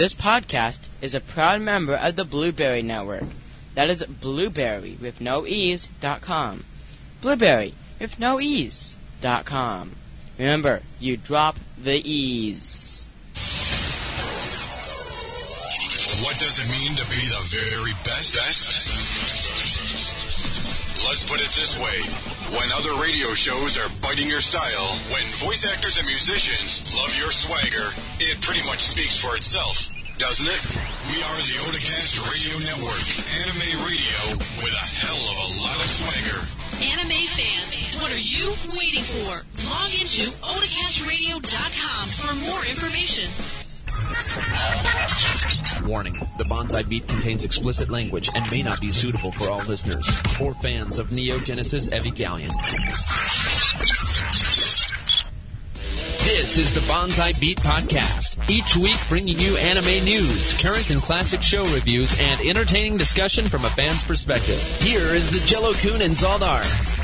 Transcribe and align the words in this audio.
This 0.00 0.14
podcast 0.14 0.88
is 1.02 1.14
a 1.14 1.20
proud 1.20 1.60
member 1.60 1.94
of 1.94 2.16
the 2.16 2.24
Blueberry 2.24 2.80
Network. 2.80 3.24
That 3.74 3.90
is 3.90 4.02
blueberry 4.02 4.96
with 4.98 5.20
no 5.20 5.46
ease 5.46 5.90
dot 6.00 6.22
com. 6.22 6.64
Blueberry 7.20 7.74
with 7.98 8.18
no 8.18 8.40
ease 8.40 8.96
dot 9.20 9.44
com. 9.44 9.96
Remember, 10.38 10.80
you 11.00 11.18
drop 11.18 11.58
the 11.76 12.00
ease. 12.00 13.10
What 16.24 16.38
does 16.38 16.56
it 16.64 16.70
mean 16.70 16.96
to 16.96 17.04
be 17.10 17.20
the 17.28 17.42
very 17.52 17.92
best? 18.02 18.36
Let's 21.06 21.30
put 21.30 21.42
it 21.42 21.50
this 21.52 21.78
way. 21.78 22.29
When 22.50 22.66
other 22.74 22.90
radio 22.98 23.30
shows 23.32 23.78
are 23.78 23.86
biting 24.02 24.26
your 24.26 24.42
style, 24.42 24.90
when 25.14 25.22
voice 25.38 25.62
actors 25.70 25.98
and 25.98 26.06
musicians 26.06 26.82
love 26.98 27.14
your 27.14 27.30
swagger, 27.30 27.94
it 28.18 28.42
pretty 28.42 28.66
much 28.66 28.80
speaks 28.82 29.14
for 29.14 29.36
itself, 29.36 29.94
doesn't 30.18 30.50
it? 30.50 30.62
We 31.14 31.22
are 31.22 31.38
the 31.46 31.62
Otacast 31.70 32.18
Radio 32.26 32.54
Network, 32.66 33.06
anime 33.38 33.86
radio 33.86 34.18
with 34.66 34.74
a 34.74 34.86
hell 34.98 35.22
of 35.30 35.36
a 35.46 35.48
lot 35.62 35.78
of 35.78 35.86
swagger. 35.86 36.42
Anime 36.90 37.22
fans, 37.30 37.78
what 38.02 38.10
are 38.10 38.18
you 38.18 38.50
waiting 38.74 39.06
for? 39.06 39.46
Log 39.70 39.94
into 39.94 40.26
otacastradio.com 40.42 42.04
for 42.10 42.34
more 42.50 42.66
information. 42.66 43.30
Warning 45.84 46.14
the 46.38 46.44
Bonsai 46.44 46.88
Beat 46.88 47.06
contains 47.08 47.44
explicit 47.44 47.90
language 47.90 48.30
and 48.34 48.50
may 48.50 48.62
not 48.62 48.80
be 48.80 48.92
suitable 48.92 49.32
for 49.32 49.50
all 49.50 49.62
listeners. 49.64 50.08
For 50.36 50.54
fans 50.54 50.98
of 50.98 51.12
Neon 51.12 51.44
Genesis 51.44 51.88
Evangelion. 51.90 52.50
This 56.24 56.58
is 56.58 56.72
the 56.72 56.80
Bonsai 56.80 57.38
Beat 57.40 57.58
Podcast. 57.58 58.48
Each 58.48 58.76
week 58.76 58.96
bringing 59.08 59.38
you 59.38 59.56
anime 59.56 60.04
news, 60.04 60.54
current 60.60 60.90
and 60.90 61.00
classic 61.00 61.42
show 61.42 61.64
reviews, 61.74 62.18
and 62.20 62.40
entertaining 62.48 62.96
discussion 62.96 63.46
from 63.46 63.64
a 63.64 63.70
fan's 63.70 64.04
perspective. 64.04 64.62
Here 64.80 65.14
is 65.14 65.30
the 65.30 65.38
Jellokun 65.38 66.04
and 66.04 66.14
Zaldar. 66.14 66.99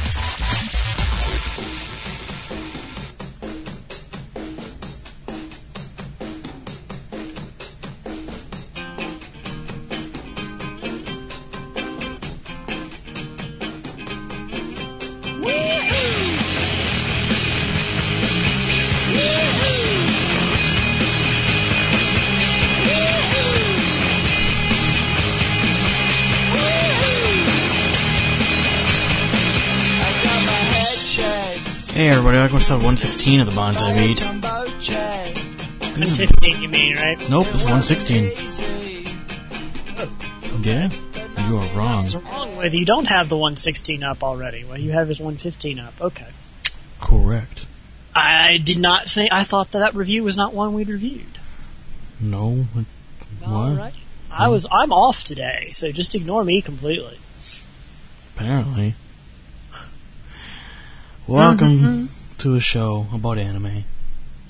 Welcome 32.47 32.61
to 32.61 32.75
episode 32.75 32.85
116 32.85 33.41
of 33.41 33.47
the 33.47 33.53
Bonsai 33.61 33.93
Beat. 33.97 34.21
115, 35.81 36.63
you 36.63 36.69
mean, 36.69 36.95
right? 36.95 37.19
Nope, 37.29 37.49
it's 37.49 37.65
116. 37.65 38.31
Yeah, 40.63 40.89
you 41.49 41.59
are 41.59 41.67
wrong. 41.77 42.03
What's 42.03 42.15
wrong 42.15 42.57
with 42.57 42.73
you? 42.73 42.85
Don't 42.85 43.07
have 43.07 43.29
the 43.29 43.37
116 43.37 44.05
up 44.05 44.23
already. 44.23 44.63
What 44.63 44.79
you 44.81 44.93
have 44.93 45.11
is 45.11 45.19
115 45.19 45.81
up. 45.81 46.01
Okay. 46.01 46.29
Correct. 47.01 47.67
I 48.15 48.59
did 48.59 48.79
not 48.79 49.09
think. 49.09 49.33
I 49.33 49.43
thought 49.43 49.73
that 49.73 49.81
that 49.81 49.97
review 49.97 50.23
was 50.23 50.37
not 50.37 50.55
one 50.55 50.73
we'd 50.73 50.89
reviewed. 50.89 51.41
No, 52.21 52.67
it- 52.77 52.87
All 53.45 53.75
what? 53.75 53.93
I 54.31 54.47
was. 54.47 54.69
I'm 54.71 54.93
off 54.93 55.25
today, 55.25 55.71
so 55.73 55.91
just 55.91 56.15
ignore 56.15 56.45
me 56.45 56.63
completely. 56.63 57.19
Apparently. 58.37 58.95
Welcome 61.27 61.79
mm-hmm. 61.81 62.16
To 62.39 62.55
a 62.55 62.61
show 62.61 63.07
about 63.15 63.39
anime 63.39 63.85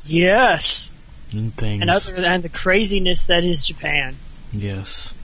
Yes, 0.05 0.93
and 1.33 1.55
things. 1.55 1.81
and 1.83 1.91
other 1.91 2.13
than 2.13 2.43
the 2.43 2.49
craziness 2.49 3.27
that 3.27 3.43
is 3.45 3.65
Japan. 3.67 4.17
Yes. 4.53 5.15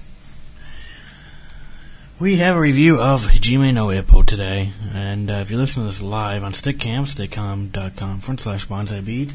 We 2.20 2.36
have 2.36 2.56
a 2.56 2.60
review 2.60 3.00
of 3.00 3.26
Hajime 3.26 3.74
no 3.74 3.88
Ippo 3.88 4.24
today, 4.24 4.72
and 4.92 5.28
uh, 5.30 5.34
if 5.34 5.50
you're 5.50 5.58
listening 5.60 5.86
to 5.86 5.92
this 5.92 6.00
live 6.02 6.44
on 6.44 6.52
Stickam, 6.52 7.06
stickam.com 7.06 8.20
front 8.20 8.40
slash 8.40 8.66
bonsai 8.68 9.04
beat, 9.04 9.34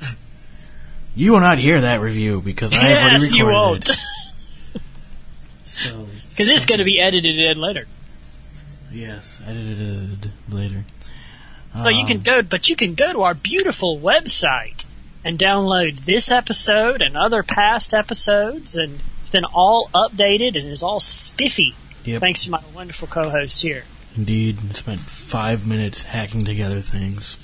you 1.16 1.32
will 1.32 1.40
not 1.40 1.58
hear 1.58 1.80
that 1.80 2.00
review 2.00 2.40
because 2.40 2.72
I 2.74 2.82
have 2.82 3.02
already 3.02 3.22
yes, 3.24 3.34
you 3.34 3.44
won't, 3.46 3.88
it. 3.88 3.96
So, 5.64 6.06
because 6.30 6.50
it's 6.50 6.66
going 6.66 6.78
to 6.80 6.84
be 6.84 7.00
edited 7.00 7.36
in 7.38 7.56
later. 7.60 7.86
yes, 8.90 9.40
edited 9.46 10.32
later. 10.48 10.84
So 11.82 11.88
you 11.88 12.04
can 12.06 12.18
Um, 12.18 12.22
go, 12.22 12.42
but 12.42 12.68
you 12.68 12.76
can 12.76 12.94
go 12.94 13.12
to 13.12 13.22
our 13.22 13.34
beautiful 13.34 13.98
website 13.98 14.86
and 15.24 15.38
download 15.38 16.04
this 16.04 16.30
episode 16.30 17.02
and 17.02 17.16
other 17.16 17.42
past 17.42 17.92
episodes, 17.94 18.76
and 18.76 19.00
it's 19.20 19.30
been 19.30 19.44
all 19.44 19.88
updated 19.94 20.56
and 20.58 20.66
is 20.68 20.82
all 20.82 21.00
spiffy. 21.00 21.74
Yep. 22.04 22.20
Thanks 22.20 22.44
to 22.44 22.50
my 22.50 22.60
wonderful 22.74 23.06
co-hosts 23.08 23.60
here. 23.62 23.84
Indeed, 24.16 24.74
spent 24.76 25.00
five 25.00 25.66
minutes 25.66 26.04
hacking 26.04 26.44
together 26.44 26.80
things. 26.80 27.38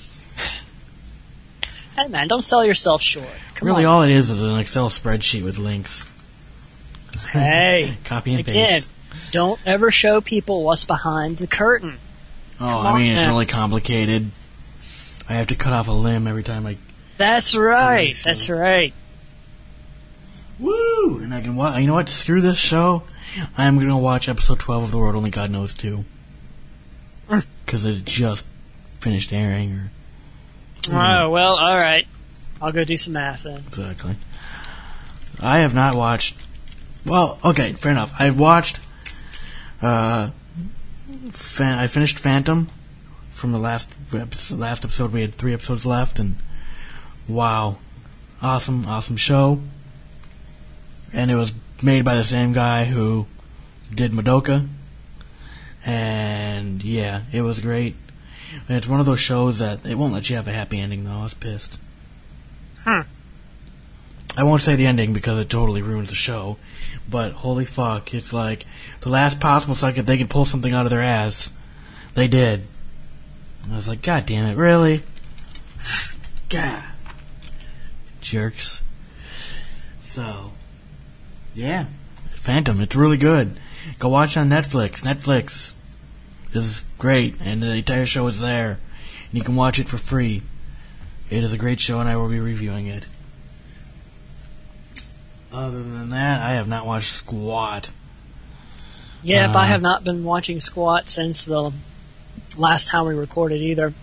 Hey 1.95 2.07
man, 2.09 2.27
don't 2.27 2.41
sell 2.43 2.65
yourself 2.65 3.01
short. 3.01 3.27
Come 3.55 3.67
really, 3.67 3.85
on. 3.85 3.91
all 3.91 4.01
it 4.01 4.11
is 4.11 4.29
is 4.29 4.41
an 4.41 4.57
Excel 4.59 4.89
spreadsheet 4.89 5.43
with 5.43 5.57
links. 5.57 6.05
hey, 7.31 7.95
Copy 8.03 8.31
and 8.31 8.39
again, 8.41 8.81
paste. 8.81 9.31
don't 9.31 9.59
ever 9.65 9.91
show 9.91 10.19
people 10.19 10.63
what's 10.63 10.83
behind 10.85 11.37
the 11.37 11.47
curtain. 11.47 11.97
Oh, 12.59 12.65
I 12.65 12.97
mean, 12.97 13.17
it's 13.17 13.27
really 13.27 13.45
complicated. 13.45 14.31
I 15.27 15.33
have 15.33 15.47
to 15.47 15.55
cut 15.55 15.73
off 15.73 15.87
a 15.87 15.91
limb 15.91 16.27
every 16.27 16.43
time 16.43 16.65
I 16.65 16.77
That's 17.17 17.55
right. 17.55 18.15
That's 18.23 18.49
right. 18.49 18.93
Woo! 20.59 21.19
And 21.19 21.33
I 21.33 21.41
can 21.41 21.55
watch. 21.55 21.79
You 21.79 21.87
know 21.87 21.95
what? 21.95 22.07
Screw 22.09 22.41
this 22.41 22.57
show. 22.57 23.03
I 23.57 23.65
am 23.65 23.75
going 23.75 23.89
to 23.89 23.97
watch 23.97 24.29
episode 24.29 24.59
12 24.59 24.83
of 24.83 24.91
The 24.91 24.97
World 24.97 25.15
Only 25.15 25.31
God 25.31 25.51
Knows 25.51 25.73
2. 25.73 26.05
Because 27.65 27.83
it 27.85 28.05
just 28.05 28.45
finished 28.99 29.33
airing. 29.33 29.71
Or, 29.71 29.91
Oh 30.91 31.29
well, 31.31 31.55
all 31.55 31.75
right. 31.75 32.07
I'll 32.61 32.71
go 32.71 32.83
do 32.83 32.95
some 32.95 33.13
math 33.13 33.41
then. 33.41 33.63
exactly. 33.67 34.15
I 35.39 35.59
have 35.59 35.73
not 35.73 35.95
watched. 35.95 36.37
Well, 37.05 37.39
okay, 37.43 37.73
fair 37.73 37.91
enough. 37.91 38.13
I've 38.19 38.39
watched. 38.39 38.79
Uh, 39.81 40.29
fan, 41.31 41.79
I 41.79 41.87
finished 41.87 42.19
Phantom 42.19 42.69
from 43.31 43.51
the 43.51 43.59
last 43.59 43.89
episode, 44.13 44.59
last 44.59 44.83
episode. 44.83 45.11
We 45.11 45.21
had 45.21 45.33
three 45.33 45.53
episodes 45.53 45.85
left, 45.85 46.19
and 46.19 46.35
wow, 47.27 47.77
awesome, 48.41 48.85
awesome 48.87 49.17
show. 49.17 49.61
And 51.13 51.31
it 51.31 51.35
was 51.35 51.53
made 51.81 52.05
by 52.05 52.15
the 52.15 52.23
same 52.23 52.53
guy 52.53 52.85
who 52.85 53.27
did 53.93 54.11
Madoka. 54.11 54.67
And 55.85 56.83
yeah, 56.83 57.21
it 57.31 57.41
was 57.41 57.59
great. 57.59 57.95
And 58.67 58.77
it's 58.77 58.87
one 58.87 58.99
of 58.99 59.05
those 59.05 59.19
shows 59.19 59.59
that 59.59 59.85
it 59.85 59.95
won't 59.95 60.13
let 60.13 60.29
you 60.29 60.35
have 60.35 60.47
a 60.47 60.53
happy 60.53 60.79
ending, 60.79 61.03
though. 61.03 61.19
I 61.19 61.23
was 61.23 61.33
pissed. 61.33 61.77
Hmm. 62.79 63.01
I 64.37 64.43
won't 64.43 64.61
say 64.61 64.75
the 64.75 64.85
ending 64.85 65.13
because 65.13 65.37
it 65.37 65.49
totally 65.49 65.81
ruins 65.81 66.09
the 66.09 66.15
show. 66.15 66.57
But 67.09 67.33
holy 67.33 67.65
fuck, 67.65 68.13
it's 68.13 68.33
like 68.33 68.65
the 69.01 69.09
last 69.09 69.39
possible 69.39 69.75
second 69.75 70.05
they 70.05 70.17
could 70.17 70.29
pull 70.29 70.45
something 70.45 70.73
out 70.73 70.85
of 70.85 70.89
their 70.89 71.01
ass. 71.01 71.51
They 72.13 72.27
did. 72.27 72.67
And 73.63 73.73
I 73.73 73.75
was 73.75 73.87
like, 73.87 74.01
God 74.01 74.25
damn 74.25 74.45
it, 74.45 74.57
really? 74.57 75.03
God. 76.49 76.83
Jerks. 78.21 78.81
So, 80.01 80.51
yeah. 81.53 81.85
Phantom, 82.35 82.81
it's 82.81 82.95
really 82.95 83.17
good. 83.17 83.59
Go 83.99 84.09
watch 84.09 84.35
it 84.35 84.39
on 84.39 84.49
Netflix. 84.49 85.03
Netflix 85.03 85.75
is 86.53 86.85
great, 86.97 87.35
and 87.41 87.61
the 87.61 87.71
entire 87.71 88.05
show 88.05 88.25
is 88.27 88.39
there. 88.39 88.79
And 89.29 89.33
you 89.33 89.43
can 89.43 89.55
watch 89.55 89.79
it 89.79 89.87
for 89.87 89.97
free. 89.97 90.41
It 91.29 91.43
is 91.43 91.53
a 91.53 91.57
great 91.57 91.79
show, 91.79 91.99
and 91.99 92.07
I 92.07 92.17
will 92.17 92.29
be 92.29 92.39
reviewing 92.39 92.87
it. 92.87 93.07
Other 95.55 95.81
than 95.81 96.09
that, 96.09 96.45
I 96.45 96.53
have 96.53 96.67
not 96.67 96.85
watched 96.85 97.13
squat. 97.13 97.91
Yep, 99.23 99.55
Uh, 99.55 99.57
I 99.57 99.65
have 99.67 99.81
not 99.81 100.03
been 100.03 100.23
watching 100.23 100.59
Squat 100.59 101.09
since 101.09 101.45
the 101.45 101.71
last 102.57 102.89
time 102.89 103.07
we 103.07 103.15
recorded 103.15 103.61
either. 103.61 103.93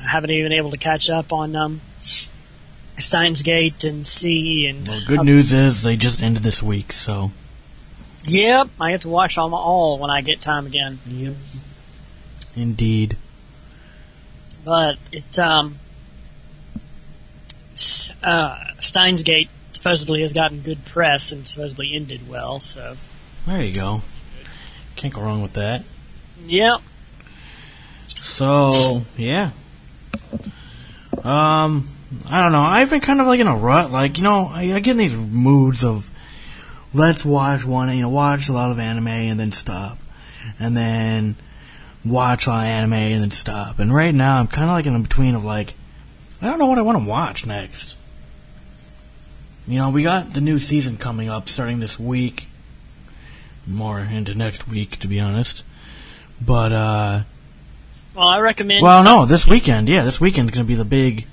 I 0.00 0.08
haven't 0.08 0.30
even 0.30 0.52
able 0.52 0.70
to 0.70 0.76
catch 0.76 1.10
up 1.10 1.32
on 1.32 1.56
um, 1.56 1.80
Steins 2.00 3.42
Gate 3.42 3.84
and 3.84 4.06
C 4.06 4.66
and 4.66 4.86
Well, 4.86 5.02
good 5.06 5.24
news 5.24 5.52
is 5.52 5.82
they 5.82 5.96
just 5.96 6.22
ended 6.22 6.42
this 6.42 6.62
week, 6.62 6.92
so. 6.92 7.32
Yep, 8.24 8.68
I 8.80 8.92
get 8.92 9.02
to 9.02 9.08
watch 9.08 9.34
them 9.34 9.52
all 9.52 9.98
when 9.98 10.10
I 10.10 10.20
get 10.22 10.40
time 10.40 10.66
again. 10.66 11.00
Yep. 11.06 11.34
Indeed. 12.54 13.16
But 14.64 14.96
it 15.12 15.38
um, 15.38 15.78
uh, 18.22 18.58
Steins 18.78 19.22
Gate 19.22 19.50
supposedly 19.76 20.22
has 20.22 20.32
gotten 20.32 20.60
good 20.60 20.84
press 20.84 21.32
and 21.32 21.46
supposedly 21.46 21.94
ended 21.94 22.28
well. 22.28 22.60
So, 22.60 22.96
There 23.46 23.62
you 23.62 23.72
go. 23.72 24.02
Can't 24.96 25.12
go 25.12 25.20
wrong 25.20 25.42
with 25.42 25.52
that. 25.54 25.84
Yep. 26.44 26.80
So 28.06 28.72
yeah. 29.16 29.50
Um, 31.22 31.88
I 32.28 32.42
don't 32.42 32.52
know. 32.52 32.62
I've 32.62 32.90
been 32.90 33.00
kind 33.00 33.20
of 33.20 33.26
like 33.26 33.40
in 33.40 33.46
a 33.46 33.56
rut. 33.56 33.90
Like 33.90 34.16
you 34.16 34.24
know, 34.24 34.46
I, 34.46 34.74
I 34.74 34.80
get 34.80 34.92
in 34.92 34.96
these 34.98 35.14
moods 35.14 35.84
of 35.84 36.10
let's 36.94 37.24
watch 37.24 37.64
one. 37.64 37.94
You 37.94 38.02
know, 38.02 38.08
watch 38.08 38.48
a 38.48 38.52
lot 38.52 38.70
of 38.70 38.78
anime 38.78 39.08
and 39.08 39.38
then 39.38 39.52
stop, 39.52 39.98
and 40.58 40.76
then 40.76 41.36
watch 42.04 42.46
a 42.46 42.50
lot 42.50 42.60
of 42.60 42.66
anime 42.66 42.92
and 42.94 43.22
then 43.22 43.30
stop. 43.30 43.78
And 43.78 43.94
right 43.94 44.14
now, 44.14 44.38
I'm 44.38 44.46
kind 44.46 44.68
of 44.68 44.74
like 44.74 44.86
in 44.86 45.02
between 45.02 45.34
of 45.34 45.44
like 45.44 45.74
I 46.40 46.46
don't 46.46 46.58
know 46.58 46.66
what 46.66 46.78
I 46.78 46.82
want 46.82 46.98
to 47.02 47.08
watch 47.08 47.46
next. 47.46 47.95
You 49.66 49.78
know, 49.78 49.90
we 49.90 50.02
got 50.02 50.32
the 50.32 50.40
new 50.40 50.58
season 50.60 50.96
coming 50.96 51.28
up 51.28 51.48
starting 51.48 51.80
this 51.80 51.98
week. 51.98 52.46
More 53.66 53.98
into 53.98 54.34
next 54.34 54.68
week, 54.68 54.98
to 55.00 55.08
be 55.08 55.18
honest. 55.18 55.64
But 56.40 56.72
uh 56.72 57.22
Well, 58.14 58.28
I 58.28 58.38
recommend. 58.38 58.82
well, 58.82 59.02
no, 59.02 59.26
this 59.26 59.46
weekend. 59.46 59.88
Yeah, 59.88 60.04
this 60.04 60.20
weekend's 60.20 60.52
going 60.52 60.64
to 60.64 60.68
be 60.68 60.76
the 60.76 60.84
big. 60.84 61.26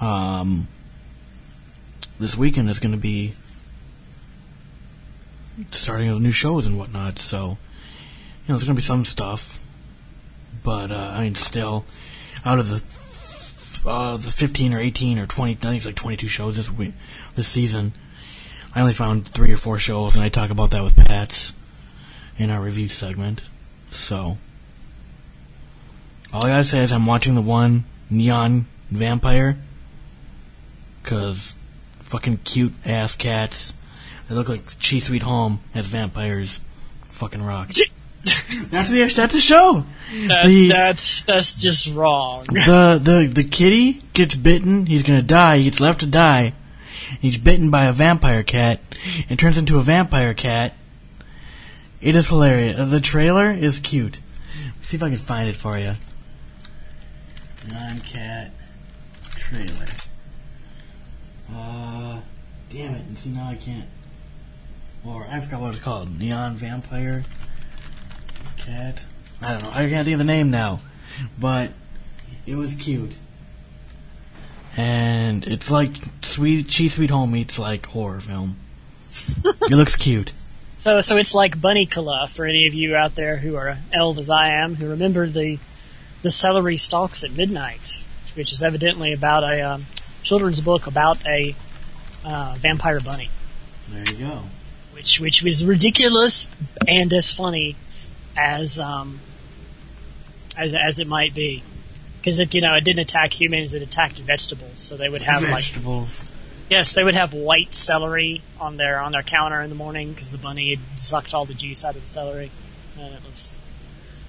Um, 0.00 0.68
this 2.20 2.36
weekend 2.36 2.70
is 2.70 2.78
going 2.78 2.92
to 2.92 2.98
be 2.98 3.34
starting 5.70 6.08
of 6.08 6.20
new 6.20 6.32
shows 6.32 6.66
and 6.66 6.78
whatnot. 6.78 7.18
So, 7.18 7.40
you 7.46 8.48
know, 8.48 8.54
there's 8.54 8.64
going 8.64 8.76
to 8.76 8.80
be 8.80 8.82
some 8.82 9.04
stuff, 9.04 9.60
but 10.62 10.90
uh, 10.90 11.12
I 11.14 11.22
mean, 11.22 11.34
still, 11.34 11.84
out 12.44 12.58
of 12.58 12.68
the 12.68 12.78
uh, 13.86 14.16
the 14.16 14.30
15 14.30 14.74
or 14.74 14.78
18 14.78 15.18
or 15.18 15.26
20, 15.26 15.52
I 15.52 15.54
think 15.54 15.76
it's 15.76 15.86
like 15.86 15.94
22 15.94 16.28
shows 16.28 16.56
this 16.56 16.70
week, 16.70 16.92
this 17.34 17.48
season. 17.48 17.92
I 18.74 18.80
only 18.80 18.92
found 18.92 19.26
three 19.26 19.52
or 19.52 19.56
four 19.56 19.78
shows, 19.78 20.16
and 20.16 20.24
I 20.24 20.28
talk 20.28 20.50
about 20.50 20.70
that 20.70 20.82
with 20.82 20.96
Patz 20.96 21.52
in 22.38 22.50
our 22.50 22.62
review 22.62 22.88
segment. 22.88 23.42
So. 23.90 24.38
All 26.32 26.46
I 26.46 26.48
gotta 26.48 26.64
say 26.64 26.78
is 26.78 26.92
I'm 26.92 27.04
watching 27.04 27.34
the 27.34 27.42
one 27.42 27.84
neon 28.08 28.66
vampire. 28.90 29.58
Cause 31.02 31.56
fucking 32.00 32.38
cute 32.38 32.72
ass 32.86 33.16
cats. 33.16 33.74
They 34.28 34.34
look 34.34 34.48
like 34.48 34.78
Chi's 34.78 35.06
Sweet 35.06 35.22
Home 35.22 35.60
as 35.74 35.86
vampires. 35.86 36.60
Fucking 37.10 37.42
rock. 37.42 37.70
That's 38.24 38.90
the 38.90 39.10
that's 39.14 39.34
a 39.34 39.40
show. 39.40 39.84
That, 40.28 40.46
the- 40.46 40.68
that's 40.68 41.22
that's 41.24 41.60
just 41.60 41.94
wrong. 41.94 42.44
The 42.52 43.00
the 43.02 43.30
the 43.32 43.44
kitty 43.44 44.02
gets 44.14 44.34
bitten. 44.34 44.86
He's 44.86 45.02
gonna 45.02 45.22
die. 45.22 45.58
He 45.58 45.64
gets 45.64 45.80
left 45.80 46.00
to 46.00 46.06
die. 46.06 46.52
He's 47.20 47.38
bitten 47.38 47.70
by 47.70 47.84
a 47.84 47.92
vampire 47.92 48.42
cat 48.42 48.80
and 49.28 49.38
turns 49.38 49.58
into 49.58 49.78
a 49.78 49.82
vampire 49.82 50.34
cat. 50.34 50.74
It 52.00 52.16
is 52.16 52.28
hilarious. 52.28 52.90
The 52.90 53.00
trailer 53.00 53.50
is 53.50 53.78
cute. 53.80 54.18
Let's 54.76 54.88
see 54.88 54.96
if 54.96 55.02
I 55.02 55.08
can 55.08 55.18
find 55.18 55.48
it 55.48 55.56
for 55.56 55.78
you. 55.78 55.92
Non-cat 57.70 58.50
trailer. 59.36 59.86
Uh, 61.54 62.20
damn 62.70 62.94
it! 62.94 63.02
And 63.02 63.18
see 63.18 63.30
now 63.30 63.48
I 63.48 63.54
can't. 63.54 63.86
Or 65.06 65.26
I 65.30 65.40
forgot 65.40 65.60
what 65.60 65.70
it's 65.70 65.78
called. 65.78 66.18
Neon 66.18 66.54
vampire 66.56 67.24
cat. 68.66 69.04
I 69.42 69.52
don't 69.52 69.64
know. 69.64 69.70
I 69.70 69.88
can't 69.88 70.04
think 70.04 70.14
of 70.14 70.18
the 70.18 70.32
name 70.32 70.50
now, 70.50 70.80
but 71.38 71.72
it 72.46 72.54
was 72.56 72.74
cute. 72.74 73.12
And 74.76 75.46
it's 75.46 75.70
like 75.70 75.90
sweet, 76.22 76.72
Chi 76.74 76.88
Sweet 76.88 77.10
Home 77.10 77.32
meets 77.32 77.58
like 77.58 77.86
horror 77.86 78.20
film. 78.20 78.56
it 79.44 79.70
looks 79.72 79.96
cute. 79.96 80.32
So, 80.78 81.00
so 81.00 81.16
it's 81.16 81.34
like 81.34 81.58
Bunnicula 81.58 82.28
for 82.28 82.44
any 82.44 82.66
of 82.66 82.74
you 82.74 82.96
out 82.96 83.14
there 83.14 83.36
who 83.36 83.56
are 83.56 83.78
old 83.98 84.18
as 84.18 84.30
I 84.30 84.48
am, 84.48 84.76
who 84.76 84.88
remember 84.88 85.26
the 85.26 85.58
the 86.22 86.30
celery 86.30 86.76
stalks 86.76 87.24
at 87.24 87.32
midnight, 87.32 88.02
which 88.34 88.52
is 88.52 88.62
evidently 88.62 89.12
about 89.12 89.42
a 89.44 89.60
um, 89.60 89.86
children's 90.22 90.60
book 90.60 90.86
about 90.86 91.24
a 91.26 91.54
uh, 92.24 92.54
vampire 92.58 93.00
bunny, 93.00 93.28
There 93.88 94.04
you 94.08 94.24
go. 94.24 94.42
which 94.92 95.20
which 95.20 95.42
was 95.42 95.64
ridiculous 95.64 96.48
and 96.88 97.12
as 97.12 97.30
funny 97.30 97.76
as 98.36 98.78
um 98.80 99.20
as 100.56 100.74
as 100.74 100.98
it 100.98 101.06
might 101.06 101.34
be, 101.34 101.62
because 102.20 102.38
it 102.38 102.54
you 102.54 102.60
know 102.60 102.74
it 102.74 102.84
didn't 102.84 103.00
attack 103.00 103.38
humans, 103.38 103.74
it 103.74 103.82
attacked 103.82 104.18
vegetables, 104.18 104.80
so 104.80 104.96
they 104.96 105.08
would 105.08 105.22
have 105.22 105.42
like 105.42 105.52
Vegetables. 105.52 106.32
Yes, 106.70 106.94
they 106.94 107.04
would 107.04 107.14
have 107.14 107.34
white 107.34 107.74
celery 107.74 108.40
on 108.58 108.76
their 108.76 108.98
on 109.00 109.12
their 109.12 109.22
counter 109.22 109.60
in 109.60 109.68
the 109.68 109.76
morning 109.76 110.12
because 110.12 110.30
the 110.30 110.38
bunny 110.38 110.74
had 110.74 111.00
sucked 111.00 111.34
all 111.34 111.44
the 111.44 111.54
juice 111.54 111.84
out 111.84 111.96
of 111.96 112.02
the 112.02 112.08
celery, 112.08 112.50
and 112.98 113.14
it 113.14 113.20
was 113.28 113.54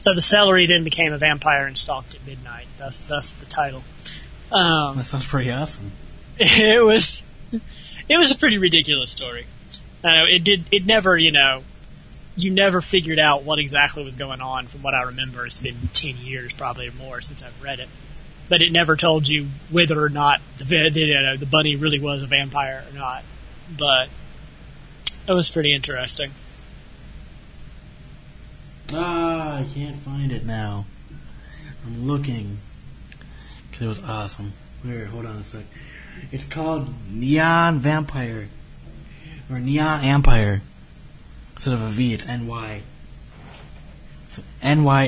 so 0.04 0.14
the 0.14 0.20
celery 0.20 0.66
then 0.66 0.84
became 0.84 1.14
a 1.14 1.18
vampire 1.18 1.66
and 1.66 1.78
stalked 1.78 2.14
at 2.14 2.26
midnight. 2.26 2.68
Thus, 2.78 3.00
thus 3.00 3.32
the 3.32 3.46
title. 3.46 3.86
Um, 4.52 4.98
that 4.98 5.06
sounds 5.06 5.26
pretty 5.26 5.50
awesome. 5.50 5.94
it 6.38 6.84
was 6.84 7.24
it 8.10 8.18
was 8.18 8.30
a 8.30 8.38
pretty 8.38 8.58
ridiculous 8.58 9.12
story. 9.12 9.46
Uh, 10.04 10.26
it 10.28 10.44
did 10.44 10.66
it 10.72 10.86
never 10.86 11.18
you 11.18 11.32
know 11.32 11.64
you 12.36 12.52
never 12.52 12.82
figured 12.82 13.20
out 13.20 13.44
what 13.44 13.60
exactly 13.60 14.04
was 14.04 14.16
going 14.16 14.42
on 14.42 14.68
from 14.68 14.82
what 14.82 14.94
I 14.94 15.04
remember. 15.04 15.46
It's 15.46 15.62
been 15.62 15.90
ten 15.94 16.18
years 16.18 16.54
probably 16.54 16.88
or 16.88 16.94
more 16.94 17.22
since 17.22 17.44
I've 17.44 17.62
read 17.62 17.80
it, 17.80 17.90
but 18.50 18.62
it 18.62 18.72
never 18.72 18.96
told 18.96 19.28
you 19.28 19.48
whether 19.70 20.02
or 20.02 20.10
not 20.10 20.42
the 20.58 20.90
the, 20.90 21.00
you 21.00 21.22
know, 21.22 21.38
the 21.38 21.46
bunny 21.46 21.76
really 21.76 22.00
was 22.00 22.24
a 22.24 22.28
vampire 22.28 22.84
or 22.90 22.98
not. 22.98 23.24
But 23.78 24.10
it 25.28 25.34
was 25.34 25.50
pretty 25.50 25.74
interesting. 25.74 26.32
Ah, 28.92 29.60
I 29.60 29.66
can't 29.74 29.96
find 29.96 30.32
it 30.32 30.46
now. 30.46 30.86
I'm 31.86 32.08
looking. 32.08 32.60
Cause 33.72 33.82
it 33.82 33.88
was 33.88 34.04
awesome. 34.04 34.54
Here, 34.84 35.06
hold 35.06 35.26
on 35.26 35.38
a 35.38 35.44
sec. 35.44 35.64
It's 36.32 36.46
called 36.46 36.94
Neon 37.10 37.80
Vampire. 37.80 38.50
Or 39.50 39.58
Nyanpire. 39.58 40.62
Instead 41.64 41.76
of 41.76 41.84
a 41.84 41.88
V, 41.92 42.14
it's 42.14 42.28
N-Y. 42.28 42.82
So 44.28 44.44
N-Y-A-N-P-I-R-E. 44.62 45.06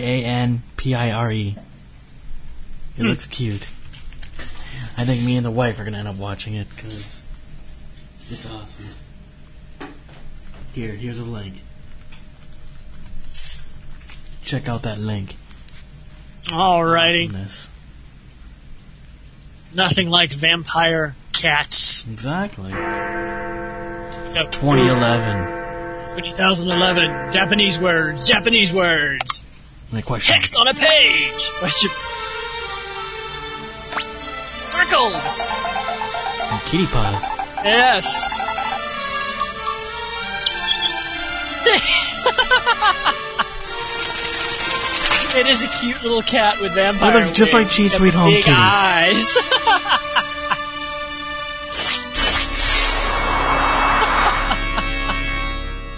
It 2.98 3.02
hmm. 3.02 3.08
looks 3.08 3.28
cute. 3.28 3.64
I 4.98 5.04
think 5.04 5.22
me 5.26 5.36
and 5.36 5.46
the 5.46 5.52
wife 5.52 5.82
are 5.82 5.84
gonna 5.84 5.98
end 5.98 6.08
up 6.08 6.16
watching 6.16 6.54
it, 6.54 6.70
because 6.70 7.22
it's 8.30 8.50
awesome. 8.50 8.86
Here, 10.72 10.94
here's 10.94 11.20
a 11.20 11.26
link. 11.26 11.56
Check 14.42 14.70
out 14.70 14.84
that 14.84 14.98
link. 14.98 15.36
Alrighty, 16.44 17.26
Awesomeness. 17.26 17.68
nothing 19.74 20.10
like 20.10 20.32
vampire 20.32 21.18
cats. 21.34 22.08
Exactly. 22.08 22.72
So, 22.72 24.48
2011. 24.52 25.65
2011 26.14 27.32
Japanese 27.32 27.80
words, 27.80 28.28
Japanese 28.28 28.72
words. 28.72 29.44
My 29.92 30.02
question. 30.02 30.36
Text 30.36 30.56
on 30.56 30.68
a 30.68 30.74
page. 30.74 31.50
Question. 31.60 31.90
Circles. 34.70 35.50
And 36.52 36.62
kitty 36.64 36.86
paws. 36.88 37.24
Yes. 37.64 38.24
it 45.36 45.48
is 45.48 45.64
a 45.64 45.68
cute 45.80 46.02
little 46.04 46.22
cat 46.22 46.60
with 46.62 46.74
vampire. 46.74 47.12
It 47.12 47.16
looks 47.20 47.32
just 47.32 47.54
like 47.54 47.66
wings 47.66 47.80
and 47.80 47.92
Sweet 47.92 48.14
Home 48.14 48.32
big 48.32 48.44
Kitty. 48.44 48.56
eyes. 48.58 49.38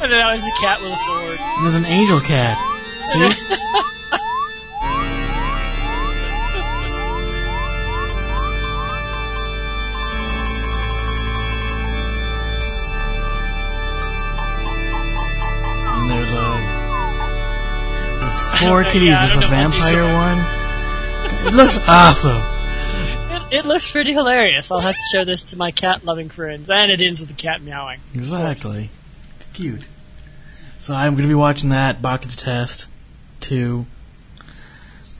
and 0.08 0.14
then 0.14 0.22
I 0.22 0.32
was 0.32 0.48
a 0.48 0.52
cat 0.62 0.82
with 0.82 0.94
a 0.94 0.96
sword. 0.96 1.38
There's 1.64 1.76
an 1.76 1.84
angel 1.84 2.22
cat. 2.22 2.58
See? 3.04 3.20
and 15.92 16.10
there's 16.10 16.32
a. 16.32 16.56
There's 18.18 18.62
four 18.62 18.86
kitties. 18.86 19.10
don't 19.10 19.20
There's 19.20 19.36
a 19.36 19.40
know 19.42 19.48
what 19.50 19.74
these 19.74 19.92
vampire 19.92 20.14
one. 20.14 20.40
It 21.48 21.54
looks 21.54 21.78
awesome. 21.86 22.42
It, 23.52 23.60
it 23.60 23.66
looks 23.66 23.92
pretty 23.92 24.14
hilarious. 24.14 24.72
I'll 24.72 24.80
have 24.80 24.96
to 24.96 25.04
show 25.12 25.26
this 25.26 25.44
to 25.46 25.58
my 25.58 25.72
cat 25.72 26.06
loving 26.06 26.30
friends. 26.30 26.70
And 26.70 26.90
it 26.94 27.02
ends 27.02 27.20
with 27.20 27.36
the 27.36 27.36
cat 27.36 27.62
meowing. 27.62 28.00
Exactly. 28.14 28.90
Cute. 29.54 29.86
So 30.88 30.94
I'm 30.94 31.16
going 31.16 31.24
to 31.24 31.28
be 31.28 31.36
watching 31.36 31.72
that 31.72 32.02
Baka 32.02 32.30
Test 32.30 32.88
2. 33.42 33.86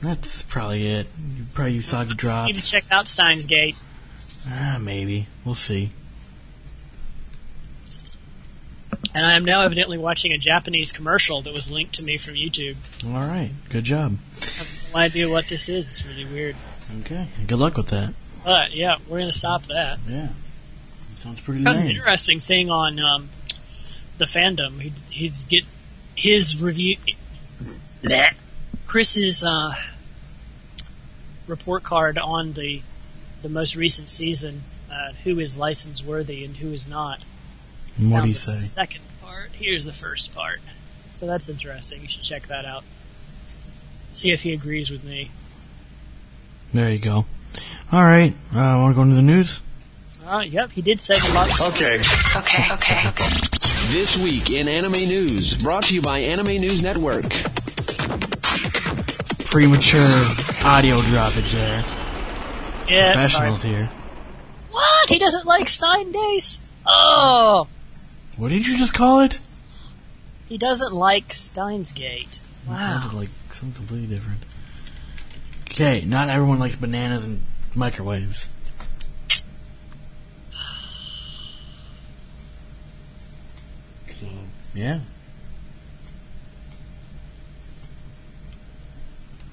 That's 0.00 0.42
probably 0.44 0.86
it. 0.86 1.08
You 1.36 1.44
probably 1.52 1.74
you 1.74 1.82
saw 1.82 2.04
the 2.04 2.14
drop. 2.14 2.46
Need 2.46 2.54
to 2.54 2.62
check 2.62 2.84
out 2.90 3.06
Steins 3.06 3.44
Gate. 3.44 3.76
Ah, 4.46 4.78
maybe. 4.80 5.26
We'll 5.44 5.54
see. 5.54 5.92
And 9.14 9.26
I 9.26 9.34
am 9.34 9.44
now 9.44 9.60
evidently 9.60 9.98
watching 9.98 10.32
a 10.32 10.38
Japanese 10.38 10.90
commercial 10.90 11.42
that 11.42 11.52
was 11.52 11.70
linked 11.70 11.92
to 11.96 12.02
me 12.02 12.16
from 12.16 12.32
YouTube. 12.32 12.76
All 13.04 13.28
right. 13.28 13.50
Good 13.68 13.84
job. 13.84 14.16
I 14.40 14.46
have 14.46 14.90
no 14.94 15.00
idea 15.00 15.28
what 15.28 15.48
this 15.48 15.68
is. 15.68 15.90
It's 15.90 16.06
really 16.06 16.24
weird. 16.24 16.56
Okay. 17.00 17.28
Good 17.46 17.58
luck 17.58 17.76
with 17.76 17.88
that. 17.88 18.14
But 18.42 18.72
yeah, 18.72 18.96
we're 19.06 19.18
gonna 19.18 19.32
stop 19.32 19.64
that. 19.64 19.98
Yeah. 20.08 20.28
Sounds 21.18 21.42
pretty 21.42 21.62
Kind 21.62 21.76
of 21.76 21.84
an 21.84 21.90
interesting 21.90 22.40
thing 22.40 22.70
on 22.70 22.98
um, 23.00 23.28
the 24.18 24.24
fandom. 24.24 24.80
He'd, 24.80 24.94
he'd 25.10 25.48
get 25.48 25.64
his 26.14 26.60
review. 26.60 26.96
Bleh. 28.02 28.34
Chris's 28.86 29.44
uh, 29.44 29.74
report 31.46 31.82
card 31.82 32.18
on 32.18 32.52
the 32.54 32.82
the 33.42 33.48
most 33.48 33.76
recent 33.76 34.08
season. 34.08 34.62
Uh, 34.90 35.12
who 35.24 35.38
is 35.38 35.56
license 35.56 36.02
worthy 36.02 36.44
and 36.44 36.56
who 36.56 36.72
is 36.72 36.88
not. 36.88 37.22
What 37.98 38.22
do 38.22 38.28
you 38.28 38.34
the 38.34 38.40
say? 38.40 38.52
Second 38.82 39.02
part. 39.20 39.50
Here's 39.52 39.84
the 39.84 39.92
first 39.92 40.34
part. 40.34 40.60
So 41.12 41.26
that's 41.26 41.48
interesting. 41.48 42.00
You 42.02 42.08
should 42.08 42.22
check 42.22 42.46
that 42.46 42.64
out. 42.64 42.84
See 44.12 44.30
if 44.30 44.42
he 44.42 44.54
agrees 44.54 44.90
with 44.90 45.04
me. 45.04 45.30
There 46.72 46.90
you 46.90 46.98
go. 46.98 47.26
All 47.92 48.02
right. 48.02 48.32
Uh, 48.52 48.78
want 48.80 48.92
to 48.92 48.94
go 48.96 49.02
into 49.02 49.16
the 49.16 49.22
news? 49.22 49.62
Uh, 50.26 50.40
yep, 50.40 50.70
he 50.72 50.82
did 50.82 51.00
say 51.00 51.14
a 51.14 51.34
lot. 51.34 51.48
Okay. 51.60 52.00
Okay, 52.36 52.72
okay. 52.72 53.10
This 53.90 54.18
week 54.18 54.50
in 54.50 54.68
Anime 54.68 54.92
News, 54.92 55.54
brought 55.56 55.84
to 55.84 55.94
you 55.94 56.02
by 56.02 56.18
Anime 56.18 56.58
News 56.60 56.82
Network. 56.82 57.24
Premature 59.46 60.02
audio 60.64 61.00
droppage 61.00 61.52
there. 61.52 61.84
Yeah, 62.88 63.12
sorry. 63.12 63.14
Professionals 63.14 63.62
here. 63.62 63.86
What? 64.70 65.08
He 65.08 65.18
doesn't 65.18 65.46
like 65.46 65.68
Stein 65.68 66.12
Days? 66.12 66.60
Oh, 66.86 67.66
What 68.36 68.50
did 68.50 68.66
you 68.66 68.76
just 68.78 68.92
call 68.94 69.20
it? 69.20 69.38
he 70.48 70.56
doesn't 70.58 70.92
like 70.94 71.32
Steins 71.32 71.92
Gate. 71.92 72.40
Wow. 72.68 73.00
Sounded 73.00 73.16
like 73.16 73.28
something 73.50 73.74
completely 73.76 74.14
different. 74.14 74.40
Okay, 75.70 76.04
not 76.04 76.28
everyone 76.28 76.58
likes 76.58 76.76
bananas 76.76 77.24
and 77.24 77.40
microwaves. 77.74 78.48
Yeah. 84.74 85.00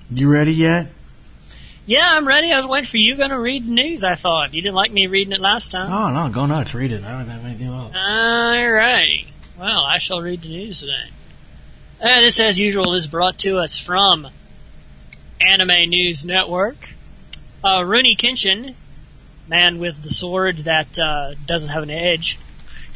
You 0.09 0.31
ready 0.31 0.53
yet? 0.53 0.87
Yeah, 1.87 2.07
I'm 2.07 2.27
ready. 2.27 2.51
I 2.51 2.57
was 2.57 2.67
waiting 2.67 2.85
for 2.85 2.97
you 2.97 3.15
going 3.15 3.29
to 3.29 3.39
read 3.39 3.63
the 3.65 3.71
news. 3.71 4.03
I 4.03 4.15
thought 4.15 4.53
you 4.53 4.61
didn't 4.61 4.75
like 4.75 4.91
me 4.91 5.07
reading 5.07 5.33
it 5.33 5.41
last 5.41 5.71
time. 5.71 5.91
Oh 5.91 6.11
no, 6.11 6.33
go 6.33 6.45
nuts, 6.45 6.73
read 6.73 6.91
it. 6.91 7.03
I 7.03 7.11
don't 7.11 7.27
have 7.27 7.45
anything 7.45 7.67
else. 7.67 7.93
All 7.95 8.71
right. 8.71 9.25
Well, 9.57 9.83
I 9.83 9.97
shall 9.99 10.21
read 10.21 10.41
the 10.41 10.49
news 10.49 10.81
today. 10.81 11.09
Uh, 12.01 12.21
this, 12.21 12.39
as 12.39 12.59
usual, 12.59 12.93
is 12.93 13.07
brought 13.07 13.37
to 13.39 13.57
us 13.57 13.79
from 13.79 14.27
Anime 15.39 15.89
News 15.89 16.25
Network. 16.25 16.89
Uh, 17.63 17.79
Rurouni 17.79 18.17
Kenshin, 18.17 18.75
man 19.47 19.79
with 19.79 20.03
the 20.03 20.11
sword 20.11 20.57
that 20.57 20.99
uh, 20.99 21.35
doesn't 21.45 21.69
have 21.69 21.83
an 21.83 21.89
edge, 21.89 22.37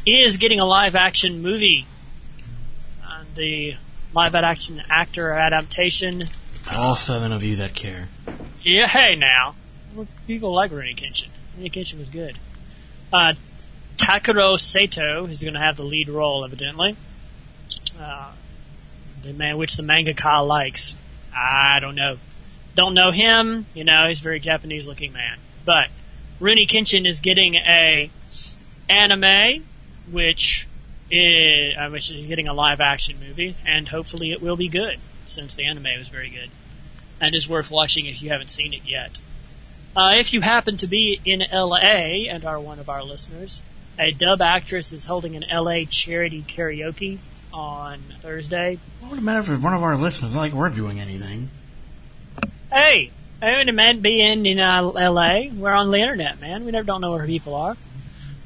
is 0.06 0.36
getting 0.36 0.60
a 0.60 0.64
live-action 0.64 1.42
movie. 1.42 1.86
The 3.34 3.76
live-action 4.14 4.82
actor 4.90 5.32
adaptation. 5.32 6.28
All 6.76 6.96
seven 6.96 7.32
of 7.32 7.42
you 7.42 7.56
that 7.56 7.74
care. 7.74 8.08
Yeah, 8.62 8.86
hey 8.86 9.14
now, 9.14 9.54
people 10.26 10.54
like 10.54 10.70
Rurouni 10.70 10.96
Kenshin. 10.96 11.28
Rurouni 11.58 11.72
Kenshin 11.72 11.98
was 11.98 12.10
good. 12.10 12.38
Uh, 13.12 13.34
Takeru 13.96 14.58
Sato 14.58 15.26
is 15.26 15.42
going 15.42 15.54
to 15.54 15.60
have 15.60 15.76
the 15.76 15.84
lead 15.84 16.08
role, 16.08 16.44
evidently. 16.44 16.96
Uh, 17.98 18.32
the 19.22 19.32
man 19.32 19.58
which 19.58 19.76
the 19.76 19.82
manga 19.82 20.14
mangaka 20.14 20.46
likes. 20.46 20.96
I 21.34 21.78
don't 21.80 21.94
know. 21.94 22.16
Don't 22.74 22.94
know 22.94 23.10
him. 23.10 23.66
You 23.74 23.84
know, 23.84 24.06
he's 24.08 24.20
a 24.20 24.22
very 24.22 24.40
Japanese 24.40 24.86
looking 24.88 25.12
man. 25.12 25.38
But 25.64 25.88
Rurouni 26.40 26.66
Kenshin 26.66 27.06
is 27.06 27.20
getting 27.20 27.54
a 27.56 28.10
anime, 28.88 29.64
which 30.10 30.66
is, 31.10 31.76
uh, 31.76 31.88
which 31.90 32.10
is 32.10 32.26
getting 32.26 32.48
a 32.48 32.54
live 32.54 32.80
action 32.80 33.16
movie, 33.20 33.56
and 33.66 33.88
hopefully 33.88 34.32
it 34.32 34.40
will 34.40 34.56
be 34.56 34.68
good, 34.68 34.98
since 35.26 35.54
the 35.54 35.66
anime 35.66 35.86
was 35.98 36.08
very 36.08 36.30
good. 36.30 36.50
And 37.20 37.34
is 37.34 37.48
worth 37.48 37.70
watching 37.70 38.06
if 38.06 38.22
you 38.22 38.30
haven't 38.30 38.50
seen 38.50 38.72
it 38.72 38.82
yet. 38.86 39.18
Uh, 39.94 40.12
if 40.14 40.32
you 40.32 40.40
happen 40.40 40.76
to 40.78 40.86
be 40.86 41.20
in 41.24 41.42
LA 41.52 42.28
and 42.30 42.44
are 42.44 42.60
one 42.60 42.78
of 42.78 42.88
our 42.88 43.02
listeners, 43.02 43.62
a 43.98 44.12
dub 44.12 44.40
actress 44.40 44.92
is 44.92 45.06
holding 45.06 45.36
an 45.36 45.44
LA 45.52 45.84
charity 45.88 46.42
karaoke 46.46 47.18
on 47.52 48.00
Thursday. 48.20 48.78
What 49.00 49.10
would 49.10 49.18
it 49.18 49.22
matter 49.22 49.52
if 49.52 49.62
one 49.62 49.74
of 49.74 49.82
our 49.82 49.96
listeners 49.96 50.34
like 50.34 50.52
we're 50.52 50.70
doing 50.70 51.00
anything? 51.00 51.50
Hey, 52.72 53.10
I 53.42 53.56
wouldn't 53.56 53.76
mind 53.76 54.02
being 54.02 54.46
in 54.46 54.60
uh, 54.60 54.82
LA. 54.82 55.48
We're 55.52 55.72
on 55.72 55.90
the 55.90 55.98
internet, 55.98 56.40
man. 56.40 56.64
We 56.64 56.70
never 56.70 56.84
don't 56.84 57.00
know 57.00 57.12
where 57.12 57.26
people 57.26 57.54
are. 57.54 57.76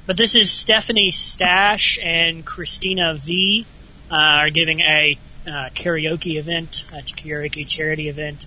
But 0.07 0.19
this 0.19 0.35
is 0.35 0.51
Stephanie 0.51 1.11
Sheh 1.11 1.99
and 2.03 2.45
Cristina 2.45 3.15
Vee 3.15 3.65
uh, 4.11 4.15
are 4.15 4.51
giving 4.51 4.81
a 4.81 5.19
uh, 5.47 5.71
karaoke 5.75 6.37
event, 6.37 6.85
a 6.93 6.97
karaoke 6.99 7.67
charity 7.67 8.11
event. 8.11 8.45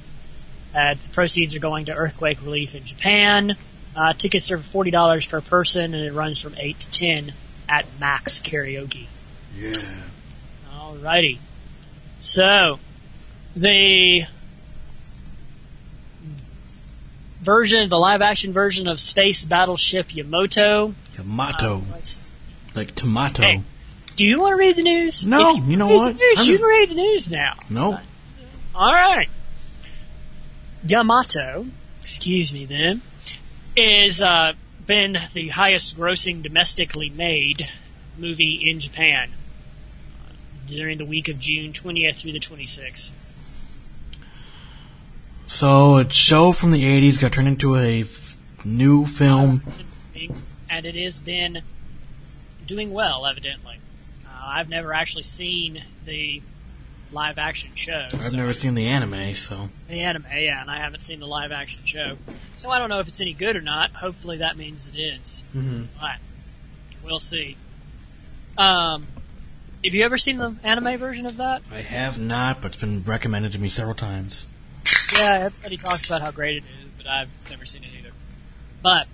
Uh, 0.75 0.93
the 0.93 1.09
proceeds 1.09 1.55
are 1.55 1.59
going 1.59 1.85
to 1.85 1.93
earthquake 1.93 2.43
relief 2.43 2.75
in 2.75 2.83
Japan. 2.83 3.55
Uh, 3.95 4.13
tickets 4.13 4.51
are 4.51 4.59
forty 4.59 4.91
dollars 4.91 5.25
per 5.25 5.41
person, 5.41 5.95
and 5.95 6.05
it 6.05 6.13
runs 6.13 6.39
from 6.39 6.53
eight 6.57 6.79
to 6.81 6.91
ten 6.91 7.33
at 7.67 7.87
Max 7.99 8.39
Karaoke. 8.39 9.07
Yeah. 9.55 9.73
Alrighty. 10.71 11.39
So, 12.19 12.79
the 13.55 14.25
version, 17.41 17.89
the 17.89 17.97
live 17.97 18.21
action 18.21 18.53
version 18.53 18.87
of 18.87 18.99
Space 18.99 19.43
Battleship 19.43 20.15
Yamato. 20.15 20.93
Tomato. 21.17 21.83
uh, 21.93 21.97
like 22.75 22.95
tomato. 22.95 23.41
Hey. 23.43 23.61
do 24.15 24.25
you 24.25 24.39
want 24.39 24.53
to 24.53 24.55
read 24.57 24.75
the 24.77 24.83
news? 24.83 25.25
No, 25.25 25.57
If 25.57 25.67
you 25.67 25.75
know 25.75 25.87
what? 25.97 26.15
News, 26.15 26.39
I'm 26.39 26.45
you 26.45 26.51
just- 26.53 26.61
can 26.63 26.69
read 26.69 26.89
the 26.91 26.95
news 26.95 27.29
now. 27.31 27.53
Nope. 27.69 27.99
Alright. 28.75 29.29
Yamato, 30.85 31.65
excuse 32.01 32.53
me 32.53 32.65
then, 32.65 33.01
is 33.75 34.21
uh, 34.21 34.53
been 34.85 35.17
the 35.33 35.49
highest 35.49 35.97
grossing 35.97 36.41
domestically 36.43 37.09
made 37.09 37.67
movie 38.17 38.61
in 38.69 38.79
Japan 38.79 39.29
uh, 39.31 40.33
during 40.67 40.97
the 40.99 41.05
week 41.05 41.27
of 41.27 41.39
June 41.39 41.73
20th 41.73 42.17
through 42.17 42.31
the 42.31 42.39
26th. 42.39 43.11
So 45.47 45.97
a 45.97 46.09
show 46.09 46.51
from 46.51 46.71
the 46.71 46.83
'80s 46.83 47.19
got 47.19 47.31
turned 47.31 47.47
into 47.47 47.75
a 47.75 48.01
f- 48.01 48.37
new 48.65 49.05
film. 49.05 49.63
And 50.77 50.85
it 50.85 50.93
has 50.93 51.19
been 51.19 51.63
doing 52.67 52.91
well, 52.93 53.25
evidently. 53.25 53.77
Uh, 54.23 54.29
I've 54.43 54.69
never 54.69 54.93
actually 54.93 55.23
seen 55.23 55.81
the 56.05 56.43
live 57.11 57.39
action 57.39 57.71
show. 57.73 58.09
I've 58.13 58.25
so- 58.27 58.37
never 58.37 58.53
seen 58.53 58.75
the 58.75 58.85
anime, 58.85 59.33
so 59.33 59.69
The 59.87 60.01
anime, 60.01 60.25
yeah, 60.31 60.61
and 60.61 60.69
I 60.69 60.77
haven't 60.77 61.01
seen 61.01 61.19
the 61.19 61.25
live 61.25 61.51
action 61.51 61.81
show. 61.83 62.19
So 62.57 62.69
I 62.69 62.77
don't 62.77 62.89
know 62.89 62.99
if 62.99 63.07
it's 63.07 63.19
any 63.19 63.33
good 63.33 63.55
or 63.55 63.61
not. 63.61 63.89
Hopefully 63.89 64.37
that 64.37 64.55
means 64.55 64.87
it 64.87 64.99
is. 64.99 65.43
Mhm. 65.55 65.87
But 65.99 66.17
we'll 67.03 67.19
see. 67.19 67.57
Um, 68.55 69.07
have 69.83 69.95
you 69.95 70.05
ever 70.05 70.19
seen 70.19 70.37
the 70.37 70.57
anime 70.63 70.95
version 70.99 71.25
of 71.25 71.37
that? 71.37 71.63
I 71.71 71.81
have 71.81 72.19
not, 72.19 72.61
but 72.61 72.73
it's 72.73 72.81
been 72.81 73.03
recommended 73.03 73.51
to 73.53 73.57
me 73.59 73.69
several 73.69 73.95
times. 73.95 74.45
Yeah, 75.17 75.39
everybody 75.45 75.77
talks 75.77 76.05
about 76.05 76.21
how 76.21 76.29
great 76.29 76.57
it 76.57 76.63
is, 76.65 76.89
but 76.97 77.07
I've 77.07 77.29
never 77.49 77.65
seen 77.65 77.83
it 77.83 77.89
either. 77.97 78.11
But 78.83 79.07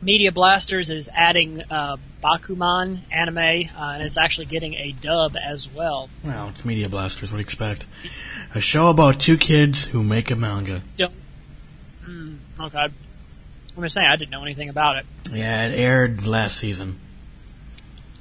Media 0.00 0.30
Blasters 0.30 0.90
is 0.90 1.08
adding 1.12 1.62
uh, 1.70 1.96
Bakuman 2.22 3.00
anime, 3.10 3.38
uh, 3.76 3.92
and 3.94 4.02
it's 4.02 4.16
actually 4.16 4.46
getting 4.46 4.74
a 4.74 4.92
dub 4.92 5.36
as 5.36 5.68
well. 5.68 6.08
Well, 6.24 6.50
it's 6.50 6.64
Media 6.64 6.88
Blasters. 6.88 7.32
What 7.32 7.36
do 7.36 7.40
you 7.40 7.44
expect? 7.44 7.86
A 8.54 8.60
show 8.60 8.90
about 8.90 9.18
two 9.20 9.36
kids 9.36 9.84
who 9.86 10.04
make 10.04 10.30
a 10.30 10.36
manga. 10.36 10.82
Don't. 10.96 11.12
Mm, 12.04 12.38
okay. 12.60 12.78
I'm 12.78 12.92
gonna 13.74 13.90
say 13.90 14.04
I 14.04 14.16
didn't 14.16 14.30
know 14.30 14.42
anything 14.42 14.68
about 14.68 14.96
it. 14.96 15.06
Yeah, 15.32 15.66
it 15.66 15.78
aired 15.78 16.26
last 16.26 16.56
season. 16.56 16.98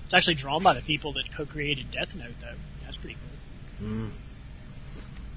It's 0.06 0.14
actually 0.14 0.36
drawn 0.36 0.64
by 0.64 0.74
the 0.74 0.82
people 0.82 1.14
that 1.14 1.32
co-created 1.32 1.92
Death 1.92 2.16
Note, 2.16 2.34
though. 2.42 2.56
That's 2.84 2.98
pretty 2.98 3.18
cool. 3.80 4.10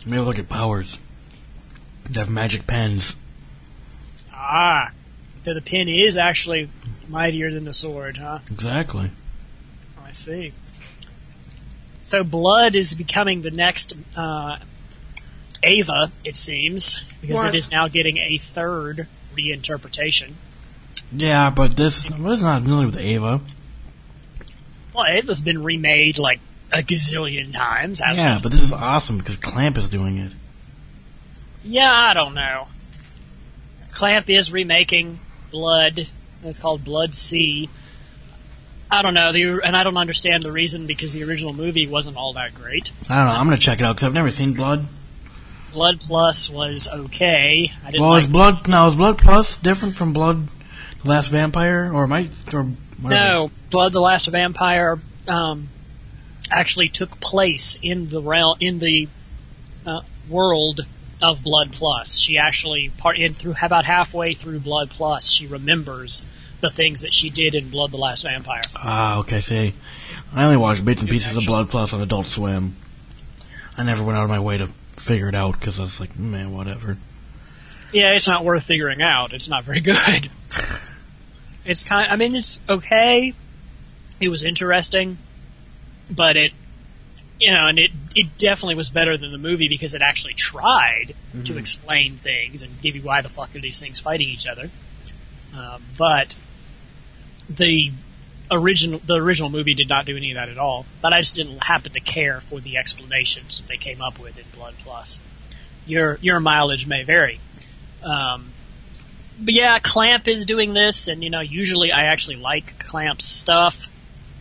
Maybe 0.06 0.23
look 0.23 0.38
at 0.38 0.49
powers. 0.49 0.99
They 2.09 2.20
have 2.20 2.30
magic 2.30 2.66
pens. 2.66 3.16
Ah, 4.32 4.92
so 5.44 5.54
the 5.54 5.61
pin 5.62 5.88
is 5.88 6.16
actually 6.16 6.68
mightier 7.09 7.50
than 7.50 7.64
the 7.64 7.75
sword, 7.75 8.18
huh? 8.18 8.40
Exactly. 8.50 9.11
I 10.04 10.11
see. 10.12 10.52
So 12.04 12.25
blood 12.25 12.75
is 12.75 12.94
becoming 12.94 13.42
the 13.42 13.50
next 13.50 13.92
uh, 14.16 14.59
Ava, 15.62 16.11
it 16.25 16.37
seems, 16.37 17.02
because 17.20 17.37
What? 17.37 17.54
it 17.54 17.59
is 17.59 17.70
now 17.70 17.88
getting 17.88 18.16
a 18.18 18.38
third 18.38 19.06
reinterpretation. 19.37 20.32
Yeah, 21.12 21.50
but 21.50 21.76
this 21.76 22.04
this 22.06 22.14
is 22.38 22.42
not 22.42 22.62
really 22.64 22.87
with 22.87 22.97
Ava. 22.99 23.40
Well, 24.94 25.06
Ava's 25.06 25.40
been 25.40 25.62
remade 25.62 26.18
like 26.18 26.40
a 26.73 26.82
gazillion 26.82 27.52
times. 27.52 28.00
Yeah, 28.00 28.37
it? 28.38 28.42
but 28.42 28.50
this 28.52 28.62
is 28.62 28.73
awesome 28.73 29.18
because 29.18 29.37
Clamp 29.37 29.76
is 29.78 29.88
doing 29.88 30.18
it. 30.18 30.32
yeah, 31.64 31.90
I 31.92 32.14
don't 32.14 32.35
know. 32.35 32.68
Clamp 33.92 34.28
is 34.30 34.50
remaking 34.52 35.18
Blood. 35.50 36.09
It's 36.45 36.59
called 36.59 36.85
Blood-C. 36.85 37.69
I 38.90 39.02
don't 39.02 39.14
know, 39.14 39.33
the, 39.33 39.61
and 39.64 39.76
I 39.76 39.85
don't 39.85 39.97
understand 39.97 40.42
the 40.42 40.50
reason 40.50 40.87
because 40.87 41.12
the 41.12 41.23
original 41.23 41.52
movie 41.52 41.87
wasn't 41.87 42.16
all 42.16 42.33
that 42.33 42.54
great. 42.54 42.92
I 43.09 43.16
don't 43.16 43.26
know. 43.26 43.40
I'm 43.40 43.47
gonna 43.47 43.59
check 43.59 43.78
it 43.78 43.85
out 43.85 43.97
because 43.97 44.07
I've 44.07 44.14
never 44.14 44.30
seen 44.33 44.52
Blood. 44.54 44.87
Blood 45.73 46.00
Plus 46.00 46.50
was 46.50 46.88
okay. 46.92 47.73
I 47.85 47.90
didn't 47.92 48.02
Well, 48.02 48.11
like 48.11 48.25
is 48.25 48.28
Blood 48.28 48.66
now 48.66 48.88
is 48.88 48.97
Blood 48.97 49.19
Plus 49.19 49.57
different 49.57 49.95
from 49.95 50.12
Blood, 50.12 50.49
the 51.02 51.09
Last 51.09 51.28
Vampire, 51.28 51.92
or 51.92 52.09
might 52.09 52.52
or 52.52 52.71
No, 53.00 53.52
Blood 53.71 53.92
the 53.92 54.00
Last 54.00 54.26
Vampire 54.26 54.99
um, 55.28 55.69
actually 56.50 56.88
took 56.88 57.21
place 57.21 57.78
in 57.80 58.09
the 58.09 58.21
realm 58.21 58.57
in 58.59 58.80
the 58.80 59.09
uh, 59.87 60.00
world 60.28 60.80
of 61.22 61.42
Blood 61.42 61.72
Plus. 61.72 62.18
She 62.18 62.38
actually 62.38 62.90
part 62.98 63.18
in 63.18 63.34
through 63.34 63.54
about 63.62 63.84
halfway 63.84 64.34
through 64.34 64.60
Blood 64.60 64.90
Plus, 64.90 65.30
she 65.30 65.46
remembers 65.46 66.26
the 66.60 66.70
things 66.70 67.02
that 67.02 67.12
she 67.12 67.30
did 67.30 67.54
in 67.54 67.70
Blood 67.70 67.90
the 67.90 67.96
Last 67.96 68.22
Vampire. 68.22 68.62
Ah, 68.76 69.18
okay. 69.20 69.40
See, 69.40 69.74
I 70.34 70.44
only 70.44 70.56
watched 70.56 70.84
bits 70.84 71.00
and 71.00 71.10
pieces 71.10 71.36
of 71.36 71.46
Blood 71.46 71.70
Plus 71.70 71.92
on 71.92 72.02
Adult 72.02 72.26
Swim. 72.26 72.76
I 73.76 73.82
never 73.82 74.04
went 74.04 74.18
out 74.18 74.24
of 74.24 74.28
my 74.30 74.40
way 74.40 74.58
to 74.58 74.66
figure 74.96 75.28
it 75.28 75.34
out 75.34 75.58
because 75.58 75.78
I 75.78 75.82
was 75.82 76.00
like, 76.00 76.18
man, 76.18 76.52
whatever. 76.52 76.98
Yeah, 77.92 78.12
it's 78.12 78.28
not 78.28 78.44
worth 78.44 78.64
figuring 78.64 79.02
out. 79.02 79.32
It's 79.32 79.48
not 79.48 79.64
very 79.64 79.80
good. 79.80 80.30
it's 81.64 81.84
kind. 81.84 82.10
I 82.10 82.16
mean, 82.16 82.36
it's 82.36 82.60
okay. 82.68 83.34
It 84.20 84.28
was 84.28 84.44
interesting, 84.44 85.16
but 86.10 86.36
it, 86.36 86.52
you 87.40 87.50
know, 87.50 87.68
and 87.68 87.78
it 87.78 87.90
it 88.14 88.38
definitely 88.38 88.75
was 88.75 88.90
better 88.90 89.16
than 89.16 89.32
the 89.32 89.38
movie 89.38 89.68
because 89.68 89.94
it 89.94 90.02
actually 90.02 90.35
tried 90.35 91.14
to 91.44 91.56
explain 91.56 92.16
things 92.16 92.62
and 92.62 92.80
give 92.82 92.94
you 92.94 93.02
why 93.02 93.23
the 93.23 93.28
fuck 93.28 93.54
are 93.56 93.61
these 93.61 93.80
things 93.80 93.99
fighting 93.99 94.28
each 94.28 94.47
other. 94.47 94.70
Um, 95.56 95.82
but 95.99 96.37
the 97.49 97.92
original 98.50 99.00
the 99.04 99.14
original 99.14 99.49
movie 99.49 99.75
did 99.75 99.88
not 99.88 100.04
do 100.04 100.16
any 100.16 100.32
of 100.32 100.37
that 100.37 100.49
at 100.50 100.59
all. 100.59 100.85
But 101.00 101.14
I 101.14 101.20
just 101.20 101.35
didn't 101.35 101.64
happen 101.64 101.92
to 101.92 102.00
care 102.00 102.40
for 102.40 102.61
the 102.61 102.76
explanations 102.76 103.59
that 103.59 103.68
they 103.68 103.78
came 103.78 104.02
up 104.02 104.18
with 104.18 104.38
in 104.38 104.44
Blood 104.54 104.75
Plus. 104.85 105.20
Your 105.87 106.18
your 106.20 106.40
mileage 106.40 106.87
may 106.87 107.04
vary. 107.04 107.40
Um, 108.02 108.52
but 109.40 109.54
yeah, 109.54 109.78
Clamp 109.78 110.28
is 110.28 110.44
doing 110.44 110.75
this, 110.75 111.09
and 111.09 111.25
you 111.25 111.30
know, 111.30 111.40
usually 111.40 111.90
I 111.90 112.04
actually 112.04 112.37
like 112.37 112.78
Clamp's 112.78 113.25
stuff. 113.25 113.88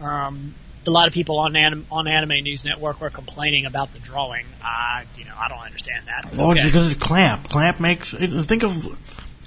Um, 0.01 0.55
a 0.89 0.91
lot 0.91 1.07
of 1.07 1.13
people 1.13 1.39
on 1.39 1.55
anim- 1.55 1.85
on 1.91 2.07
Anime 2.07 2.43
News 2.43 2.65
Network 2.65 2.99
were 2.99 3.09
complaining 3.09 3.65
about 3.65 3.93
the 3.93 3.99
drawing. 3.99 4.45
I, 4.63 5.05
you 5.17 5.23
know, 5.25 5.33
I 5.39 5.47
don't 5.47 5.59
understand 5.59 6.05
that. 6.07 6.33
Well, 6.35 6.51
it's 6.51 6.59
Okay. 6.61 6.67
because 6.69 6.91
it's 6.91 6.99
Clamp. 7.01 7.47
Clamp 7.49 7.79
makes. 7.79 8.13
it- 8.13 8.43
Think 8.45 8.63
of 8.63 8.87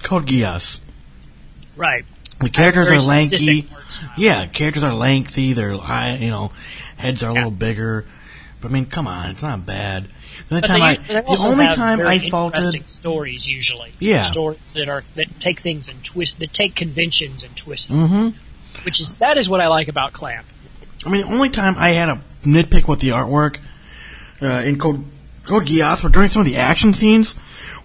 Code 0.01 0.25
Geass. 0.27 0.79
right. 1.75 2.05
The 2.39 2.49
characters 2.49 2.89
are 2.89 3.09
lanky. 3.09 3.67
Yeah, 4.17 4.47
characters 4.47 4.83
are 4.83 4.93
lengthy. 4.93 5.53
They're 5.53 5.77
high, 5.77 6.15
you 6.15 6.29
know, 6.31 6.51
heads 6.97 7.21
are 7.23 7.29
a 7.29 7.33
Yeah. 7.33 7.39
little 7.39 7.51
bigger. 7.51 8.05
But 8.59 8.71
I 8.71 8.73
mean, 8.73 8.85
come 8.87 9.07
on, 9.07 9.29
it's 9.29 9.43
not 9.43 9.65
bad. 9.65 10.07
The 10.49 10.59
time 10.61 10.79
they, 10.79 11.15
I, 11.17 11.21
the 11.21 11.43
only 11.45 11.67
time 11.73 12.01
I 12.05 12.17
faulted, 12.19 12.89
stories 12.89 13.47
usually. 13.47 13.91
Yeah. 13.99 14.23
stories 14.23 14.57
that 14.73 14.89
are 14.89 15.03
that 15.15 15.39
take 15.39 15.59
things 15.59 15.89
and 15.89 16.03
twist 16.03 16.39
that 16.39 16.53
take 16.53 16.75
conventions 16.75 17.43
and 17.43 17.55
twist 17.55 17.89
them. 17.89 18.09
Mhm. 18.09 18.33
Which 18.83 18.99
is 18.99 19.13
that 19.15 19.37
is 19.37 19.47
what 19.47 19.61
I 19.61 19.67
like 19.67 19.87
about 19.87 20.11
Clamp. 20.13 20.45
I 21.05 21.09
mean, 21.09 21.21
the 21.27 21.33
only 21.33 21.49
time 21.49 21.75
I 21.77 21.89
had 21.89 22.09
a 22.09 22.21
nitpick 22.43 22.87
with 22.87 22.99
the 22.99 23.09
artwork 23.09 23.59
uh, 24.41 24.63
in 24.65 24.77
Code 24.79 25.03
Code 25.45 25.63
Geass 25.63 26.03
were 26.03 26.09
during 26.09 26.29
some 26.29 26.39
of 26.41 26.45
the 26.45 26.55
action 26.57 26.93
scenes 26.93 27.33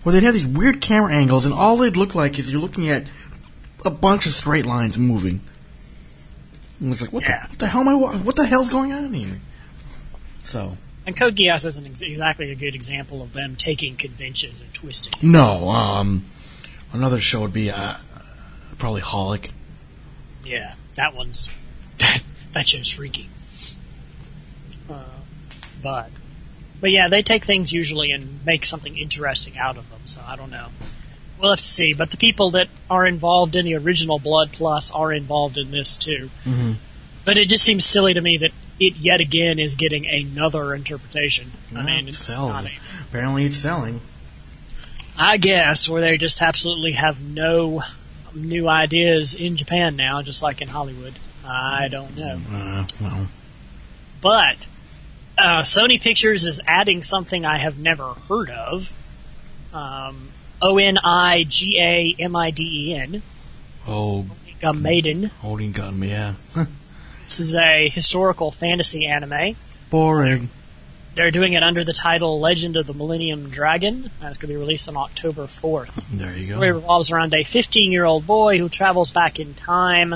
where 0.02 0.12
they'd 0.12 0.22
have 0.22 0.34
these 0.34 0.46
weird 0.46 0.80
camera 0.80 1.12
angles, 1.12 1.44
and 1.44 1.52
all 1.52 1.76
they'd 1.76 1.96
look 1.96 2.14
like 2.14 2.38
is 2.38 2.50
you're 2.50 2.60
looking 2.60 2.88
at 2.88 3.04
a 3.84 3.90
bunch 3.90 4.26
of 4.26 4.32
straight 4.32 4.64
lines 4.66 4.96
moving. 4.96 5.40
And 6.80 6.92
it's 6.92 7.00
like, 7.00 7.12
what, 7.12 7.24
Yeah. 7.24 7.42
the, 7.44 7.48
what 7.50 7.58
the 7.58 7.66
hell 7.66 7.80
am 7.80 7.88
I? 7.88 7.94
What 7.94 8.36
the 8.36 8.46
hell's 8.46 8.70
going 8.70 8.92
on 8.92 9.12
here? 9.12 9.40
So 10.44 10.74
And 11.06 11.16
Code 11.16 11.34
Geass 11.36 11.66
isn't 11.66 11.84
ex- 11.86 12.00
exactly 12.02 12.50
a 12.52 12.54
good 12.54 12.74
example 12.76 13.20
of 13.22 13.32
them 13.32 13.56
taking 13.56 13.96
conventions 13.96 14.60
and 14.60 14.72
twisting. 14.72 15.12
it. 15.16 15.22
no, 15.22 15.68
um, 15.70 16.24
another 16.92 17.18
show 17.18 17.40
would 17.42 17.52
be 17.52 17.70
uh, 17.70 17.94
probably 18.78 19.00
Holic. 19.02 19.50
Yeah, 20.44 20.74
that 20.94 21.14
one's 21.14 21.50
that 21.98 22.22
that 22.52 22.68
show's 22.68 22.88
freaky. 22.88 23.28
Uh, 24.90 25.02
but 25.82 26.10
but 26.80 26.90
yeah, 26.90 27.08
they 27.08 27.22
take 27.22 27.44
things 27.44 27.72
usually 27.72 28.10
and 28.12 28.44
make 28.46 28.64
something 28.64 28.96
interesting 28.96 29.58
out 29.58 29.76
of 29.76 29.90
them. 29.90 30.00
So 30.06 30.22
I 30.26 30.36
don't 30.36 30.50
know. 30.50 30.68
We'll 31.40 31.50
have 31.50 31.58
to 31.58 31.64
see. 31.64 31.92
But 31.94 32.10
the 32.10 32.16
people 32.16 32.50
that 32.52 32.68
are 32.90 33.06
involved 33.06 33.54
in 33.54 33.64
the 33.64 33.74
original 33.76 34.18
Blood 34.18 34.52
Plus 34.52 34.90
are 34.90 35.12
involved 35.12 35.56
in 35.56 35.70
this 35.70 35.96
too. 35.96 36.30
Mhm. 36.46 36.76
But 37.24 37.36
it 37.36 37.48
just 37.48 37.64
seems 37.64 37.84
silly 37.84 38.14
to 38.14 38.20
me 38.20 38.38
that 38.38 38.52
it 38.80 38.96
yet 38.96 39.20
again 39.20 39.58
is 39.58 39.74
getting 39.74 40.06
another 40.06 40.74
interpretation. 40.74 41.52
I 41.76 41.82
mean, 41.82 42.08
it's 42.08 42.26
sells. 42.26 42.52
not 42.52 42.66
a, 42.66 42.70
Apparently, 43.02 43.44
it's 43.44 43.56
selling. 43.58 44.00
I 45.18 45.36
guess 45.36 45.88
where 45.88 46.00
they 46.00 46.16
just 46.16 46.40
absolutely 46.40 46.92
have 46.92 47.20
no 47.20 47.82
new 48.34 48.68
ideas 48.68 49.34
in 49.34 49.56
Japan 49.56 49.96
now, 49.96 50.22
just 50.22 50.42
like 50.42 50.62
in 50.62 50.68
Hollywood. 50.68 51.14
I 51.50 51.88
don't 51.90 52.16
know. 52.16 52.40
Uh, 52.52 52.84
well, 53.00 53.26
But 54.20 54.56
uh, 55.38 55.62
Sony 55.62 56.00
Pictures 56.00 56.44
is 56.44 56.60
adding 56.66 57.02
something 57.02 57.44
I 57.44 57.58
have 57.58 57.78
never 57.78 58.14
heard 58.28 58.50
of. 58.50 58.92
Um, 59.72 60.28
O 60.60 60.76
N 60.78 60.96
I 61.02 61.44
G 61.48 61.78
A 61.80 62.22
M 62.22 62.34
I 62.36 62.50
D 62.50 62.90
E 62.90 62.94
N. 62.94 63.22
oh, 63.86 64.26
Maiden. 64.74 65.24
holding 65.40 65.72
gun, 65.72 66.02
yeah, 66.02 66.34
This 67.28 67.38
is 67.40 67.54
a 67.54 67.88
historical 67.88 68.50
fantasy 68.50 69.06
anime. 69.06 69.54
boring. 69.90 70.48
They're 71.14 71.30
doing 71.30 71.52
it 71.54 71.62
under 71.64 71.82
the 71.84 71.92
title 71.92 72.38
Legend 72.40 72.76
of 72.76 72.86
the 72.86 72.94
Millennium 72.94 73.50
Dragon. 73.50 74.04
It's 74.22 74.38
going 74.38 74.38
to 74.38 74.46
be 74.48 74.56
released 74.56 74.88
on 74.88 74.96
October 74.96 75.44
4th. 75.46 76.02
There 76.12 76.30
you 76.32 76.38
The 76.38 76.44
story 76.44 76.68
go. 76.70 76.74
revolves 76.76 77.10
around 77.10 77.34
a 77.34 77.42
15 77.44 77.90
year 77.92 78.04
old 78.04 78.26
boy 78.26 78.58
who 78.58 78.68
travels 78.68 79.10
back 79.10 79.38
in 79.40 79.54
time 79.54 80.14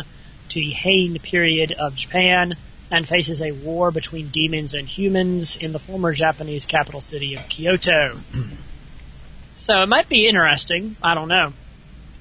to 0.52 0.60
the 0.60 0.72
Heian 0.72 1.20
period 1.22 1.72
of 1.72 1.96
Japan 1.96 2.54
and 2.90 3.08
faces 3.08 3.40
a 3.42 3.52
war 3.52 3.90
between 3.90 4.28
demons 4.28 4.74
and 4.74 4.86
humans 4.86 5.56
in 5.56 5.72
the 5.72 5.78
former 5.78 6.12
Japanese 6.12 6.66
capital 6.66 7.00
city 7.00 7.34
of 7.34 7.48
Kyoto. 7.48 8.18
so 9.54 9.82
it 9.82 9.88
might 9.88 10.08
be 10.08 10.26
interesting. 10.28 10.96
I 11.02 11.14
don't 11.14 11.28
know. 11.28 11.54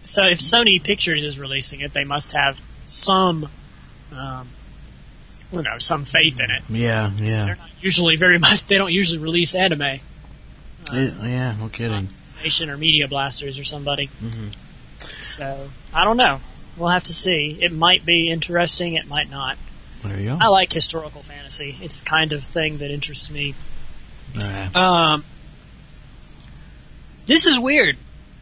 So 0.04 0.24
if 0.26 0.39
Sony 0.39 0.82
Pictures 0.84 1.24
is 1.24 1.38
releasing 1.38 1.82
it, 1.82 1.94
they 1.94 2.06
must 2.06 2.32
have 2.32 2.60
some, 2.86 3.50
um, 4.15 4.48
don't 5.52 5.63
know, 5.63 5.78
some 5.78 6.06
faith 6.06 6.39
in 6.39 6.50
it. 6.50 6.63
Yeah, 6.70 7.12
yeah, 7.17 7.46
They're 7.46 7.56
not 7.58 7.70
usually 7.82 8.15
very 8.15 8.39
much. 8.39 8.63
They 8.65 8.78
don't 8.78 8.94
usually 8.94 9.20
release 9.20 9.54
anime. 9.56 9.82
It- 9.82 10.02
yeah. 10.91 11.56
No 11.60 11.67
kidding. 11.67 12.10
Nation 12.41 12.70
or 12.70 12.78
Media 12.78 13.08
Blasters 13.08 13.60
or 13.60 13.63
somebody. 13.63 14.10
So 15.22 15.67
I 15.94 16.04
don't 16.06 16.17
know. 16.17 16.39
We'll 16.82 16.89
have 16.89 17.04
to 17.06 17.13
see. 17.13 17.58
It 17.62 17.72
might 17.72 18.06
be 18.06 18.30
interesting. 18.32 18.96
It 18.96 19.08
might 19.08 19.30
not. 19.30 19.58
There 20.04 20.20
you 20.20 20.30
go. 20.30 20.38
I 20.41 20.48
like 20.48 20.74
historical 20.74 21.22
fantasy. 21.22 21.78
It's 21.82 22.02
the 22.02 22.10
kind 22.10 22.34
of 22.34 22.44
thing 22.44 22.80
that 22.80 22.89
interests 22.89 23.30
me. 23.30 23.54
Uh, 24.44 24.70
Um, 24.80 25.26
this 27.28 27.46
is 27.46 27.60
weird. 27.60 27.98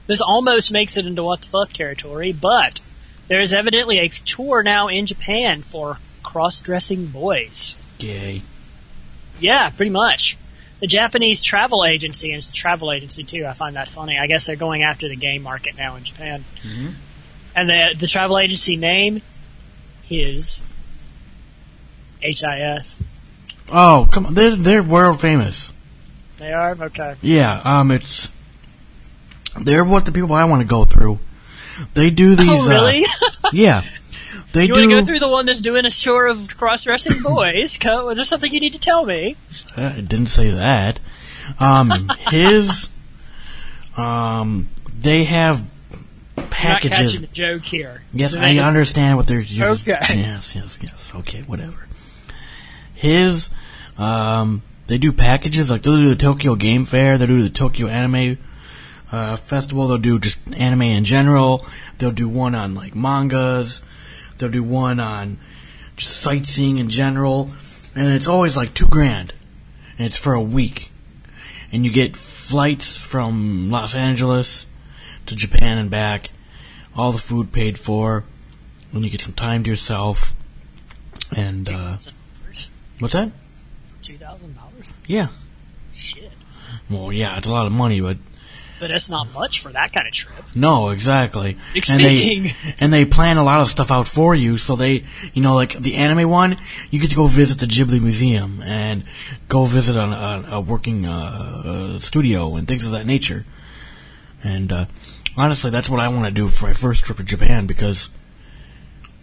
This 0.08 0.22
almost 0.22 0.72
makes 0.72 0.98
it 0.98 1.06
into 1.06 1.24
what 1.24 1.42
the 1.42 1.48
fuck 1.48 1.74
territory, 1.74 2.32
but 2.32 2.82
there 3.28 3.40
is 3.42 3.54
evidently 3.54 4.00
a 4.00 4.08
tour 4.10 4.64
now 4.64 4.88
in 4.88 5.06
Japan 5.06 5.62
for 5.62 6.00
cross-dressing 6.24 7.08
boys. 7.08 7.76
gay. 7.98 8.42
Yeah, 9.40 9.70
pretty 9.70 9.92
much. 9.92 10.38
The 10.80 10.88
Japanese 10.88 11.42
travel 11.42 11.86
agency, 11.86 12.30
and 12.32 12.40
it's 12.40 12.50
a 12.50 12.54
travel 12.54 12.92
agency 12.92 13.24
too. 13.24 13.46
I 13.46 13.54
find 13.54 13.76
that 13.76 13.88
funny. 13.90 14.18
I 14.18 14.28
guess 14.28 14.46
they're 14.46 14.56
going 14.56 14.84
after 14.84 15.08
the 15.10 15.16
gay 15.16 15.38
market 15.38 15.76
now 15.78 15.96
in 15.98 16.04
Japan. 16.04 16.46
And 17.56 17.70
the 17.70 17.96
the 17.98 18.08
travel 18.08 18.38
agency 18.40 18.76
name 18.78 19.22
is 20.10 20.62
HIS. 22.22 23.00
Oh, 23.72 24.08
come 24.12 24.28
on. 24.28 24.34
They're 24.34 24.56
they're 24.56 24.84
world 24.84 25.20
famous. 25.20 25.74
They 26.38 26.54
are 26.54 26.72
okay. 26.72 27.16
Yeah. 27.22 27.62
Um, 27.64 27.92
it's 27.92 28.30
they're 29.62 29.84
what 29.84 30.06
the 30.06 30.12
people 30.12 30.34
I 30.34 30.46
want 30.46 30.62
to 30.62 30.68
go 30.68 30.86
through. 30.86 31.20
They 31.94 32.10
do 32.10 32.36
these. 32.36 32.68
oh, 32.68 32.70
really? 32.70 33.06
Uh, 33.06 33.50
yeah. 33.54 33.82
They 34.54 34.64
you 34.64 34.68
do. 34.68 34.74
want 34.74 34.90
to 34.90 34.96
go 35.02 35.06
through 35.06 35.20
the 35.20 35.30
one 35.30 35.46
that's 35.46 35.62
doing 35.62 35.86
a 35.86 35.90
tour 35.90 36.28
of 36.28 36.58
cross-dressing 36.58 37.22
boys? 37.24 37.78
Co- 37.78 38.10
Is 38.10 38.18
there 38.18 38.26
something 38.26 38.52
you 38.52 38.60
need 38.60 38.74
to 38.74 38.80
tell 38.80 39.06
me? 39.06 39.36
Uh, 39.78 39.94
I 39.98 40.02
didn't 40.02 40.28
say 40.28 40.50
that. 40.52 41.00
Um, 41.60 42.10
his. 42.30 42.90
Um, 43.98 44.70
they 44.98 45.24
have 45.26 45.64
packages. 46.50 47.20
joke 47.32 47.64
here. 47.64 48.02
Yes, 48.14 48.36
I 48.36 48.58
understand 48.58 49.18
what 49.18 49.28
they're. 49.28 49.40
You're, 49.40 49.70
Okay. 49.70 49.98
Yes, 50.10 50.56
yes, 50.56 50.80
yes. 50.82 51.12
Okay, 51.16 51.42
whatever. 51.42 51.88
his, 52.94 53.50
um, 53.98 54.62
they 54.88 54.98
do 54.98 55.12
packages 55.12 55.70
like 55.70 55.84
they'll 55.84 55.96
do 56.02 56.10
the 56.10 56.16
Tokyo 56.16 56.56
Game 56.56 56.86
Fair, 56.86 57.18
they'll 57.18 57.28
do 57.28 57.44
the 57.44 57.50
Tokyo 57.50 57.88
Anime 57.88 58.38
uh, 59.12 59.36
Festival, 59.36 59.88
they'll 59.88 59.98
do 59.98 60.20
just 60.20 60.40
anime 60.54 60.82
in 60.84 61.04
general, 61.04 61.66
they'll 61.98 62.12
do 62.12 62.28
one 62.28 62.56
on 62.56 62.76
like 62.76 62.96
mangas, 62.96 63.82
they'll 64.38 64.50
do 64.50 64.64
one 64.64 65.00
on 65.00 65.38
just 65.96 66.18
sightseeing 66.18 66.78
in 66.78 66.90
general, 66.90 67.52
and 67.96 68.14
it's 68.14 68.28
always 68.28 68.56
like 68.58 68.74
two 68.74 68.88
grand, 68.88 69.34
and 69.98 70.06
it's 70.06 70.18
for 70.18 70.34
a 70.34 70.42
week, 70.42 70.92
and 71.72 71.86
you 71.86 71.92
get 71.92 72.16
flights 72.16 73.00
from 73.00 73.70
Los 73.70 73.96
Angeles 73.96 74.66
to 75.30 75.36
Japan 75.36 75.78
and 75.78 75.90
back, 75.90 76.32
all 76.96 77.12
the 77.12 77.18
food 77.18 77.52
paid 77.52 77.80
for, 77.80 78.24
and 78.94 79.04
you 79.04 79.10
get 79.10 79.22
some 79.22 79.34
time 79.34 79.64
to 79.64 79.70
yourself, 79.70 80.34
and 81.36 81.70
uh, 81.70 81.98
what's 83.00 83.14
that? 83.14 83.32
Two 84.02 84.18
thousand 84.18 84.56
dollars. 84.56 84.92
Yeah. 85.08 85.28
Shit. 85.94 86.32
Well, 86.90 87.12
yeah, 87.12 87.38
it's 87.38 87.48
a 87.48 87.52
lot 87.52 87.66
of 87.68 87.72
money, 87.72 88.02
but 88.02 88.18
But 88.80 88.88
that's 88.90 89.10
not 89.10 89.32
much 89.34 89.60
for 89.60 89.70
that 89.70 89.92
kind 89.94 90.08
of 90.08 90.14
trip. 90.14 90.44
no, 90.56 90.90
exactly. 90.90 91.58
And 91.90 92.00
they 92.02 92.54
and 92.80 92.92
they 92.94 93.06
plan 93.06 93.38
a 93.38 93.44
lot 93.44 93.62
of 93.62 93.68
stuff 93.68 93.92
out 93.92 94.08
for 94.08 94.34
you, 94.34 94.58
so 94.58 94.76
they, 94.76 95.04
you 95.34 95.42
know, 95.44 95.54
like 95.56 95.78
the 95.78 95.96
anime 95.96 96.30
one, 96.30 96.58
you 96.90 97.00
get 97.00 97.10
to 97.12 97.16
go 97.16 97.28
visit 97.28 97.60
the 97.60 97.66
Ghibli 97.68 98.02
Museum 98.02 98.62
and 98.64 99.04
go 99.48 99.66
visit 99.66 99.96
a, 99.96 100.02
a, 100.02 100.46
a 100.54 100.62
working 100.62 101.06
uh, 101.06 101.12
uh, 101.96 102.00
studio 102.00 102.56
and 102.56 102.68
things 102.68 102.86
of 102.86 102.92
that 102.94 103.06
nature. 103.06 103.46
And 104.42 104.72
uh, 104.72 104.86
honestly, 105.40 105.72
that's 105.72 105.90
what 105.90 106.00
I 106.00 106.08
want 106.10 106.26
to 106.26 106.32
do 106.32 106.48
for 106.48 106.68
my 106.68 106.74
first 106.74 107.04
trip 107.06 107.18
to 107.18 107.24
Japan 107.24 107.66
because 107.66 108.10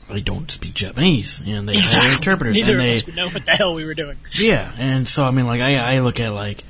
I 0.09 0.21
don't 0.21 0.51
speak 0.51 0.75
Japanese, 0.75 1.43
and 1.47 1.69
they 1.69 1.77
have 1.77 2.17
interpreters, 2.17 2.55
Neither 2.57 2.73
and 2.73 2.81
of 2.81 2.87
they, 2.87 2.95
us 2.95 3.07
would 3.07 3.17
know 3.17 3.29
what 3.29 3.45
the 3.45 3.53
hell 3.53 3.75
we 3.75 3.85
were 3.85 3.95
doing. 3.95 4.17
yeah, 4.33 4.73
and 4.79 5.09
so 5.09 5.25
I 5.25 5.31
mean, 5.31 5.47
like 5.47 5.61
I, 5.61 5.97
I 5.97 5.99
look 6.01 6.21
at 6.21 6.33
like 6.33 6.65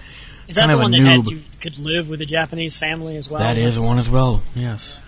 Is 0.49 0.55
that 0.57 0.63
Kind 0.67 0.71
the 0.71 0.75
of 0.75 0.81
a 0.81 0.83
one 0.83 0.91
that 0.93 1.01
had 1.01 1.25
you 1.27 1.43
could 1.61 1.79
live 1.79 2.09
with 2.09 2.21
a 2.21 2.27
Japanese 2.27 2.79
family 2.79 3.17
as 3.17 3.29
well? 3.29 3.41
that 3.41 3.59
is 3.59 3.79
one 3.79 3.99
as 3.99 4.09
well. 4.09 4.43
Yes. 4.55 5.03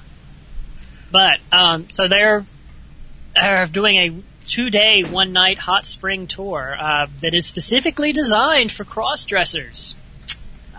But 1.10 1.38
um, 1.52 1.88
so 1.88 2.06
they're 2.06 2.44
are 3.36 3.66
doing 3.66 3.96
a 3.96 4.22
two 4.48 4.68
day, 4.70 5.02
one 5.04 5.32
night 5.32 5.58
hot 5.58 5.86
spring 5.86 6.26
tour 6.26 6.76
uh, 6.78 7.06
that 7.20 7.32
is 7.34 7.46
specifically 7.46 8.12
designed 8.12 8.72
for 8.72 8.84
cross 8.84 9.24
dressers, 9.24 9.94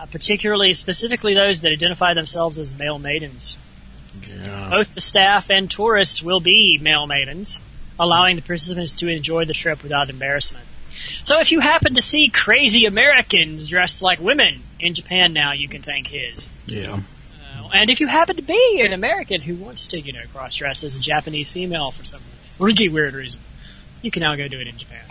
uh, 0.00 0.06
particularly 0.06 0.72
specifically 0.72 1.34
those 1.34 1.60
that 1.60 1.72
identify 1.72 2.14
themselves 2.14 2.58
as 2.58 2.76
male 2.78 2.98
maidens. 2.98 3.58
Yeah. 4.26 4.68
Both 4.70 4.94
the 4.94 5.00
staff 5.00 5.50
and 5.50 5.70
tourists 5.70 6.22
will 6.22 6.40
be 6.40 6.78
male 6.80 7.06
maidens, 7.06 7.60
allowing 7.98 8.36
the 8.36 8.42
participants 8.42 8.94
to 8.94 9.08
enjoy 9.08 9.44
the 9.44 9.52
trip 9.52 9.82
without 9.82 10.08
embarrassment. 10.08 10.66
So 11.22 11.40
if 11.40 11.52
you 11.52 11.60
happen 11.60 11.94
to 11.94 12.02
see 12.02 12.28
crazy 12.28 12.86
Americans 12.86 13.68
dressed 13.68 14.02
like 14.02 14.20
women 14.20 14.62
in 14.78 14.94
Japan 14.94 15.32
now, 15.32 15.52
you 15.52 15.68
can 15.68 15.82
thank 15.82 16.08
his. 16.08 16.50
Yeah. 16.66 17.00
Uh, 17.58 17.68
and 17.72 17.90
if 17.90 18.00
you 18.00 18.06
happen 18.06 18.36
to 18.36 18.42
be 18.42 18.82
an 18.84 18.92
American 18.92 19.40
who 19.42 19.54
wants 19.54 19.86
to, 19.88 20.00
you 20.00 20.12
know, 20.12 20.22
cross 20.32 20.56
dress 20.56 20.82
as 20.82 20.96
a 20.96 21.00
Japanese 21.00 21.52
female 21.52 21.90
for 21.90 22.04
some 22.04 22.22
freaky 22.42 22.88
weird 22.88 23.14
reason, 23.14 23.40
you 24.02 24.10
can 24.10 24.20
now 24.20 24.34
go 24.34 24.48
do 24.48 24.58
it 24.58 24.66
in 24.66 24.78
Japan. 24.78 25.04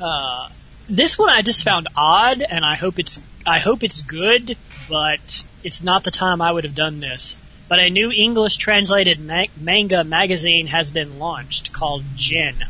Uh, 0.00 0.48
this 0.88 1.18
one 1.18 1.30
I 1.30 1.42
just 1.42 1.64
found 1.64 1.88
odd, 1.96 2.40
and 2.40 2.64
I 2.64 2.76
hope 2.76 2.98
it's 2.98 3.20
I 3.48 3.60
hope 3.60 3.82
it's 3.82 4.02
good, 4.02 4.58
but 4.90 5.42
it's 5.64 5.82
not 5.82 6.04
the 6.04 6.10
time 6.10 6.42
I 6.42 6.52
would 6.52 6.64
have 6.64 6.74
done 6.74 7.00
this. 7.00 7.34
But 7.66 7.78
a 7.78 7.88
new 7.88 8.12
English 8.12 8.58
translated 8.58 9.18
ma- 9.18 9.46
manga 9.58 10.04
magazine 10.04 10.66
has 10.66 10.90
been 10.90 11.18
launched 11.18 11.72
called 11.72 12.04
Jin. 12.14 12.64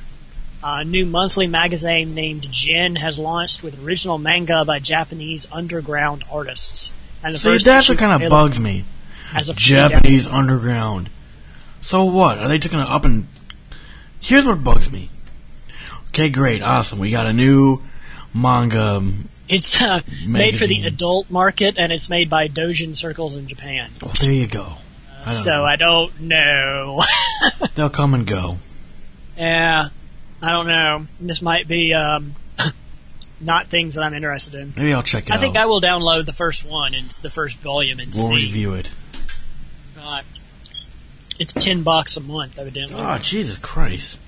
A 0.62 0.84
new 0.84 1.04
monthly 1.04 1.48
magazine 1.48 2.14
named 2.14 2.46
Jin 2.52 2.96
has 2.96 3.18
launched 3.18 3.62
with 3.62 3.82
original 3.84 4.18
manga 4.18 4.64
by 4.64 4.78
Japanese 4.78 5.48
underground 5.50 6.24
artists. 6.30 6.92
And 7.24 7.34
the 7.34 7.38
See, 7.38 7.58
that's 7.58 7.88
what 7.88 7.98
kind 7.98 8.22
of 8.22 8.30
bugs 8.30 8.60
me. 8.60 8.84
as 9.34 9.48
a 9.48 9.54
Japanese 9.54 10.28
underground. 10.28 11.10
So 11.80 12.04
what? 12.04 12.38
Are 12.38 12.46
they 12.46 12.58
just 12.58 12.70
gonna 12.70 12.84
up 12.84 13.04
and? 13.04 13.26
Here's 14.20 14.46
what 14.46 14.62
bugs 14.62 14.92
me. 14.92 15.10
Okay, 16.08 16.28
great, 16.28 16.62
awesome. 16.62 17.00
We 17.00 17.10
got 17.10 17.26
a 17.26 17.32
new 17.32 17.82
manga. 18.32 18.96
Um, 18.96 19.24
It's 19.48 19.80
uh, 19.82 20.00
made 20.26 20.58
for 20.58 20.66
the 20.66 20.82
adult 20.82 21.30
market, 21.30 21.76
and 21.78 21.90
it's 21.92 22.10
made 22.10 22.28
by 22.28 22.48
Dojin 22.48 22.96
Circles 22.96 23.34
in 23.34 23.46
Japan. 23.48 23.90
Well, 24.02 24.12
there 24.20 24.32
you 24.32 24.46
go. 24.46 24.74
I 25.24 25.30
So 25.30 25.50
know. 25.50 25.64
I 25.64 25.76
don't 25.76 26.20
know. 26.20 27.02
They'll 27.74 27.88
come 27.90 28.12
and 28.14 28.26
go. 28.26 28.58
yeah, 29.36 29.88
I 30.42 30.50
don't 30.50 30.66
know. 30.66 31.06
This 31.20 31.40
might 31.40 31.66
be 31.66 31.94
um, 31.94 32.34
not 33.40 33.68
things 33.68 33.94
that 33.94 34.02
I'm 34.04 34.14
interested 34.14 34.54
in. 34.54 34.74
Maybe 34.76 34.92
I'll 34.92 35.02
check 35.02 35.24
it 35.26 35.32
I 35.32 35.36
out. 35.36 35.40
think 35.40 35.56
I 35.56 35.64
will 35.66 35.80
download 35.80 36.26
the 36.26 36.32
first 36.32 36.64
one 36.68 36.94
and 36.94 37.08
the 37.10 37.30
first 37.30 37.56
volume 37.58 38.00
and 38.00 38.08
We'll 38.14 38.28
see. 38.28 38.34
review 38.36 38.74
it. 38.74 38.90
Uh, 40.00 40.22
it's 41.38 41.52
ten 41.52 41.82
bucks 41.82 42.16
a 42.16 42.20
month, 42.20 42.58
evidently. 42.58 42.96
Oh, 43.00 43.18
Jesus 43.18 43.58
Christ! 43.58 44.18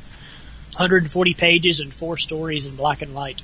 140 0.76 1.34
pages 1.34 1.80
and 1.80 1.92
four 1.92 2.16
stories 2.16 2.64
in 2.66 2.76
black 2.76 3.02
and 3.02 3.12
white. 3.14 3.42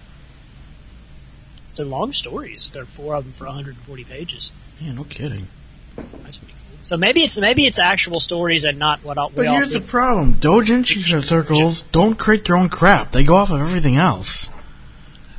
They're 1.76 1.86
long 1.86 2.12
stories. 2.12 2.68
There 2.72 2.82
are 2.82 2.86
four 2.86 3.14
of 3.14 3.24
them 3.24 3.32
for 3.32 3.46
140 3.46 4.04
pages. 4.04 4.52
Yeah, 4.80 4.92
no 4.92 5.04
kidding. 5.04 5.48
That's 5.96 6.38
pretty 6.38 6.54
cool. 6.54 6.78
So 6.84 6.96
maybe 6.96 7.22
it's 7.22 7.38
maybe 7.38 7.66
it's 7.66 7.78
actual 7.78 8.20
stories 8.20 8.64
and 8.64 8.78
not 8.78 9.00
what 9.04 9.18
all, 9.18 9.30
we 9.30 9.36
But 9.36 9.46
all 9.48 9.56
here's 9.56 9.72
the 9.72 9.80
problem: 9.80 10.34
Dojin 10.34 10.84
circles 11.22 11.82
don't 11.82 12.16
create 12.16 12.44
their 12.44 12.56
own 12.56 12.68
crap. 12.68 13.12
They 13.12 13.24
go 13.24 13.36
off 13.36 13.50
of 13.50 13.60
everything 13.60 13.96
else. 13.96 14.48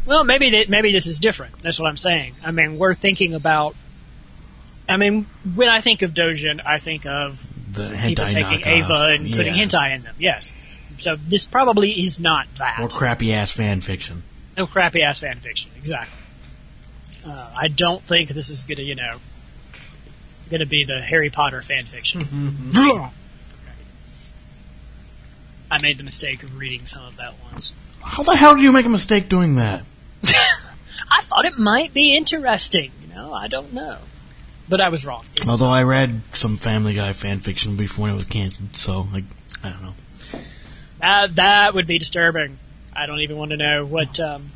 Well, 0.05 0.23
maybe 0.23 0.51
that 0.51 0.69
maybe 0.69 0.91
this 0.91 1.07
is 1.07 1.19
different. 1.19 1.61
That's 1.61 1.79
what 1.79 1.87
I'm 1.87 1.97
saying. 1.97 2.35
I 2.43 2.51
mean, 2.51 2.77
we're 2.77 2.93
thinking 2.95 3.33
about. 3.33 3.75
I 4.89 4.95
mean, 4.95 5.25
when 5.53 5.67
I 5.67 5.81
think 5.81 6.01
of 6.01 6.13
Dojin, 6.13 6.61
I 6.65 6.79
think 6.79 7.05
of 7.05 7.45
The 7.73 7.89
people 7.89 8.25
taking 8.25 8.59
knockoffs. 8.59 8.65
Ava 8.65 9.15
and 9.19 9.33
putting 9.33 9.55
yeah. 9.55 9.65
hentai 9.65 9.95
in 9.95 10.01
them. 10.03 10.15
Yes. 10.17 10.53
So 10.99 11.15
this 11.15 11.45
probably 11.45 11.91
is 11.91 12.19
not 12.19 12.47
that. 12.55 12.79
or 12.79 12.87
crappy 12.87 13.33
ass 13.33 13.51
fan 13.51 13.81
fiction. 13.81 14.23
no 14.57 14.65
crappy 14.65 15.01
ass 15.01 15.19
fan 15.19 15.39
fiction. 15.39 15.71
Exactly. 15.77 16.16
Uh, 17.27 17.53
I 17.59 17.67
don't 17.67 18.01
think 18.01 18.29
this 18.29 18.49
is 18.49 18.63
gonna, 18.63 18.83
you 18.83 18.95
know, 18.95 19.17
gonna 20.49 20.65
be 20.65 20.83
the 20.85 21.01
Harry 21.01 21.29
Potter 21.29 21.61
fan 21.61 21.85
fiction. 21.85 22.21
Okay. 22.69 23.07
I 25.69 25.81
made 25.81 25.97
the 25.97 26.03
mistake 26.03 26.43
of 26.43 26.57
reading 26.57 26.85
some 26.85 27.05
of 27.05 27.17
that 27.17 27.33
once. 27.51 27.73
How 28.01 28.23
the 28.23 28.35
hell 28.35 28.55
do 28.55 28.61
you 28.61 28.71
make 28.71 28.85
a 28.85 28.89
mistake 28.89 29.27
doing 29.27 29.55
that? 29.55 29.83
I 30.23 31.21
thought 31.23 31.45
it 31.45 31.57
might 31.57 31.93
be 31.93 32.15
interesting. 32.15 32.91
You 33.01 33.13
know, 33.13 33.33
I 33.33 33.47
don't 33.47 33.73
know, 33.73 33.97
but 34.69 34.79
I 34.79 34.87
was 34.89 35.05
wrong. 35.05 35.25
It 35.35 35.45
was- 35.45 35.61
Although 35.61 35.73
I 35.73 35.83
read 35.83 36.21
some 36.33 36.55
Family 36.55 36.93
Guy 36.93 37.11
fan 37.13 37.39
fiction 37.41 37.75
before 37.75 38.03
when 38.03 38.11
it 38.13 38.15
was 38.15 38.27
canceled, 38.27 38.75
so 38.77 39.07
like 39.11 39.25
I 39.63 39.69
don't 39.71 39.81
know. 39.83 39.93
Uh, 41.01 41.27
that 41.31 41.73
would 41.73 41.85
be 41.87 41.97
disturbing. 41.97 42.57
I 42.95 43.05
don't 43.05 43.19
even 43.19 43.35
want 43.37 43.51
to 43.51 43.57
know 43.57 43.85
what 43.85 44.19
um, 44.19 44.51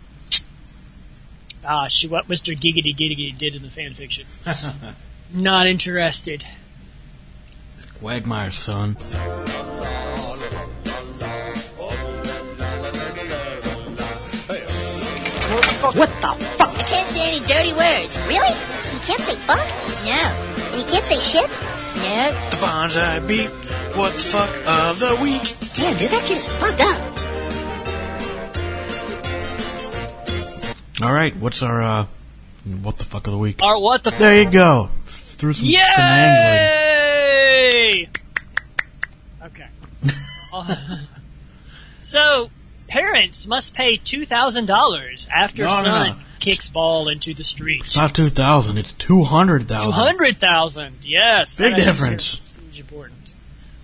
ah, 1.65 1.87
she, 1.87 2.07
what 2.07 2.27
Mr. 2.27 2.55
Giggity 2.55 2.95
Giggity 2.95 3.37
did 3.37 3.55
in 3.55 3.61
the 3.61 3.69
fan 3.69 3.93
fiction. 3.93 4.25
Not 5.33 5.67
interested. 5.67 6.45
Quagmire's 7.99 8.57
son. 8.57 8.97
What 15.81 16.09
the 16.21 16.45
fuck? 16.57 16.77
You 16.77 16.83
can't 16.85 17.07
say 17.09 17.27
any 17.27 17.45
dirty 17.45 17.73
words. 17.73 18.19
Really? 18.27 18.53
So 18.79 18.93
you 18.93 18.99
can't 19.01 19.21
say 19.21 19.35
fuck? 19.35 19.67
No. 20.05 20.71
And 20.71 20.79
you 20.79 20.85
can't 20.85 21.03
say 21.03 21.19
shit? 21.19 21.49
No. 21.49 22.31
The 22.51 22.57
Bonsai 22.57 23.27
Beat. 23.27 23.49
What 23.97 24.13
the 24.13 24.19
fuck 24.19 24.49
of 24.67 24.99
the 24.99 25.17
week? 25.21 25.41
Damn, 25.73 25.97
dude, 25.97 26.11
that 26.11 26.23
kid 26.23 26.37
is 26.37 26.47
fucked 26.47 26.81
up. 26.81 27.10
All 31.01 31.11
right, 31.11 31.35
what's 31.35 31.63
our 31.63 31.81
uh, 31.81 32.05
what 32.81 32.97
the 32.97 33.03
fuck 33.03 33.25
of 33.27 33.31
the 33.33 33.37
week? 33.39 33.61
Or 33.63 33.81
what 33.81 34.03
the? 34.03 34.11
There 34.11 34.43
you 34.43 34.49
go. 34.49 34.89
Through 35.05 35.53
some. 35.53 35.65
Yay! 35.67 35.79
Okay. 39.43 39.67
So, 42.03 42.49
parents 42.89 43.47
must 43.47 43.73
pay 43.73 43.95
two 43.97 44.25
thousand 44.25 44.65
dollars 44.65 45.29
after 45.31 45.63
No, 45.63 45.69
no, 45.69 45.73
son 45.81 46.09
no. 46.09 46.15
kicks 46.41 46.69
ball 46.69 47.07
into 47.07 47.33
the 47.33 47.43
street. 47.45 47.83
It's 47.85 47.95
not 47.95 48.13
two 48.13 48.29
thousand. 48.29 48.77
It's 48.77 48.91
two 48.93 49.23
hundred 49.23 49.61
Two 49.61 49.67
thousand. 49.75 49.91
hundred 49.93 50.35
thousand. 50.37 50.95
Yes, 51.03 51.57
Big 51.57 51.75
difference. 51.77 52.41
important. 52.77 53.31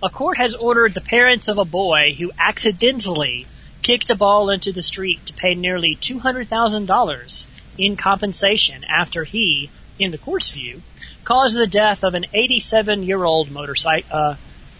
A 0.02 0.10
court 0.10 0.36
has 0.36 0.54
ordered 0.54 0.92
the 0.94 1.00
parents 1.00 1.48
of 1.48 1.56
a 1.58 1.64
boy 1.64 2.14
who 2.18 2.30
accidentally 2.38 3.46
kicked 3.88 4.10
a 4.10 4.14
ball 4.14 4.50
into 4.50 4.70
the 4.70 4.82
street 4.82 5.24
to 5.24 5.32
pay 5.32 5.54
nearly 5.54 5.94
two 5.94 6.18
hundred 6.18 6.46
thousand 6.46 6.84
dollars 6.84 7.48
in 7.78 7.96
compensation 7.96 8.84
after 8.84 9.24
he, 9.24 9.70
in 9.98 10.10
the 10.10 10.18
court's 10.18 10.50
view, 10.50 10.82
caused 11.24 11.56
the 11.56 11.66
death 11.66 12.04
of 12.04 12.12
an 12.14 12.26
eighty-seven-year-old 12.34 13.50
motorcycle 13.50 14.08
uh, 14.12 14.34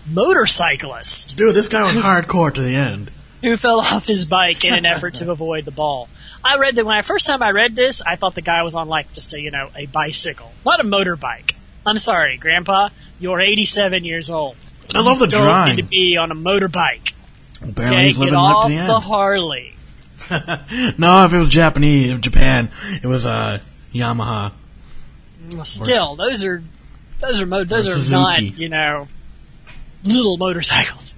motorcyclist. 0.06 1.38
Dude, 1.38 1.54
this 1.54 1.68
guy 1.68 1.82
was 1.84 1.94
hardcore 1.94 2.52
to 2.52 2.60
the 2.60 2.76
end. 2.76 3.10
who 3.42 3.56
fell 3.56 3.80
off 3.80 4.04
his 4.06 4.26
bike 4.26 4.62
in 4.62 4.74
an 4.74 4.84
effort 4.84 5.14
to 5.14 5.30
avoid 5.30 5.64
the 5.64 5.70
ball. 5.70 6.08
I 6.44 6.58
read 6.58 6.74
that 6.76 6.84
when 6.84 6.96
I 6.96 7.00
first 7.00 7.26
time 7.26 7.42
I 7.42 7.50
read 7.50 7.74
this, 7.74 8.02
I 8.02 8.16
thought 8.16 8.34
the 8.34 8.42
guy 8.42 8.62
was 8.62 8.74
on 8.74 8.88
like 8.88 9.10
just 9.14 9.32
a 9.32 9.40
you 9.40 9.50
know 9.50 9.70
a 9.74 9.86
bicycle, 9.86 10.52
not 10.66 10.80
a 10.80 10.84
motorbike. 10.84 11.54
I'm 11.86 11.96
sorry, 11.98 12.36
Grandpa, 12.36 12.90
you're 13.18 13.40
87 13.40 14.04
years 14.04 14.28
old. 14.28 14.56
I 14.94 15.00
love 15.00 15.18
the 15.18 15.24
You 15.24 15.30
don't 15.30 15.42
drawing. 15.44 15.76
need 15.76 15.82
to 15.82 15.88
be 15.88 16.18
on 16.18 16.30
a 16.30 16.34
motorbike. 16.34 17.14
Apparently 17.62 18.04
he's 18.04 18.16
get 18.18 18.24
living 18.24 18.34
up 18.34 18.56
off 18.56 18.68
to 18.68 18.76
the 18.76 18.86
the. 18.86 19.00
Harley. 19.00 19.74
no, 20.98 21.24
if 21.24 21.32
it 21.32 21.38
was 21.38 21.48
Japanese, 21.48 22.12
if 22.12 22.20
Japan, 22.20 22.68
it 23.02 23.06
was 23.06 23.24
uh, 23.24 23.60
Yamaha. 23.92 24.52
Well, 25.52 25.64
Still, 25.64 26.16
those 26.16 26.44
are 26.44 26.62
those 27.20 27.40
are 27.40 27.46
mo- 27.46 27.64
those 27.64 27.88
are 27.88 27.92
Suzuki. 27.92 28.20
not 28.20 28.58
you 28.58 28.68
know 28.68 29.08
little 30.04 30.36
motorcycles. 30.36 31.16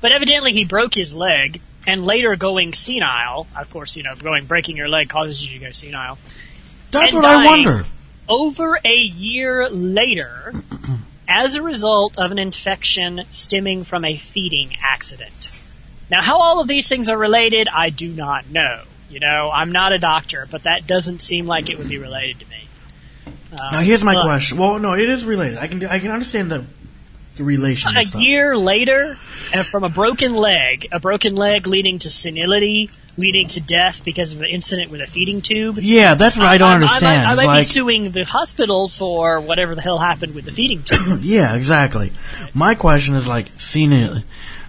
But 0.00 0.12
evidently, 0.12 0.52
he 0.52 0.64
broke 0.64 0.94
his 0.94 1.14
leg, 1.14 1.60
and 1.86 2.04
later 2.04 2.36
going 2.36 2.74
senile. 2.74 3.46
Of 3.56 3.70
course, 3.70 3.96
you 3.96 4.02
know, 4.02 4.14
going 4.14 4.44
breaking 4.44 4.76
your 4.76 4.88
leg 4.88 5.08
causes 5.08 5.42
you 5.42 5.58
to 5.58 5.64
go 5.64 5.72
senile. 5.72 6.18
That's 6.90 7.14
what 7.14 7.24
I 7.24 7.44
wonder. 7.44 7.86
Over 8.28 8.78
a 8.84 8.94
year 8.94 9.68
later, 9.70 10.52
as 11.28 11.54
a 11.54 11.62
result 11.62 12.18
of 12.18 12.32
an 12.32 12.38
infection 12.38 13.22
stemming 13.30 13.84
from 13.84 14.04
a 14.04 14.16
feeding 14.16 14.76
accident. 14.82 15.50
Now, 16.10 16.22
how 16.22 16.38
all 16.38 16.60
of 16.60 16.68
these 16.68 16.88
things 16.88 17.08
are 17.08 17.18
related, 17.18 17.68
I 17.72 17.90
do 17.90 18.08
not 18.08 18.50
know. 18.50 18.82
You 19.10 19.20
know, 19.20 19.50
I'm 19.52 19.72
not 19.72 19.92
a 19.92 19.98
doctor, 19.98 20.46
but 20.50 20.64
that 20.64 20.86
doesn't 20.86 21.20
seem 21.22 21.46
like 21.46 21.70
it 21.70 21.78
would 21.78 21.88
be 21.88 21.98
related 21.98 22.40
to 22.40 22.46
me. 22.46 22.68
Uh, 23.52 23.70
Now 23.72 23.80
here's 23.80 24.02
my 24.02 24.14
but- 24.14 24.24
question. 24.24 24.58
Well, 24.58 24.78
no, 24.78 24.94
it 24.94 25.08
is 25.08 25.24
related. 25.24 25.58
I 25.58 25.68
can 25.68 25.84
I 25.86 25.98
can 25.98 26.10
understand 26.10 26.50
the 26.50 26.64
the 27.36 27.44
relation. 27.44 27.96
a 27.96 28.04
stuff. 28.04 28.20
year 28.20 28.56
later, 28.56 29.16
and 29.54 29.66
from 29.66 29.84
a 29.84 29.88
broken 29.88 30.34
leg, 30.34 30.88
a 30.90 30.98
broken 30.98 31.36
leg 31.36 31.66
leading 31.66 31.98
to 32.00 32.10
senility, 32.10 32.90
leading 33.18 33.46
to 33.48 33.60
death 33.60 34.04
because 34.04 34.32
of 34.32 34.40
an 34.40 34.46
incident 34.48 34.90
with 34.90 35.00
a 35.02 35.06
feeding 35.06 35.40
tube. 35.42 35.78
Yeah, 35.80 36.14
that's 36.14 36.36
what 36.36 36.46
I 36.46 36.58
don't 36.58 36.72
understand. 36.72 37.26
I, 37.26 37.28
might, 37.28 37.28
I 37.28 37.32
It's 37.34 37.44
might 37.46 37.56
be 37.58 37.62
suing 37.62 38.10
the 38.10 38.24
hospital 38.24 38.88
for 38.88 39.38
whatever 39.40 39.74
the 39.74 39.82
hell 39.82 39.98
happened 39.98 40.34
with 40.34 40.46
the 40.46 40.52
feeding 40.52 40.82
tube. 40.84 41.20
yeah, 41.22 41.54
exactly. 41.54 42.10
My 42.54 42.74
question 42.74 43.14
is 43.14 43.28
like, 43.28 43.50
senile. 43.58 44.22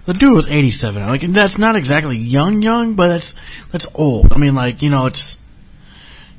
The 0.08 0.14
dude 0.14 0.32
was 0.32 0.48
87. 0.48 1.02
Like, 1.02 1.20
that's 1.20 1.58
not 1.58 1.76
exactly 1.76 2.16
young, 2.16 2.62
young, 2.62 2.94
but 2.94 3.08
that's 3.08 3.34
that's 3.70 3.86
old. 3.94 4.32
I 4.32 4.38
mean, 4.38 4.54
like, 4.54 4.80
you 4.80 4.88
know, 4.88 5.04
it's 5.04 5.36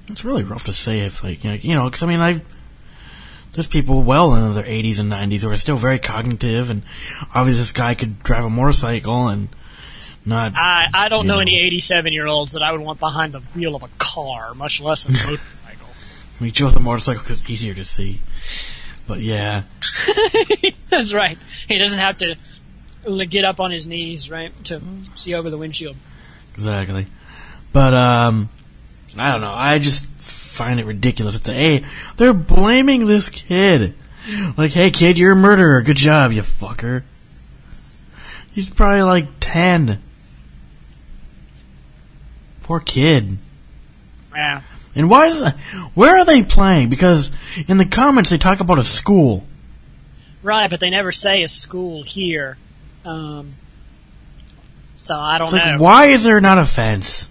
it's 0.07 0.25
really 0.25 0.41
rough 0.41 0.63
to 0.63 0.73
say 0.73 1.01
if, 1.01 1.23
like, 1.23 1.43
you 1.43 1.75
know, 1.75 1.85
because 1.85 2.01
I 2.01 2.07
mean, 2.07 2.19
I 2.19 2.41
there's 3.53 3.67
people 3.67 4.01
well 4.01 4.33
in 4.33 4.55
their 4.55 4.63
80s 4.63 4.99
and 4.99 5.11
90s 5.11 5.43
who 5.43 5.51
are 5.51 5.55
still 5.55 5.75
very 5.75 5.99
cognitive, 5.99 6.71
and 6.71 6.81
obviously 7.35 7.61
this 7.61 7.71
guy 7.71 7.93
could 7.93 8.23
drive 8.23 8.43
a 8.43 8.49
motorcycle 8.49 9.27
and 9.27 9.49
not. 10.25 10.53
I, 10.55 10.87
I 10.91 11.07
don't 11.07 11.27
know 11.27 11.35
know. 11.35 11.41
any 11.41 11.59
87 11.59 12.11
year 12.11 12.25
olds 12.25 12.53
that 12.53 12.63
I 12.63 12.71
would 12.71 12.81
want 12.81 12.99
behind 12.99 13.33
the 13.33 13.41
wheel 13.53 13.75
of 13.75 13.83
a 13.83 13.89
car, 13.99 14.55
much 14.55 14.81
less 14.81 15.07
a 15.07 15.11
motorcycle. 15.11 15.87
We 16.41 16.49
chose 16.49 16.73
the 16.73 16.79
motorcycle 16.79 17.21
because 17.21 17.41
it's 17.41 17.49
easier 17.51 17.75
to 17.75 17.85
see. 17.85 18.19
But 19.05 19.19
yeah, 19.19 19.61
That's 20.89 21.13
right. 21.13 21.37
He 21.67 21.77
doesn't 21.77 21.99
have 21.99 22.17
to 22.19 22.35
get 23.25 23.45
up 23.45 23.59
on 23.59 23.71
his 23.71 23.85
knees, 23.87 24.29
right, 24.29 24.51
to 24.65 24.81
see 25.15 25.33
over 25.33 25.49
the 25.49 25.57
windshield. 25.57 25.95
exactly. 26.53 27.07
But 27.71 27.93
um, 27.93 28.49
I 29.17 29.31
don't 29.31 29.41
know. 29.41 29.53
I 29.53 29.79
just 29.79 30.05
find 30.05 30.79
it 30.79 30.85
ridiculous. 30.85 31.35
It's 31.35 31.47
a, 31.49 31.53
hey, 31.53 31.85
they're 32.17 32.33
blaming 32.33 33.05
this 33.05 33.29
kid. 33.29 33.93
Like, 34.57 34.71
hey 34.71 34.91
kid, 34.91 35.17
you're 35.17 35.31
a 35.33 35.35
murderer. 35.35 35.81
Good 35.81 35.97
job, 35.97 36.31
you 36.31 36.41
fucker. 36.41 37.03
He's 38.51 38.69
probably 38.69 39.03
like 39.03 39.27
ten. 39.39 40.01
Poor 42.63 42.79
kid. 42.79 43.37
Yeah. 44.35 44.61
And 44.95 45.09
why? 45.09 45.27
is- 45.29 45.53
Where 45.93 46.17
are 46.17 46.25
they 46.25 46.43
playing? 46.43 46.89
Because 46.89 47.31
in 47.67 47.77
the 47.77 47.85
comments 47.85 48.29
they 48.29 48.37
talk 48.37 48.59
about 48.59 48.79
a 48.79 48.83
school. 48.83 49.45
Right, 50.43 50.69
but 50.69 50.79
they 50.79 50.89
never 50.89 51.11
say 51.11 51.43
a 51.43 51.47
school 51.47 52.03
here. 52.03 52.57
Um, 53.05 53.53
so 54.97 55.15
I 55.15 55.37
don't 55.37 55.47
It's 55.47 55.53
like, 55.53 55.65
know. 55.77 55.83
why 55.83 56.05
is 56.07 56.23
there 56.23 56.41
not 56.41 56.57
a 56.57 56.65
fence? 56.65 57.29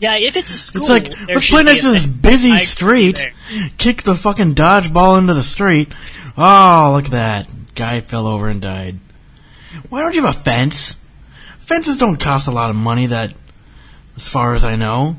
Yeah, 0.00 0.16
if 0.16 0.36
it's 0.36 0.50
a 0.52 0.56
school, 0.56 0.82
It's 0.82 0.90
like 0.90 1.04
there 1.08 1.34
let's 1.34 1.46
should 1.46 1.54
play 1.54 1.62
next 1.64 1.80
to 1.82 1.90
this 1.90 2.06
busy 2.06 2.52
I- 2.52 2.58
street. 2.58 3.32
Kick 3.78 4.02
the 4.02 4.14
fucking 4.14 4.54
dodgeball 4.54 5.18
into 5.18 5.34
the 5.34 5.42
street. 5.42 5.88
Oh, 6.36 6.92
look 6.94 7.06
at 7.06 7.10
that 7.10 7.48
guy 7.74 8.00
fell 8.00 8.26
over 8.28 8.48
and 8.48 8.60
died. 8.60 8.98
Why 9.88 10.00
don't 10.02 10.14
you 10.14 10.24
have 10.24 10.36
a 10.36 10.38
fence? 10.38 10.96
Fences 11.58 11.98
don't 11.98 12.16
cost 12.18 12.46
a 12.46 12.50
lot 12.52 12.70
of 12.70 12.76
money. 12.76 13.06
That, 13.06 13.32
as 14.16 14.28
far 14.28 14.54
as 14.54 14.64
I 14.64 14.76
know, 14.76 15.16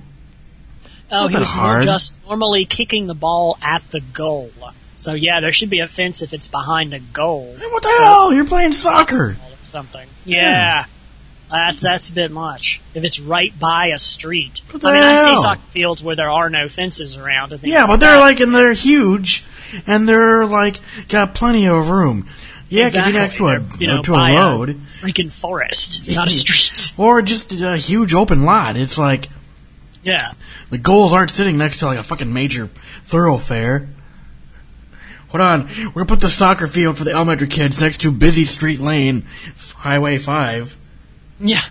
Oh, 1.11 1.27
he 1.27 1.35
was 1.37 1.51
hard. 1.51 1.83
just 1.83 2.15
normally 2.25 2.65
kicking 2.65 3.07
the 3.07 3.13
ball 3.15 3.57
at 3.61 3.81
the 3.91 3.99
goal. 3.99 4.49
So 4.95 5.13
yeah, 5.13 5.39
there 5.41 5.51
should 5.51 5.69
be 5.69 5.79
a 5.79 5.87
fence 5.87 6.21
if 6.21 6.33
it's 6.33 6.47
behind 6.47 6.93
a 6.93 6.99
goal 6.99 7.55
Hey, 7.57 7.65
what 7.67 7.83
the 7.83 7.89
hell? 7.99 8.33
You're 8.33 8.45
playing 8.45 8.73
soccer. 8.73 9.37
Something. 9.69 10.07
Yeah. 10.25 10.85
That's 11.51 11.81
that's 11.81 12.09
a 12.09 12.13
bit 12.13 12.29
much. 12.29 12.79
If 12.93 13.03
it's 13.03 13.19
right 13.19 13.57
by 13.59 13.87
a 13.87 13.97
street, 13.97 14.61
I 14.69 14.73
mean, 14.73 14.83
I 15.03 15.17
see 15.19 15.25
hell? 15.31 15.37
soccer 15.37 15.61
fields 15.61 16.03
where 16.03 16.15
there 16.15 16.29
are 16.29 16.47
no 16.49 16.67
fences 16.69 17.17
around. 17.17 17.53
And 17.53 17.63
Yeah, 17.63 17.79
like 17.81 17.87
but 17.87 17.99
they're 18.01 18.13
that. 18.17 18.19
like, 18.19 18.39
and 18.39 18.53
they're 18.53 18.73
huge, 18.73 19.43
and 19.87 20.07
they're 20.07 20.45
like 20.45 20.79
got 21.07 21.33
plenty 21.33 21.67
of 21.67 21.89
room. 21.89 22.27
Yeah, 22.69 22.85
exactly. 22.85 22.99
it 23.09 23.13
could 23.13 23.17
be 23.17 23.21
next 23.23 23.35
to 23.37 23.47
a 23.47 23.59
They're, 23.59 23.77
you 23.81 23.87
know, 23.87 24.03
to 24.03 24.13
a 24.13 24.35
road, 24.35 24.69
freaking 24.89 25.31
forest, 25.31 26.07
not 26.07 26.27
a 26.27 26.31
street. 26.31 26.93
or 26.99 27.23
just 27.23 27.51
a 27.51 27.77
huge 27.77 28.13
open 28.13 28.43
lot. 28.43 28.77
It's 28.77 28.99
like 28.99 29.27
Yeah. 30.03 30.33
The 30.69 30.77
goals 30.77 31.13
aren't 31.13 31.31
sitting 31.31 31.57
next 31.57 31.79
to 31.79 31.87
like 31.87 31.97
a 31.97 32.03
fucking 32.03 32.31
major 32.31 32.67
thoroughfare. 33.05 33.87
Hold 35.29 35.41
on, 35.41 35.67
we're 35.67 35.91
gonna 35.91 36.05
put 36.05 36.21
the 36.21 36.29
soccer 36.29 36.67
field 36.67 36.97
for 36.97 37.03
the 37.03 37.11
elementary 37.11 37.47
kids 37.47 37.79
next 37.81 38.01
to 38.01 38.11
busy 38.11 38.45
street 38.45 38.79
lane, 38.79 39.25
Highway 39.75 40.17
Five. 40.17 40.75
Yeah. 41.39 41.61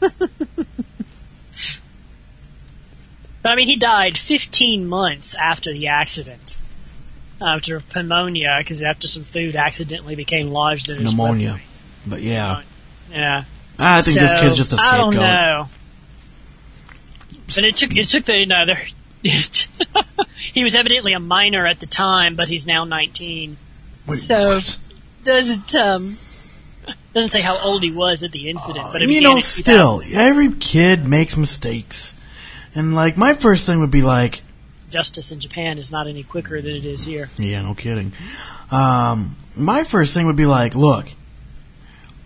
but 0.00 0.32
I 3.44 3.54
mean, 3.54 3.68
he 3.68 3.76
died 3.76 4.18
15 4.18 4.86
months 4.86 5.34
after 5.36 5.72
the 5.72 5.86
accident. 5.86 6.56
After 7.40 7.82
pneumonia, 7.94 8.56
because 8.58 8.82
after 8.82 9.06
some 9.06 9.22
food 9.24 9.56
accidentally 9.56 10.16
became 10.16 10.48
lodged 10.48 10.88
in 10.88 10.96
his 10.96 11.04
Pneumonia. 11.04 11.48
weaponry. 11.48 11.64
But 12.06 12.22
yeah, 12.22 12.62
Yeah. 13.10 13.44
I 13.78 14.00
think 14.00 14.18
this 14.18 14.32
kid's 14.40 14.56
just 14.56 14.72
a 14.72 14.76
I 14.76 14.96
don't 14.96 15.14
know. 15.14 15.68
But 17.48 17.58
it 17.64 17.76
took 17.76 17.94
it 17.94 18.08
took 18.08 18.24
the 18.24 18.38
you 18.38 18.46
know. 18.46 18.64
he 20.56 20.64
was 20.64 20.74
evidently 20.74 21.12
a 21.12 21.20
minor 21.20 21.66
at 21.66 21.80
the 21.80 21.86
time, 21.86 22.34
but 22.34 22.48
he's 22.48 22.66
now 22.66 22.84
19. 22.84 23.58
Wait, 24.06 24.16
So- 24.16 24.56
what? 24.56 24.78
Doesn't 25.22 25.74
um 25.74 26.16
doesn't 27.12 27.30
say 27.30 27.40
how 27.40 27.58
old 27.58 27.82
he 27.82 27.90
was 27.90 28.22
at 28.22 28.30
the 28.32 28.48
incident, 28.48 28.86
but 28.92 29.02
it 29.02 29.10
you 29.10 29.20
know, 29.20 29.38
still, 29.40 30.00
every 30.14 30.52
kid 30.52 31.04
makes 31.04 31.36
mistakes, 31.36 32.18
and 32.76 32.94
like 32.94 33.16
my 33.16 33.34
first 33.34 33.66
thing 33.66 33.80
would 33.80 33.90
be 33.90 34.02
like, 34.02 34.42
justice 34.90 35.32
in 35.32 35.40
Japan 35.40 35.78
is 35.78 35.90
not 35.90 36.06
any 36.06 36.22
quicker 36.22 36.62
than 36.62 36.76
it 36.76 36.84
is 36.84 37.02
here. 37.04 37.28
Yeah, 37.38 37.62
no 37.62 37.74
kidding. 37.74 38.12
Um, 38.70 39.34
my 39.56 39.82
first 39.82 40.14
thing 40.14 40.26
would 40.26 40.36
be 40.36 40.46
like, 40.46 40.76
look, 40.76 41.08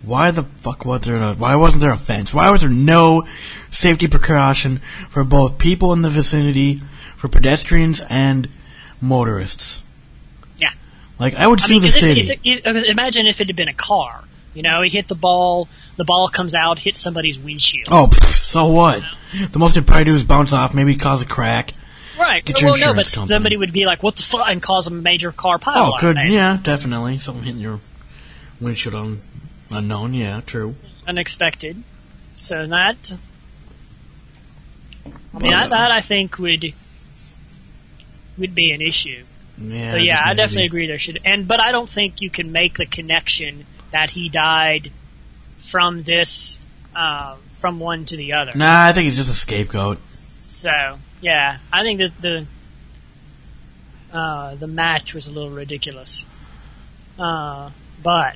why 0.03 0.29
the 0.31 0.43
fuck 0.43 0.85
was 0.85 1.01
there? 1.01 1.17
A, 1.17 1.33
why 1.33 1.55
wasn't 1.55 1.81
there 1.81 1.91
a 1.91 1.97
fence? 1.97 2.33
Why 2.33 2.51
was 2.51 2.61
there 2.61 2.69
no 2.69 3.27
safety 3.71 4.07
precaution 4.07 4.77
for 5.09 5.23
both 5.23 5.57
people 5.57 5.91
in 5.93 6.03
the 6.03 6.09
vicinity, 6.09 6.81
for 7.21 7.27
pedestrians 7.27 8.01
and 8.09 8.49
motorists? 8.99 9.83
Yeah. 10.57 10.71
Like 11.19 11.35
I 11.35 11.45
would 11.45 11.61
I 11.61 11.65
sue 11.65 11.73
mean, 11.73 11.81
the 11.83 11.87
it's- 11.89 12.03
city. 12.03 12.21
it's- 12.21 12.65
it- 12.65 12.85
imagine 12.87 13.27
if 13.27 13.39
it 13.41 13.47
had 13.47 13.55
been 13.55 13.67
a 13.67 13.73
car. 13.75 14.23
You 14.55 14.63
know, 14.63 14.81
he 14.81 14.89
hit 14.89 15.07
the 15.07 15.15
ball, 15.15 15.69
the 15.97 16.03
ball 16.03 16.27
comes 16.27 16.55
out, 16.55 16.79
hits 16.79 16.99
somebody's 16.99 17.37
windshield. 17.39 17.87
oh, 17.91 18.07
pff, 18.07 18.23
so 18.23 18.65
what? 18.67 19.03
The 19.51 19.59
most 19.59 19.77
it'd 19.77 19.85
probably 19.87 20.05
do 20.05 20.15
is 20.15 20.23
bounce 20.23 20.51
off, 20.51 20.73
maybe 20.73 20.95
cause 20.95 21.21
a 21.21 21.25
crack. 21.25 21.73
right. 22.19 22.43
get 22.43 22.59
your 22.59 22.71
well, 22.71 22.79
no, 22.79 22.87
but 22.95 23.05
company. 23.05 23.27
somebody 23.35 23.55
would 23.57 23.71
be 23.71 23.85
like, 23.85 24.01
"What 24.03 24.15
the 24.17 24.23
fuck?" 24.23 24.49
and 24.49 24.61
cause 24.61 24.87
a 24.87 24.91
major 24.91 25.31
car 25.31 25.57
pile. 25.59 25.93
Oh, 25.93 25.97
could 25.99 26.17
yeah, 26.17 26.57
definitely 26.61 27.19
something 27.19 27.43
hitting 27.45 27.61
your 27.61 27.79
windshield 28.59 28.95
on 28.95 29.21
unknown. 29.69 30.13
Yeah, 30.15 30.41
true. 30.41 30.75
unexpected. 31.07 31.81
So 32.35 32.67
that, 32.67 33.13
I 35.05 35.07
mean, 35.07 35.13
But, 35.33 35.41
that, 35.51 35.65
uh, 35.67 35.69
that 35.69 35.91
I 35.91 36.01
think 36.01 36.37
would 36.39 36.73
would 38.41 38.53
be 38.53 38.71
an 38.71 38.81
issue. 38.81 39.23
Yeah. 39.57 39.91
so 39.91 39.95
yeah, 39.97 40.21
I 40.23 40.33
definitely 40.33 40.65
agree 40.65 40.87
there 40.87 40.99
should. 40.99 41.19
And 41.23 41.47
but 41.47 41.59
I 41.59 41.71
don't 41.71 41.87
think 41.89 42.19
you 42.19 42.29
can 42.29 42.51
make 42.51 42.77
the 42.77 42.85
connection 42.85 43.65
that 43.91 44.11
he 44.11 44.27
died 44.27 44.91
from 45.57 46.03
this 46.03 46.57
uh, 46.95 47.37
from 47.53 47.79
one 47.79 48.05
to 48.05 48.17
the 48.17 48.33
other. 48.33 48.53
Nah, 48.55 48.85
I 48.87 48.93
think 48.93 49.05
he's 49.05 49.15
just 49.15 49.29
a 49.31 49.35
scapegoat. 49.35 49.99
So 50.07 50.71
yeah, 51.21 51.59
I 51.71 51.83
think 51.83 51.99
that 51.99 52.19
the 52.21 52.45
uh, 54.11 54.55
the 54.55 54.67
match 54.67 55.13
was 55.13 55.27
a 55.27 55.31
little 55.31 55.51
ridiculous. 55.51 56.25
Uh, 57.19 57.69
but 58.01 58.35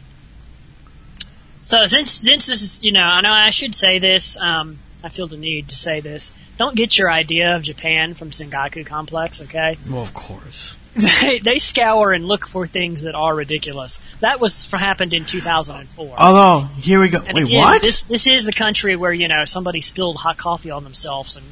So 1.63 1.85
since 1.87 2.11
since 2.11 2.45
this 2.45 2.61
is 2.61 2.83
you 2.83 2.91
know 2.91 3.01
I 3.01 3.21
know 3.21 3.33
I 3.33 3.49
should 3.49 3.73
say 3.73 3.99
this. 3.99 4.37
Um, 4.37 4.77
I 5.03 5.09
feel 5.09 5.27
the 5.27 5.37
need 5.37 5.67
to 5.69 5.75
say 5.75 5.99
this. 6.01 6.33
Don't 6.57 6.75
get 6.75 6.97
your 6.97 7.11
idea 7.11 7.55
of 7.55 7.63
Japan 7.63 8.13
from 8.13 8.31
Sankaku 8.31 8.85
Complex. 8.85 9.41
Okay, 9.41 9.77
Well, 9.89 10.01
of 10.01 10.13
course. 10.13 10.77
they 10.95 11.39
they 11.39 11.59
scour 11.59 12.13
and 12.13 12.25
look 12.25 12.47
for 12.47 12.65
things 12.65 13.03
that 13.03 13.15
are 13.15 13.35
ridiculous. 13.35 14.01
That 14.21 14.39
was 14.39 14.65
for, 14.65 14.77
happened 14.77 15.13
in 15.13 15.25
2004. 15.25 16.15
Although, 16.17 16.67
here 16.77 17.01
we 17.01 17.09
go. 17.09 17.19
And 17.19 17.35
Wait, 17.35 17.47
again, 17.47 17.61
what? 17.61 17.81
This 17.81 18.03
this 18.03 18.27
is 18.27 18.45
the 18.45 18.53
country 18.53 18.95
where 18.95 19.11
you 19.11 19.27
know 19.27 19.43
somebody 19.43 19.81
spilled 19.81 20.17
hot 20.17 20.37
coffee 20.37 20.71
on 20.71 20.85
themselves 20.85 21.35
and 21.35 21.45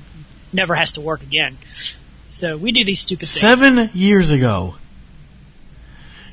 never 0.54 0.76
has 0.76 0.94
to 0.94 1.02
work 1.02 1.22
again. 1.22 1.58
So 2.30 2.56
we 2.56 2.72
do 2.72 2.86
these 2.86 3.02
stupid 3.02 3.28
things. 3.28 3.42
Seven 3.42 3.90
years 3.94 4.32
ago. 4.32 4.76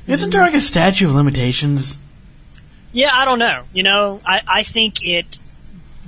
Isn't 0.07 0.31
there 0.31 0.41
like 0.41 0.53
a 0.53 0.61
statute 0.61 1.07
of 1.07 1.13
limitations? 1.13 1.97
Yeah, 2.91 3.09
I 3.13 3.25
don't 3.25 3.39
know. 3.39 3.63
You 3.73 3.83
know, 3.83 4.19
I, 4.25 4.41
I 4.47 4.63
think 4.63 5.03
it 5.03 5.37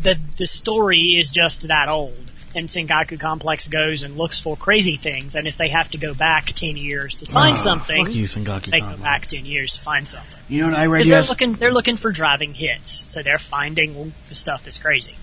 the 0.02 0.18
the 0.38 0.48
story 0.48 1.18
is 1.18 1.30
just 1.30 1.68
that 1.68 1.90
old. 1.90 2.23
And 2.56 2.70
Sankaku 2.70 3.20
Complex 3.20 3.68
goes 3.68 4.04
and 4.04 4.16
looks 4.16 4.40
for 4.40 4.56
crazy 4.56 4.96
things, 4.96 5.34
and 5.34 5.48
if 5.48 5.58
they 5.58 5.70
have 5.70 5.90
to 5.92 5.98
go 5.98 6.14
back 6.14 6.46
ten 6.48 6.78
years 6.78 7.16
to 7.16 7.26
find 7.26 7.54
Ah, 7.54 7.60
something, 7.60 8.12
you, 8.12 8.28
they 8.28 8.80
go 8.80 8.98
back 8.98 9.26
ten 9.26 9.46
years 9.46 9.74
to 9.74 9.82
find 9.82 10.08
something. 10.08 10.40
You 10.48 10.62
know 10.62 10.70
what 10.70 10.78
I 10.78 10.86
read? 10.86 11.00
Because 11.00 11.10
they're 11.10 11.24
looking 11.24 11.54
they're 11.54 11.74
looking 11.74 11.98
for 11.98 12.12
driving 12.12 12.54
hits, 12.54 13.12
so 13.12 13.24
they're 13.24 13.40
finding 13.40 14.14
the 14.28 14.36
stuff 14.36 14.64
that's 14.64 14.78
crazy. 14.78 15.16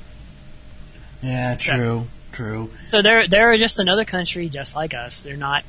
Yeah, 1.23 1.55
true, 1.55 2.07
true. 2.33 2.71
So 2.85 3.01
they're 3.03 3.29
they're 3.29 3.57
just 3.57 3.79
another 3.79 4.05
country 4.05 4.49
just 4.49 4.75
like 4.75 4.93
us. 4.95 5.23
They're 5.23 5.37
not 5.37 5.65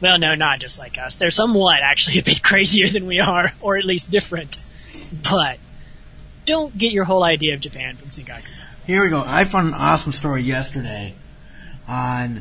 well, 0.00 0.18
no, 0.18 0.34
not 0.34 0.60
just 0.60 0.78
like 0.78 0.98
us. 0.98 1.16
They're 1.16 1.30
somewhat 1.30 1.80
actually 1.82 2.18
a 2.18 2.22
bit 2.22 2.42
crazier 2.50 2.88
than 2.88 3.06
we 3.06 3.18
are, 3.20 3.52
or 3.60 3.76
at 3.76 3.84
least 3.84 4.10
different. 4.10 4.58
But 5.22 5.58
don't 6.44 6.76
get 6.76 6.92
your 6.92 7.04
whole 7.04 7.24
idea 7.24 7.54
of 7.54 7.60
Japan 7.60 7.96
from 7.96 8.10
Sankaku. 8.10 8.44
Here 8.88 9.04
we 9.04 9.10
go. 9.10 9.22
I 9.22 9.44
found 9.44 9.68
an 9.68 9.74
awesome 9.74 10.14
story 10.14 10.44
yesterday 10.44 11.14
on 11.86 12.40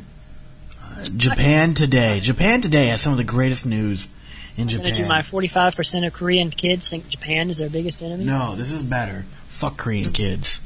uh, 0.81 1.03
Japan 1.17 1.73
Today. 1.73 2.21
Japan 2.21 2.61
Today 2.61 2.87
has 2.87 3.01
some 3.01 3.11
of 3.11 3.17
the 3.17 3.25
greatest 3.25 3.65
news 3.65 4.07
in 4.55 4.61
I'm 4.61 4.67
Japan. 4.69 4.93
do 4.93 5.09
my 5.09 5.23
45% 5.23 6.07
of 6.07 6.13
Korean 6.13 6.49
kids 6.49 6.89
think 6.89 7.09
Japan 7.09 7.49
is 7.49 7.57
their 7.57 7.69
biggest 7.69 8.01
enemy. 8.01 8.23
no, 8.23 8.55
this 8.55 8.71
is 8.71 8.81
better. 8.81 9.25
Fuck 9.49 9.75
Korean 9.75 10.13
kids. 10.13 10.61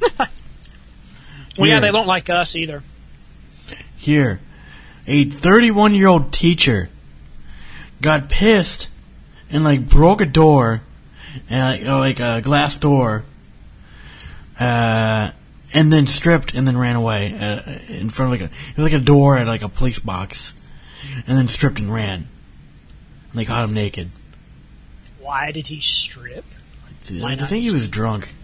well, 0.18 0.28
yeah, 1.58 1.80
they 1.80 1.90
don't 1.90 2.06
like 2.06 2.30
us 2.30 2.56
either. 2.56 2.82
Here, 3.98 4.40
a 5.06 5.26
31 5.26 5.94
year 5.94 6.06
old 6.06 6.32
teacher 6.32 6.88
got 8.00 8.30
pissed 8.30 8.88
and 9.50 9.64
like 9.64 9.86
broke 9.86 10.22
a 10.22 10.26
door, 10.26 10.80
and 11.50 11.60
like, 11.60 11.86
oh, 11.86 11.98
like 11.98 12.20
a 12.20 12.40
glass 12.40 12.78
door, 12.78 13.26
uh, 14.60 15.32
and 15.72 15.92
then 15.92 16.06
stripped 16.06 16.54
and 16.54 16.68
then 16.68 16.76
ran 16.76 16.94
away 16.94 17.34
uh, 17.34 17.78
in 17.88 18.10
front 18.10 18.32
of 18.32 18.40
like 18.40 18.50
a 18.50 18.52
it 18.52 18.76
was 18.76 18.92
like 18.92 19.00
a 19.00 19.04
door 19.04 19.36
at 19.36 19.46
like 19.46 19.62
a 19.62 19.68
police 19.68 19.98
box, 19.98 20.54
and 21.26 21.36
then 21.36 21.48
stripped 21.48 21.78
and 21.78 21.92
ran. 21.92 22.28
And 23.30 23.38
they 23.38 23.44
caught 23.44 23.68
him 23.68 23.74
naked. 23.74 24.10
Why 25.20 25.50
did 25.52 25.68
he 25.68 25.80
strip? 25.80 26.44
Why 27.10 27.32
I 27.32 27.36
think 27.36 27.64
he 27.64 27.72
was 27.72 27.88
drunk. 27.88 28.34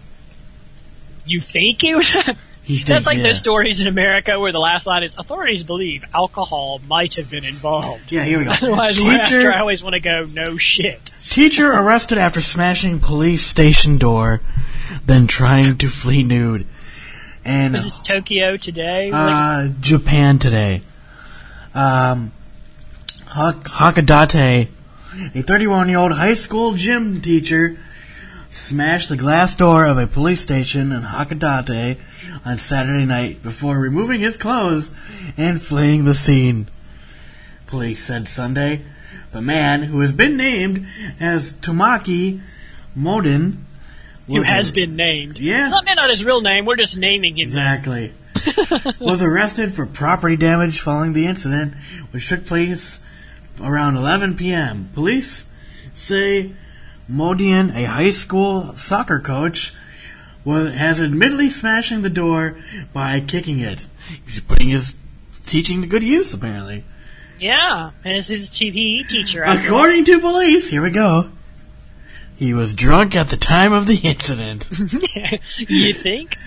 You 1.25 1.39
think 1.39 1.81
he 1.81 1.93
was? 1.95 2.15
He 2.67 2.79
That's 2.83 3.05
think- 3.05 3.05
like 3.05 3.17
yeah. 3.19 3.23
those 3.29 3.39
stories 3.39 3.79
in 3.79 3.87
America 3.87 4.37
where 4.41 4.51
the 4.51 4.59
last 4.59 4.85
line 4.87 5.01
is 5.03 5.17
authorities 5.17 5.63
believe 5.63 6.03
alcohol 6.13 6.81
might 6.85 7.13
have 7.13 7.31
been 7.31 7.45
involved. 7.45 8.11
Yeah, 8.11 8.25
here 8.25 8.39
we 8.39 8.43
go. 8.43 8.51
Otherwise, 8.61 8.97
Teacher- 8.97 9.11
after 9.21 9.53
I 9.53 9.59
always 9.61 9.81
want 9.81 9.93
to 9.93 10.01
go, 10.01 10.25
no 10.33 10.57
shit. 10.57 11.13
Teacher 11.23 11.71
arrested 11.71 12.17
after 12.17 12.41
smashing 12.41 12.99
police 12.99 13.45
station 13.45 13.97
door, 13.97 14.41
then 15.05 15.27
trying 15.27 15.77
to 15.77 15.87
flee 15.87 16.23
nude. 16.23 16.67
And 17.45 17.73
This 17.73 17.85
is 17.85 17.99
Tokyo 17.99 18.57
today. 18.57 19.11
Like, 19.11 19.33
uh, 19.33 19.67
Japan 19.79 20.37
today. 20.37 20.81
Um, 21.73 22.33
Hak- 23.27 23.63
Hakodate, 23.63 24.67
a 25.33 25.41
31 25.41 25.87
year 25.87 25.99
old 25.99 26.11
high 26.11 26.33
school 26.33 26.73
gym 26.73 27.21
teacher, 27.21 27.77
smashed 28.51 29.07
the 29.07 29.15
glass 29.15 29.55
door 29.55 29.85
of 29.85 29.97
a 29.97 30.07
police 30.07 30.41
station 30.41 30.91
in 30.91 31.03
Hakodate 31.03 31.97
on 32.47 32.57
Saturday 32.57 33.05
night 33.05 33.43
before 33.43 33.77
removing 33.77 34.21
his 34.21 34.37
clothes 34.37 34.95
and 35.35 35.61
fleeing 35.61 36.05
the 36.05 36.13
scene. 36.13 36.69
Police 37.67 38.01
said 38.01 38.29
Sunday. 38.29 38.83
The 39.31 39.41
man, 39.41 39.83
who 39.83 39.99
has 39.99 40.13
been 40.13 40.37
named 40.37 40.87
as 41.19 41.51
Tomaki 41.51 42.39
Modin, 42.95 43.65
who 44.27 44.41
has 44.43 44.71
been 44.71 44.95
named. 44.95 45.39
Yeah. 45.39 45.65
It's 45.65 45.73
not, 45.73 45.83
not 45.85 46.09
his 46.09 46.23
real 46.23 46.39
name. 46.39 46.65
We're 46.65 46.77
just 46.77 46.97
naming 46.97 47.35
him. 47.35 47.43
Exactly. 47.43 48.13
was 49.01 49.21
arrested 49.21 49.73
for 49.73 49.85
property 49.85 50.37
damage 50.37 50.79
following 50.79 51.11
the 51.11 51.25
incident, 51.25 51.73
which 52.11 52.29
took 52.29 52.45
place 52.45 53.01
around 53.61 53.97
11 53.97 54.37
p.m. 54.37 54.89
Police 54.93 55.47
say 55.93 56.51
Modian, 57.09 57.71
a 57.71 57.83
high 57.83 58.11
school 58.11 58.73
soccer 58.77 59.19
coach, 59.19 59.73
was, 60.47 60.73
has 60.73 61.01
admittedly 61.01 61.49
smashing 61.49 62.01
the 62.03 62.09
door 62.09 62.57
by 62.93 63.19
kicking 63.19 63.59
it. 63.59 63.85
He's 64.25 64.39
putting 64.39 64.69
his 64.69 64.95
teaching 65.45 65.81
to 65.81 65.87
good 65.87 66.03
use, 66.03 66.33
apparently. 66.33 66.85
Yeah, 67.37 67.91
and 68.05 68.17
it's 68.17 68.29
his 68.29 68.49
TV 68.49 69.05
teacher. 69.07 69.43
According 69.43 70.05
to 70.05 70.19
police, 70.19 70.69
here 70.69 70.81
we 70.81 70.89
go. 70.89 71.25
He 72.37 72.53
was 72.53 72.73
drunk 72.73 73.13
at 73.13 73.27
the 73.29 73.35
time 73.35 73.73
of 73.73 73.87
the 73.87 73.97
incident. 73.97 74.67
you 75.57 75.93
think? 75.93 76.37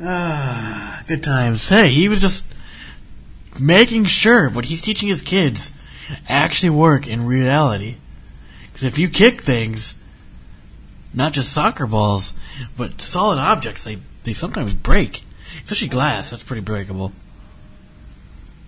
Ah, 0.00 1.02
good 1.08 1.22
times. 1.22 1.66
Hey, 1.66 1.94
he 1.94 2.08
was 2.08 2.20
just 2.20 2.52
making 3.58 4.04
sure 4.04 4.50
what 4.50 4.66
he's 4.66 4.82
teaching 4.82 5.08
his 5.08 5.22
kids 5.22 5.80
actually 6.28 6.70
work 6.70 7.06
in 7.06 7.26
reality. 7.26 7.96
Because 8.66 8.84
if 8.84 8.98
you 8.98 9.08
kick 9.08 9.40
things, 9.40 9.94
not 11.14 11.32
just 11.32 11.52
soccer 11.52 11.86
balls, 11.86 12.34
but 12.76 13.00
solid 13.00 13.38
objects, 13.38 13.84
they, 13.84 13.98
they 14.24 14.32
sometimes 14.32 14.74
break. 14.74 15.22
Especially 15.62 15.88
glass, 15.88 16.30
that's 16.30 16.42
pretty 16.42 16.62
breakable. 16.62 17.12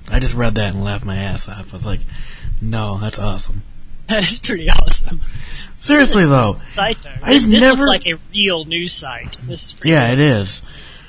I 0.09 0.21
just 0.21 0.35
read 0.35 0.55
that 0.55 0.73
and 0.75 0.85
laughed 0.85 1.05
my 1.05 1.17
ass 1.17 1.49
off. 1.49 1.73
I 1.73 1.77
was 1.77 1.87
like, 1.87 2.01
no, 2.61 2.99
that's 2.99 3.19
awesome. 3.19 3.63
That 4.07 4.23
is 4.23 4.39
pretty 4.39 4.71
awesome. 4.71 5.21
Seriously, 5.81 6.27
though. 6.27 6.61
Site. 6.69 7.03
This, 7.27 7.45
this 7.47 7.61
never- 7.61 7.79
looks 7.83 7.89
like 7.89 8.07
a 8.07 8.21
real 8.33 8.65
news 8.65 8.93
site. 8.93 9.37
This 9.43 9.75
is 9.75 9.81
Yeah, 9.85 10.13
it 10.13 10.21
is. 10.21 10.63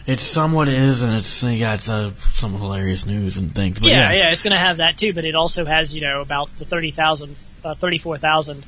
It's 0.08 0.24
somewhat 0.24 0.68
is, 0.68 1.04
and 1.04 1.16
it's 1.16 1.44
yeah, 1.44 1.76
it's 1.76 1.90
uh, 1.90 2.14
some 2.34 2.54
hilarious 2.54 3.06
news 3.06 3.38
and 3.38 3.54
things. 3.54 3.80
But 3.80 3.90
yeah, 3.90 4.12
yeah, 4.12 4.18
yeah, 4.24 4.32
it's 4.32 4.42
going 4.42 4.54
to 4.54 4.58
have 4.58 4.78
that 4.78 4.98
too, 4.98 5.14
but 5.14 5.26
it 5.26 5.36
also 5.36 5.64
has, 5.66 5.94
you 5.94 6.02
know, 6.02 6.22
about 6.22 6.50
the 6.58 6.66
30,000, 6.66 7.36
uh, 7.64 7.76
34,000 7.76 8.64
uh, 8.64 8.66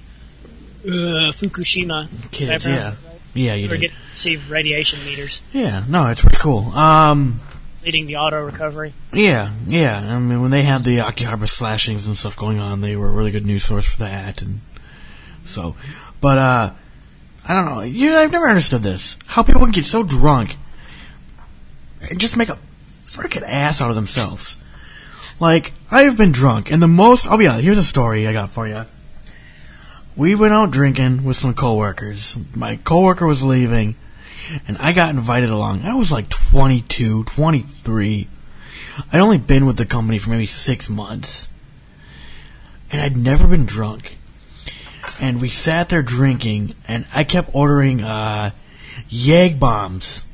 Fukushima 1.31 2.07
kids. 2.29 2.37
Did 2.39 2.51
I 2.51 2.57
pronounce 2.59 2.85
Yeah? 2.85 3.08
Yeah, 3.39 3.55
you 3.55 3.67
did. 3.67 3.81
getting 3.81 3.97
received 4.11 4.49
radiation 4.49 4.99
meters, 5.05 5.41
Yeah, 5.53 5.83
no, 5.87 6.07
it's 6.07 6.21
pretty 6.21 6.37
cool. 6.37 6.71
Um, 6.73 7.39
leading 7.83 8.05
the 8.05 8.17
auto 8.17 8.41
recovery. 8.43 8.93
yeah, 9.13 9.51
yeah. 9.67 10.15
I 10.15 10.19
mean, 10.19 10.41
when 10.41 10.51
they 10.51 10.63
had 10.63 10.83
the 10.83 10.97
Akihabara 10.97 11.47
slashings 11.49 12.07
and 12.07 12.17
stuff 12.17 12.35
going 12.35 12.59
on, 12.59 12.81
they 12.81 12.95
were 12.95 13.07
a 13.07 13.11
really 13.11 13.31
good 13.31 13.45
news 13.45 13.63
source 13.65 13.87
for 13.91 13.99
that, 13.99 14.41
and 14.41 14.59
so. 15.45 15.75
But 16.21 16.37
uh, 16.37 16.71
I 17.47 17.53
don't 17.53 17.65
know. 17.65 17.81
You, 17.81 18.15
I've 18.15 18.31
never 18.31 18.49
understood 18.49 18.83
this. 18.83 19.17
How 19.25 19.41
people 19.43 19.61
can 19.61 19.71
get 19.71 19.85
so 19.85 20.03
drunk 20.03 20.57
and 22.09 22.19
just 22.19 22.37
make 22.37 22.49
a 22.49 22.57
freaking 23.05 23.43
ass 23.43 23.81
out 23.81 23.89
of 23.89 23.95
themselves. 23.95 24.63
Like 25.39 25.73
I've 25.89 26.17
been 26.17 26.33
drunk, 26.33 26.69
and 26.71 26.83
the 26.83 26.87
most. 26.87 27.25
I'll 27.25 27.37
be 27.37 27.47
honest. 27.47 27.63
Here's 27.63 27.77
a 27.77 27.83
story 27.83 28.27
I 28.27 28.33
got 28.33 28.49
for 28.49 28.67
you. 28.67 28.83
We 30.19 30.35
went 30.35 30.53
out 30.53 30.71
drinking 30.71 31.23
with 31.23 31.37
some 31.37 31.53
coworkers. 31.53 32.37
My 32.53 32.75
coworker 32.75 33.25
was 33.25 33.41
leaving, 33.41 33.95
and 34.67 34.77
I 34.77 34.91
got 34.91 35.11
invited 35.11 35.49
along. 35.49 35.83
I 35.83 35.93
was 35.93 36.11
like 36.11 36.27
22, 36.27 37.23
23. 37.23 38.27
I'd 39.13 39.21
only 39.21 39.37
been 39.37 39.65
with 39.65 39.77
the 39.77 39.85
company 39.85 40.19
for 40.19 40.31
maybe 40.31 40.45
six 40.45 40.89
months. 40.89 41.47
And 42.91 43.01
I'd 43.01 43.15
never 43.15 43.47
been 43.47 43.65
drunk. 43.65 44.17
And 45.21 45.39
we 45.39 45.47
sat 45.47 45.87
there 45.87 46.01
drinking, 46.01 46.75
and 46.85 47.05
I 47.15 47.23
kept 47.23 47.51
ordering, 47.53 48.01
uh, 48.01 48.51
Jäg 49.09 49.57
bombs. 49.57 50.25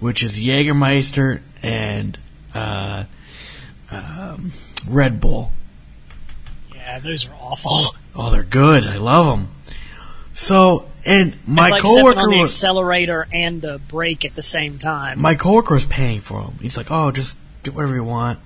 Which 0.00 0.24
is 0.24 0.40
Jägermeister 0.40 1.40
and, 1.62 2.18
uh, 2.52 3.04
um, 3.92 4.50
Red 4.88 5.20
Bull. 5.20 5.52
Yeah, 6.86 6.98
those 7.00 7.26
are 7.26 7.34
awful. 7.40 7.96
Oh, 8.18 8.30
they're 8.30 8.42
good. 8.42 8.82
I 8.82 8.96
love 8.96 9.26
them. 9.26 9.48
So, 10.32 10.86
and 11.04 11.36
my 11.46 11.64
it's 11.64 11.70
like 11.72 11.82
coworker 11.82 12.20
on 12.20 12.30
the 12.30 12.38
was 12.38 12.50
accelerator 12.50 13.28
and 13.30 13.60
the 13.60 13.78
brake 13.88 14.24
at 14.24 14.34
the 14.34 14.40
same 14.42 14.78
time. 14.78 15.20
my 15.20 15.34
coworker 15.34 15.74
was 15.74 15.84
paying 15.84 16.20
for 16.20 16.40
them. 16.40 16.54
He's 16.62 16.78
like, 16.78 16.86
"Oh, 16.90 17.10
just 17.10 17.36
do 17.62 17.72
whatever 17.72 17.94
you 17.94 18.04
want." 18.04 18.38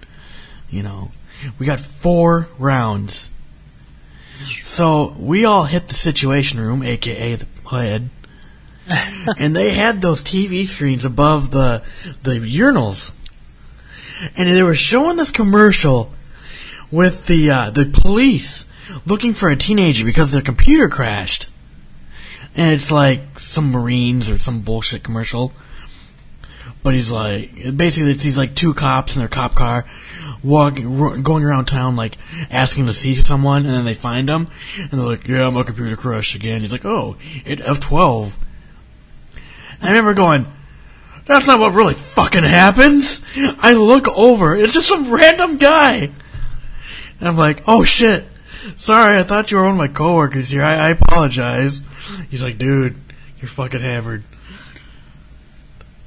You 0.71 0.83
know, 0.83 1.13
we 1.57 1.67
got 1.67 1.79
four 1.79 2.49
rounds, 2.59 3.31
So 4.61 5.15
we 5.21 5.45
all 5.45 5.65
hit 5.67 5.87
the 5.87 5.95
Situation 5.95 6.59
Room, 6.59 6.83
aka 6.83 7.37
the 7.37 7.47
head, 7.71 8.11
and 9.39 9.55
they 9.55 9.71
had 9.73 10.03
those 10.03 10.21
TV 10.21 10.67
screens 10.67 11.05
above 11.05 11.53
the 11.53 11.83
the 12.25 12.41
urinals, 12.41 13.13
and 14.37 14.49
they 14.53 14.65
were 14.65 14.75
showing 14.75 15.17
this 15.17 15.31
commercial 15.31 16.11
with 16.91 17.27
the 17.27 17.51
uh, 17.51 17.71
the 17.71 17.85
police 17.87 18.65
looking 19.07 19.35
for 19.35 19.49
a 19.49 19.57
teenager 19.57 20.05
because 20.05 20.33
their 20.33 20.43
computer 20.43 20.89
crashed, 20.89 21.49
and 22.55 22.75
it's 22.75 22.91
like 22.91 23.39
some 23.39 23.71
Marines 23.71 24.29
or 24.29 24.39
some 24.39 24.61
bullshit 24.61 25.03
commercial. 25.03 25.53
But 26.83 26.95
he's 26.95 27.11
like, 27.11 27.77
basically, 27.77 28.13
it's 28.13 28.23
these 28.23 28.39
like 28.39 28.55
two 28.55 28.73
cops 28.73 29.15
in 29.15 29.21
their 29.21 29.29
cop 29.29 29.55
car, 29.55 29.85
walking, 30.43 31.23
going 31.23 31.45
around 31.45 31.67
town, 31.67 31.95
like 31.95 32.17
asking 32.51 32.87
to 32.87 32.95
see 32.95 33.17
someone, 33.17 33.67
and 33.67 33.75
then 33.75 33.85
they 33.85 33.95
find 33.95 34.31
him, 34.31 34.49
and 34.79 34.91
they're 34.91 35.07
like, 35.07 35.29
"Yeah, 35.29 35.51
my 35.51 35.63
computer 35.63 35.97
crashed 35.97 36.35
again." 36.35 36.63
He's 36.63 36.73
like, 36.73 36.87
"Oh, 36.87 37.17
it 37.45 37.61
F 37.61 37.81
twelve." 37.81 38.39
I 39.83 39.89
remember 39.89 40.15
going, 40.15 40.47
"That's 41.27 41.47
not 41.47 41.61
what 41.61 41.75
really 41.75 41.95
fucking 41.95 42.45
happens." 42.45 43.21
I 43.59 43.75
look 43.75 44.09
over, 44.09 44.57
it's 44.57 44.73
just 44.73 44.89
some 44.89 45.13
random 45.13 45.59
guy, 45.59 46.11
and 47.21 47.29
I'm 47.29 47.37
like, 47.37 47.63
"Oh 47.67 47.85
shit." 47.85 48.25
Sorry, 48.77 49.19
I 49.19 49.23
thought 49.23 49.51
you 49.51 49.57
were 49.57 49.63
one 49.63 49.73
of 49.73 49.79
my 49.79 49.89
coworkers 49.89 50.51
here. 50.51 50.63
I, 50.63 50.75
I 50.75 50.91
apologize. 50.91 51.83
He's 52.31 52.43
like, 52.43 52.59
dude, 52.59 52.97
you're 53.39 53.49
fucking 53.49 53.81
hammered. 53.81 54.23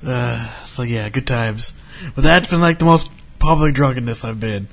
Uh, 0.06 0.64
so 0.64 0.84
yeah, 0.84 1.10
good 1.10 1.26
times. 1.26 1.74
But 2.16 2.24
that's 2.24 2.50
been 2.50 2.62
like 2.62 2.80
the 2.80 2.86
most 2.86 3.10
public 3.40 3.74
drunkenness 3.74 4.24
I've 4.24 4.40
been. 4.40 4.68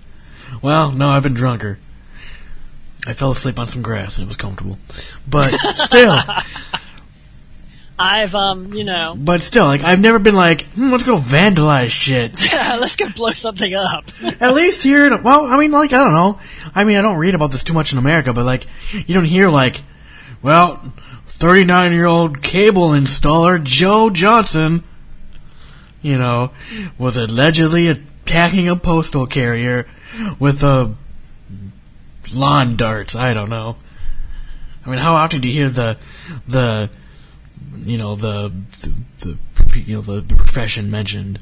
Well, 0.61 0.93
no, 0.93 1.09
I've 1.09 1.23
been 1.23 1.35
drunker. 1.35 1.79
I 3.07 3.13
fell 3.15 3.31
asleep 3.31 3.59
on 3.59 3.67
some 3.67 3.83
grass 3.83 4.19
and 4.19 4.25
it 4.25 4.29
was 4.29 4.37
comfortable. 4.37 4.79
But 5.27 5.51
still, 5.75 6.19
I've 8.01 8.35
um, 8.35 8.73
you 8.73 8.85
know, 8.85 9.15
but 9.15 9.43
still, 9.43 9.67
like 9.67 9.83
I've 9.83 10.01
never 10.01 10.19
been 10.19 10.35
like, 10.35 10.63
hmm, 10.69 10.91
let's 10.91 11.05
go 11.05 11.19
vandalize 11.19 11.91
shit. 11.91 12.41
Yeah, 12.53 12.77
let's 12.81 12.97
go 12.97 13.11
blow 13.11 13.31
something 13.33 13.75
up. 13.75 14.07
At 14.41 14.55
least 14.55 14.83
here, 14.83 15.07
in, 15.07 15.23
well, 15.23 15.45
I 15.45 15.59
mean, 15.59 15.71
like 15.71 15.93
I 15.93 15.99
don't 15.99 16.13
know. 16.13 16.41
I 16.75 16.85
mean, 16.85 16.97
I 16.97 17.03
don't 17.03 17.19
read 17.19 17.35
about 17.35 17.51
this 17.51 17.63
too 17.63 17.75
much 17.75 17.93
in 17.93 17.99
America, 17.99 18.33
but 18.33 18.47
like 18.47 18.67
you 18.93 19.15
don't 19.15 19.27
hear 19.27 19.51
like, 19.51 19.83
well, 20.41 20.77
thirty-nine-year-old 21.27 22.43
cable 22.43 22.91
installer 22.91 23.63
Joe 23.63 24.09
Johnson, 24.09 24.83
you 26.01 26.17
know, 26.17 26.53
was 26.97 27.19
allegedly 27.19 27.89
attacking 27.89 28.67
a 28.67 28.77
postal 28.77 29.27
carrier 29.27 29.87
with 30.39 30.63
a 30.63 30.95
lawn 32.35 32.77
darts. 32.77 33.15
I 33.15 33.35
don't 33.35 33.51
know. 33.51 33.77
I 34.87 34.91
mean, 34.91 35.01
how 35.01 35.15
often 35.15 35.43
do 35.43 35.49
you 35.49 35.55
hear 35.55 35.69
the 35.69 35.99
the 36.49 36.89
you 37.79 37.99
know 37.99 38.15
the 38.15 38.53
the, 38.83 38.93
the 39.21 39.39
you 39.79 39.97
know 39.97 40.01
the, 40.03 40.21
the 40.21 40.35
profession 40.35 40.91
mentioned? 40.91 41.39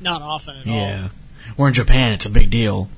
Not 0.00 0.22
often 0.22 0.56
at 0.56 0.66
all. 0.66 0.72
Yeah. 0.72 1.08
Or 1.56 1.68
in 1.68 1.74
Japan, 1.74 2.12
it's 2.12 2.26
a 2.26 2.30
big 2.30 2.50
deal. 2.50 2.88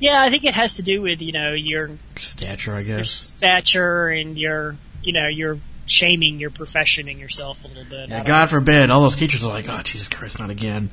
Yeah, 0.00 0.22
I 0.22 0.30
think 0.30 0.44
it 0.44 0.54
has 0.54 0.74
to 0.74 0.82
do 0.82 1.00
with 1.00 1.22
you 1.22 1.32
know 1.32 1.52
your 1.52 1.90
Stature, 2.18 2.74
I 2.74 2.80
your 2.80 2.98
guess. 2.98 3.10
stature 3.10 4.08
and 4.08 4.38
your 4.38 4.76
you 5.02 5.12
know 5.12 5.28
your 5.28 5.58
shaming 5.86 6.38
your 6.38 6.50
profession 6.50 7.08
and 7.08 7.18
yourself 7.18 7.64
a 7.64 7.68
little 7.68 7.84
bit. 7.84 8.10
Yeah, 8.10 8.22
God 8.22 8.50
forbid, 8.50 8.90
all 8.90 9.02
those 9.02 9.16
teachers 9.16 9.44
are 9.44 9.48
like, 9.48 9.68
oh, 9.68 9.80
Jesus 9.82 10.08
Christ, 10.08 10.38
not 10.38 10.50
again. 10.50 10.90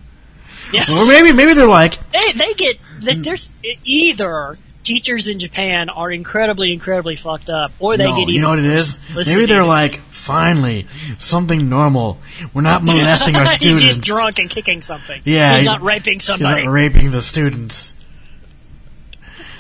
Yes. 0.72 0.90
Or 0.90 1.12
maybe, 1.14 1.36
maybe 1.36 1.54
they're 1.54 1.68
like, 1.68 2.00
they 2.12 2.32
they 2.32 2.54
get 2.54 2.78
there's 3.02 3.56
either 3.84 4.58
teachers 4.86 5.28
in 5.28 5.40
Japan 5.40 5.90
are 5.90 6.12
incredibly 6.12 6.72
incredibly 6.72 7.16
fucked 7.16 7.50
up, 7.50 7.74
or 7.80 7.98
they 7.98 8.06
no, 8.06 8.16
get 8.16 8.22
even 8.24 8.36
you 8.36 8.42
know 8.42 8.52
what 8.52 8.60
it 8.60 8.66
is? 8.66 8.98
Maybe 9.14 9.46
they're 9.46 9.66
like, 9.66 10.00
finally, 10.02 10.88
something 11.20 11.70
normal. 11.70 12.20
We're 12.54 12.62
not 12.62 12.84
molesting 12.84 13.36
our 13.36 13.48
students. 13.48 13.82
He's 13.84 13.96
just 13.96 14.02
drunk 14.02 14.40
and 14.40 14.50
kicking 14.50 14.82
something. 14.82 15.22
Yeah, 15.26 15.56
he's 15.58 15.66
not 15.66 15.82
raping 15.82 16.20
somebody. 16.20 16.62
He's 16.62 16.66
not 16.66 16.72
raping 16.72 17.12
the 17.12 17.22
students. 17.22 17.94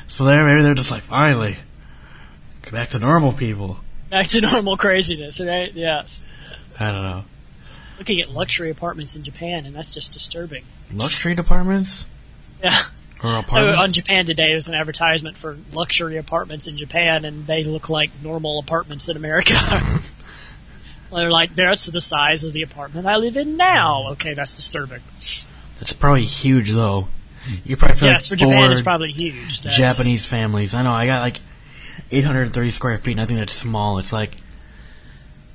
So 0.07 0.23
they're, 0.23 0.45
maybe 0.45 0.61
they're 0.61 0.73
just 0.73 0.91
like, 0.91 1.03
finally, 1.03 1.57
go 2.61 2.71
back 2.71 2.89
to 2.89 2.99
normal 2.99 3.33
people. 3.33 3.79
Back 4.09 4.27
to 4.29 4.41
normal 4.53 4.77
craziness, 4.77 5.39
right? 5.39 5.73
Yes. 5.73 6.23
I 6.79 6.91
don't 6.91 7.01
know. 7.01 7.23
Looking 7.97 8.19
at 8.21 8.29
luxury 8.29 8.69
apartments 8.69 9.15
in 9.15 9.23
Japan, 9.23 9.65
and 9.65 9.75
that's 9.75 9.91
just 9.91 10.13
disturbing. 10.13 10.63
Luxury 10.93 11.33
departments? 11.33 12.07
Yeah. 12.63 12.77
Or 13.23 13.43
Oh, 13.51 13.75
on 13.75 13.93
Japan 13.93 14.25
today, 14.25 14.49
there's 14.49 14.67
an 14.67 14.75
advertisement 14.75 15.37
for 15.37 15.57
luxury 15.73 16.17
apartments 16.17 16.67
in 16.67 16.77
Japan, 16.77 17.25
and 17.25 17.47
they 17.47 17.63
look 17.63 17.89
like 17.89 18.11
normal 18.21 18.59
apartments 18.59 19.07
in 19.09 19.17
America. 19.17 19.53
They're 21.11 21.31
like, 21.31 21.55
that's 21.55 21.85
the 21.85 22.01
size 22.01 22.43
of 22.43 22.53
the 22.53 22.61
apartment 22.61 23.07
I 23.07 23.15
live 23.15 23.37
in 23.37 23.55
now. 23.55 24.09
Okay, 24.11 24.33
that's 24.33 24.53
disturbing. 24.53 25.01
That's 25.15 25.93
probably 25.93 26.25
huge, 26.25 26.71
though. 26.71 27.07
You 27.63 27.77
probably 27.77 27.97
feel 27.97 28.09
yes, 28.09 28.27
for 28.27 28.35
like 28.35 28.39
Japan, 28.39 28.71
it's 28.71 28.81
probably 28.81 29.11
huge. 29.11 29.61
That's- 29.61 29.77
Japanese 29.77 30.25
families. 30.25 30.73
I 30.73 30.81
know. 30.81 30.91
I 30.91 31.05
got 31.05 31.21
like 31.21 31.39
830 32.11 32.71
square 32.71 32.97
feet, 32.97 33.13
and 33.13 33.21
I 33.21 33.25
think 33.25 33.39
that's 33.39 33.53
small. 33.53 33.97
It's 33.99 34.11
like 34.11 34.37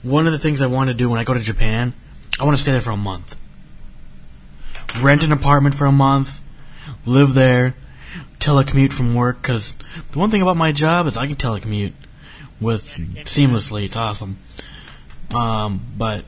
one 0.03 0.27
of 0.27 0.33
the 0.33 0.39
things 0.39 0.63
I 0.63 0.67
want 0.67 0.89
to 0.89 0.95
do 0.95 1.11
when 1.11 1.19
I 1.19 1.25
go 1.25 1.35
to 1.35 1.41
Japan. 1.41 1.93
I 2.39 2.45
want 2.45 2.57
to 2.57 2.63
stay 2.63 2.73
there 2.73 2.81
for 2.81 2.91
a 2.91 2.97
month, 2.97 3.37
rent 5.01 5.23
an 5.23 5.33
apartment 5.33 5.75
for 5.75 5.85
a 5.85 5.93
month, 5.93 6.41
live 7.07 7.35
there, 7.35 7.75
telecommute 8.39 8.93
from 8.93 9.15
work. 9.15 9.43
Because 9.43 9.75
the 10.13 10.19
one 10.19 10.31
thing 10.31 10.43
about 10.43 10.57
my 10.57 10.73
job 10.73 11.07
is 11.07 11.17
I 11.17 11.27
can 11.27 11.37
telecommute 11.37 11.93
with 12.61 12.85
seamlessly. 13.25 13.85
It's 13.87 13.97
awesome. 13.97 14.39
Um, 15.35 15.81
but 15.97 16.25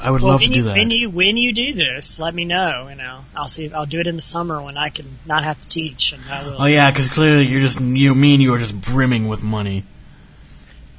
I 0.00 0.10
would 0.10 0.20
Well, 0.22 0.32
love 0.32 0.42
to 0.42 0.48
you, 0.48 0.54
do 0.54 0.62
that. 0.64 0.76
When 0.76 0.90
you 0.90 1.08
when 1.08 1.36
you 1.38 1.52
do 1.54 1.72
this, 1.72 2.18
let 2.20 2.34
me 2.34 2.44
know. 2.44 2.86
You 2.88 2.96
know, 2.96 3.20
I'll 3.34 3.48
see. 3.48 3.72
I'll 3.72 3.86
do 3.86 3.98
it 3.98 4.06
in 4.06 4.16
the 4.16 4.22
summer 4.22 4.60
when 4.62 4.76
I 4.76 4.90
can 4.90 5.18
not 5.24 5.42
have 5.44 5.58
to 5.62 5.68
teach, 5.68 6.12
and 6.12 6.22
I 6.30 6.44
will. 6.44 6.62
oh 6.62 6.66
yeah, 6.66 6.90
because 6.90 7.08
clearly 7.08 7.46
you're 7.46 7.62
just 7.62 7.80
you, 7.80 8.14
me 8.14 8.34
and 8.34 8.42
you 8.42 8.52
are 8.52 8.58
just 8.58 8.78
brimming 8.78 9.26
with 9.28 9.42
money. 9.42 9.84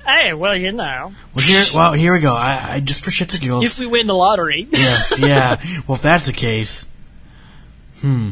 Hey, 0.03 0.33
well, 0.33 0.55
you 0.55 0.71
know, 0.71 1.13
Well, 1.35 1.45
here, 1.45 1.63
well, 1.75 1.91
here 1.91 2.13
we 2.13 2.21
go. 2.21 2.33
I, 2.33 2.75
I 2.75 2.79
just 2.79 3.03
for 3.03 3.11
shits 3.11 3.33
and 3.33 3.41
giggles. 3.41 3.65
if 3.65 3.77
we 3.77 3.85
win 3.85 4.07
the 4.07 4.15
lottery, 4.15 4.65
yeah, 4.71 4.97
yeah. 5.17 5.61
Well, 5.87 5.97
if 5.97 6.01
that's 6.01 6.27
the 6.27 6.33
case, 6.33 6.87
hmm, 8.01 8.31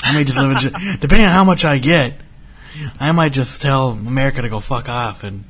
I 0.00 0.14
may 0.14 0.24
just 0.24 0.38
live 0.38 0.50
in. 0.50 0.72
Ja- 0.72 0.96
Depending 1.00 1.26
on 1.26 1.32
how 1.32 1.44
much 1.44 1.64
I 1.64 1.78
get, 1.78 2.14
I 3.00 3.12
might 3.12 3.32
just 3.32 3.60
tell 3.62 3.90
America 3.90 4.42
to 4.42 4.48
go 4.48 4.60
fuck 4.60 4.88
off 4.88 5.24
and 5.24 5.44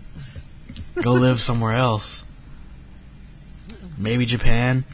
go 1.03 1.12
live 1.14 1.40
somewhere 1.40 1.72
else. 1.74 2.24
Maybe 3.99 4.26
Japan. 4.26 4.84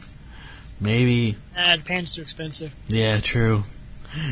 Maybe. 0.79 1.37
ah, 1.57 1.75
Japan's 1.77 2.11
too 2.11 2.21
expensive. 2.21 2.73
Yeah, 2.87 3.19
true. 3.19 3.63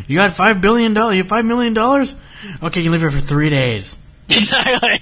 You 0.07 0.17
got 0.17 0.31
five 0.31 0.61
billion 0.61 0.93
dollars. 0.93 1.15
You 1.15 1.21
have 1.23 1.29
five 1.29 1.45
million 1.45 1.73
dollars. 1.73 2.15
Okay, 2.61 2.79
you 2.81 2.85
can 2.85 2.91
live 2.91 3.01
here 3.01 3.11
for 3.11 3.19
three 3.21 3.49
days. 3.49 3.97
Exactly. 4.31 4.99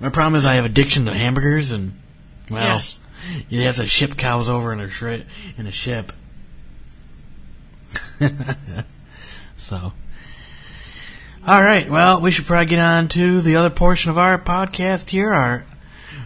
My 0.00 0.10
problem 0.10 0.34
is 0.34 0.44
I 0.44 0.54
have 0.56 0.66
addiction 0.66 1.06
to 1.06 1.14
hamburgers 1.14 1.72
and 1.72 1.98
well, 2.50 2.62
yes. 2.62 3.00
you 3.48 3.62
have 3.62 3.76
to 3.76 3.86
ship 3.86 4.18
cows 4.18 4.50
over 4.50 4.70
in 4.72 4.80
a 4.80 4.90
shri- 4.90 5.24
in 5.56 5.66
a 5.66 5.70
ship. 5.70 6.12
so, 9.56 9.92
all 11.46 11.62
right. 11.62 11.90
Well, 11.90 12.20
we 12.20 12.30
should 12.30 12.46
probably 12.46 12.66
get 12.66 12.78
on 12.78 13.08
to 13.08 13.40
the 13.40 13.56
other 13.56 13.70
portion 13.70 14.10
of 14.10 14.18
our 14.18 14.38
podcast 14.38 15.10
here. 15.10 15.32
Our 15.32 15.64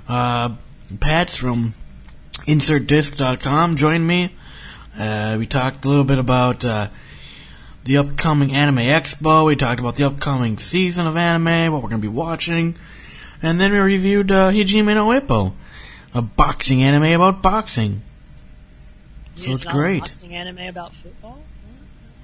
uh, 0.09 0.55
Patz 1.01 1.37
from 1.37 1.75
InsertDisc.com 2.47 3.77
joined 3.77 4.07
me. 4.07 4.35
Uh, 4.99 5.37
we 5.39 5.47
talked 5.47 5.85
a 5.85 5.89
little 5.89 6.05
bit 6.05 6.19
about 6.19 6.65
uh, 6.65 6.89
the 7.85 7.97
upcoming 7.99 8.53
Anime 8.53 8.79
Expo. 8.79 9.47
We 9.47 9.57
talked 9.57 9.81
about 9.81 9.97
the 9.97 10.05
upcoming 10.05 10.59
season 10.59 11.07
of 11.07 11.17
anime, 11.17 11.73
what 11.73 11.83
we're 11.83 11.89
going 11.89 12.03
to 12.03 12.09
be 12.09 12.15
watching. 12.15 12.75
And 13.43 13.61
then 13.61 13.73
we 13.73 13.79
reviewed 13.79 14.33
uh, 14.33 14.51
Hajime 14.51 14.95
no 14.95 15.09
Ippo, 15.09 15.53
a 16.15 16.23
boxing 16.23 16.83
anime 16.83 17.21
about 17.21 17.43
boxing. 17.43 18.03
So 19.37 19.53
it's 19.53 19.65
great. 19.65 20.01
Boxing 20.01 20.35
anime 20.35 20.67
about 20.69 20.95
football. 20.95 21.39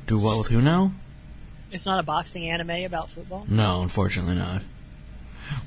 Do 0.07 0.18
what 0.18 0.38
with 0.38 0.48
who 0.48 0.61
now? 0.61 0.92
It's 1.72 1.86
not 1.86 1.98
a 1.98 2.02
boxing 2.02 2.48
anime 2.48 2.84
about 2.84 3.11
football. 3.11 3.46
No, 3.48 3.82
unfortunately 3.82 4.34
not. 4.34 4.62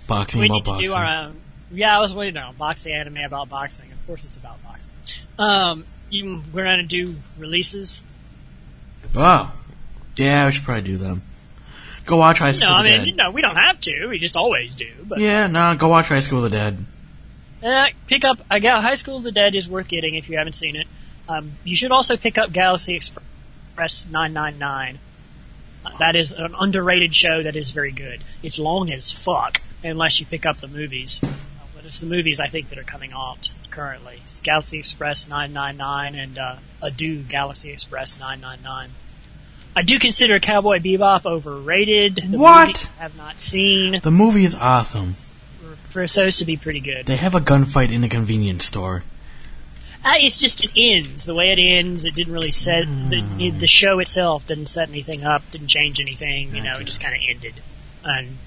Boxing 0.08 0.42
we 0.42 0.48
about 0.48 0.54
need 0.56 0.64
to 0.64 0.72
boxing. 0.72 0.88
do 0.88 0.94
our 0.94 1.06
own. 1.06 1.36
Yeah, 1.72 1.98
I 1.98 2.00
was 2.00 2.16
waiting. 2.16 2.36
No, 2.36 2.52
boxing 2.58 2.94
anime 2.94 3.18
about 3.18 3.50
boxing. 3.50 3.92
Of 3.92 4.08
course, 4.08 4.24
it's 4.24 4.38
about 4.38 4.64
boxing. 4.64 4.94
Um, 5.38 5.86
you, 6.10 6.42
we're 6.54 6.64
gonna 6.64 6.84
do 6.84 7.16
releases. 7.38 8.02
Oh, 9.16 9.54
yeah, 10.16 10.46
we 10.46 10.52
should 10.52 10.64
probably 10.64 10.84
do 10.84 10.98
them. 10.98 11.22
Go 12.06 12.18
watch 12.18 12.40
High 12.40 12.54
School. 12.54 12.70
No, 12.70 12.76
I 12.76 12.80
of 12.80 12.84
the 12.86 12.98
mean, 12.98 13.08
you 13.08 13.16
know, 13.16 13.32
we 13.32 13.42
don't 13.42 13.58
have 13.58 13.82
to. 13.82 14.08
We 14.08 14.18
just 14.18 14.38
always 14.38 14.76
do. 14.76 14.88
But 15.06 15.20
Yeah, 15.20 15.48
no, 15.48 15.76
go 15.76 15.90
watch 15.90 16.08
High 16.08 16.22
School 16.22 16.44
of 16.44 16.50
the 16.52 16.58
Dead. 16.58 16.86
Uh, 17.62 17.88
pick 18.08 18.24
up. 18.24 18.40
I 18.50 18.60
got 18.60 18.82
High 18.82 18.94
School 18.94 19.18
of 19.18 19.24
the 19.24 19.32
Dead 19.32 19.56
is 19.56 19.68
worth 19.68 19.90
getting 19.90 20.16
if 20.16 20.30
you 20.30 20.38
haven't 20.38 20.54
seen 20.54 20.76
it. 20.76 20.88
Um, 21.28 21.52
you 21.66 21.76
should 21.76 21.92
also 21.92 22.16
pick 22.16 22.38
up 22.38 22.54
Galaxy 22.54 22.96
Express 22.96 23.26
999. 23.78 25.00
Uh, 25.86 25.98
That 26.00 26.16
is 26.16 26.34
an 26.34 26.54
underrated 26.60 27.16
show 27.16 27.44
that 27.44 27.56
is 27.56 27.72
very 27.72 27.92
good. 27.92 28.22
It's 28.44 28.60
long 28.60 28.92
as 28.92 29.12
fuck, 29.12 29.62
unless 29.84 30.20
you 30.20 30.26
pick 30.26 30.46
up 30.46 30.58
the 30.58 30.68
movies. 30.68 31.22
Uh, 31.24 31.28
But 31.76 31.86
it's 31.86 32.02
the 32.02 32.08
movies 32.08 32.40
I 32.40 32.48
think 32.48 32.70
that 32.70 32.78
are 32.78 32.84
coming 32.84 33.12
out 33.14 33.50
currently. 33.70 34.22
It's 34.26 34.40
Galaxy 34.40 34.80
Express 34.80 35.28
999 35.30 36.16
and 36.16 36.38
uh, 36.38 36.56
Adieu 36.82 37.18
Galaxy 37.24 37.72
Express 37.72 38.20
999. 38.20 38.90
I 39.76 39.84
do 39.84 40.00
consider 40.00 40.40
Cowboy 40.40 40.80
Bebop 40.80 41.28
overrated. 41.28 42.16
The 42.32 42.38
What? 42.40 42.92
I 43.00 43.04
have 43.04 43.16
not 43.16 43.40
seen. 43.40 44.00
The 44.02 44.10
movie 44.10 44.44
is 44.44 44.56
awesome. 44.56 45.14
For 45.84 46.08
supposed 46.08 46.40
to 46.40 46.46
be 46.46 46.58
pretty 46.58 46.80
good. 46.80 47.06
They 47.06 47.16
have 47.18 47.36
a 47.36 47.40
gunfight 47.40 47.92
in 47.92 48.04
a 48.04 48.10
convenience 48.10 48.66
store. 48.66 49.04
Uh, 50.06 50.14
it's 50.16 50.38
just 50.38 50.64
it 50.64 50.72
ends 50.76 51.26
the 51.26 51.36
way 51.36 51.52
it 51.52 51.60
ends. 51.60 52.06
It 52.06 52.16
didn't 52.16 52.34
really 52.34 52.52
set 52.52 52.86
the 53.10 53.50
the 53.50 53.68
show 53.68 54.00
itself 54.00 54.48
didn't 54.48 54.68
set 54.68 54.90
anything 54.90 55.24
up, 55.24 55.50
didn't 55.52 55.68
change 55.68 56.00
anything. 56.00 56.56
You 56.56 56.64
know, 56.64 56.78
it 56.78 56.86
just 56.86 57.02
kind 57.02 57.14
of 57.16 57.22
ended, 57.28 57.56
and 58.04 58.38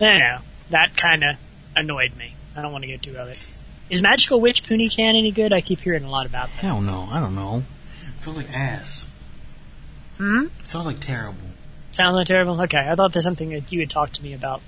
I 0.00 0.04
don't 0.04 0.18
know 0.18 0.38
that 0.70 0.96
kind 0.96 1.24
of 1.24 1.36
annoyed 1.76 2.16
me. 2.16 2.34
I 2.56 2.62
don't 2.62 2.72
want 2.72 2.82
to 2.82 2.88
get 2.88 3.02
too 3.02 3.16
of 3.16 3.28
it. 3.28 3.54
Is 3.90 4.02
Magical 4.02 4.40
Witch 4.40 4.64
Punie-chan 4.64 5.16
any 5.16 5.30
good? 5.30 5.52
I 5.52 5.60
keep 5.60 5.80
hearing 5.80 6.04
a 6.04 6.10
lot 6.10 6.26
about 6.26 6.48
that. 6.48 6.56
Hell 6.56 6.80
no, 6.80 7.08
I 7.10 7.20
don't 7.20 7.34
know. 7.34 7.64
It 8.02 8.22
feels 8.22 8.36
like 8.36 8.52
ass. 8.52 9.08
Hmm? 10.18 10.46
It 10.60 10.68
sounds 10.68 10.86
like 10.86 11.00
terrible. 11.00 11.38
Sounds 11.92 12.14
like 12.14 12.26
terrible. 12.26 12.60
Okay, 12.62 12.86
I 12.86 12.94
thought 12.94 13.12
there's 13.12 13.24
something 13.24 13.48
that 13.50 13.72
you 13.72 13.80
had 13.80 13.90
talked 13.90 14.16
to 14.16 14.22
me 14.22 14.34
about. 14.34 14.60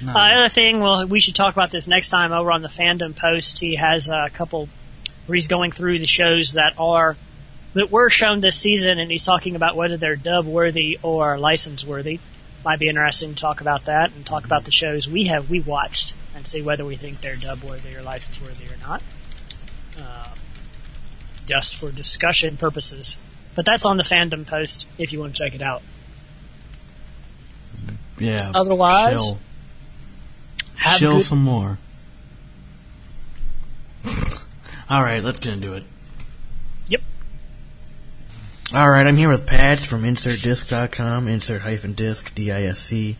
No. 0.00 0.12
Uh, 0.12 0.34
other 0.34 0.48
thing, 0.48 0.80
well, 0.80 1.06
we 1.06 1.20
should 1.20 1.34
talk 1.34 1.54
about 1.54 1.70
this 1.70 1.88
next 1.88 2.10
time 2.10 2.32
over 2.32 2.52
on 2.52 2.62
the 2.62 2.68
fandom 2.68 3.16
post. 3.16 3.58
He 3.58 3.74
has 3.74 4.08
a 4.08 4.30
couple 4.32 4.68
where 5.26 5.34
he's 5.34 5.48
going 5.48 5.72
through 5.72 5.98
the 5.98 6.06
shows 6.06 6.52
that 6.52 6.74
are 6.78 7.16
that 7.74 7.90
were 7.90 8.08
shown 8.08 8.40
this 8.40 8.58
season, 8.58 8.98
and 8.98 9.10
he's 9.10 9.24
talking 9.24 9.56
about 9.56 9.76
whether 9.76 9.96
they're 9.96 10.16
dub 10.16 10.46
worthy 10.46 10.98
or 11.02 11.38
license 11.38 11.84
worthy. 11.84 12.20
Might 12.64 12.78
be 12.78 12.88
interesting 12.88 13.34
to 13.34 13.40
talk 13.40 13.60
about 13.60 13.84
that 13.86 14.12
and 14.12 14.24
talk 14.24 14.44
about 14.44 14.64
the 14.64 14.70
shows 14.70 15.08
we 15.08 15.24
have 15.24 15.50
we 15.50 15.60
watched 15.60 16.14
and 16.34 16.46
see 16.46 16.62
whether 16.62 16.84
we 16.84 16.96
think 16.96 17.20
they're 17.20 17.36
dub 17.36 17.62
worthy 17.62 17.94
or 17.96 18.02
license 18.02 18.40
worthy 18.40 18.64
or 18.66 18.76
not. 18.86 19.02
Uh, 20.00 20.34
just 21.46 21.76
for 21.76 21.90
discussion 21.90 22.56
purposes. 22.56 23.18
But 23.54 23.66
that's 23.66 23.84
on 23.84 23.96
the 23.96 24.02
fandom 24.02 24.46
post 24.46 24.86
if 24.98 25.12
you 25.12 25.20
want 25.20 25.36
to 25.36 25.42
check 25.44 25.54
it 25.54 25.62
out. 25.62 25.82
yeah. 28.18 28.52
Otherwise, 28.54 29.22
chill, 29.22 29.38
Have 30.76 30.98
chill 30.98 31.14
good 31.16 31.24
some 31.24 31.42
more. 31.42 31.78
All 34.90 35.02
right, 35.02 35.22
let's 35.22 35.38
get 35.38 35.52
into 35.54 35.74
it. 35.74 35.84
Yep. 36.88 37.00
All 38.74 38.90
right, 38.90 39.06
I'm 39.06 39.16
here 39.16 39.28
with 39.30 39.46
Patz 39.46 39.84
from 39.84 40.02
InsertDisc.com, 40.02 41.28
insert 41.28 41.62
hyphen 41.62 41.92
disc, 41.94 42.34
D-I-S-C 42.34 43.16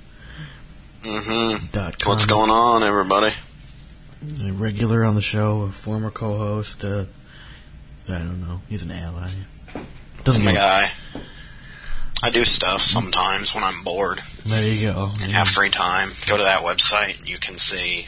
Mm-hmm. 1.02 1.66
dot 1.72 1.98
com. 1.98 2.10
What's 2.12 2.24
going 2.24 2.48
on, 2.50 2.82
everybody? 2.82 3.34
A 4.42 4.52
regular 4.52 5.04
on 5.04 5.14
the 5.14 5.20
show, 5.20 5.60
a 5.62 5.70
former 5.70 6.10
co-host. 6.10 6.82
Uh, 6.82 7.04
I 8.08 8.18
don't 8.18 8.40
know. 8.40 8.62
He's 8.70 8.82
an 8.84 8.90
ally. 8.90 9.28
Doesn't 10.24 10.40
I'm 10.40 10.48
a 10.48 10.52
matter. 10.54 10.56
guy. 11.12 11.20
I 12.22 12.30
do 12.30 12.42
stuff 12.46 12.80
sometimes 12.80 13.54
when 13.54 13.62
I'm 13.62 13.84
bored 13.84 14.20
There 14.46 14.66
you 14.66 14.92
go. 14.92 15.10
and 15.20 15.30
have 15.30 15.46
free 15.46 15.68
time. 15.68 16.08
Go 16.26 16.38
to 16.38 16.42
that 16.42 16.62
website 16.64 17.18
and 17.20 17.28
you 17.28 17.36
can 17.36 17.58
see 17.58 18.06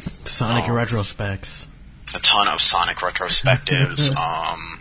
Sonic 0.00 0.70
Oh. 0.70 0.72
retrospects. 0.72 1.66
A 2.14 2.18
ton 2.20 2.48
of 2.48 2.60
Sonic 2.60 2.98
retrospectives, 2.98 4.16
um, 4.16 4.80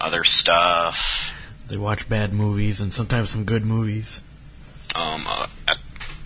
other 0.00 0.24
stuff. 0.24 1.32
They 1.68 1.76
watch 1.76 2.08
bad 2.08 2.32
movies 2.32 2.80
and 2.80 2.92
sometimes 2.92 3.30
some 3.30 3.44
good 3.44 3.64
movies. 3.64 4.22
Um, 4.94 5.22
uh, 5.26 5.46
at, 5.68 5.78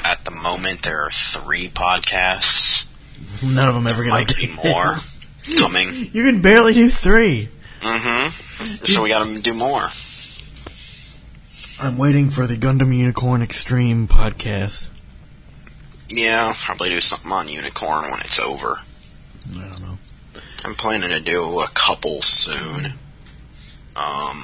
at 0.05 0.25
the 0.25 0.33
moment, 0.33 0.83
there 0.83 1.03
are 1.03 1.11
three 1.11 1.69
podcasts. 1.69 2.93
None 3.43 3.69
of 3.69 3.75
them 3.75 3.87
ever 3.87 4.03
get 4.05 4.11
Might 4.11 4.37
be 4.37 4.49
more 4.63 4.97
coming. 5.59 5.89
You 6.13 6.25
can 6.25 6.43
barely 6.43 6.75
do 6.75 6.91
three. 6.91 7.49
Mm-hmm. 7.81 8.75
So 8.77 9.03
we 9.03 9.09
got 9.09 9.27
to 9.27 9.41
do 9.41 9.55
more. 9.55 9.83
I'm 11.83 11.97
waiting 11.97 12.29
for 12.29 12.47
the 12.47 12.57
Gundam 12.57 12.95
Unicorn 12.95 13.41
Extreme 13.41 14.09
podcast. 14.09 14.91
Yeah, 16.11 16.49
I'll 16.49 16.55
probably 16.55 16.91
do 16.91 17.01
something 17.01 17.33
on 17.33 17.49
Unicorn 17.49 18.03
when 18.03 18.21
it's 18.21 18.39
over. 18.39 18.77
I 19.57 19.61
don't 19.63 19.80
know. 19.80 19.80
I'm 20.65 20.75
planning 20.75 21.11
to 21.11 21.23
do 21.23 21.61
a 21.61 21.69
couple 21.75 22.21
soon. 22.23 22.93
Um, 23.97 24.37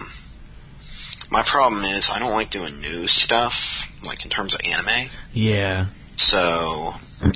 my 1.30 1.42
problem 1.42 1.82
is 1.84 2.10
I 2.10 2.18
don't 2.18 2.32
like 2.32 2.50
doing 2.50 2.72
new 2.80 3.06
stuff, 3.06 3.92
like 4.04 4.24
in 4.24 4.30
terms 4.30 4.54
of 4.54 4.60
anime. 4.72 5.10
Yeah. 5.32 5.86
So 6.16 6.38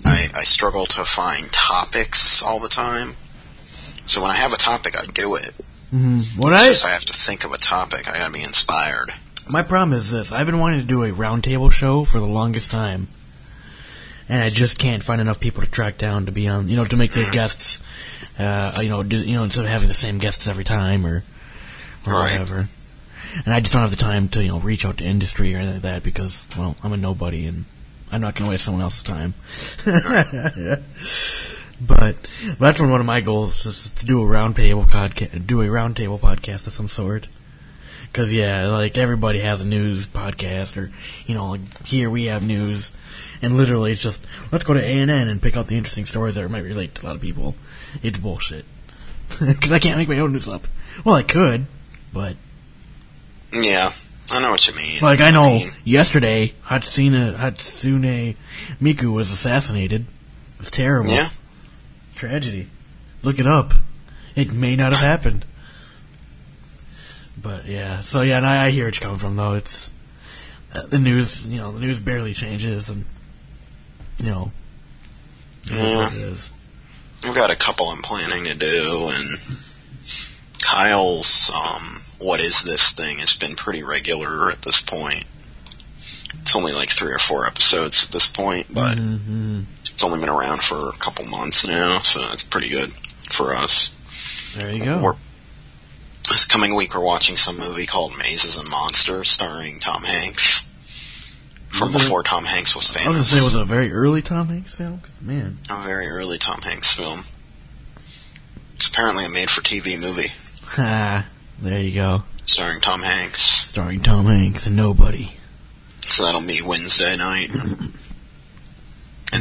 I, 0.05 0.27
I 0.37 0.45
struggle 0.45 0.87
to 0.87 1.05
find 1.05 1.51
topics 1.53 2.43
all 2.43 2.61
the 2.61 2.69
time. 2.69 3.15
So 4.07 4.23
when 4.23 4.31
I 4.31 4.35
have 4.35 4.53
a 4.53 4.57
topic, 4.57 4.97
I 4.99 5.05
do 5.07 5.37
it. 5.37 5.61
Mm, 5.95 6.39
what 6.39 6.53
It's 6.53 6.63
I 6.63 6.67
just 6.67 6.85
I 6.85 6.91
have 6.91 7.05
to 7.07 7.13
think 7.13 7.45
of 7.45 7.53
a 7.53 7.59
topic. 7.59 8.09
I 8.09 8.19
gotta 8.19 8.33
be 8.33 8.43
inspired. 8.43 9.13
my 9.49 9.63
problem 9.63 9.99
is 9.99 10.11
this: 10.11 10.31
I've 10.33 10.47
been 10.47 10.59
wanting 10.61 10.81
to 10.81 10.87
do 10.87 11.03
a 11.05 11.11
roundtable 11.11 11.71
show 11.71 12.05
for 12.05 12.19
the 12.21 12.27
longest 12.27 12.71
time, 12.71 13.09
and 14.31 14.43
I 14.43 14.49
just 14.49 14.79
can't 14.79 15.03
find 15.03 15.21
enough 15.21 15.41
people 15.41 15.63
to 15.63 15.71
track 15.71 15.99
down 15.99 16.27
to 16.27 16.33
be 16.33 16.49
on. 16.49 16.69
You 16.69 16.77
know, 16.77 16.85
to 16.85 16.97
make 16.97 17.11
their 17.13 17.31
guests. 17.33 17.81
Uh, 18.39 18.73
you 18.81 18.89
know, 18.89 19.03
do, 19.03 19.19
you 19.19 19.35
know, 19.37 19.45
instead 19.45 19.65
of 19.65 19.71
having 19.71 19.89
the 19.89 19.95
same 19.95 20.19
guests 20.19 20.47
every 20.49 20.65
time 20.65 21.05
or 21.05 21.23
or 22.07 22.13
Right. 22.15 22.33
whatever. 22.33 22.69
And 23.45 23.55
I 23.55 23.61
just 23.61 23.73
don't 23.73 23.83
have 23.83 23.91
the 23.91 23.97
time 23.97 24.29
to 24.31 24.43
you 24.43 24.49
know 24.49 24.59
reach 24.61 24.85
out 24.87 24.97
to 24.99 25.05
industry 25.05 25.55
or 25.55 25.59
anything 25.59 25.75
like 25.75 25.83
that 25.83 26.03
because 26.03 26.47
well, 26.57 26.77
I'm 26.83 26.93
a 26.93 26.97
nobody 26.97 27.47
and 27.47 27.65
I'm 28.11 28.21
not 28.23 28.35
going 28.35 28.47
to 28.47 28.51
waste 28.51 28.65
someone 28.65 28.83
else's 28.83 29.03
time. 29.03 29.35
But 31.83 32.17
that's 32.59 32.79
one 32.79 32.91
one 32.91 33.01
of 33.01 33.07
my 33.07 33.23
goals 33.23 33.65
is 33.65 33.91
to 33.93 34.05
do 34.05 34.21
a 34.21 34.25
roundtable 34.27 34.87
podcast, 34.87 35.47
do 35.47 35.63
a 35.63 35.67
roundtable 35.67 36.21
podcast 36.21 36.67
of 36.67 36.75
some 36.75 36.89
sort. 36.89 37.29
Because 38.13 38.33
yeah, 38.33 38.67
like 38.67 38.99
everybody 38.99 39.39
has 39.41 39.61
a 39.61 39.65
news 39.65 40.07
podcast, 40.07 40.77
or 40.77 40.91
you 41.27 41.35
know, 41.35 41.51
like 41.51 41.87
here 41.87 42.11
we 42.11 42.25
have 42.27 42.45
news, 42.45 42.93
and 43.41 43.57
literally 43.57 43.93
it's 43.93 44.03
just 44.03 44.27
let's 44.51 44.65
go 44.65 44.75
to 44.75 44.81
A 44.81 45.01
and 45.01 45.11
N 45.11 45.29
and 45.29 45.41
pick 45.41 45.57
out 45.57 45.69
the 45.69 45.77
interesting 45.77 46.07
stories 46.07 46.35
that 46.35 46.49
might 46.51 46.65
relate 46.65 46.95
to 46.97 47.05
a 47.05 47.07
lot 47.07 47.17
of 47.17 47.23
people. 47.23 47.55
It's 48.03 48.19
bullshit. 48.19 48.65
Because 49.39 49.71
I 49.71 49.79
can't 49.79 49.97
make 49.97 50.09
my 50.09 50.19
own 50.19 50.33
news 50.33 50.49
up. 50.49 50.67
Well, 51.05 51.15
I 51.15 51.23
could, 51.23 51.67
but 52.13 52.35
Yeah, 53.53 53.93
I 54.33 54.41
know 54.41 54.51
what 54.51 54.67
you 54.67 54.75
mean. 54.75 54.99
like 55.03 55.21
I 55.21 55.31
know 55.31 55.45
I 55.45 55.59
mean, 55.59 55.69
yesterday 55.85 56.53
Hatsune 56.65 57.37
Hatsune 57.37 58.35
Miku 58.81 59.13
was 59.13 59.31
assassinated. 59.31 60.03
It 60.55 60.59
was 60.59 60.71
terrible. 60.73 61.11
yeah, 61.13 61.29
Tragedy. 62.17 62.67
Look 63.23 63.39
it 63.39 63.47
up. 63.47 63.73
It 64.35 64.53
may 64.53 64.75
not 64.75 64.93
have 64.93 65.01
happened. 65.01 65.45
But 67.43 67.67
yeah, 67.67 68.01
so 68.01 68.23
yeah, 68.23 68.39
and 68.39 68.47
I, 68.47 68.67
I 68.67 68.71
hear 68.71 68.85
you're 68.85 68.93
coming 68.93 69.19
from 69.19 69.37
though. 69.37 69.55
It's 69.55 69.91
uh, 70.75 70.87
the 70.87 70.99
news, 70.99 71.47
you 71.47 71.59
know, 71.59 71.73
the 71.73 71.81
news 71.81 72.01
barely 72.01 72.35
changes, 72.35 72.91
and 72.91 73.05
you 74.19 74.31
know, 74.31 74.53
it 75.65 75.73
it 75.73 76.19
is. 76.19 76.53
I've 77.25 77.35
got 77.35 77.51
a 77.53 77.57
couple 77.57 77.87
I'm 77.87 78.03
planning 78.03 78.45
to 78.45 78.57
do, 78.57 79.09
and 79.09 79.39
Kyle's 80.63 81.53
um, 81.55 82.01
"What 82.19 82.41
is 82.41 82.63
this 82.63 82.93
thing?" 82.93 83.19
It's 83.21 83.37
been 83.37 83.55
pretty 83.55 83.83
regular 83.83 84.51
at 84.51 84.63
this 84.63 84.81
point. 84.83 85.25
It's 85.97 86.57
only 86.57 86.73
like 86.73 86.91
three 86.91 87.13
or 87.13 87.19
four 87.19 87.47
episodes 87.47 88.05
at 88.05 88.11
this 88.13 88.29
point, 88.29 88.67
but 88.73 88.99
hmm 88.99 89.63
it's 89.83 90.05
only 90.05 90.21
been 90.21 90.31
around 90.31 90.63
for 90.63 90.77
a 90.89 90.97
couple 90.99 91.27
months 91.27 91.69
now, 91.69 91.99
so 91.99 92.21
that's 92.21 92.43
pretty 92.43 92.71
good 92.71 92.91
for 92.91 93.55
us. 93.55 93.95
There 94.59 94.73
you 94.73 94.83
go. 94.83 95.03
We're, 95.03 95.15
this 96.29 96.47
coming 96.47 96.75
week, 96.77 96.95
we're 96.95 97.05
watching 97.05 97.37
some 97.37 97.59
movie 97.59 97.87
called 97.87 98.13
Mazes 98.19 98.59
and 98.59 98.69
Monsters, 98.71 99.31
starring 99.31 99.79
Tom 99.81 100.03
Hanks. 100.03 100.69
From 101.71 101.87
Was 101.93 101.95
it- 101.95 101.99
before 101.99 102.23
Tom 102.25 102.45
Hanks 102.45 102.75
was 102.75 102.91
I 102.95 103.01
famous. 103.01 103.07
was 103.07 103.17
gonna 103.17 103.25
say 103.25 103.39
it 103.39 103.45
was 103.45 103.55
a 103.55 103.65
very 103.65 103.93
early 103.93 104.23
Tom 104.23 104.49
Hanks 104.49 104.75
film? 104.75 105.03
man, 105.21 105.59
a 105.69 105.83
very 105.83 106.09
early 106.09 106.39
Tom 106.39 106.63
Hanks 106.63 106.93
film. 106.95 107.25
It's 108.77 108.89
apparently 108.89 109.25
a 109.27 109.29
made-for-TV 109.29 109.99
movie 110.01 110.33
ha, 110.65 111.27
there 111.63 111.81
you 111.81 111.95
go, 111.95 112.23
starring 112.45 112.81
Tom 112.81 113.03
Hanks. 113.03 113.43
starring 113.43 114.01
Tom 114.01 114.27
Hanks 114.27 114.67
and 114.67 114.75
nobody. 114.77 115.33
So 116.07 116.25
that'll 116.25 116.47
be 116.47 116.61
Wednesday 116.65 117.17
night, 117.17 117.51
and 117.55 117.93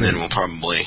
then 0.04 0.14
we'll 0.14 0.28
probably, 0.28 0.80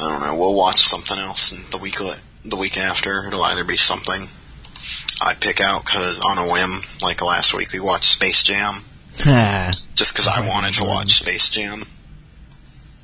I 0.00 0.08
don't 0.08 0.20
know, 0.22 0.34
we'll 0.38 0.54
watch 0.54 0.78
something 0.80 1.18
else 1.18 1.52
in 1.52 1.68
the 1.70 1.78
week 1.78 2.00
li- 2.00 2.14
the 2.50 2.56
week 2.56 2.76
after. 2.76 3.26
It'll 3.26 3.42
either 3.44 3.64
be 3.64 3.76
something 3.76 4.22
I 5.22 5.34
pick 5.40 5.60
out 5.60 5.84
because 5.84 6.20
on 6.28 6.38
a 6.38 6.50
whim, 6.52 6.70
like 7.02 7.22
last 7.22 7.54
week 7.54 7.72
we 7.72 7.80
watched 7.80 8.04
Space 8.04 8.42
Jam, 8.42 8.74
just 9.94 10.12
because 10.14 10.28
I 10.28 10.46
wanted 10.48 10.74
to 10.74 10.84
watch 10.84 11.10
Space 11.20 11.50
Jam. 11.50 11.82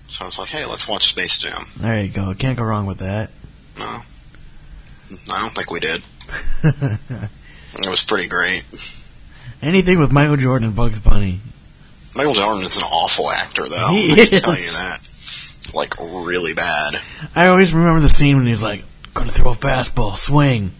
So 0.08 0.24
I 0.24 0.28
was 0.28 0.38
like, 0.38 0.48
hey, 0.50 0.64
let's 0.66 0.88
watch 0.88 1.08
Space 1.08 1.38
Jam. 1.38 1.64
there 1.76 2.00
you 2.02 2.08
go. 2.08 2.32
Can't 2.34 2.56
go 2.56 2.64
wrong 2.64 2.86
with 2.86 2.98
that. 2.98 3.30
No, 3.78 3.98
I 5.32 5.40
don't 5.40 5.54
think 5.54 5.70
we 5.70 5.80
did. 5.80 6.02
It 7.76 7.88
was 7.90 8.04
pretty 8.04 8.28
great. 8.28 8.64
Anything 9.60 9.98
with 9.98 10.12
Michael 10.12 10.36
Jordan 10.36 10.68
and 10.68 10.76
Bugs 10.76 11.00
Bunny. 11.00 11.40
Michael 12.14 12.34
Jordan 12.34 12.62
is 12.64 12.76
an 12.76 12.84
awful 12.84 13.30
actor, 13.32 13.64
though. 13.68 13.88
He 13.88 14.12
I 14.12 14.26
can 14.26 14.40
tell 14.40 14.52
is. 14.52 14.66
you 14.66 14.72
that. 14.78 15.74
Like 15.74 15.98
really 15.98 16.54
bad. 16.54 17.00
I 17.34 17.48
always 17.48 17.72
remember 17.74 18.00
the 18.00 18.08
scene 18.14 18.36
when 18.36 18.46
he's 18.46 18.62
like, 18.62 18.84
"Gonna 19.14 19.30
throw 19.30 19.52
a 19.52 19.54
fastball, 19.54 20.16
swing." 20.16 20.72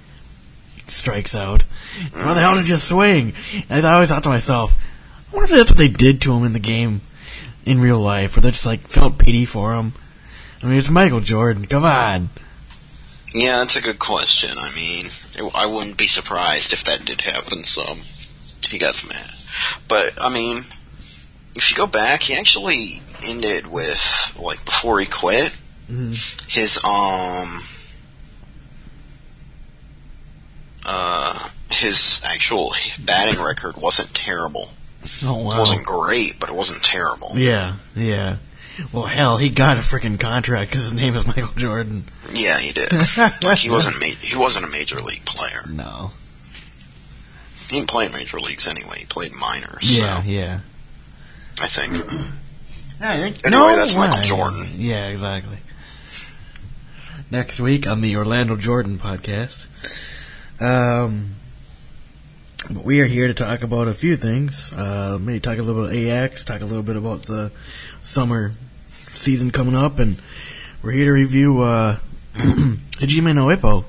Strikes 0.86 1.34
out. 1.34 1.64
Why 2.12 2.34
the 2.34 2.40
hell 2.40 2.54
did 2.54 2.68
you 2.68 2.76
swing? 2.76 3.32
And 3.70 3.86
I 3.86 3.94
always 3.94 4.10
thought 4.10 4.22
to 4.24 4.28
myself, 4.28 4.76
I 5.32 5.36
wonder 5.36 5.44
if 5.44 5.50
that's 5.50 5.70
what 5.70 5.78
they 5.78 5.88
did 5.88 6.20
to 6.22 6.34
him 6.34 6.44
in 6.44 6.52
the 6.52 6.58
game, 6.58 7.00
in 7.64 7.80
real 7.80 7.98
life, 7.98 8.36
where 8.36 8.42
they 8.42 8.50
just 8.50 8.66
like 8.66 8.80
felt 8.80 9.18
pity 9.18 9.46
for 9.46 9.74
him. 9.74 9.94
I 10.62 10.66
mean, 10.66 10.78
it's 10.78 10.90
Michael 10.90 11.20
Jordan. 11.20 11.66
Come 11.66 11.84
on. 11.84 12.30
Yeah, 13.32 13.58
that's 13.58 13.76
a 13.76 13.82
good 13.82 13.98
question. 13.98 14.50
I 14.56 14.74
mean, 14.74 15.04
I 15.54 15.66
wouldn't 15.66 15.96
be 15.96 16.06
surprised 16.06 16.72
if 16.72 16.84
that 16.84 17.04
did 17.04 17.20
happen. 17.22 17.64
So 17.64 17.82
he 18.68 18.78
got 18.78 18.94
some 18.94 19.10
mad, 19.10 19.30
but 19.88 20.12
I 20.22 20.32
mean, 20.32 20.58
if 21.56 21.70
you 21.70 21.76
go 21.76 21.86
back, 21.86 22.22
he 22.22 22.34
actually 22.34 23.00
ended 23.26 23.66
with 23.66 24.36
like 24.38 24.64
before 24.64 25.00
he 25.00 25.06
quit, 25.06 25.56
his 26.48 26.82
um 26.84 27.48
uh 30.86 31.48
his 31.70 32.22
actual 32.32 32.72
batting 33.04 33.42
record 33.42 33.74
wasn't 33.80 34.14
terrible. 34.14 34.68
Oh 35.24 35.34
wow! 35.34 35.56
It 35.56 35.58
wasn't 35.58 35.84
great, 35.84 36.36
but 36.40 36.48
it 36.48 36.54
wasn't 36.54 36.82
terrible. 36.82 37.28
Yeah, 37.34 37.74
yeah. 37.94 38.36
Well, 38.92 39.04
hell, 39.04 39.36
he 39.36 39.50
got 39.50 39.76
a 39.76 39.80
freaking 39.80 40.18
contract 40.18 40.70
because 40.70 40.84
his 40.84 40.94
name 40.94 41.14
is 41.14 41.26
Michael 41.28 41.52
Jordan. 41.56 42.04
Yeah, 42.32 42.58
he 42.58 42.72
did. 42.72 42.90
like 43.44 43.58
he 43.58 43.70
wasn't 43.70 44.00
ma- 44.00 44.16
he 44.20 44.36
wasn't 44.36 44.66
a 44.66 44.70
major 44.70 45.00
league 45.00 45.24
player. 45.24 45.60
No. 45.72 46.10
He 47.68 47.76
didn't 47.76 47.88
play 47.88 48.06
in 48.06 48.12
major 48.12 48.38
leagues 48.38 48.66
anyway. 48.68 48.98
He 48.98 49.04
played 49.06 49.32
minors. 49.38 49.98
Yeah, 49.98 50.22
so 50.22 50.28
yeah. 50.28 50.60
I 51.60 51.66
think. 51.66 51.92
I 53.00 53.16
think. 53.18 53.46
Anyway, 53.46 53.74
that's 53.76 53.96
Michael? 53.96 54.22
Jordan. 54.22 54.66
Yeah, 54.76 55.08
exactly. 55.08 55.58
Next 57.30 57.58
week 57.58 57.86
on 57.86 58.00
the 58.00 58.16
Orlando 58.16 58.56
Jordan 58.56 58.98
podcast, 58.98 59.66
um, 60.64 61.34
but 62.70 62.84
we 62.84 63.00
are 63.02 63.06
here 63.06 63.28
to 63.28 63.34
talk 63.34 63.62
about 63.62 63.86
a 63.86 63.92
few 63.92 64.16
things. 64.16 64.72
Uh, 64.72 65.18
maybe 65.20 65.38
talk 65.38 65.58
a 65.58 65.62
little 65.62 65.86
bit 65.86 66.08
about 66.08 66.24
AX, 66.24 66.44
talk 66.44 66.62
a 66.62 66.64
little 66.64 66.82
bit 66.82 66.96
about 66.96 67.24
the 67.24 67.52
summer 68.00 68.52
season 68.88 69.50
coming 69.50 69.74
up, 69.74 69.98
and 69.98 70.18
we're 70.82 70.92
here 70.92 71.04
to 71.04 71.12
review 71.12 71.60
uh, 71.60 71.98
Hajime 72.34 73.34
no 73.34 73.48
Ippo, 73.48 73.84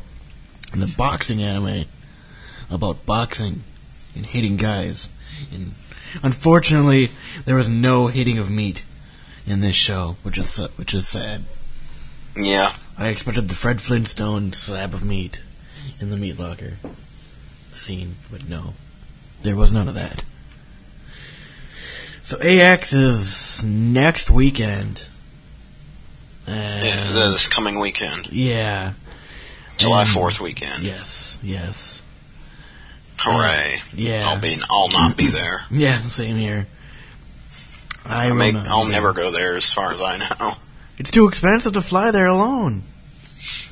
the 0.74 0.94
boxing 0.98 1.42
anime 1.42 1.86
about 2.70 3.06
boxing 3.06 3.64
and 4.14 4.26
hitting 4.26 4.58
guys. 4.58 5.08
And 5.54 5.76
unfortunately, 6.24 7.10
there 7.46 7.56
was 7.56 7.70
no 7.70 8.08
hitting 8.08 8.38
of 8.38 8.52
meat 8.52 8.84
in 9.48 9.62
this 9.62 9.76
show, 9.76 10.18
which 10.24 10.38
is 10.38 10.58
which 10.76 10.94
is 10.94 11.08
sad. 11.08 11.44
Yeah. 12.36 12.74
I 12.98 13.08
expected 13.08 13.48
the 13.48 13.56
Fred 13.56 13.80
Flintstone 13.80 14.52
slab 14.52 14.94
of 14.94 15.06
meat 15.06 15.42
in 16.00 16.10
the 16.10 16.18
meat 16.18 16.38
locker 16.40 16.74
scene, 17.74 18.16
but 18.32 18.48
no, 18.48 18.74
there 19.44 19.56
was 19.56 19.74
none 19.74 19.88
of 19.88 19.96
that. 19.96 20.24
So 22.24 22.40
AX 22.40 22.94
is 22.94 23.64
next 23.64 24.30
weekend. 24.32 25.08
And 26.48 26.84
Yeah, 26.84 27.12
this 27.32 27.48
coming 27.48 27.80
weekend, 27.80 28.28
yeah, 28.32 28.94
July 29.78 30.02
and- 30.02 30.10
Fourth 30.10 30.40
weekend. 30.40 30.84
yes, 30.84 31.40
yes, 31.42 32.04
Hooray! 33.20 33.82
yeah, 33.96 34.24
I'll 34.26 34.40
be. 34.40 34.56
I'll 34.70 34.90
not 34.92 35.18
be 35.18 35.28
there. 35.28 35.66
yeah. 35.72 35.98
Same 35.98 36.38
here. 36.38 36.68
I 38.06 38.30
will 38.30 38.38
may, 38.38 38.52
I'll 38.68 38.88
never 38.88 39.14
go 39.14 39.32
there, 39.32 39.56
as 39.56 39.74
far 39.74 39.92
as 39.92 40.00
I 40.00 40.18
know. 40.40 40.52
It's 41.00 41.10
too 41.10 41.28
expensive 41.28 41.74
to 41.74 41.82
fly 41.82 42.12
there 42.12 42.28
alone. 42.28 42.84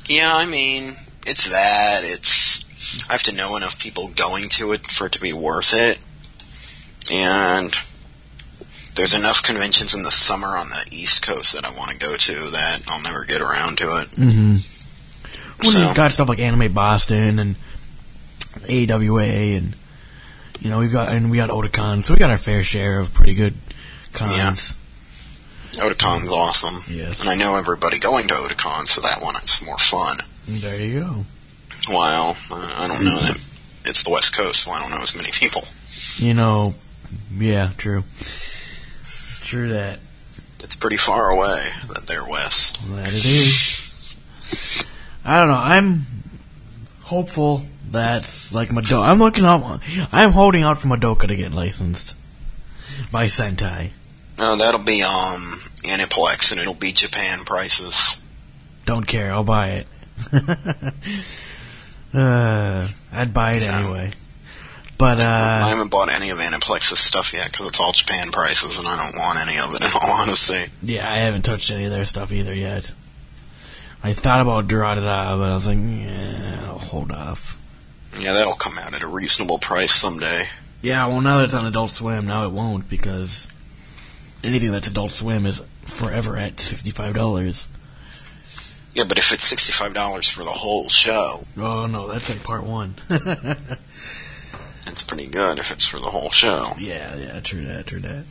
Yeah, 0.06 0.34
I 0.34 0.46
mean, 0.46 0.94
it's 1.26 1.48
that. 1.48 2.00
It's. 2.04 2.64
I 3.08 3.12
have 3.12 3.22
to 3.24 3.32
know 3.34 3.56
enough 3.56 3.78
people 3.78 4.08
going 4.14 4.48
to 4.50 4.72
it 4.72 4.86
for 4.86 5.06
it 5.06 5.12
to 5.12 5.20
be 5.20 5.32
worth 5.32 5.72
it, 5.74 5.98
and 7.10 7.74
there's 8.94 9.14
enough 9.14 9.42
conventions 9.42 9.94
in 9.94 10.02
the 10.02 10.12
summer 10.12 10.46
on 10.48 10.68
the 10.68 10.86
East 10.92 11.22
Coast 11.26 11.54
that 11.54 11.64
I 11.64 11.70
want 11.76 11.90
to 11.90 11.98
go 11.98 12.14
to 12.16 12.50
that 12.50 12.82
I'll 12.88 13.02
never 13.02 13.24
get 13.24 13.40
around 13.40 13.78
to 13.78 13.84
it. 14.00 14.08
Mm-hmm. 14.12 14.50
Well, 15.62 15.72
So- 15.72 15.78
you've 15.86 15.96
got 15.96 16.12
stuff 16.12 16.28
like 16.28 16.38
Anime 16.38 16.72
Boston 16.72 17.38
and 17.38 17.56
AWA, 18.68 19.22
and 19.56 19.74
you 20.60 20.70
know 20.70 20.78
we've 20.78 20.92
got 20.92 21.08
and 21.12 21.30
we 21.30 21.36
got 21.38 21.50
Otakon, 21.50 22.04
so 22.04 22.14
we 22.14 22.18
got 22.20 22.30
our 22.30 22.38
fair 22.38 22.62
share 22.62 23.00
of 23.00 23.12
pretty 23.14 23.34
good 23.34 23.54
cons. 24.12 24.76
Otakon's 25.72 26.30
awesome, 26.30 26.82
Yes. 26.94 27.20
and 27.20 27.28
I 27.28 27.34
know 27.34 27.56
everybody 27.56 27.98
going 27.98 28.28
to 28.28 28.34
Otakon, 28.34 28.86
so 28.86 29.00
that 29.00 29.20
one 29.22 29.34
is 29.42 29.60
more 29.64 29.78
fun. 29.78 30.16
There 30.46 30.80
you 30.80 31.00
go. 31.00 31.24
Uh, 31.90 32.34
I 32.50 32.88
don't 32.88 33.04
know 33.04 33.18
that 33.20 33.38
it's 33.84 34.04
the 34.04 34.10
West 34.10 34.36
Coast, 34.36 34.62
so 34.62 34.70
I 34.70 34.80
don't 34.80 34.90
know 34.90 35.02
as 35.02 35.16
many 35.16 35.30
people. 35.32 35.62
You 36.16 36.34
know, 36.34 36.72
yeah, 37.36 37.70
true, 37.76 38.04
true 39.42 39.68
that. 39.68 40.00
It's 40.62 40.76
pretty 40.76 40.96
far 40.96 41.28
away 41.28 41.60
that 41.88 42.06
they're 42.06 42.26
west. 42.26 42.78
That 42.96 43.08
it 43.08 43.24
is. 43.24 44.16
I 45.24 45.38
don't 45.40 45.48
know. 45.48 45.58
I'm 45.58 46.06
hopeful 47.02 47.62
that 47.90 48.22
like 48.54 48.70
Madoka. 48.70 49.06
I'm 49.06 49.18
looking 49.18 49.44
out. 49.44 49.80
I'm 50.10 50.32
holding 50.32 50.62
out 50.62 50.78
for 50.78 50.88
Madoka 50.88 51.28
to 51.28 51.36
get 51.36 51.52
licensed 51.52 52.16
by 53.12 53.26
Sentai. 53.26 53.90
No, 54.38 54.56
that'll 54.56 54.82
be 54.82 55.02
um 55.02 55.40
Aniplex, 55.84 56.50
and 56.50 56.60
it'll 56.60 56.74
be 56.74 56.92
Japan 56.92 57.40
prices. 57.44 58.22
Don't 58.86 59.06
care. 59.06 59.32
I'll 59.32 59.44
buy 59.44 59.68
it. 59.68 59.86
uh, 62.14 62.86
I'd 63.12 63.34
buy 63.34 63.52
it 63.52 63.62
Yeah. 63.62 63.80
anyway. 63.80 64.12
But 64.96 65.20
I 65.20 65.60
uh, 65.62 65.68
haven't 65.68 65.90
bought 65.90 66.08
any 66.08 66.30
of 66.30 66.38
Aniplex's 66.38 67.00
stuff 67.00 67.32
yet 67.34 67.50
because 67.50 67.66
it's 67.66 67.80
all 67.80 67.90
Japan 67.92 68.28
prices, 68.30 68.78
and 68.78 68.86
I 68.86 68.94
don't 68.96 69.16
want 69.16 69.40
any 69.48 69.58
of 69.58 69.74
it. 69.74 69.82
In 69.84 69.90
all 70.00 70.16
honesty, 70.22 70.70
yeah, 70.82 71.10
I 71.10 71.16
haven't 71.16 71.42
touched 71.42 71.70
any 71.72 71.86
of 71.86 71.90
their 71.90 72.04
stuff 72.04 72.32
either 72.32 72.54
yet. 72.54 72.92
I 74.04 74.12
thought 74.12 74.40
about 74.40 74.68
Durarara, 74.68 75.00
but 75.38 75.50
I 75.50 75.54
was 75.54 75.66
like, 75.66 75.78
yeah, 75.78 76.60
I'll 76.66 76.78
hold 76.78 77.10
off. 77.10 77.60
yeah, 78.20 78.34
that'll 78.34 78.52
come 78.54 78.78
out 78.78 78.94
at 78.94 79.02
a 79.02 79.06
reasonable 79.08 79.58
price 79.58 79.92
someday. 79.92 80.44
Yeah, 80.82 81.06
well, 81.06 81.20
now 81.22 81.38
that 81.38 81.44
it's 81.46 81.54
on 81.54 81.66
Adult 81.66 81.90
Swim, 81.90 82.26
now 82.26 82.44
it 82.44 82.52
won't 82.52 82.88
because 82.88 83.48
anything 84.44 84.70
that's 84.70 84.86
Adult 84.86 85.10
Swim 85.10 85.44
is 85.44 85.60
forever 85.86 86.36
at 86.36 86.60
sixty-five 86.60 87.14
dollars. 87.14 87.66
Yeah, 88.94 89.04
but 89.04 89.18
if 89.18 89.32
it's 89.32 89.44
sixty-five 89.44 89.92
dollars 89.92 90.28
for 90.30 90.44
the 90.44 90.50
whole 90.50 90.88
show, 90.88 91.40
Oh 91.58 91.86
no, 91.86 92.06
that's 92.08 92.30
like 92.30 92.44
part 92.44 92.62
one. 92.64 92.94
it's 93.10 95.02
pretty 95.06 95.26
good. 95.26 95.58
If 95.58 95.70
it's 95.72 95.86
for 95.86 95.98
the 95.98 96.06
whole 96.06 96.30
show, 96.30 96.68
yeah, 96.78 97.16
yeah, 97.16 97.40
true 97.40 97.64
that, 97.66 97.86
true 97.86 98.00
that. 98.00 98.24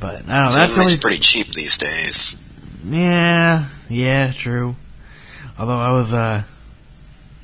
But 0.00 0.16
I 0.16 0.18
don't 0.18 0.26
know. 0.28 0.50
so 0.50 0.58
That's 0.58 0.78
only. 0.78 0.96
pretty 1.00 1.18
cheap 1.20 1.46
these 1.48 1.78
days. 1.78 2.52
Yeah, 2.84 3.64
yeah, 3.88 4.30
true. 4.32 4.76
Although 5.58 5.78
I 5.78 5.92
was, 5.92 6.12
uh, 6.12 6.42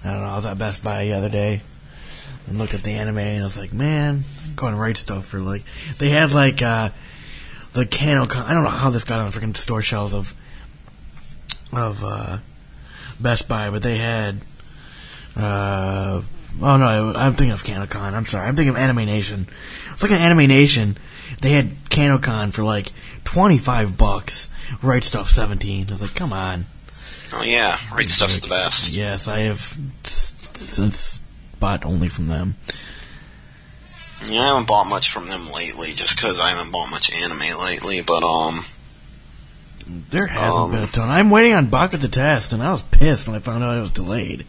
I 0.05 0.07
don't 0.11 0.20
know, 0.20 0.27
I 0.29 0.37
was 0.37 0.45
at 0.45 0.59
Best 0.59 0.85
Buy 0.85 1.07
the 1.07 1.14
other 1.14 1.31
day 1.31 1.62
and 2.47 2.59
looked 2.59 2.75
at 2.75 2.83
the 2.83 2.93
anime 2.93 3.16
and 3.18 3.41
I 3.41 3.45
was 3.45 3.57
like, 3.57 3.73
man, 3.73 4.25
I'm 4.47 4.55
going 4.55 4.75
to 4.75 4.79
write 4.79 4.99
stuff 4.99 5.25
for 5.25 5.41
like, 5.41 5.62
they 5.97 6.11
had 6.11 6.33
like, 6.33 6.61
uh, 6.61 6.91
the 7.73 7.87
Kano, 7.87 8.25
I 8.25 8.53
don't 8.53 8.64
know 8.64 8.68
how 8.68 8.91
this 8.91 9.05
got 9.05 9.18
on 9.20 9.33
freaking 9.33 9.57
store 9.57 9.81
shelves 9.81 10.12
of, 10.12 10.35
of, 11.73 12.03
uh, 12.05 12.39
Best 13.20 13.49
Buy, 13.49 13.70
but 13.70 13.83
they 13.83 13.99
had, 13.99 14.41
uh, 15.37 16.23
oh 16.61 16.77
no, 16.77 17.12
I'm 17.14 17.35
thinking 17.35 17.53
of 17.53 17.62
Kanokon, 17.62 18.14
I'm 18.14 18.27
sorry, 18.27 18.49
I'm 18.49 18.57
thinking 18.57 18.70
of 18.70 18.77
Anime 18.77 19.07
Nation. 19.07 19.47
It's 19.93 20.03
like 20.03 20.12
an 20.12 20.18
Anime 20.18 20.49
Nation, 20.49 20.97
they 21.41 21.53
had 21.53 21.77
Kanokon 21.85 22.53
for 22.53 22.62
like 22.62 22.93
25 23.25 23.97
bucks, 23.97 24.51
Right 24.83 25.03
Stuf 25.03 25.27
17. 25.27 25.89
I 25.89 25.91
was 25.91 26.03
like, 26.03 26.14
come 26.14 26.33
on. 26.33 26.64
Oh 27.35 27.43
yeah, 27.43 27.79
right 27.95 28.09
stuff's 28.09 28.41
the 28.41 28.49
best. 28.49 28.93
Yes, 28.93 29.27
I 29.27 29.41
have 29.41 29.79
since 30.05 31.20
bought 31.59 31.85
only 31.85 32.09
from 32.09 32.27
them. 32.27 32.57
Yeah, 34.25 34.43
I 34.43 34.47
haven't 34.49 34.68
bought 34.68 34.89
much 34.89 35.11
from 35.11 35.27
them 35.27 35.49
lately, 35.55 35.93
just 35.93 36.16
because 36.16 36.39
I 36.41 36.51
haven't 36.51 36.73
bought 36.73 36.91
much 36.91 37.12
anime 37.14 37.64
lately. 37.64 38.03
But 38.03 38.23
um, 38.23 38.55
There 39.87 40.26
hasn't 40.26 40.55
Um, 40.62 40.70
been 40.70 40.83
a 40.83 40.87
ton. 40.87 41.09
I'm 41.09 41.30
waiting 41.30 41.55
on 41.55 41.66
Baka 41.66 41.99
to 41.99 42.09
test, 42.09 42.53
and 42.53 42.62
I 42.62 42.70
was 42.70 42.83
pissed 42.83 43.26
when 43.26 43.37
I 43.37 43.41
found 43.41 43.62
out 43.64 43.76
it 43.76 43.80
was 43.80 43.93
delayed. 43.93 44.47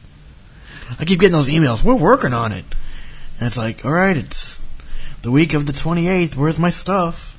I 0.99 1.05
keep 1.05 1.19
getting 1.19 1.33
those 1.33 1.49
emails. 1.49 1.83
We're 1.83 1.95
working 1.95 2.33
on 2.33 2.51
it, 2.51 2.65
and 3.39 3.47
it's 3.47 3.57
like, 3.57 3.83
all 3.85 3.91
right, 3.91 4.15
it's 4.15 4.61
the 5.23 5.31
week 5.31 5.53
of 5.53 5.65
the 5.65 5.73
28th. 5.73 6.35
Where's 6.35 6.59
my 6.59 6.69
stuff? 6.69 7.31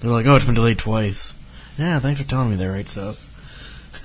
They're 0.00 0.10
like, 0.10 0.26
oh, 0.26 0.36
it's 0.36 0.44
been 0.44 0.54
delayed 0.54 0.78
twice. 0.78 1.34
Yeah, 1.78 1.98
thanks 2.00 2.20
for 2.20 2.26
telling 2.28 2.50
me 2.50 2.56
that 2.56 2.68
right 2.70 2.88
stuff. 2.88 3.22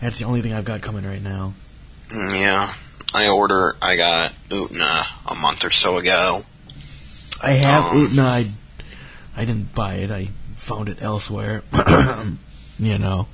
That's 0.00 0.18
the 0.18 0.24
only 0.24 0.40
thing 0.42 0.52
I've 0.52 0.64
got 0.64 0.82
coming 0.82 1.04
right 1.06 1.22
now. 1.22 1.54
yeah, 2.12 2.72
I 3.12 3.28
order. 3.28 3.76
I 3.82 3.96
got 3.96 4.32
Utena 4.48 5.04
a 5.26 5.34
month 5.34 5.64
or 5.64 5.70
so 5.70 5.96
ago. 5.98 6.40
I 7.42 7.50
have 7.52 7.84
Um, 7.86 8.06
Utena. 8.06 8.24
I, 8.24 8.46
I 9.36 9.44
didn't 9.44 9.74
buy 9.74 9.94
it. 9.96 10.10
I 10.10 10.28
found 10.64 10.88
it 10.88 11.02
elsewhere. 11.02 11.62
you 12.78 12.98
know, 12.98 13.28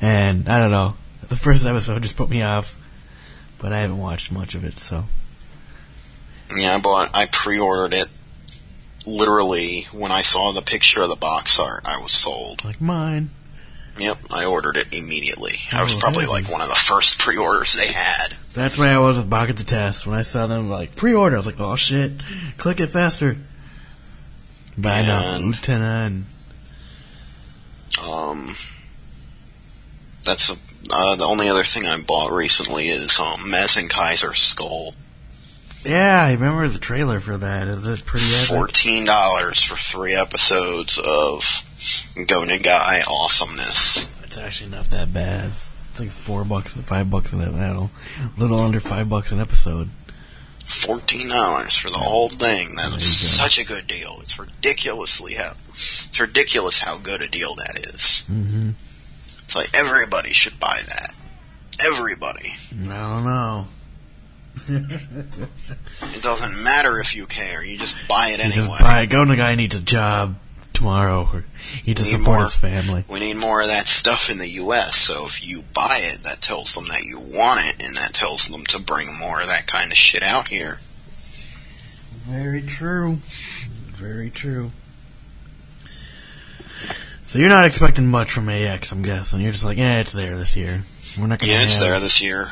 and 0.00 0.48
I 0.48 0.58
don't 0.58 0.70
know. 0.70 0.94
The 1.28 1.36
first 1.36 1.64
episode 1.66 2.02
just 2.02 2.16
put 2.16 2.28
me 2.30 2.42
off, 2.42 2.76
but 3.58 3.72
I 3.72 3.78
haven't 3.80 3.98
watched 3.98 4.30
much 4.30 4.54
of 4.54 4.64
it. 4.64 4.78
So 4.78 5.04
Yeah, 6.56 6.74
I 6.76 6.80
bought. 6.80 7.10
I 7.14 7.26
pre-ordered 7.26 7.94
it. 7.94 8.08
Literally, 9.06 9.86
when 9.92 10.10
I 10.10 10.22
saw 10.22 10.52
the 10.52 10.62
picture 10.62 11.02
of 11.02 11.08
the 11.08 11.16
box 11.16 11.60
art, 11.60 11.82
I 11.86 11.98
was 12.02 12.10
sold. 12.12 12.64
like 12.64 12.80
mine. 12.80 13.30
Yep, 13.98 14.18
I 14.34 14.44
ordered 14.44 14.76
it 14.76 14.94
immediately. 14.94 15.54
I 15.72 15.82
was 15.82 15.96
Oh, 15.96 16.00
probably 16.00 16.24
really? 16.26 16.42
like 16.42 16.52
one 16.52 16.60
of 16.60 16.68
the 16.68 16.74
first 16.74 17.18
pre-orders 17.20 17.74
they 17.74 17.86
had. 17.86 18.34
That's 18.52 18.76
where 18.76 18.94
I 18.94 18.98
was 18.98 19.16
with 19.16 19.30
Baka 19.30 19.54
to 19.54 19.64
Test. 19.64 20.06
When 20.06 20.18
I 20.18 20.22
saw 20.22 20.46
them 20.46 20.68
like 20.68 20.96
pre-order, 20.96 21.36
I 21.36 21.38
was 21.38 21.46
like, 21.46 21.60
"Oh 21.60 21.76
shit, 21.76 22.12
click 22.58 22.80
it 22.80 22.88
faster." 22.88 23.36
But 24.76 24.92
I 24.92 25.06
know 25.06 25.50
Utena 25.52 26.06
and 26.06 26.24
Um, 28.02 28.54
that's 30.24 30.50
a, 30.50 30.56
uh, 30.92 31.16
the 31.16 31.24
only 31.24 31.48
other 31.48 31.62
thing 31.64 31.86
I 31.86 32.00
bought 32.02 32.32
recently 32.32 32.86
is 32.88 33.18
um, 33.18 33.40
Mazinkaiser 33.50 34.36
Skull. 34.36 34.94
yeah, 35.84 36.24
I 36.24 36.32
remember 36.32 36.68
the 36.68 36.78
trailer 36.78 37.20
for 37.20 37.36
that. 37.36 37.68
Is 37.68 37.86
it 37.86 38.04
pretty 38.04 38.26
epic? 38.26 38.48
Fourteen 38.48 39.04
dollars 39.04 39.62
for 39.62 39.76
three 39.76 40.14
episodes 40.14 40.98
of 40.98 41.62
Go 42.26 42.42
Nagai 42.44 43.06
awesomeness. 43.06 44.12
It's 44.24 44.36
actually 44.38 44.70
not 44.70 44.86
that 44.86 45.12
bad. 45.12 45.46
It's 45.90 46.00
like 46.00 46.10
four 46.10 46.44
bucks, 46.44 46.76
five 46.76 47.08
bucks 47.10 47.32
an 47.32 47.40
episode. 47.40 47.88
A 48.36 48.40
little 48.40 48.58
under 48.58 48.80
five 48.80 49.08
bucks 49.08 49.32
an 49.32 49.40
episode. 49.40 49.88
Fourteen 50.66 51.28
dollars 51.28 51.76
for 51.76 51.90
the 51.90 51.98
whole 51.98 52.28
thing. 52.28 52.74
That 52.76 52.86
is 52.86 52.90
There 52.90 52.94
was 52.96 53.32
you 53.32 53.38
go. 53.38 53.44
such 53.44 53.58
a 53.60 53.66
good 53.66 53.86
deal. 53.86 54.18
It's 54.20 54.38
ridiculously 54.38 55.34
how 55.34 55.52
it's 55.68 56.18
ridiculous 56.20 56.80
how 56.80 56.98
good 56.98 57.22
a 57.22 57.28
deal 57.28 57.54
that 57.56 57.78
is. 57.94 58.24
Mm-hmm. 58.30 58.70
It's 59.20 59.54
like 59.54 59.70
everybody 59.74 60.32
should 60.32 60.58
buy 60.58 60.80
that. 60.88 61.14
Everybody. 61.84 62.54
I 62.82 62.86
don't 62.86 63.24
know. 63.24 63.68
It 64.68 66.22
doesn't 66.22 66.64
matter 66.64 66.98
if 67.00 67.14
you 67.14 67.26
care. 67.26 67.64
You 67.64 67.78
just 67.78 67.96
buy 68.08 68.28
it 68.32 68.40
Just 68.40 68.56
anyway. 68.58 68.78
buy 68.80 69.02
it. 69.02 69.06
Go 69.06 69.24
the 69.24 69.36
guy 69.36 69.54
needs 69.54 69.76
a 69.76 69.80
job 69.80 70.34
tomorrow. 70.76 71.28
Or 71.32 71.44
he 71.60 71.90
needs 71.90 72.02
to 72.02 72.06
support 72.08 72.36
more. 72.36 72.42
his 72.44 72.54
family. 72.54 73.04
We 73.08 73.20
need 73.20 73.36
more 73.36 73.60
of 73.60 73.68
that 73.68 73.88
stuff 73.88 74.30
in 74.30 74.38
the 74.38 74.48
U.S. 74.48 74.96
So 74.96 75.26
if 75.26 75.46
you 75.46 75.62
buy 75.74 75.98
it, 76.02 76.22
that 76.24 76.40
tells 76.40 76.74
them 76.74 76.84
that 76.88 77.04
you 77.04 77.18
want 77.18 77.60
it, 77.64 77.84
and 77.84 77.96
that 77.96 78.12
tells 78.12 78.48
them 78.48 78.64
to 78.66 78.78
bring 78.78 79.06
more 79.20 79.40
of 79.40 79.48
that 79.48 79.66
kind 79.66 79.90
of 79.90 79.96
shit 79.96 80.22
out 80.22 80.48
here. 80.48 80.78
Very 82.28 82.62
true. 82.62 83.18
Very 83.92 84.30
true. 84.30 84.70
So 87.24 87.38
you're 87.40 87.48
not 87.48 87.64
expecting 87.64 88.06
much 88.06 88.30
from 88.30 88.48
AX, 88.48 88.92
I'm 88.92 89.02
guessing. 89.02 89.40
You're 89.40 89.52
just 89.52 89.64
like, 89.64 89.78
yeah, 89.78 89.98
it's 90.00 90.12
there 90.12 90.36
this 90.36 90.56
year. 90.56 90.82
We're 91.18 91.26
not 91.26 91.40
gonna. 91.40 91.52
Yeah, 91.52 91.62
it's 91.62 91.78
there 91.78 91.98
this 91.98 92.22
year. 92.22 92.46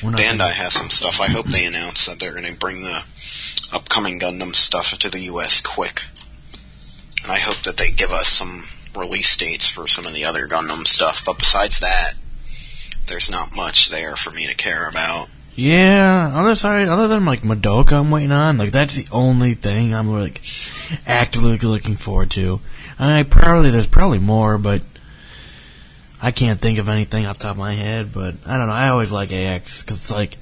Bandai 0.00 0.38
gonna- 0.38 0.48
has 0.52 0.74
some 0.74 0.90
stuff. 0.90 1.20
I 1.20 1.28
hope 1.28 1.46
they 1.46 1.64
announce 1.64 2.06
that 2.06 2.18
they're 2.18 2.32
going 2.32 2.44
to 2.44 2.56
bring 2.58 2.82
the 2.82 3.04
upcoming 3.72 4.18
Gundam 4.20 4.54
stuff 4.54 4.98
to 4.98 5.08
the 5.08 5.20
U.S. 5.20 5.60
quick. 5.60 6.02
And 7.24 7.32
I 7.32 7.38
hope 7.38 7.62
that 7.62 7.78
they 7.78 7.90
give 7.90 8.10
us 8.10 8.28
some 8.28 8.64
release 8.94 9.36
dates 9.36 9.68
for 9.68 9.88
some 9.88 10.06
of 10.06 10.14
the 10.14 10.24
other 10.24 10.46
Gundam 10.46 10.86
stuff. 10.86 11.24
But 11.24 11.38
besides 11.38 11.80
that, 11.80 12.14
there's 13.06 13.30
not 13.30 13.56
much 13.56 13.88
there 13.88 14.14
for 14.14 14.30
me 14.30 14.46
to 14.46 14.54
care 14.54 14.88
about. 14.88 15.28
Yeah, 15.56 16.32
other 16.34 16.54
side, 16.54 16.88
other 16.88 17.08
than 17.08 17.24
like 17.24 17.42
Madoka, 17.42 17.92
I'm 17.92 18.10
waiting 18.10 18.32
on. 18.32 18.58
Like 18.58 18.72
that's 18.72 18.96
the 18.96 19.06
only 19.12 19.54
thing 19.54 19.94
I'm 19.94 20.10
like 20.10 20.40
actively 21.06 21.56
looking 21.58 21.96
forward 21.96 22.30
to. 22.32 22.60
I 22.98 23.22
mean, 23.22 23.30
probably 23.30 23.70
there's 23.70 23.86
probably 23.86 24.18
more, 24.18 24.58
but 24.58 24.82
I 26.20 26.30
can't 26.30 26.60
think 26.60 26.78
of 26.78 26.88
anything 26.88 27.26
off 27.26 27.38
the 27.38 27.44
top 27.44 27.52
of 27.52 27.58
my 27.58 27.72
head. 27.72 28.12
But 28.12 28.34
I 28.46 28.58
don't 28.58 28.66
know. 28.66 28.74
I 28.74 28.88
always 28.88 29.12
like 29.12 29.32
AX 29.32 29.82
because 29.82 29.98
it's 29.98 30.10
like 30.10 30.38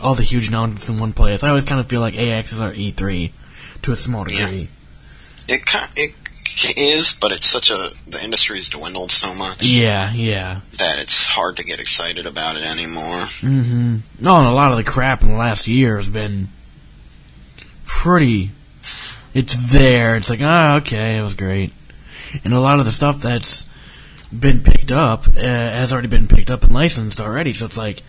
all 0.00 0.14
the 0.14 0.22
huge 0.22 0.48
announcements 0.48 0.88
in 0.88 0.98
one 0.98 1.12
place. 1.12 1.42
I 1.42 1.48
always 1.48 1.64
kind 1.64 1.80
of 1.80 1.86
feel 1.86 2.00
like 2.00 2.16
AX 2.16 2.52
is 2.52 2.60
our 2.60 2.72
E3 2.72 3.32
to 3.82 3.92
a 3.92 3.96
small 3.96 4.30
Yeah. 4.30 4.66
It 5.48 5.62
it 5.96 6.78
is, 6.78 7.18
but 7.20 7.32
it's 7.32 7.46
such 7.46 7.70
a 7.70 7.90
the 8.06 8.22
industry's 8.22 8.68
dwindled 8.68 9.10
so 9.10 9.34
much 9.34 9.62
Yeah, 9.64 10.12
yeah. 10.12 10.60
that 10.78 10.98
it's 10.98 11.26
hard 11.26 11.56
to 11.56 11.64
get 11.64 11.80
excited 11.80 12.26
about 12.26 12.56
it 12.56 12.64
anymore. 12.64 13.22
Mm-hmm. 13.40 13.96
No, 14.20 14.36
and 14.36 14.46
a 14.46 14.52
lot 14.52 14.70
of 14.70 14.76
the 14.76 14.84
crap 14.84 15.22
in 15.22 15.28
the 15.28 15.36
last 15.36 15.66
year 15.66 15.96
has 15.96 16.08
been 16.08 16.48
pretty. 17.86 18.50
It's 19.34 19.72
there. 19.72 20.16
It's 20.16 20.28
like, 20.28 20.40
ah, 20.42 20.76
okay, 20.76 21.16
it 21.16 21.22
was 21.22 21.34
great. 21.34 21.72
And 22.44 22.52
a 22.52 22.60
lot 22.60 22.78
of 22.80 22.84
the 22.84 22.92
stuff 22.92 23.20
that's 23.22 23.66
been 24.30 24.62
picked 24.62 24.92
up 24.92 25.26
uh, 25.28 25.40
has 25.40 25.92
already 25.92 26.08
been 26.08 26.28
picked 26.28 26.50
up 26.50 26.62
and 26.64 26.72
licensed 26.72 27.20
already. 27.20 27.52
So 27.52 27.66
it's 27.66 27.76
like, 27.76 28.02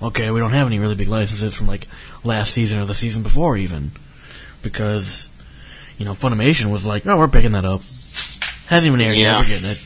okay, 0.00 0.30
we 0.30 0.40
don't 0.40 0.52
have 0.52 0.66
any 0.66 0.78
really 0.78 0.94
big 0.94 1.08
licenses 1.08 1.54
from 1.56 1.66
like 1.66 1.88
last 2.22 2.52
season 2.52 2.78
or 2.78 2.84
the 2.84 2.94
season 2.94 3.22
before 3.22 3.56
even, 3.56 3.92
because 4.62 5.30
you 5.98 6.04
know 6.04 6.12
Funimation 6.12 6.70
was 6.70 6.86
like, 6.86 7.06
oh, 7.06 7.18
we're 7.18 7.28
picking 7.28 7.52
that 7.52 7.64
up. 7.64 7.80
Hasn't 8.68 8.86
even 8.86 9.00
aired 9.00 9.16
Yeah. 9.16 9.38
yet. 9.38 9.40
We're 9.40 9.48
getting 9.48 9.70
it. 9.70 9.84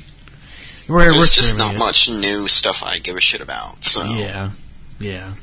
We're, 0.88 0.96
we're 0.96 1.12
There's 1.12 1.34
just 1.34 1.58
not 1.58 1.74
it. 1.74 1.78
much 1.78 2.08
new 2.10 2.48
stuff 2.48 2.82
I 2.84 2.98
give 2.98 3.16
a 3.16 3.20
shit 3.20 3.40
about. 3.40 3.84
So 3.84 4.04
Yeah, 4.04 4.50
yeah. 4.98 5.34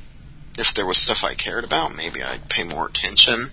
if 0.58 0.74
there 0.74 0.86
was 0.86 0.98
stuff 0.98 1.24
I 1.24 1.34
cared 1.34 1.64
about, 1.64 1.96
maybe 1.96 2.22
I'd 2.22 2.50
pay 2.50 2.64
more 2.64 2.88
attention. 2.88 3.48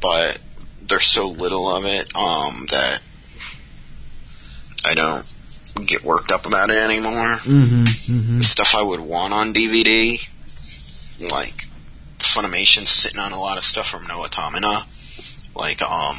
But 0.00 0.38
there's 0.82 1.06
so 1.06 1.28
little 1.28 1.68
of 1.74 1.84
it 1.86 2.14
um, 2.16 2.66
that 2.70 3.00
I 4.84 4.94
don't 4.94 5.34
get 5.86 6.04
worked 6.04 6.30
up 6.30 6.44
about 6.46 6.70
it 6.70 6.76
anymore. 6.76 7.36
Mm-hmm. 7.38 7.84
Mm-hmm. 7.84 8.38
The 8.38 8.44
stuff 8.44 8.74
I 8.74 8.82
would 8.82 9.00
want 9.00 9.32
on 9.32 9.54
DVD, 9.54 10.18
like 11.30 11.66
Funimation's 12.18 12.90
sitting 12.90 13.20
on 13.20 13.32
a 13.32 13.40
lot 13.40 13.58
of 13.58 13.64
stuff 13.64 13.88
from 13.88 14.02
noitaminA, 14.04 14.84
like 15.54 15.82
um, 15.82 16.16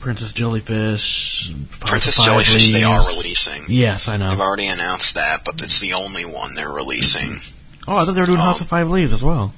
Princess 0.00 0.32
Jellyfish, 0.32 1.52
Princess 1.80 2.16
Five 2.18 2.26
Jellyfish. 2.26 2.70
They 2.72 2.82
are 2.84 3.06
releasing. 3.08 3.62
Yes, 3.68 4.08
I 4.08 4.16
know. 4.16 4.30
They've 4.30 4.40
already 4.40 4.66
announced 4.68 5.14
that, 5.14 5.40
but 5.44 5.62
it's 5.62 5.80
the 5.80 5.92
only 5.94 6.24
one 6.24 6.54
they're 6.54 6.70
releasing. 6.72 7.38
Oh, 7.88 7.96
I 7.98 8.04
thought 8.04 8.12
they 8.12 8.20
were 8.20 8.26
doing 8.26 8.38
Um, 8.38 8.44
House 8.44 8.60
of 8.60 8.68
Five 8.68 8.88
Leaves 8.90 9.12
as 9.12 9.22
well. 9.22 9.54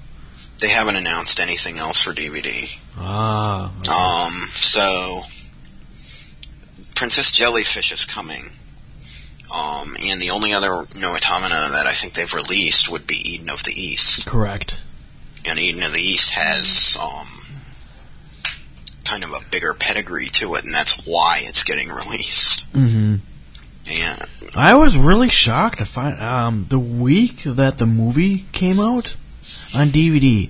They 0.60 0.68
haven't 0.70 0.96
announced 0.96 1.40
anything 1.40 1.78
else 1.78 2.00
for 2.02 2.12
DVD. 2.12 2.78
Ah, 2.98 3.70
Um, 3.88 4.32
so 4.54 5.24
Princess 6.94 7.32
Jellyfish 7.32 7.92
is 7.92 8.04
coming. 8.04 8.44
Um, 9.54 9.96
and 10.08 10.20
the 10.20 10.30
only 10.30 10.52
other 10.54 10.68
noitaminA 10.68 11.70
that 11.74 11.84
I 11.86 11.92
think 11.92 12.14
they've 12.14 12.32
released 12.32 12.90
would 12.90 13.06
be 13.06 13.16
Eden 13.24 13.50
of 13.50 13.62
the 13.64 13.72
East. 13.76 14.26
correct. 14.26 14.78
And 15.44 15.58
Eden 15.58 15.82
of 15.82 15.92
the 15.92 16.00
East 16.00 16.30
has, 16.30 16.96
um, 17.00 17.26
kind 19.04 19.22
of 19.24 19.30
a 19.30 19.44
bigger 19.50 19.74
pedigree 19.74 20.28
to 20.28 20.54
it, 20.54 20.64
and 20.64 20.72
that's 20.74 21.06
why 21.06 21.38
it's 21.42 21.62
getting 21.64 21.88
released. 22.04 22.62
hmm 22.72 23.16
And, 23.88 24.24
I 24.56 24.74
was 24.74 24.96
really 24.96 25.28
shocked 25.30 25.78
to 25.78 25.84
find 25.84 26.20
um, 26.22 26.66
the 26.68 26.78
week 26.78 27.42
that 27.44 27.78
the 27.78 27.86
movie 27.86 28.44
came 28.52 28.78
out 28.78 29.16
on 29.74 29.88
DVD. 29.88 30.48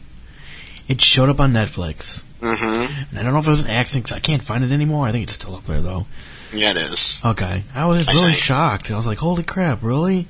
It 0.88 1.00
showed 1.00 1.30
up 1.30 1.40
on 1.40 1.52
Netflix. 1.52 2.22
hmm 2.40 3.06
And 3.10 3.18
I 3.18 3.22
don't 3.22 3.32
know 3.32 3.38
if 3.38 3.46
it 3.46 3.50
was 3.50 3.62
an 3.62 3.70
accident 3.70 4.04
because 4.04 4.16
I 4.16 4.20
can't 4.20 4.42
find 4.42 4.62
it 4.62 4.70
anymore. 4.72 5.06
I 5.06 5.12
think 5.12 5.24
it's 5.24 5.32
still 5.32 5.56
up 5.56 5.64
there 5.64 5.80
though. 5.80 6.06
yeah, 6.52 6.72
it 6.72 6.76
is. 6.76 7.18
Okay, 7.24 7.62
I 7.74 7.86
was 7.86 7.98
just 7.98 8.10
I 8.10 8.12
really 8.12 8.32
think- 8.32 8.42
shocked. 8.42 8.90
I 8.90 8.96
was 8.96 9.06
like, 9.06 9.18
"Holy 9.18 9.42
crap! 9.42 9.82
Really? 9.82 10.26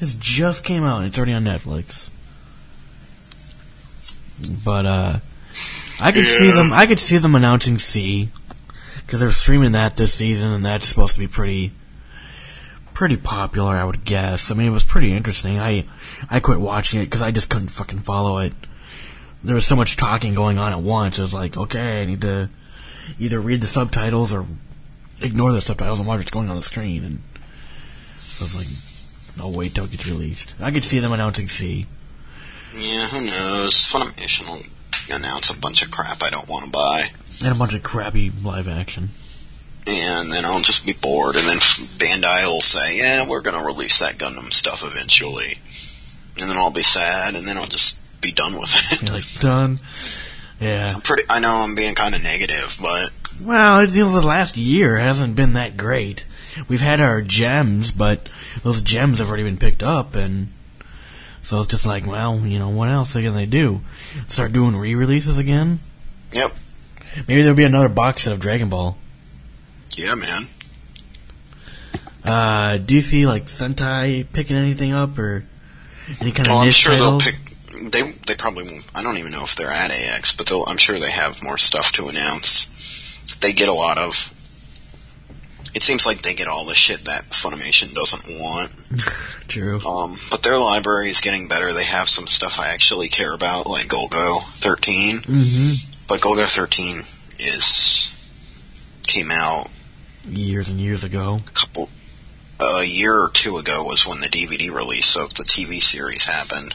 This 0.00 0.14
just 0.14 0.62
came 0.64 0.84
out. 0.84 0.98
and 0.98 1.06
It's 1.08 1.18
already 1.18 1.32
on 1.34 1.42
Netflix." 1.44 2.10
But 4.64 4.86
uh, 4.86 5.18
I 6.00 6.12
could 6.12 6.26
see 6.26 6.50
them. 6.50 6.72
I 6.72 6.86
could 6.86 7.00
see 7.00 7.18
them 7.18 7.34
announcing 7.34 7.78
C 7.78 8.28
because 8.98 9.20
they're 9.20 9.30
streaming 9.30 9.72
that 9.72 9.96
this 9.96 10.14
season, 10.14 10.50
and 10.50 10.64
that's 10.64 10.88
supposed 10.88 11.14
to 11.14 11.20
be 11.20 11.28
pretty, 11.28 11.72
pretty 12.92 13.16
popular. 13.16 13.76
I 13.76 13.84
would 13.84 14.04
guess. 14.04 14.50
I 14.50 14.54
mean, 14.54 14.68
it 14.68 14.72
was 14.72 14.84
pretty 14.84 15.12
interesting. 15.12 15.58
I 15.58 15.86
I 16.30 16.40
quit 16.40 16.60
watching 16.60 17.00
it 17.00 17.04
because 17.04 17.22
I 17.22 17.30
just 17.30 17.50
couldn't 17.50 17.68
fucking 17.68 18.00
follow 18.00 18.38
it. 18.38 18.52
There 19.42 19.54
was 19.54 19.66
so 19.66 19.76
much 19.76 19.96
talking 19.96 20.34
going 20.34 20.58
on 20.58 20.72
at 20.72 20.80
once. 20.80 21.18
It 21.18 21.22
was 21.22 21.34
like, 21.34 21.56
okay, 21.56 22.02
I 22.02 22.04
need 22.04 22.22
to 22.22 22.50
either 23.18 23.40
read 23.40 23.60
the 23.60 23.66
subtitles 23.66 24.32
or 24.32 24.46
ignore 25.20 25.52
the 25.52 25.60
subtitles 25.60 25.98
and 25.98 26.08
watch 26.08 26.18
what's 26.18 26.30
going 26.30 26.50
on 26.50 26.56
the 26.56 26.62
screen. 26.62 27.04
And 27.04 27.22
I 28.14 28.42
was 28.42 28.56
like, 28.56 29.38
no, 29.38 29.56
wait 29.56 29.74
till 29.74 29.84
it 29.84 29.92
gets 29.92 30.06
released. 30.06 30.54
I 30.60 30.70
could 30.70 30.84
see 30.84 30.98
them 30.98 31.12
announcing 31.12 31.48
C. 31.48 31.86
Yeah, 32.74 33.06
who 33.06 33.24
knows? 33.24 33.74
Funimation 33.74 34.48
will 34.48 34.75
announce 35.10 35.50
a 35.50 35.58
bunch 35.58 35.82
of 35.82 35.90
crap 35.90 36.22
I 36.22 36.30
don't 36.30 36.48
want 36.48 36.64
to 36.66 36.70
buy. 36.70 37.04
And 37.44 37.54
a 37.54 37.58
bunch 37.58 37.74
of 37.74 37.82
crappy 37.82 38.30
live 38.42 38.68
action. 38.68 39.10
and 39.86 40.32
then 40.32 40.44
I'll 40.44 40.60
just 40.62 40.84
be 40.84 40.94
bored, 40.94 41.36
and 41.36 41.48
then 41.48 41.58
Bandai 41.58 42.44
will 42.46 42.60
say, 42.60 42.98
"Yeah, 42.98 43.28
we're 43.28 43.40
gonna 43.42 43.64
release 43.64 44.00
that 44.00 44.18
Gundam 44.18 44.52
stuff 44.52 44.82
eventually," 44.84 45.58
and 46.40 46.50
then 46.50 46.56
I'll 46.56 46.72
be 46.72 46.82
sad, 46.82 47.34
and 47.36 47.46
then 47.46 47.56
I'll 47.56 47.66
just 47.66 48.00
be 48.20 48.32
done 48.32 48.54
with 48.58 48.74
it. 48.92 49.02
You're 49.02 49.12
like 49.12 49.40
done. 49.40 49.78
Yeah. 50.60 50.90
I'm 50.92 51.02
pretty. 51.02 51.22
I 51.30 51.38
know 51.38 51.50
I'm 51.50 51.74
being 51.76 51.94
kind 51.94 52.14
of 52.14 52.22
negative, 52.24 52.76
but 52.80 53.10
Well, 53.42 53.86
the 53.86 54.04
last 54.22 54.56
year 54.56 54.96
hasn't 54.98 55.36
been 55.36 55.52
that 55.52 55.76
great. 55.76 56.24
We've 56.68 56.80
had 56.80 57.00
our 57.00 57.20
gems, 57.20 57.92
but 57.92 58.28
those 58.64 58.80
gems 58.80 59.18
have 59.18 59.28
already 59.28 59.42
been 59.44 59.58
picked 59.58 59.82
up, 59.82 60.14
and 60.14 60.48
so 61.46 61.58
it's 61.60 61.68
just 61.68 61.86
like, 61.86 62.06
well, 62.06 62.38
you 62.40 62.58
know, 62.58 62.68
what 62.68 62.88
else 62.88 63.12
can 63.14 63.34
they 63.34 63.46
do? 63.46 63.80
Start 64.28 64.52
doing 64.52 64.76
re-releases 64.76 65.38
again? 65.38 65.78
yep, 66.32 66.50
Maybe 67.28 67.40
there'll 67.42 67.56
be 67.56 67.64
another 67.64 67.88
box 67.88 68.24
set 68.24 68.32
of 68.32 68.40
Dragon 68.40 68.68
Ball. 68.68 68.96
yeah, 69.96 70.14
man. 70.14 70.42
Uh, 72.24 72.76
do 72.78 72.94
you 72.94 73.02
see 73.02 73.26
like 73.26 73.44
Sentai 73.44 74.26
picking 74.32 74.56
anything 74.56 74.92
up 74.92 75.16
or 75.18 75.44
any 76.20 76.32
kind 76.32 76.46
of 76.48 76.52
Well, 76.52 76.58
I'm 76.62 76.70
sure 76.70 76.92
titles? 76.92 77.24
they'll 77.24 77.32
pick. 77.32 77.92
They 77.92 78.02
they 78.26 78.34
probably 78.34 78.64
won't. 78.64 78.84
I 78.94 79.02
don't 79.02 79.18
even 79.18 79.30
know 79.32 79.44
if 79.44 79.54
they're 79.54 79.70
at 79.70 79.90
AX, 79.92 80.34
but 80.34 80.46
they'll, 80.46 80.64
I'm 80.66 80.78
sure 80.78 80.98
they 80.98 81.10
have 81.10 81.42
more 81.42 81.58
stuff 81.58 81.92
to 81.92 82.08
announce. 82.08 83.36
They 83.40 83.52
get 83.52 83.68
a 83.68 83.72
lot 83.72 83.98
of. 83.98 84.32
It 85.76 85.82
seems 85.82 86.06
like 86.06 86.22
they 86.22 86.32
get 86.32 86.48
all 86.48 86.64
the 86.64 86.74
shit 86.74 87.04
that 87.04 87.24
Funimation 87.24 87.92
doesn't 87.92 88.26
want. 88.26 88.72
True. 89.46 89.78
Um, 89.86 90.16
but 90.30 90.42
their 90.42 90.56
library 90.56 91.10
is 91.10 91.20
getting 91.20 91.48
better. 91.48 91.70
They 91.70 91.84
have 91.84 92.08
some 92.08 92.26
stuff 92.26 92.58
I 92.58 92.72
actually 92.72 93.08
care 93.08 93.34
about, 93.34 93.66
like 93.66 93.88
Golgo 93.88 94.42
13. 94.54 95.18
Mm-hmm. 95.18 95.92
But 96.08 96.22
Golgo 96.22 96.46
13 96.46 97.00
is 97.38 98.14
came 99.06 99.30
out 99.30 99.68
Years 100.26 100.70
and 100.70 100.80
years 100.80 101.04
ago. 101.04 101.40
a 101.46 101.50
couple 101.50 101.90
a 102.58 102.84
year 102.84 103.12
or 103.14 103.28
two 103.34 103.58
ago 103.58 103.84
was 103.84 104.06
when 104.06 104.22
the 104.22 104.28
DVD 104.28 104.74
release 104.74 105.14
of 105.14 105.34
the 105.34 105.44
TV 105.44 105.74
series 105.82 106.24
happened. 106.24 106.72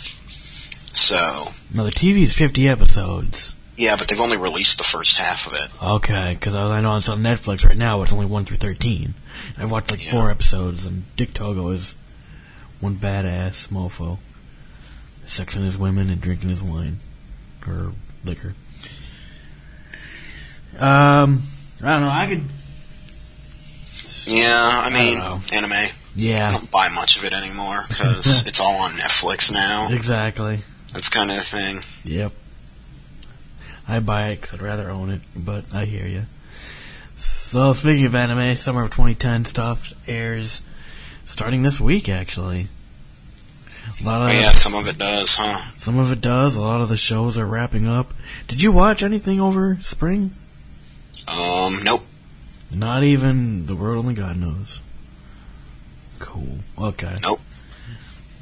So 0.96 1.46
No, 1.74 1.86
the 1.86 1.92
TV 1.92 2.22
is 2.22 2.36
50 2.36 2.70
episodes. 2.70 3.56
Yeah, 3.82 3.96
but 3.98 4.08
they've 4.08 4.20
only 4.20 4.38
released 4.38 4.78
the 4.78 4.84
first 4.84 5.18
half 5.18 5.48
of 5.48 5.54
it. 5.54 5.84
Okay, 5.84 6.36
because 6.36 6.54
I 6.54 6.80
know 6.82 6.98
it's 6.98 7.10
on 7.10 7.22
Netflix 7.24 7.66
right 7.66 7.76
now. 7.78 8.04
It's 8.04 8.14
only 8.14 8.28
1 8.28 8.46
through 8.46 8.58
13. 8.58 9.16
I've 9.58 9.72
watched 9.72 9.90
like 9.90 10.06
Yeah. 10.06 10.12
four 10.12 10.30
episodes, 10.30 10.86
and 10.86 11.04
Dick 11.16 11.34
Togo 11.34 11.70
is 11.70 11.96
one 12.80 12.96
badass 12.98 13.70
mofo. 13.70 14.20
Sexing 15.26 15.64
his 15.64 15.78
women 15.80 16.10
and 16.12 16.22
drinking 16.22 16.50
his 16.50 16.62
wine. 16.62 17.00
Or 17.68 17.94
liquor. 18.24 18.54
Um, 20.78 21.44
I 21.84 21.92
don't 21.92 22.02
know. 22.02 22.10
I 22.12 22.28
could. 22.28 22.44
Yeah, 24.28 24.82
I 24.86 24.90
mean, 24.94 25.18
know. 25.18 25.42
anime. 25.52 25.90
Yeah, 26.16 26.50
I 26.50 26.52
don't 26.52 26.70
buy 26.70 26.90
much 26.96 27.18
of 27.18 27.24
it 27.24 27.34
anymore 27.34 27.84
because 27.88 28.44
it's 28.48 28.60
all 28.60 28.76
on 28.82 28.92
Netflix 28.92 29.52
now. 29.52 29.88
exactly. 29.90 30.60
That's 30.94 31.10
kind 31.10 31.32
of 31.32 31.38
the 31.38 31.44
thing. 31.44 31.82
Yep. 32.04 32.32
I 33.92 34.00
buy 34.00 34.30
it 34.30 34.36
because 34.40 34.54
I'd 34.54 34.62
rather 34.62 34.90
own 34.90 35.10
it, 35.10 35.20
but 35.36 35.66
I 35.74 35.84
hear 35.84 36.08
you. 36.08 36.24
So, 37.18 37.74
speaking 37.74 38.06
of 38.06 38.16
anime, 38.16 38.56
summer 38.56 38.84
of 38.84 38.92
2010 38.92 39.44
stuff 39.44 39.94
airs 40.08 40.62
starting 41.26 41.64
this 41.64 41.82
week, 41.82 42.08
actually. 42.08 42.70
A 44.02 44.06
lot 44.06 44.22
of 44.22 44.28
But 44.28 44.36
yeah, 44.36 44.52
some 44.52 44.76
of 44.76 44.88
it 44.88 44.98
does, 44.98 45.36
huh? 45.36 45.72
some 45.76 46.00
of 46.00 46.10
it 46.10 46.22
does. 46.22 46.56
A 46.56 46.62
lot 46.62 46.80
of 46.80 46.88
the 46.88 46.96
shows 46.96 47.38
are 47.38 47.46
wrapping 47.46 47.86
up. 47.86 48.14
Did 48.48 48.62
you 48.62 48.72
watch 48.72 49.04
anything 49.04 49.42
over 49.42 49.78
spring? 49.82 50.32
Um, 51.28 51.80
nope. 51.84 52.06
Not 52.74 53.04
even 53.04 53.66
the 53.66 53.76
world 53.76 54.06
only 54.06 54.14
God 54.14 54.38
knows. 54.38 54.82
Cool. 56.20 56.60
Okay. 56.80 57.18
Nope. 57.22 57.40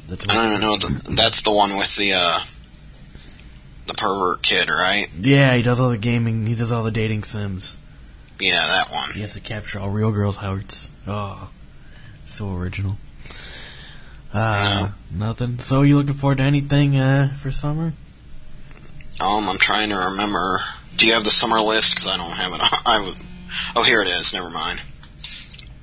That's 0.07 0.29
I 0.29 0.35
don't 0.35 0.47
even 0.47 0.61
know. 0.61 0.77
The, 0.77 1.15
that's 1.15 1.41
the 1.41 1.51
one 1.51 1.71
with 1.71 1.95
the 1.95 2.13
uh, 2.13 2.39
the 3.89 3.95
pervert 3.95 4.41
kid, 4.41 4.69
right? 4.69 5.05
yeah, 5.19 5.55
he 5.55 5.61
does 5.61 5.79
all 5.79 5.89
the 5.89 5.97
gaming. 5.97 6.45
He 6.45 6.55
does 6.55 6.71
all 6.71 6.83
the 6.83 6.91
dating 6.91 7.23
sims. 7.23 7.77
Yeah, 8.39 8.51
that 8.53 8.89
one. 8.89 9.15
He 9.15 9.21
has 9.21 9.33
to 9.33 9.41
capture 9.41 9.79
all 9.79 9.89
real 9.89 10.11
girls' 10.11 10.37
hearts. 10.37 10.89
Oh, 11.05 11.49
so 12.25 12.55
original. 12.55 12.95
Uh, 14.33 14.89
nothing. 15.11 15.59
So 15.59 15.81
you 15.81 15.97
looking 15.97 16.13
forward 16.13 16.37
to 16.37 16.43
anything 16.43 16.95
uh, 16.95 17.33
for 17.35 17.51
summer? 17.51 17.93
Um, 19.19 19.49
I'm 19.49 19.57
trying 19.57 19.89
to 19.89 19.97
remember. 20.11 20.59
Do 20.95 21.07
you 21.07 21.13
have 21.13 21.23
the 21.23 21.31
summer 21.31 21.59
list? 21.59 21.95
Because 21.95 22.11
I 22.11 22.17
don't 22.17 22.37
have 22.37 22.53
it. 22.53 22.61
I 22.85 23.01
was. 23.01 23.25
Oh, 23.75 23.83
here 23.83 24.01
it 24.01 24.07
is. 24.07 24.33
Never 24.33 24.49
mind. 24.49 24.81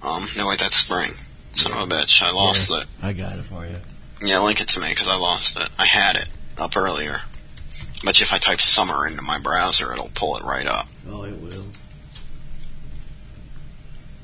Um, 0.04 0.22
no 0.36 0.48
wait, 0.48 0.58
that's 0.58 0.76
spring. 0.76 1.10
Son 1.52 1.72
of 1.72 1.90
a 1.90 1.94
bitch, 1.94 2.22
I 2.22 2.30
lost 2.32 2.70
it. 2.70 2.86
I 3.02 3.12
got 3.12 3.32
it 3.32 3.42
for 3.42 3.66
you. 3.66 3.76
Yeah, 4.22 4.40
link 4.40 4.60
it 4.60 4.68
to 4.68 4.80
me 4.80 4.88
because 4.90 5.08
I 5.08 5.16
lost 5.18 5.58
it. 5.58 5.68
I 5.78 5.86
had 5.86 6.16
it 6.16 6.28
up 6.60 6.76
earlier. 6.76 7.16
You 8.02 8.10
if 8.10 8.32
I 8.32 8.38
type 8.38 8.60
summer 8.60 9.06
into 9.06 9.22
my 9.22 9.38
browser, 9.40 9.92
it'll 9.92 10.10
pull 10.14 10.36
it 10.36 10.44
right 10.44 10.66
up. 10.66 10.86
Oh, 11.08 11.24
it 11.24 11.40
will. 11.40 11.64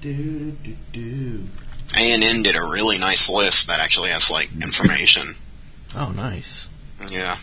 Do 0.00 0.50
do 0.52 0.76
do. 0.92 1.44
ANN 1.96 2.42
did 2.42 2.56
a 2.56 2.60
really 2.62 2.98
nice 2.98 3.28
list 3.28 3.68
that 3.68 3.80
actually 3.80 4.10
has 4.10 4.30
like 4.30 4.50
information. 4.62 5.34
Oh, 5.96 6.10
nice. 6.12 6.68
Yeah. 7.10 7.36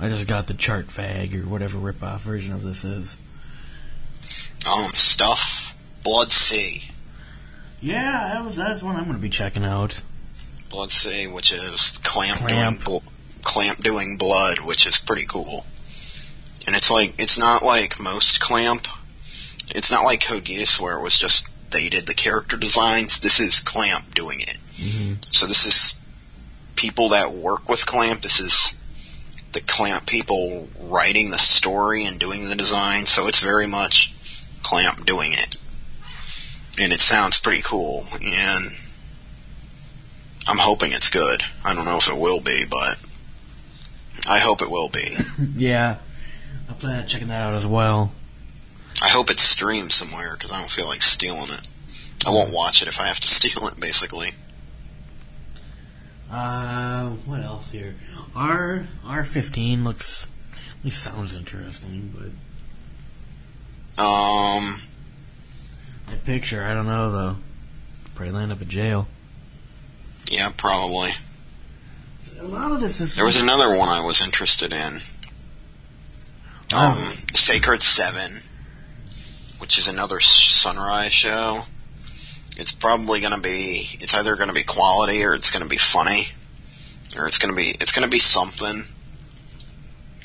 I 0.00 0.08
just 0.08 0.26
got 0.26 0.46
the 0.48 0.54
chart 0.54 0.88
fag 0.88 1.34
or 1.34 1.46
whatever 1.48 1.78
rip-off 1.78 2.22
version 2.22 2.52
of 2.52 2.62
this 2.62 2.84
is. 2.84 3.16
Um, 4.70 4.90
stuff. 4.94 5.76
Blood-C. 6.02 6.90
Yeah, 7.80 8.32
that 8.34 8.44
was 8.44 8.56
that's 8.56 8.82
one 8.82 8.96
I'm 8.96 9.04
going 9.04 9.16
to 9.16 9.22
be 9.22 9.30
checking 9.30 9.64
out. 9.64 10.02
Blood-C, 10.70 11.28
which 11.28 11.52
is 11.52 11.98
clamp, 12.02 12.40
Clamp. 12.40 12.84
bl- 12.84 12.98
clamp 13.44 13.78
doing 13.78 14.16
blood, 14.16 14.60
which 14.60 14.86
is 14.86 14.98
pretty 15.00 15.26
cool. 15.26 15.66
And 16.66 16.74
it's 16.74 16.90
like 16.90 17.14
it's 17.18 17.38
not 17.38 17.62
like 17.62 18.00
most 18.00 18.40
clamp. 18.40 18.88
It's 19.70 19.90
not 19.90 20.04
like 20.04 20.22
Code 20.24 20.44
Geass 20.44 20.80
where 20.80 20.98
it 20.98 21.02
was 21.02 21.18
just 21.18 21.50
they 21.70 21.88
did 21.88 22.06
the 22.06 22.14
character 22.14 22.56
designs. 22.56 23.18
This 23.20 23.38
is 23.40 23.60
Clamp 23.60 24.14
doing 24.14 24.40
it. 24.40 24.58
Mhm. 24.76 25.34
So 25.34 25.46
this 25.46 25.66
is 25.66 26.00
people 26.76 27.08
that 27.10 27.32
work 27.32 27.68
with 27.68 27.84
Clamp. 27.84 28.22
This 28.22 28.40
is 28.40 28.74
the 29.52 29.60
Clamp 29.60 30.06
people 30.06 30.68
writing 30.78 31.30
the 31.30 31.38
story 31.38 32.04
and 32.04 32.18
doing 32.18 32.48
the 32.48 32.54
design. 32.54 33.06
So 33.06 33.26
it's 33.26 33.40
very 33.40 33.66
much 33.66 34.14
Clamp 34.62 35.04
doing 35.04 35.32
it. 35.32 35.56
And 36.78 36.92
it 36.92 37.00
sounds 37.00 37.38
pretty 37.38 37.62
cool. 37.62 38.06
And 38.22 38.64
I'm 40.46 40.58
hoping 40.58 40.92
it's 40.92 41.10
good. 41.10 41.44
I 41.64 41.74
don't 41.74 41.84
know 41.84 41.98
if 41.98 42.08
it 42.08 42.18
will 42.18 42.40
be, 42.40 42.64
but 42.68 42.98
I 44.28 44.38
hope 44.38 44.62
it 44.62 44.70
will 44.70 44.88
be. 44.88 45.16
Yeah, 45.56 45.98
I 46.68 46.72
plan 46.74 47.00
on 47.00 47.06
checking 47.06 47.28
that 47.28 47.42
out 47.42 47.54
as 47.54 47.66
well. 47.66 48.12
I 49.02 49.08
hope 49.08 49.30
it's 49.30 49.42
streamed 49.42 49.92
somewhere 49.92 50.34
because 50.36 50.50
I 50.52 50.58
don't 50.58 50.70
feel 50.70 50.86
like 50.86 51.02
stealing 51.02 51.50
it. 51.50 51.60
I 52.26 52.30
won't 52.30 52.54
watch 52.54 52.80
it 52.80 52.88
if 52.88 53.00
I 53.00 53.06
have 53.06 53.20
to 53.20 53.28
steal 53.38 53.66
it, 53.68 53.78
basically. 53.80 54.28
Uh, 56.30 57.10
what 57.26 57.42
else 57.42 57.70
here? 57.70 57.94
R 58.34 58.86
R 59.04 59.24
fifteen 59.24 59.84
looks, 59.84 60.28
at 60.78 60.84
least 60.84 61.02
sounds 61.02 61.34
interesting, 61.34 62.12
but 62.14 64.02
Um, 64.02 64.80
that 66.06 66.24
picture, 66.24 66.64
I 66.64 66.74
don't 66.74 66.86
know 66.86 67.10
though. 67.12 67.36
Probably 68.14 68.32
land 68.32 68.52
up 68.52 68.62
in 68.62 68.68
jail. 68.68 69.06
yeah, 70.30 70.50
probably. 70.56 71.10
A 72.40 72.44
lot 72.44 72.72
of 72.72 72.80
this 72.80 73.00
is 73.00 73.16
There 73.16 73.24
was 73.24 73.40
another 73.40 73.76
one 73.76 73.88
I 73.88 74.04
was 74.04 74.24
interested 74.24 74.72
in. 74.72 74.94
Um, 74.94 75.00
Oh. 76.72 77.14
Sacred 77.34 77.82
Seven, 77.82 78.42
which 79.58 79.78
is 79.78 79.88
another 79.88 80.20
sunrise 80.20 81.12
show. 81.12 81.64
It's 82.56 82.72
probably 82.72 83.20
going 83.20 83.34
to 83.34 83.40
be. 83.40 83.88
It's 84.00 84.14
either 84.14 84.36
going 84.36 84.48
to 84.48 84.54
be 84.54 84.62
quality 84.62 85.24
or 85.24 85.34
it's 85.34 85.50
going 85.50 85.62
to 85.62 85.68
be 85.68 85.76
funny, 85.76 86.28
or 87.16 87.26
it's 87.26 87.38
going 87.38 87.52
to 87.52 87.56
be. 87.56 87.68
It's 87.80 87.92
going 87.92 88.04
to 88.04 88.10
be 88.10 88.18
something. 88.20 88.84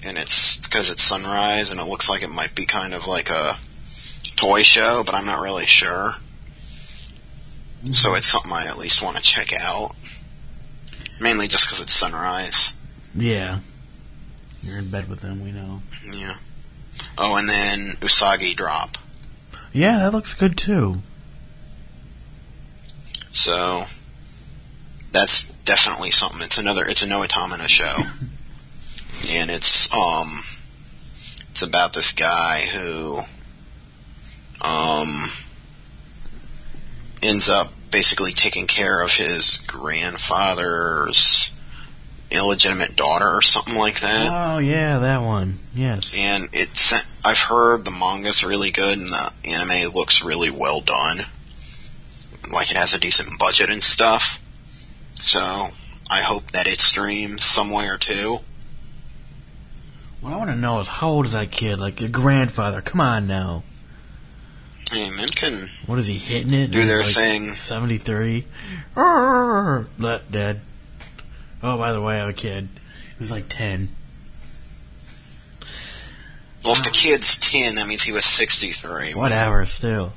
And 0.03 0.17
it's 0.17 0.57
because 0.65 0.91
it's 0.91 1.03
sunrise, 1.03 1.71
and 1.71 1.79
it 1.79 1.87
looks 1.87 2.09
like 2.09 2.23
it 2.23 2.29
might 2.29 2.55
be 2.55 2.65
kind 2.65 2.93
of 2.93 3.05
like 3.07 3.29
a 3.29 3.57
toy 4.37 4.61
show, 4.63 5.03
but 5.05 5.13
I'm 5.13 5.25
not 5.25 5.41
really 5.41 5.65
sure. 5.65 6.11
So 7.93 8.13
it's 8.15 8.27
something 8.27 8.51
I 8.51 8.67
at 8.67 8.77
least 8.77 9.01
want 9.01 9.17
to 9.17 9.21
check 9.21 9.51
out. 9.53 9.91
Mainly 11.19 11.47
just 11.47 11.67
because 11.67 11.81
it's 11.81 11.93
sunrise. 11.93 12.79
yeah. 13.15 13.59
You're 14.61 14.79
in 14.79 14.89
bed 14.89 15.09
with 15.09 15.21
them, 15.21 15.41
we 15.41 15.51
know. 15.53 15.81
Yeah. 16.13 16.35
Oh, 17.17 17.37
and 17.37 17.47
then 17.47 17.91
Usagi 18.01 18.55
Drop. 18.55 18.97
Yeah, 19.71 19.99
that 19.99 20.11
looks 20.11 20.33
good 20.33 20.57
too. 20.57 21.01
So 23.31 23.83
that's 25.11 25.51
definitely 25.63 26.11
something. 26.11 26.41
It's 26.43 26.57
another. 26.57 26.83
It's 26.85 27.03
a 27.03 27.07
Tamina 27.07 27.67
show, 27.69 27.93
and 29.29 29.49
it's 29.49 29.93
um, 29.95 30.27
it's 31.51 31.61
about 31.61 31.93
this 31.93 32.11
guy 32.11 32.61
who 32.73 33.19
um 34.61 35.07
ends 37.23 37.47
up 37.49 37.67
basically 37.91 38.31
taking 38.31 38.67
care 38.67 39.01
of 39.03 39.13
his 39.13 39.57
grandfather's 39.67 41.55
illegitimate 42.31 42.95
daughter 42.95 43.27
or 43.27 43.41
something 43.41 43.75
like 43.75 43.99
that. 44.01 44.29
Oh 44.31 44.59
yeah, 44.59 44.99
that 44.99 45.21
one. 45.21 45.59
Yes. 45.73 46.15
And 46.17 46.47
it's 46.53 46.93
I've 47.25 47.41
heard 47.41 47.85
the 47.85 47.91
manga's 47.91 48.43
really 48.43 48.71
good 48.71 48.97
and 48.97 49.07
the 49.07 49.31
anime 49.45 49.93
looks 49.93 50.23
really 50.23 50.51
well 50.51 50.81
done. 50.81 51.17
Like 52.53 52.71
it 52.71 52.77
has 52.77 52.93
a 52.93 52.99
decent 52.99 53.39
budget 53.39 53.69
and 53.69 53.83
stuff. 53.83 54.41
So 55.23 55.39
I 56.11 56.21
hope 56.21 56.51
that 56.51 56.67
it 56.67 56.79
streams 56.79 57.43
somewhere 57.43 57.97
too. 57.97 58.37
What 60.21 60.33
I 60.33 60.37
want 60.37 60.49
to 60.49 60.55
know 60.55 60.79
is 60.79 60.87
how 60.87 61.09
old 61.09 61.25
is 61.27 61.33
that 61.33 61.51
kid? 61.51 61.79
Like 61.79 62.01
your 62.01 62.09
grandfather? 62.09 62.81
Come 62.81 62.99
on 62.99 63.27
now. 63.27 63.63
Men 64.93 65.29
can 65.29 65.69
What 65.85 65.99
is 65.99 66.07
he 66.07 66.17
hitting 66.17 66.53
it? 66.53 66.71
Do 66.71 66.83
their 66.83 66.99
like 66.99 67.07
thing. 67.07 67.41
Seventy 67.51 67.97
three. 67.97 68.45
Dead. 68.95 70.61
Oh, 71.61 71.77
by 71.77 71.91
the 71.91 72.01
way, 72.01 72.15
I 72.15 72.19
have 72.19 72.29
a 72.29 72.33
kid 72.33 72.69
He 72.73 73.19
was 73.19 73.31
like 73.31 73.45
ten. 73.49 73.89
Well, 76.63 76.73
if 76.73 76.83
the 76.83 76.89
kid's 76.89 77.39
10, 77.39 77.75
that 77.75 77.87
means 77.87 78.03
he 78.03 78.11
was 78.11 78.25
63. 78.25 79.13
Whatever, 79.13 79.65
still. 79.65 80.11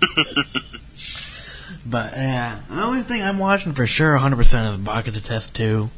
but 1.84 2.12
yeah, 2.12 2.60
the 2.70 2.82
only 2.82 3.00
thing 3.00 3.22
I'm 3.22 3.38
watching 3.38 3.72
for 3.72 3.84
sure, 3.86 4.12
100 4.12 4.36
percent 4.36 4.68
is 4.68 4.76
Baka 4.76 5.10
to 5.10 5.22
Test 5.22 5.56
Two. 5.56 5.90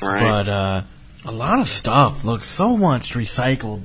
Right. 0.00 0.20
But 0.20 0.48
uh, 0.48 0.82
a 1.24 1.32
lot 1.32 1.58
of 1.58 1.68
stuff 1.68 2.24
looks 2.24 2.46
so 2.46 2.76
much 2.76 3.14
recycled 3.14 3.82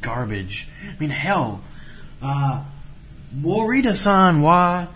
garbage. 0.00 0.68
I 0.84 0.94
mean, 0.98 1.10
hell, 1.10 1.62
uh, 2.22 2.64
Morita-san 3.34 4.42
wa 4.42 4.86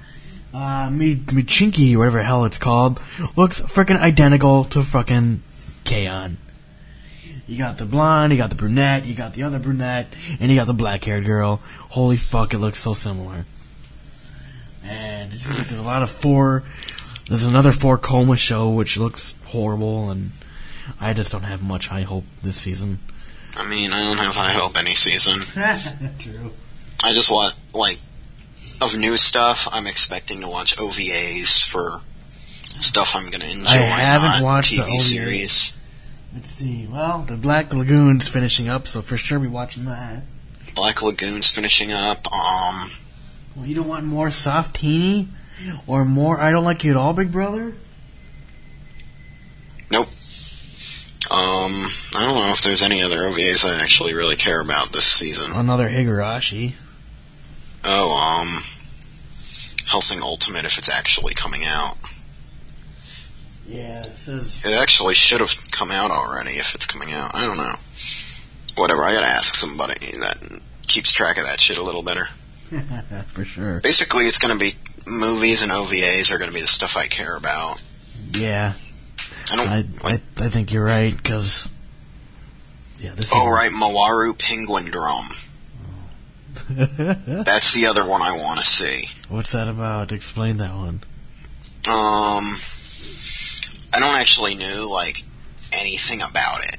uh, 0.55 0.91
Mi- 0.91 1.17
Michinki, 1.17 1.97
whatever 1.97 2.19
the 2.19 2.25
hell 2.25 2.45
it's 2.45 2.59
called, 2.59 3.01
looks 3.37 3.61
freaking 3.63 3.99
identical 3.99 4.65
to 4.65 4.83
fucking 4.83 5.43
K-On. 5.85 6.37
You 7.47 7.59
got 7.59 7.79
the 7.79 7.85
blonde, 7.85 8.33
you 8.33 8.39
got 8.39 8.51
the 8.51 8.57
brunette, 8.57 9.05
you 9.05 9.15
got 9.15 9.35
the 9.35 9.43
other 9.43 9.59
brunette, 9.59 10.13
and 10.41 10.51
you 10.51 10.57
got 10.57 10.67
the 10.67 10.73
black-haired 10.75 11.25
girl. 11.25 11.57
Holy 11.91 12.17
fuck, 12.17 12.55
it 12.55 12.59
looks 12.59 12.79
so 12.79 12.95
similar. 12.95 13.45
And 14.85 15.33
it 15.33 15.39
seems 15.39 15.59
like 15.59 15.69
there's 15.69 15.81
a 15.81 15.83
lot 15.83 16.03
of 16.03 16.11
four. 16.11 16.63
There's 17.29 17.45
another 17.45 17.73
four-koma 17.73 18.37
show 18.37 18.71
which 18.71 18.97
looks 18.97 19.35
horrible, 19.47 20.11
and 20.11 20.31
I 21.01 21.13
just 21.13 21.33
don't 21.33 21.43
have 21.43 21.63
much 21.63 21.89
high 21.89 22.03
hope 22.03 22.25
this 22.43 22.57
season. 22.57 22.99
I 23.57 23.69
mean, 23.69 23.93
I 23.93 24.01
don't 24.03 24.19
have 24.19 24.35
high 24.35 24.53
hope 24.53 24.77
any 24.79 24.95
season. 24.95 25.41
True. 26.19 26.53
I 27.03 27.13
just 27.13 27.31
want, 27.31 27.55
like, 27.75 27.99
of 28.81 28.97
new 28.99 29.17
stuff, 29.17 29.69
I'm 29.73 29.87
expecting 29.87 30.41
to 30.41 30.49
watch 30.49 30.77
OVAs 30.77 31.67
for 31.69 32.01
stuff 32.81 33.15
I'm 33.15 33.31
going 33.31 33.41
to 33.43 33.51
enjoy. 33.51 33.71
I 33.71 33.77
haven't 34.01 34.45
watched 34.45 34.71
the 34.71 34.79
TV 34.83 34.93
OVA. 34.95 35.01
series. 35.01 35.79
Let's 36.35 36.51
see. 36.51 36.87
Well, 36.91 37.23
the 37.23 37.37
Black 37.37 37.73
Lagoon's 37.73 38.29
finishing 38.29 38.69
up, 38.69 38.89
so 38.89 39.03
for 39.03 39.17
sure 39.17 39.39
be 39.39 39.47
watching 39.49 39.85
that. 39.85 40.23
Black 40.75 41.03
Lagoon's 41.03 41.51
finishing 41.51 41.93
up. 41.93 42.19
Um, 42.33 42.91
Well, 43.55 43.67
you 43.67 43.75
don't 43.75 43.89
want 43.89 44.05
more 44.07 44.29
Softenni 44.29 45.29
or 45.87 46.05
more 46.05 46.41
I 46.41 46.51
don't 46.51 46.65
like 46.65 46.83
you 46.85 46.91
at 46.93 46.97
all, 46.97 47.13
Big 47.13 47.31
Brother. 47.31 47.75
nope. 49.91 50.07
Um, 51.31 51.73
I 52.15 52.25
don't 52.27 52.35
know 52.35 52.51
if 52.53 52.63
there's 52.63 52.83
any 52.83 53.03
other 53.03 53.17
OVAs 53.19 53.65
I 53.65 53.83
actually 53.83 54.15
really 54.15 54.37
care 54.37 54.61
about 54.61 54.89
this 54.93 55.05
season. 55.05 55.53
Another 55.55 55.89
Higurashi. 55.89 56.73
Oh, 57.85 58.41
um, 58.41 58.63
Hellsing 59.87 60.21
Ultimate 60.33 60.65
if 60.65 60.79
it's 60.79 60.89
actually 60.89 61.35
coming 61.35 61.61
out. 61.67 61.97
Yeah, 63.69 64.01
it 64.01 64.17
says 64.17 64.65
It 64.65 64.81
actually 64.81 65.13
should 65.13 65.41
have 65.41 65.55
come 65.71 65.91
out 65.91 66.11
already 66.11 66.53
if 66.53 66.75
it's 66.75 66.87
coming 66.87 67.13
out. 67.13 67.35
I 67.35 67.45
don't 67.45 67.59
know. 67.59 67.75
Whatever, 68.81 69.03
I 69.03 69.13
gotta 69.13 69.29
ask 69.29 69.55
somebody 69.55 70.07
that 70.21 70.63
keeps 70.87 71.13
track 71.13 71.37
of 71.37 71.45
that 71.45 71.61
shit 71.61 71.77
a 71.77 71.83
little 71.83 72.03
better. 72.03 72.25
for 73.27 73.45
sure. 73.45 73.81
Basically, 73.81 74.25
it's 74.25 74.39
gonna 74.39 74.57
be 74.57 74.71
movies 75.07 75.63
and 75.63 75.71
OVAs 75.71 76.33
are 76.33 76.39
gonna 76.39 76.53
be 76.53 76.63
the 76.63 76.67
stuff 76.67 76.97
I 76.97 77.09
care 77.09 77.37
about. 77.37 77.83
Yeah, 78.33 78.73
I 79.51 79.57
don't 79.57 79.69
I 79.69 79.85
like. 80.03 80.21
I, 80.39 80.47
I 80.47 80.49
think 80.49 80.73
you're 80.73 80.85
right 80.85 81.15
because 81.15 81.71
yeah, 83.01 83.13
this 83.13 83.31
Oh 83.35 83.51
right, 83.51 83.71
Mawaru 83.71 84.39
Penguin 84.39 84.87
Drum. 84.87 85.27
That's 87.45 87.73
the 87.75 87.87
other 87.87 88.07
one 88.07 88.23
I 88.23 88.33
want 88.37 88.61
to 88.61 88.67
see. 88.67 89.09
What's 89.29 89.53
that 89.53 89.69
about? 89.69 90.13
Explain 90.13 90.57
that 90.59 90.75
one. 90.75 91.03
Um, 91.89 92.57
I 93.95 93.99
don't 94.01 94.17
actually 94.19 94.55
know 94.55 94.89
like 94.91 95.23
anything 95.73 96.21
about 96.23 96.65
it. 96.65 96.79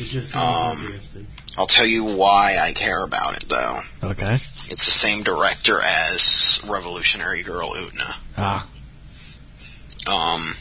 It 0.00 0.06
just 0.08 0.36
Um, 0.36 0.76
interesting. 0.78 1.26
I'll 1.56 1.66
tell 1.66 1.86
you 1.86 2.04
why 2.04 2.56
I 2.60 2.72
care 2.72 3.04
about 3.04 3.36
it 3.36 3.48
though. 3.48 3.78
Okay. 4.04 4.34
It's 4.34 4.84
the 4.84 4.90
same 4.92 5.22
director 5.22 5.80
as 5.80 6.64
Revolutionary 6.68 7.42
Girl 7.42 7.70
Utena. 7.70 8.16
Ah, 8.36 8.66
Um, 10.06 10.54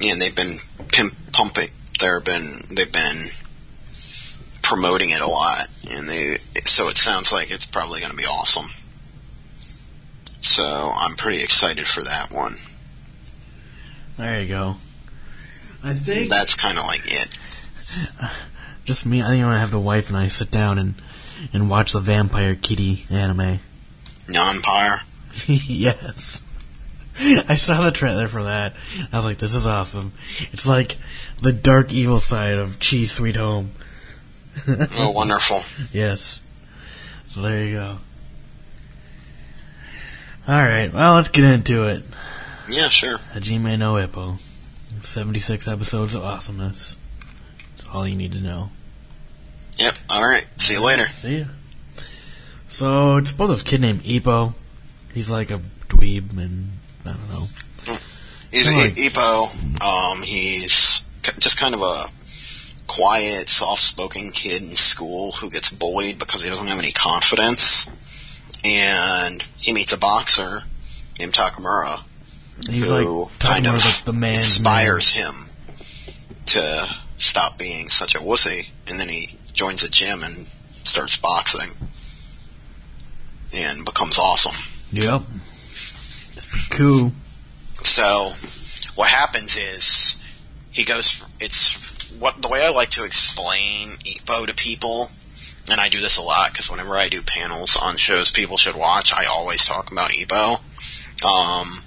and 0.00 0.20
they've 0.20 0.34
been 0.34 0.56
pimp 0.88 1.14
pumping. 1.32 1.68
They've 2.00 2.24
been 2.24 2.62
they've 2.74 2.92
been 2.92 3.30
promoting 4.66 5.10
it 5.10 5.20
a 5.20 5.26
lot, 5.26 5.68
and 5.92 6.08
they 6.08 6.36
so 6.64 6.88
it 6.88 6.96
sounds 6.96 7.32
like 7.32 7.52
it's 7.52 7.66
probably 7.66 8.00
going 8.00 8.10
to 8.10 8.16
be 8.16 8.24
awesome. 8.24 8.68
So 10.40 10.92
I'm 10.94 11.16
pretty 11.16 11.42
excited 11.42 11.86
for 11.86 12.02
that 12.02 12.32
one. 12.32 12.54
there 14.16 14.42
you 14.42 14.48
go. 14.48 14.76
I 15.84 15.94
think 15.94 16.28
That's 16.28 16.60
kind 16.60 16.76
of 16.78 16.84
like 16.84 17.02
it. 17.04 17.28
just 18.84 19.06
me. 19.06 19.22
I 19.22 19.28
think 19.28 19.42
I'm 19.42 19.50
gonna 19.50 19.60
have 19.60 19.70
the 19.70 19.78
wife 19.78 20.08
and 20.08 20.16
I 20.16 20.28
sit 20.28 20.50
down 20.50 20.78
and 20.78 20.94
and 21.52 21.70
watch 21.70 21.92
the 21.92 22.00
Vampire 22.00 22.56
Kitty 22.56 23.06
anime. 23.08 23.60
Nyanpire. 24.26 24.98
yes. 25.46 26.42
I 27.48 27.54
saw 27.54 27.82
the 27.82 27.92
trailer 27.92 28.26
for 28.26 28.42
that. 28.42 28.74
I 29.12 29.16
was 29.16 29.24
like, 29.24 29.38
this 29.38 29.54
is 29.54 29.66
awesome. 29.66 30.12
It's 30.52 30.66
like 30.66 30.96
the 31.40 31.52
dark 31.52 31.92
evil 31.92 32.18
side 32.18 32.54
of 32.54 32.80
Chi's 32.80 33.12
Sweet 33.12 33.36
Home. 33.36 33.70
Oh, 34.98 35.10
wonderful. 35.12 35.62
Yes. 35.92 36.40
So 37.28 37.42
there 37.42 37.64
you 37.64 37.74
go. 37.74 37.98
Alright, 40.48 40.92
well, 40.92 41.14
let's 41.16 41.28
get 41.28 41.44
into 41.44 41.88
it. 41.88 42.04
Yeah, 42.68 42.88
sure. 42.88 43.18
Hajime 43.18 43.78
no 43.78 43.94
Ippo. 43.94 44.38
76 45.02 45.68
episodes 45.68 46.14
of 46.14 46.24
awesomeness. 46.24 46.96
That's 47.76 47.88
all 47.92 48.06
you 48.06 48.16
need 48.16 48.32
to 48.32 48.40
know. 48.40 48.70
Yep. 49.78 49.94
All 50.10 50.22
right. 50.22 50.46
See 50.56 50.74
you 50.74 50.84
later. 50.84 51.04
See 51.04 51.38
ya. 51.40 51.44
So, 52.68 53.16
it's 53.18 53.32
about 53.32 53.46
this 53.48 53.62
kid 53.62 53.80
named 53.80 54.02
Ippo. 54.02 54.54
He's 55.12 55.30
like 55.30 55.50
a 55.50 55.60
dweeb, 55.88 56.30
and 56.38 56.70
I 57.04 57.10
don't 57.12 57.28
know. 57.28 57.46
He's 58.50 58.68
Right. 58.68 58.94
Ippo. 58.94 59.82
Um, 59.82 60.22
he's 60.22 61.04
just 61.38 61.58
kind 61.58 61.74
of 61.74 61.82
a 61.82 62.04
quiet, 62.86 63.48
soft-spoken 63.48 64.30
kid 64.30 64.62
in 64.62 64.68
school 64.76 65.32
who 65.32 65.50
gets 65.50 65.70
bullied 65.70 66.18
because 66.18 66.42
he 66.42 66.48
doesn't 66.48 66.68
have 66.68 66.78
any 66.78 66.92
confidence. 66.92 67.92
And 68.64 69.42
he 69.58 69.72
meets 69.72 69.92
a 69.92 69.98
boxer 69.98 70.60
named 71.18 71.32
Takamura 71.32 72.02
He's 72.68 72.86
who 72.86 73.24
like 73.24 73.38
kind 73.38 73.66
of 73.66 73.74
like 73.74 74.04
the 74.04 74.12
man. 74.12 74.34
inspires 74.34 75.12
him 75.12 75.32
to 76.46 76.96
stop 77.18 77.58
being 77.58 77.88
such 77.88 78.14
a 78.14 78.18
wussy. 78.18 78.70
And 78.88 78.98
then 78.98 79.08
he 79.08 79.36
joins 79.52 79.82
a 79.82 79.90
gym 79.90 80.22
and 80.22 80.46
starts 80.84 81.16
boxing 81.16 81.76
and 83.54 83.84
becomes 83.84 84.18
awesome. 84.18 84.56
Yep. 84.92 85.22
Cool. 86.70 87.12
So, 87.82 88.32
what 88.94 89.08
happens 89.08 89.56
is 89.56 90.24
he 90.70 90.84
goes. 90.84 91.24
It's 91.40 91.95
what 92.18 92.40
the 92.40 92.48
way 92.48 92.64
I 92.64 92.70
like 92.70 92.90
to 92.90 93.04
explain 93.04 93.90
Ippo 94.04 94.46
to 94.46 94.54
people, 94.54 95.10
and 95.70 95.80
I 95.80 95.88
do 95.88 96.00
this 96.00 96.18
a 96.18 96.22
lot 96.22 96.52
because 96.52 96.70
whenever 96.70 96.96
I 96.96 97.08
do 97.08 97.22
panels 97.22 97.76
on 97.76 97.96
shows 97.96 98.30
people 98.30 98.56
should 98.56 98.76
watch, 98.76 99.12
I 99.12 99.26
always 99.26 99.64
talk 99.64 99.90
about 99.90 100.10
Ippo. 100.10 100.60
Um, 101.24 101.82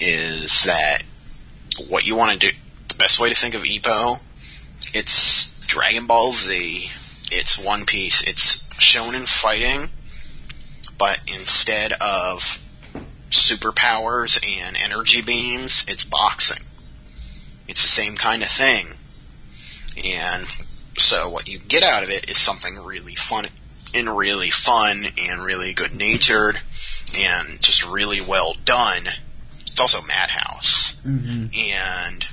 is 0.00 0.64
that 0.64 1.02
what 1.88 2.06
you 2.06 2.16
want 2.16 2.32
to 2.32 2.38
do? 2.38 2.56
The 2.88 2.94
best 2.96 3.20
way 3.20 3.28
to 3.28 3.34
think 3.34 3.54
of 3.54 3.62
Ippo, 3.62 4.20
it's 4.94 5.66
Dragon 5.66 6.06
Ball 6.06 6.32
Z. 6.32 6.90
It's 7.32 7.58
One 7.58 7.84
Piece. 7.84 8.22
It's 8.22 8.68
shonen 8.78 9.26
fighting, 9.26 9.90
but 10.96 11.18
instead 11.26 11.92
of 11.94 12.62
superpowers 13.30 14.38
and 14.46 14.76
energy 14.76 15.22
beams, 15.22 15.84
it's 15.88 16.04
boxing. 16.04 16.64
It's 17.66 17.82
the 17.82 17.88
same 17.88 18.16
kind 18.16 18.42
of 18.42 18.48
thing. 18.48 18.94
And 20.04 20.44
so 20.98 21.28
what 21.30 21.48
you 21.48 21.58
get 21.58 21.82
out 21.82 22.02
of 22.02 22.10
it 22.10 22.28
is 22.28 22.36
something 22.36 22.76
really 22.84 23.14
fun 23.14 23.46
and 23.94 24.16
really 24.16 24.50
fun 24.50 25.04
and 25.28 25.44
really 25.44 25.72
good 25.72 25.96
natured 25.96 26.60
and 27.16 27.60
just 27.60 27.86
really 27.86 28.20
well 28.20 28.54
done. 28.64 29.02
It's 29.66 29.80
also 29.80 30.06
Madhouse. 30.06 31.00
Mm-hmm. 31.06 31.46
and 31.54 32.26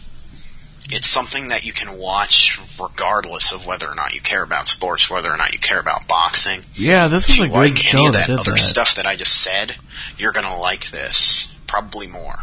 it's 0.91 1.07
something 1.07 1.47
that 1.47 1.65
you 1.65 1.73
can 1.73 1.97
watch 1.97 2.59
regardless 2.79 3.53
of 3.53 3.65
whether 3.65 3.87
or 3.87 3.95
not 3.95 4.13
you 4.13 4.21
care 4.21 4.43
about 4.43 4.67
sports, 4.67 5.09
whether 5.09 5.31
or 5.31 5.37
not 5.37 5.53
you 5.53 5.59
care 5.59 5.79
about 5.79 6.07
boxing. 6.07 6.61
Yeah, 6.73 7.07
this 7.07 7.29
is 7.29 7.39
a 7.39 7.47
good 7.47 7.51
like 7.51 7.77
show 7.77 7.99
any 7.99 8.07
of 8.07 8.13
that 8.13 8.27
that 8.27 8.39
other 8.39 8.51
that. 8.51 8.57
stuff 8.57 8.95
that 8.95 9.05
I 9.05 9.15
just 9.15 9.41
said, 9.41 9.75
you're 10.17 10.33
gonna 10.33 10.57
like 10.59 10.91
this 10.91 11.55
probably 11.67 12.07
more. 12.07 12.35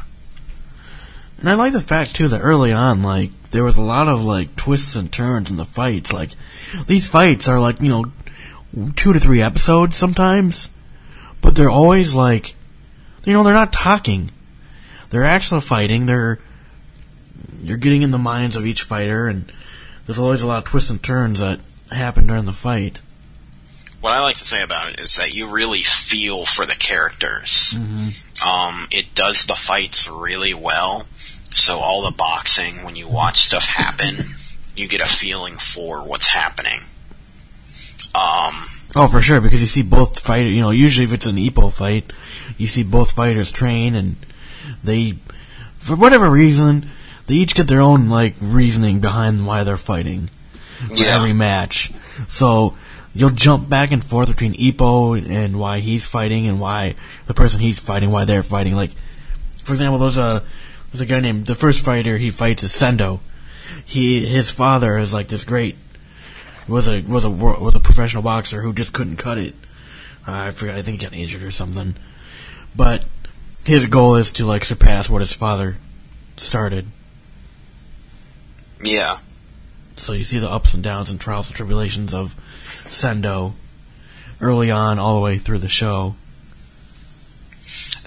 And 1.39 1.49
I 1.49 1.55
like 1.55 1.73
the 1.73 1.81
fact 1.81 2.15
too 2.15 2.29
that 2.29 2.41
early 2.41 2.73
on, 2.73 3.03
like 3.03 3.31
there 3.51 3.65
was 3.65 3.77
a 3.77 3.83
lot 3.83 4.09
of 4.09 4.25
like 4.25 4.57
twists 4.57 4.97
and 4.97 5.13
turns 5.13 5.51
in 5.51 5.57
the 5.57 5.65
fights. 5.65 6.13
Like 6.13 6.31
these 6.87 7.09
fights 7.09 7.49
are 7.49 7.61
like 7.61 7.81
you 7.81 7.89
know 7.89 8.93
two 8.97 9.13
to 9.13 9.21
three 9.21 9.43
episodes 9.43 9.97
sometimes, 9.97 10.71
but 11.41 11.55
they're 11.55 11.71
always 11.71 12.15
like 12.15 12.55
you 13.25 13.33
know 13.33 13.43
they're 13.43 13.53
not 13.53 13.73
talking. 13.73 14.31
They're 15.11 15.25
actually 15.25 15.63
fighting. 15.63 16.07
They're 16.07 16.39
you're 17.63 17.77
getting 17.77 18.03
in 18.03 18.11
the 18.11 18.19
minds 18.19 18.57
of 18.57 18.67
each 18.67 18.83
fighter, 18.83 19.27
and 19.27 19.53
there's 20.07 20.19
always 20.19 20.43
a 20.43 20.47
lot 20.47 20.59
of 20.59 20.65
twists 20.65 20.91
and 20.91 21.03
turns 21.03 21.41
that 21.41 21.61
happen 21.91 22.27
during 22.27 22.45
the 22.45 22.53
fight. 22.53 23.03
What 24.01 24.13
I 24.15 24.23
like 24.23 24.37
to 24.39 24.47
say 24.47 24.63
about 24.63 24.93
it 24.93 25.01
is 25.01 25.17
that 25.17 25.35
you 25.35 25.49
really 25.49 25.83
feel 25.83 26.47
for 26.47 26.65
the 26.65 26.75
characters. 26.75 27.75
Um, 28.43 28.87
it 28.91 29.15
does 29.15 29.45
the 29.45 29.55
fights 29.55 30.09
really 30.09 30.55
well. 30.55 31.07
So 31.55 31.79
all 31.79 32.03
the 32.03 32.15
boxing, 32.17 32.85
when 32.85 32.97
you 32.97 33.09
watch 33.09 33.37
stuff 33.39 33.67
happen, 33.67 34.15
you 34.77 34.89
get 34.89 35.01
a 35.01 35.07
feeling 35.07 35.55
for 35.55 36.03
what's 36.03 36.29
happening. 36.29 36.81
Um, 38.15 38.55
Oh, 38.97 39.07
for 39.07 39.23
sure, 39.23 39.41
because 39.41 39.61
you 39.61 39.69
see 39.69 39.83
both 39.83 40.19
fighters. 40.19 40.53
You 40.53 40.63
know, 40.63 40.71
usually 40.71 41.05
if 41.05 41.13
it's 41.13 41.27
an 41.27 41.37
Ippo 41.37 41.73
fight, 41.73 42.13
you 42.59 42.67
see 42.67 42.83
both 42.83 43.13
fighters 43.13 43.53
train, 43.53 43.95
and 43.95 44.17
they, 44.83 45.15
for 45.79 45.95
whatever 45.95 46.29
reason, 46.29 46.91
they 47.29 47.35
each 47.35 47.55
get 47.55 47.69
their 47.69 47.81
own 47.81 48.09
like 48.09 48.35
reasoning 48.41 48.99
behind 48.99 49.47
why 49.47 49.63
they're 49.63 49.77
fighting 49.77 50.29
for 50.89 50.97
Yeah. 50.97 51.15
every 51.17 51.33
match. 51.33 51.93
So 52.27 52.77
you'll 53.15 53.31
jump 53.31 53.69
back 53.69 53.93
and 53.93 54.03
forth 54.05 54.29
between 54.29 54.55
Ippo 54.55 55.25
and 55.25 55.57
why 55.61 55.79
he's 55.79 56.05
fighting 56.07 56.49
and 56.49 56.59
why 56.59 56.97
the 57.27 57.35
person 57.35 57.61
he's 57.61 57.79
fighting, 57.79 58.11
why 58.11 58.25
they're 58.25 58.43
fighting. 58.43 58.75
Like, 58.75 58.91
for 59.63 59.73
example, 59.73 59.99
there's 60.01 60.17
a 60.17 60.43
there's 60.91 61.01
a 61.01 61.07
guy 61.07 61.21
named 61.21 61.47
the 61.47 61.55
first 61.55 61.85
fighter 61.85 62.19
he 62.19 62.31
fights 62.31 62.63
is 62.63 62.73
Sendo. 62.73 63.21
He 63.85 64.27
his 64.27 64.51
father 64.51 64.99
is 64.99 65.13
like 65.13 65.29
this 65.29 65.45
great 65.45 65.77
was 66.69 66.89
a 66.89 67.01
was 67.03 67.25
a 67.25 67.31
was 67.31 67.75
a 67.75 67.81
professional 67.81 68.23
boxer 68.23 68.63
who 68.63 68.73
just 68.73 68.93
couldn't 68.93 69.17
cut 69.17 69.39
it. 69.39 69.55
Uh, 70.27 70.33
I 70.33 70.51
forgot. 70.51 70.77
I 70.77 70.83
think 70.83 71.01
he 71.01 71.07
got 71.07 71.17
injured 71.17 71.43
or 71.43 71.51
something. 71.51 71.97
But 72.75 73.05
his 73.65 73.87
goal 73.87 74.17
is 74.17 74.33
to 74.33 74.47
like 74.47 74.65
surpass 74.65 75.09
what 75.09 75.21
his 75.21 75.33
father 75.33 75.77
started. 76.37 76.87
yeah. 78.83 79.19
So 79.97 80.15
you 80.15 80.25
see 80.25 80.39
the 80.39 80.49
ups 80.49 80.73
and 80.73 80.83
downs 80.83 81.11
and 81.11 81.21
trials 81.21 81.49
and 81.49 81.57
tribulations 81.57 82.15
of 82.15 82.35
Sendo 82.65 83.53
early 84.41 84.71
on, 84.71 84.99
all 84.99 85.17
the 85.17 85.21
way 85.21 85.37
through 85.37 85.59
the 85.59 85.69
show. 85.69 86.15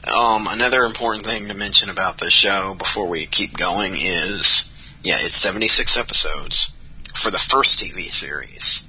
Um, 0.07 0.47
another 0.49 0.83
important 0.83 1.25
thing 1.25 1.47
to 1.47 1.57
mention 1.57 1.89
about 1.89 2.17
this 2.17 2.33
show 2.33 2.75
before 2.77 3.07
we 3.07 3.25
keep 3.25 3.57
going 3.57 3.93
is, 3.95 4.69
yeah, 5.01 5.15
it's 5.15 5.35
76 5.35 5.97
episodes 5.97 6.75
for 7.13 7.31
the 7.31 7.37
first 7.37 7.79
TV 7.79 8.11
series. 8.11 8.85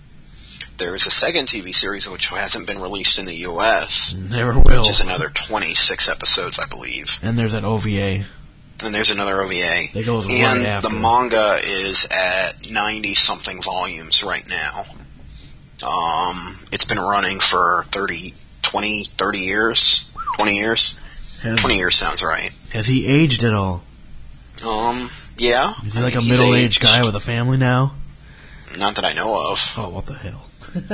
There 0.79 0.97
is 0.97 1.07
a 1.07 1.11
second 1.11 1.47
TV 1.47 1.69
series 1.73 2.11
which 2.11 2.27
hasn't 2.29 2.67
been 2.67 2.81
released 2.83 3.19
in 3.21 3.27
the 3.27 3.35
U.S., 3.35 4.13
Never 4.15 4.55
will. 4.59 4.81
which 4.81 4.89
is 4.91 5.01
another 5.01 5.29
26 5.29 6.09
episodes, 6.11 6.59
I 6.59 6.67
believe. 6.67 7.21
And 7.23 7.39
there's 7.39 7.55
an 7.55 7.65
OVA. 7.65 8.25
And 8.83 8.93
there's 8.93 9.13
another 9.13 9.41
OVA. 9.41 9.93
That 9.95 10.03
goes 10.05 10.25
and 10.29 10.43
right 10.59 10.67
after. 10.67 10.89
the 10.89 10.95
manga 11.01 11.59
is 11.63 12.09
at 12.11 12.73
90 12.73 13.15
something 13.15 13.63
volumes 13.63 14.25
right 14.25 14.45
now. 14.49 14.83
Um, 15.87 16.37
it's 16.73 16.85
been 16.85 16.99
running 16.99 17.39
for 17.39 17.85
30, 17.89 18.33
20, 18.63 19.05
30 19.05 19.39
years? 19.39 20.13
20 20.39 20.57
years? 20.57 21.01
Has, 21.45 21.61
20 21.61 21.77
years 21.77 21.95
sounds 21.97 22.23
right. 22.23 22.51
has 22.73 22.87
he 22.87 23.07
aged 23.07 23.45
at 23.45 23.55
all? 23.55 23.83
Um, 24.67 25.09
yeah. 25.39 25.75
Is 25.85 25.95
he 25.95 26.03
like 26.03 26.15
I 26.15 26.19
a 26.19 26.21
mean, 26.21 26.31
he's 26.31 26.39
middle-aged 26.39 26.65
aged. 26.65 26.83
guy 26.83 27.05
with 27.05 27.15
a 27.15 27.21
family 27.21 27.57
now? 27.57 27.93
Not 28.79 28.97
that 28.97 29.05
I 29.05 29.13
know 29.13 29.51
of. 29.53 29.75
Oh, 29.77 29.91
what 29.91 30.07
the 30.07 30.15
hell? 30.15 30.47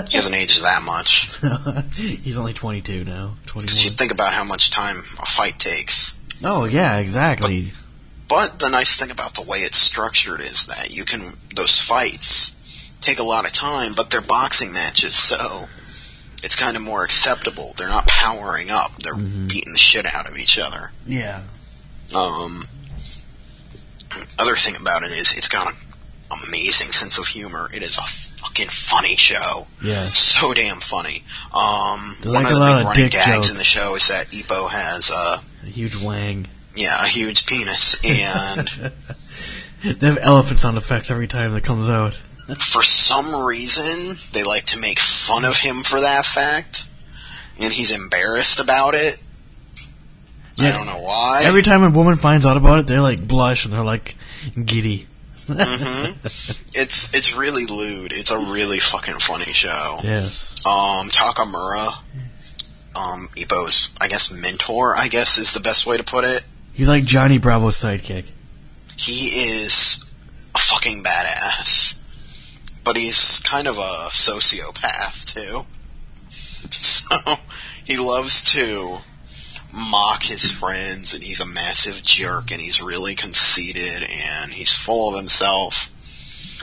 He 0.09 0.17
hasn't 0.17 0.35
aged 0.35 0.63
that 0.63 0.83
much. 0.85 1.41
He's 1.97 2.37
only 2.37 2.53
22 2.53 3.05
now. 3.05 3.37
21. 3.47 3.65
Because 3.65 3.83
you 3.85 3.91
think 3.91 4.13
about 4.13 4.35
how 4.35 4.45
much 4.45 4.71
time 4.71 4.97
a 4.97 5.25
fight 5.25 5.59
takes. 5.59 6.21
Oh 6.45 6.67
yeah, 6.67 6.99
exactly. 6.99 7.73
But 8.29 8.59
the 8.59 8.69
nice 8.69 8.99
thing 8.99 9.11
about 9.11 9.35
the 9.35 9.43
way 9.43 9.59
it's 9.59 9.79
structured 9.79 10.41
is 10.41 10.67
that 10.67 10.91
you 10.91 11.05
can, 11.05 11.21
those 11.55 11.81
fights 11.81 12.93
take 13.01 13.19
a 13.19 13.23
lot 13.23 13.47
of 13.47 13.53
time, 13.53 13.93
but 13.97 14.11
they're 14.11 14.21
boxing 14.21 14.73
matches, 14.73 15.15
so 15.17 15.69
it's 16.43 16.57
kind 16.57 16.77
of 16.77 16.83
more 16.83 17.05
acceptable. 17.05 17.75
They're 17.77 17.89
not 17.89 18.07
powering 18.07 18.71
up, 18.71 18.93
they're 18.97 19.15
beating 19.17 19.73
the 19.73 19.79
shit 19.79 20.07
out 20.07 20.29
of 20.29 20.37
each 20.37 20.59
other. 20.59 20.91
Yeah. 21.07 21.43
Um, 22.15 22.63
other 24.39 24.57
thing 24.57 24.75
about 24.81 25.03
it 25.03 25.13
is 25.13 25.35
it's 25.37 25.49
got 25.49 25.69
an 25.69 25.75
amazing 26.49 26.93
sense 26.93 27.19
of 27.19 27.27
humor. 27.27 27.69
It 27.73 27.83
is 27.83 27.97
a 27.99 28.03
fucking 28.03 28.67
funny 28.69 29.17
show. 29.17 29.67
Yeah. 29.83 30.05
So 30.05 30.53
damn 30.55 30.79
funny. 30.81 31.25
Um, 31.55 32.15
There's 32.21 32.35
one 32.35 32.43
like 32.45 32.53
of 32.53 32.53
a 32.53 32.55
the 32.55 32.61
lot 32.61 32.77
big 32.77 32.81
of 32.81 32.87
running 32.87 33.09
gags 33.11 33.27
jokes. 33.37 33.51
in 33.53 33.57
the 33.59 33.65
show 33.65 33.95
is 33.97 34.09
that 34.09 34.27
Ippo 34.29 34.69
has, 34.71 35.13
uh, 35.15 35.39
A 35.63 35.67
huge 35.67 35.97
wang. 36.03 36.47
yeah, 36.75 37.03
a 37.05 37.07
huge 37.07 37.47
penis, 37.47 38.01
and 38.05 38.69
They 39.83 40.07
have 40.09 40.19
elephant 40.21 40.61
sound 40.61 40.77
effects 40.77 41.11
every 41.11 41.29
time 41.29 41.53
that 41.53 41.63
comes 41.65 41.89
out. 41.89 42.21
For 42.59 42.83
some 42.83 43.45
reason, 43.47 44.17
they 44.33 44.43
like 44.45 44.65
to 44.67 44.79
make 44.79 44.99
fun 44.99 45.45
of 45.45 45.59
him 45.59 45.83
for 45.85 46.01
that 46.01 46.25
fact, 46.27 46.89
and 47.61 47.73
he's 47.73 47.95
embarrassed 47.95 48.61
about 48.61 48.95
it. 48.95 49.17
I 50.59 50.73
don't 50.73 50.87
know 50.87 51.01
why. 51.01 51.43
Every 51.45 51.63
time 51.63 51.83
a 51.83 51.91
woman 51.91 52.17
finds 52.17 52.45
out 52.45 52.57
about 52.59 52.81
it, 52.81 52.87
they're 52.87 53.01
like 53.01 53.27
blush 53.27 53.65
and 53.65 53.73
they're 53.73 53.83
like 53.85 54.15
giddy. 54.63 55.07
hmm 55.47 56.11
It's 56.75 57.15
it's 57.15 57.35
really 57.35 57.65
lewd. 57.65 58.13
It's 58.13 58.31
a 58.31 58.39
really 58.39 58.79
fucking 58.79 59.15
funny 59.21 59.53
show. 59.53 59.99
Yes. 60.05 60.55
Um, 60.67 61.09
Takamura, 61.09 61.89
um, 62.97 63.29
I 64.01 64.09
guess, 64.09 64.31
mentor, 64.43 64.95
I 64.97 65.09
guess 65.09 65.39
is 65.39 65.55
the 65.55 65.61
best 65.61 65.87
way 65.87 65.97
to 65.97 66.05
put 66.05 66.25
it. 66.25 66.43
He's 66.75 66.89
like 66.89 67.05
Johnny 67.05 67.39
Bravo's 67.39 67.77
sidekick. 67.77 68.27
He 68.97 69.29
is 69.29 70.13
a 70.55 70.59
fucking 70.59 71.03
badass. 71.03 72.00
But 72.85 72.97
he's 72.97 73.41
kind 73.41 73.67
of 73.69 73.79
a 73.79 74.09
sociopath, 74.11 75.25
too. 75.35 75.63
So, 76.73 77.17
he 77.85 77.97
loves 77.97 78.45
to 78.53 78.99
mock 79.75 80.23
his 80.23 80.53
friends, 80.53 81.13
and 81.15 81.23
he's 81.25 81.41
a 81.41 81.47
massive 81.47 82.03
jerk, 82.03 82.53
and 82.53 82.61
he's 82.61 82.81
really 82.81 83.15
conceited, 83.17 84.03
and 84.09 84.53
he's 84.53 84.77
full 84.77 85.11
of 85.13 85.19
himself. 85.19 85.89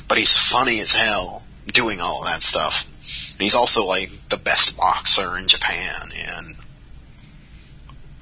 But 0.07 0.17
he's 0.17 0.35
funny 0.37 0.79
as 0.79 0.93
hell 0.93 1.43
doing 1.73 1.99
all 1.99 2.23
that 2.23 2.41
stuff. 2.41 2.85
And 3.33 3.41
he's 3.41 3.55
also, 3.55 3.85
like, 3.85 4.09
the 4.29 4.37
best 4.37 4.77
boxer 4.77 5.37
in 5.37 5.47
Japan, 5.49 5.93
and 6.15 6.55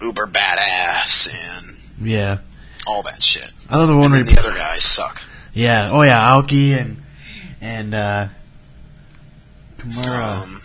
uber 0.02 0.26
badass, 0.28 1.30
and 1.34 1.78
Yeah. 2.02 2.40
all 2.88 3.04
that 3.04 3.22
shit. 3.22 3.52
I 3.70 3.78
one, 3.78 3.90
And 4.06 4.14
then 4.14 4.26
the 4.26 4.40
other 4.40 4.54
guys 4.56 4.84
suck. 4.84 5.22
Yeah. 5.54 5.90
Oh 5.92 6.02
yeah, 6.02 6.20
Aoki 6.20 6.80
and 6.80 7.02
and 7.66 7.94
uh 7.96 8.28
Kimura. 9.78 10.44
Um, 10.44 10.62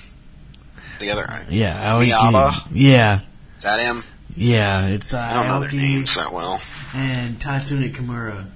the 0.98 1.10
other 1.10 1.24
guy. 1.27 1.47
yeah, 1.48 1.93
Aoki. 1.93 2.10
Miyaba? 2.10 2.62
Yeah. 2.72 3.20
Is 3.59 3.64
that 3.64 3.81
him? 3.81 4.02
Yeah, 4.36 4.86
it's 4.89 5.12
uh, 5.14 5.18
I 5.18 5.35
don't 5.35 5.48
know 5.48 5.60
their 5.68 5.78
names 5.81 6.14
that 6.16 6.32
well. 6.32 6.60
and 6.94 7.39
Tatsuya 7.39 7.93
Kimura. 7.94 8.47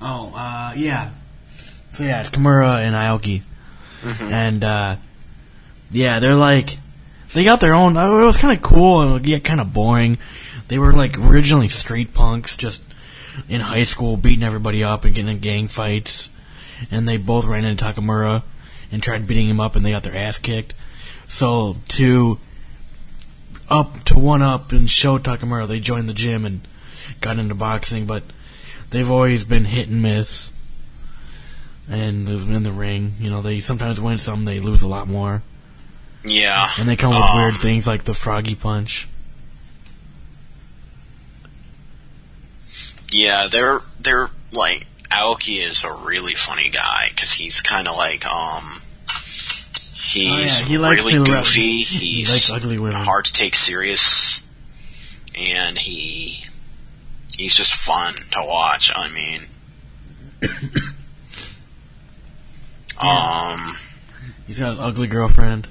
Oh, 0.00 0.32
uh, 0.34 0.72
yeah. 0.76 1.10
So 1.90 2.04
yeah, 2.04 2.20
it's 2.20 2.30
Kimura 2.30 2.78
and 2.78 2.94
Aoki. 2.94 3.42
Mhm. 4.02 4.30
And, 4.32 4.64
uh, 4.64 4.96
yeah, 5.90 6.20
they're 6.20 6.34
like, 6.36 6.78
they 7.32 7.44
got 7.44 7.60
their 7.60 7.74
own, 7.74 7.96
uh, 7.96 8.06
it 8.06 8.24
was 8.24 8.36
kind 8.36 8.56
of 8.56 8.62
cool 8.62 9.00
and 9.02 9.26
yet 9.26 9.42
kind 9.44 9.60
of 9.60 9.72
boring. 9.72 10.18
They 10.68 10.78
were 10.78 10.92
like 10.92 11.18
originally 11.18 11.68
street 11.68 12.12
punks, 12.14 12.56
just 12.56 12.82
in 13.48 13.60
high 13.60 13.84
school 13.84 14.16
beating 14.16 14.44
everybody 14.44 14.82
up 14.82 15.04
and 15.04 15.14
getting 15.14 15.30
in 15.30 15.40
gang 15.40 15.68
fights. 15.68 16.30
And 16.90 17.08
they 17.08 17.16
both 17.16 17.44
ran 17.46 17.64
into 17.64 17.84
Takamura 17.84 18.42
and 18.92 19.02
tried 19.02 19.26
beating 19.26 19.48
him 19.48 19.60
up 19.60 19.76
and 19.76 19.84
they 19.84 19.90
got 19.90 20.02
their 20.02 20.16
ass 20.16 20.38
kicked. 20.38 20.74
So 21.26 21.76
to 21.88 22.38
up 23.68 24.04
to 24.04 24.18
one 24.18 24.42
up 24.42 24.72
and 24.72 24.90
show 24.90 25.18
Takamura, 25.18 25.66
they 25.66 25.80
joined 25.80 26.08
the 26.08 26.14
gym 26.14 26.44
and 26.44 26.60
got 27.20 27.38
into 27.38 27.54
boxing, 27.54 28.06
but 28.06 28.22
they've 28.90 29.10
always 29.10 29.44
been 29.44 29.64
hit 29.64 29.88
and 29.88 30.02
miss. 30.02 30.52
And 31.88 32.26
they've 32.26 32.44
been 32.44 32.56
in 32.56 32.62
the 32.64 32.72
ring, 32.72 33.12
you 33.20 33.30
know, 33.30 33.42
they 33.42 33.60
sometimes 33.60 34.00
win 34.00 34.18
some, 34.18 34.44
they 34.44 34.58
lose 34.58 34.82
a 34.82 34.88
lot 34.88 35.06
more. 35.06 35.42
Yeah. 36.24 36.68
And 36.78 36.88
they 36.88 36.96
come 36.96 37.10
with 37.10 37.18
Um, 37.18 37.36
weird 37.36 37.54
things 37.54 37.86
like 37.86 38.04
the 38.04 38.14
froggy 38.14 38.56
punch. 38.56 39.08
Yeah, 43.12 43.48
they're 43.50 43.80
they're 44.00 44.28
like 44.52 44.86
Aoki 45.10 45.58
is 45.68 45.84
a 45.84 45.92
really 46.06 46.34
funny 46.34 46.68
guy 46.70 47.06
because 47.10 47.32
he's 47.34 47.62
kind 47.62 47.86
of 47.88 47.96
like 47.96 48.26
um 48.26 48.80
he's 50.00 50.30
Oh, 50.32 50.38
yeah, 50.62 50.66
he 50.68 50.78
likes 50.78 51.04
really 51.12 51.24
goofy. 51.24 51.60
he 51.60 51.82
He's 52.18 52.32
likes 52.32 52.50
ugly 52.52 52.78
women. 52.78 53.00
hard 53.02 53.24
to 53.26 53.32
take 53.32 53.54
serious, 53.54 54.46
and 55.38 55.78
he 55.78 56.44
he's 57.36 57.54
just 57.54 57.74
fun 57.74 58.14
to 58.32 58.42
watch. 58.44 58.90
I 58.94 59.08
mean, 59.10 59.40
um, 63.00 63.76
He's 64.46 64.58
got 64.58 64.68
his 64.70 64.80
ugly 64.80 65.06
girlfriend. 65.06 65.68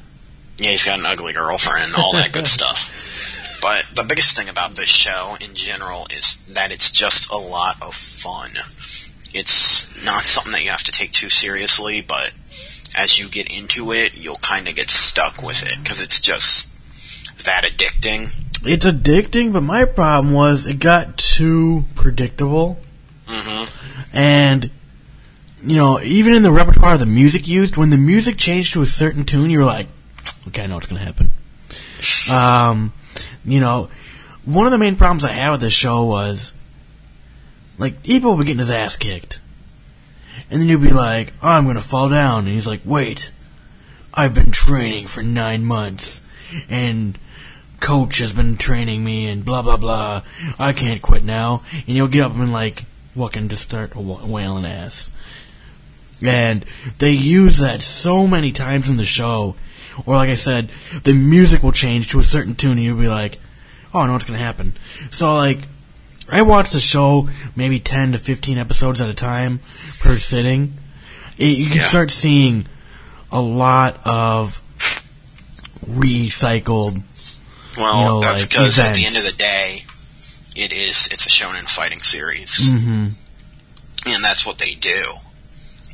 yeah, 0.57 0.71
he's 0.71 0.85
got 0.85 0.99
an 0.99 1.05
ugly 1.05 1.33
girlfriend, 1.33 1.93
all 1.97 2.13
that 2.13 2.31
good 2.31 2.47
stuff. 2.57 3.14
But 3.65 3.85
the 3.95 4.03
biggest 4.03 4.37
thing 4.37 4.47
about 4.47 4.75
this 4.75 4.91
show 4.91 5.37
in 5.41 5.55
general 5.55 6.05
is 6.13 6.45
that 6.53 6.69
it's 6.69 6.91
just 6.91 7.31
a 7.31 7.35
lot 7.35 7.81
of 7.81 7.95
fun. 7.95 8.51
It's 9.33 10.05
not 10.05 10.25
something 10.25 10.51
that 10.51 10.63
you 10.63 10.69
have 10.69 10.83
to 10.83 10.91
take 10.91 11.11
too 11.11 11.31
seriously, 11.31 12.03
but 12.07 12.31
as 12.93 13.17
you 13.17 13.27
get 13.27 13.51
into 13.51 13.91
it, 13.91 14.23
you'll 14.23 14.35
kind 14.35 14.67
of 14.67 14.75
get 14.75 14.91
stuck 14.91 15.41
with 15.41 15.63
it 15.63 15.79
because 15.81 16.03
it's 16.03 16.21
just 16.21 16.77
that 17.43 17.63
addicting. 17.63 18.29
It's 18.63 18.85
addicting, 18.85 19.51
but 19.51 19.63
my 19.63 19.85
problem 19.85 20.31
was 20.35 20.67
it 20.67 20.77
got 20.77 21.17
too 21.17 21.85
predictable. 21.95 22.79
hmm 23.25 23.65
And, 24.13 24.69
you 25.63 25.75
know, 25.75 25.99
even 26.01 26.35
in 26.35 26.43
the 26.43 26.51
repertoire 26.51 26.93
of 26.93 26.99
the 26.99 27.07
music 27.07 27.47
used, 27.47 27.77
when 27.77 27.89
the 27.89 27.97
music 27.97 28.37
changed 28.37 28.73
to 28.73 28.83
a 28.83 28.85
certain 28.85 29.25
tune, 29.25 29.49
you 29.49 29.57
were 29.57 29.65
like, 29.65 29.87
okay, 30.49 30.65
I 30.65 30.67
know 30.67 30.75
what's 30.75 30.85
going 30.85 30.99
to 30.99 31.05
happen. 31.07 31.31
Um, 32.29 32.93
you 33.45 33.59
know, 33.59 33.89
one 34.43 34.65
of 34.65 34.71
the 34.71 34.77
main 34.77 34.95
problems 34.95 35.25
I 35.25 35.31
had 35.31 35.51
with 35.51 35.61
this 35.61 35.73
show 35.73 36.05
was, 36.05 36.53
like, 37.77 38.01
Ippo 38.03 38.35
would 38.35 38.39
be 38.39 38.45
getting 38.45 38.59
his 38.59 38.71
ass 38.71 38.97
kicked. 38.97 39.39
And 40.49 40.61
then 40.61 40.67
you'd 40.67 40.81
be 40.81 40.91
like, 40.91 41.33
oh, 41.41 41.49
I'm 41.49 41.65
to 41.73 41.81
fall 41.81 42.09
down. 42.09 42.45
And 42.45 42.53
he's 42.53 42.67
like, 42.67 42.81
wait, 42.85 43.31
I've 44.13 44.33
been 44.33 44.51
training 44.51 45.07
for 45.07 45.23
nine 45.23 45.65
months. 45.65 46.21
And 46.69 47.17
coach 47.79 48.19
has 48.19 48.33
been 48.33 48.57
training 48.57 49.03
me 49.03 49.27
and 49.27 49.43
blah, 49.43 49.61
blah, 49.61 49.77
blah. 49.77 50.21
I 50.59 50.73
can't 50.73 51.01
quit 51.01 51.23
now. 51.23 51.63
And 51.71 51.89
you'll 51.89 52.07
get 52.07 52.23
up 52.23 52.35
and, 52.35 52.51
like, 52.51 52.85
fucking 53.15 53.49
just 53.49 53.63
start 53.63 53.95
wa- 53.95 54.25
wailing 54.25 54.65
ass. 54.65 55.09
And 56.21 56.65
they 56.99 57.11
use 57.11 57.57
that 57.57 57.81
so 57.81 58.27
many 58.27 58.51
times 58.51 58.89
in 58.89 58.97
the 58.97 59.05
show. 59.05 59.55
Or 60.05 60.15
like 60.15 60.29
I 60.29 60.35
said, 60.35 60.69
the 61.03 61.13
music 61.13 61.63
will 61.63 61.71
change 61.71 62.09
to 62.09 62.19
a 62.19 62.23
certain 62.23 62.55
tune 62.55 62.73
and 62.73 62.81
you'll 62.83 62.97
be 62.99 63.07
like, 63.07 63.39
oh, 63.93 63.99
I 63.99 64.07
know 64.07 64.13
what's 64.13 64.25
going 64.25 64.37
to 64.37 64.43
happen. 64.45 64.73
So 65.11 65.35
like, 65.35 65.59
I 66.29 66.41
watch 66.41 66.71
the 66.71 66.79
show 66.79 67.29
maybe 67.55 67.79
10 67.79 68.13
to 68.13 68.17
15 68.17 68.57
episodes 68.57 68.99
at 69.01 69.09
a 69.09 69.13
time 69.13 69.59
per 69.59 70.17
sitting. 70.17 70.73
It, 71.37 71.57
you 71.57 71.67
can 71.67 71.77
Yeah. 71.77 71.83
start 71.83 72.11
seeing 72.11 72.65
a 73.31 73.39
lot 73.41 73.99
of 74.05 74.61
recycled. 75.87 77.03
Well, 77.77 77.97
You 77.99 78.05
know, 78.05 78.21
that's 78.21 78.43
like, 78.43 78.49
because 78.51 78.79
at 78.79 78.95
the 78.95 79.05
end 79.05 79.17
of 79.17 79.23
the 79.25 79.33
day, 79.33 79.83
it 80.55 80.71
is 80.71 81.07
it's 81.11 81.25
a 81.25 81.29
shonen 81.29 81.69
fighting 81.69 82.01
series, 82.01 82.69
hmm 82.69 83.07
and 84.07 84.23
that's 84.23 84.45
what 84.45 84.59
they 84.59 84.75
do. 84.75 85.03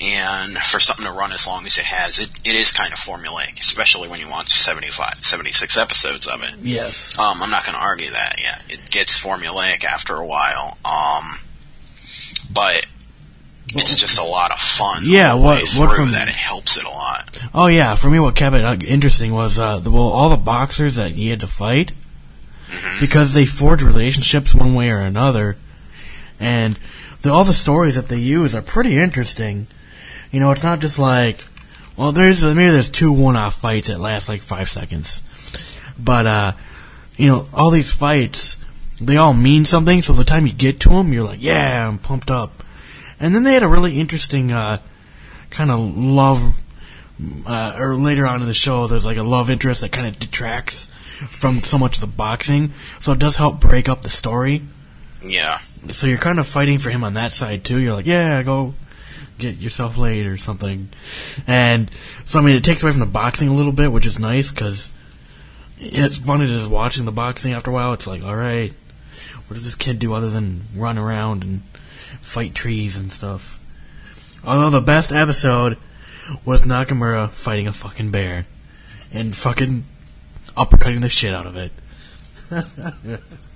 And 0.03 0.57
for 0.57 0.79
something 0.79 1.05
to 1.05 1.11
run 1.11 1.31
as 1.31 1.45
long 1.45 1.65
as 1.67 1.77
it 1.77 1.83
has, 1.85 2.17
it, 2.19 2.31
it 2.47 2.55
is 2.55 2.71
kind 2.71 2.91
of 2.91 2.97
formulaic, 2.97 3.59
especially 3.59 4.09
when 4.09 4.19
you 4.19 4.27
watch 4.29 4.49
75, 4.51 5.13
76 5.23 5.77
episodes 5.77 6.25
of 6.25 6.41
it. 6.43 6.55
Yes. 6.61 7.19
Um, 7.19 7.37
I'm 7.39 7.51
not 7.51 7.65
going 7.65 7.75
to 7.75 7.83
argue 7.83 8.09
that. 8.09 8.35
Yeah, 8.41 8.57
it 8.73 8.89
gets 8.89 9.23
formulaic 9.23 9.83
after 9.83 10.15
a 10.15 10.25
while. 10.25 10.77
Um, 10.83 11.25
but 12.51 12.87
it's 13.75 13.95
just 13.95 14.19
a 14.19 14.23
lot 14.23 14.51
of 14.51 14.59
fun. 14.59 15.03
Yeah, 15.05 15.33
all 15.33 15.37
the 15.37 15.43
what- 15.43 15.55
way 15.57 15.61
what 15.79 15.89
through 15.95 16.05
from- 16.05 16.11
that 16.13 16.27
it 16.27 16.35
helps 16.35 16.77
it 16.77 16.83
a 16.83 16.89
lot. 16.89 17.39
Oh 17.53 17.67
yeah, 17.67 17.93
for 17.93 18.09
me, 18.09 18.19
what 18.19 18.35
kept 18.35 18.55
it 18.55 18.65
uh, 18.65 18.75
interesting 18.87 19.33
was 19.33 19.59
uh, 19.59 19.77
the, 19.77 19.91
well, 19.91 20.01
all 20.09 20.29
the 20.29 20.35
boxers 20.37 20.95
that 20.95 21.11
he 21.11 21.29
had 21.29 21.39
to 21.41 21.47
fight 21.47 21.93
because 22.99 23.33
they 23.35 23.45
forge 23.45 23.83
relationships 23.83 24.55
one 24.55 24.73
way 24.73 24.89
or 24.89 24.99
another, 25.01 25.57
and 26.39 26.79
the, 27.21 27.29
all 27.31 27.43
the 27.43 27.53
stories 27.53 27.95
that 27.95 28.07
they 28.07 28.17
use 28.19 28.55
are 28.55 28.61
pretty 28.63 28.97
interesting. 28.97 29.67
You 30.31 30.39
know, 30.39 30.51
it's 30.51 30.63
not 30.63 30.79
just 30.79 30.97
like, 30.97 31.45
well, 31.97 32.11
there's 32.11 32.43
maybe 32.43 32.71
there's 32.71 32.89
two 32.89 33.11
one-off 33.11 33.55
fights 33.55 33.87
that 33.87 33.99
last 33.99 34.29
like 34.29 34.41
five 34.41 34.69
seconds, 34.69 35.21
but 35.99 36.25
uh, 36.25 36.51
you 37.17 37.27
know, 37.27 37.47
all 37.53 37.69
these 37.69 37.91
fights 37.91 38.57
they 38.99 39.17
all 39.17 39.33
mean 39.33 39.65
something. 39.65 40.01
So 40.01 40.13
the 40.13 40.23
time 40.23 40.45
you 40.45 40.53
get 40.53 40.79
to 40.81 40.89
them, 40.89 41.11
you're 41.11 41.23
like, 41.23 41.41
yeah, 41.41 41.87
I'm 41.87 41.97
pumped 41.97 42.29
up. 42.29 42.63
And 43.19 43.33
then 43.33 43.43
they 43.43 43.53
had 43.53 43.63
a 43.63 43.67
really 43.67 43.99
interesting 43.99 44.51
uh, 44.51 44.77
kind 45.49 45.71
of 45.71 45.97
love 45.97 46.55
uh, 47.45 47.75
or 47.77 47.95
later 47.95 48.25
on 48.25 48.41
in 48.41 48.47
the 48.47 48.53
show, 48.53 48.87
there's 48.87 49.05
like 49.05 49.17
a 49.17 49.23
love 49.23 49.49
interest 49.49 49.81
that 49.81 49.91
kind 49.91 50.07
of 50.07 50.19
detracts 50.19 50.87
from 51.27 51.59
so 51.59 51.77
much 51.77 51.97
of 51.97 52.01
the 52.01 52.07
boxing. 52.07 52.71
So 52.99 53.11
it 53.11 53.19
does 53.19 53.35
help 53.35 53.59
break 53.59 53.87
up 53.87 54.01
the 54.01 54.09
story. 54.09 54.63
Yeah. 55.23 55.59
So 55.91 56.07
you're 56.07 56.17
kind 56.17 56.39
of 56.39 56.47
fighting 56.47 56.79
for 56.79 56.89
him 56.89 57.03
on 57.03 57.13
that 57.13 57.31
side 57.31 57.63
too. 57.63 57.77
You're 57.77 57.93
like, 57.93 58.07
yeah, 58.07 58.41
go 58.43 58.73
get 59.41 59.57
yourself 59.57 59.97
laid 59.97 60.25
or 60.25 60.37
something. 60.37 60.89
And 61.47 61.89
so 62.25 62.39
I 62.39 62.43
mean, 62.43 62.55
it 62.55 62.63
takes 62.63 62.83
away 62.83 62.91
from 62.91 62.99
the 62.99 63.05
boxing 63.05 63.47
a 63.47 63.53
little 63.53 63.71
bit, 63.71 63.91
which 63.91 64.05
is 64.05 64.19
nice 64.19 64.51
because 64.51 64.91
it's 65.77 66.17
funny 66.17 66.47
just 66.47 66.69
watching 66.69 67.05
the 67.05 67.11
boxing 67.11 67.53
after 67.53 67.71
a 67.71 67.73
while. 67.73 67.93
It's 67.93 68.07
like, 68.07 68.23
all 68.23 68.35
right, 68.35 68.71
what 69.47 69.55
does 69.55 69.65
this 69.65 69.75
kid 69.75 69.99
do 69.99 70.13
other 70.13 70.29
than 70.29 70.63
run 70.75 70.97
around 70.97 71.43
and 71.43 71.61
fight 72.21 72.53
trees 72.55 72.97
and 72.97 73.11
stuff? 73.11 73.59
Although 74.43 74.69
the 74.69 74.81
best 74.81 75.11
episode 75.11 75.77
was 76.45 76.63
Takamura 76.63 77.29
fighting 77.29 77.67
a 77.67 77.73
fucking 77.73 78.11
bear 78.11 78.45
and 79.11 79.35
fucking 79.35 79.83
uppercutting 80.55 81.01
the 81.01 81.09
shit 81.09 81.33
out 81.33 81.45
of 81.45 81.57
it. 81.57 81.71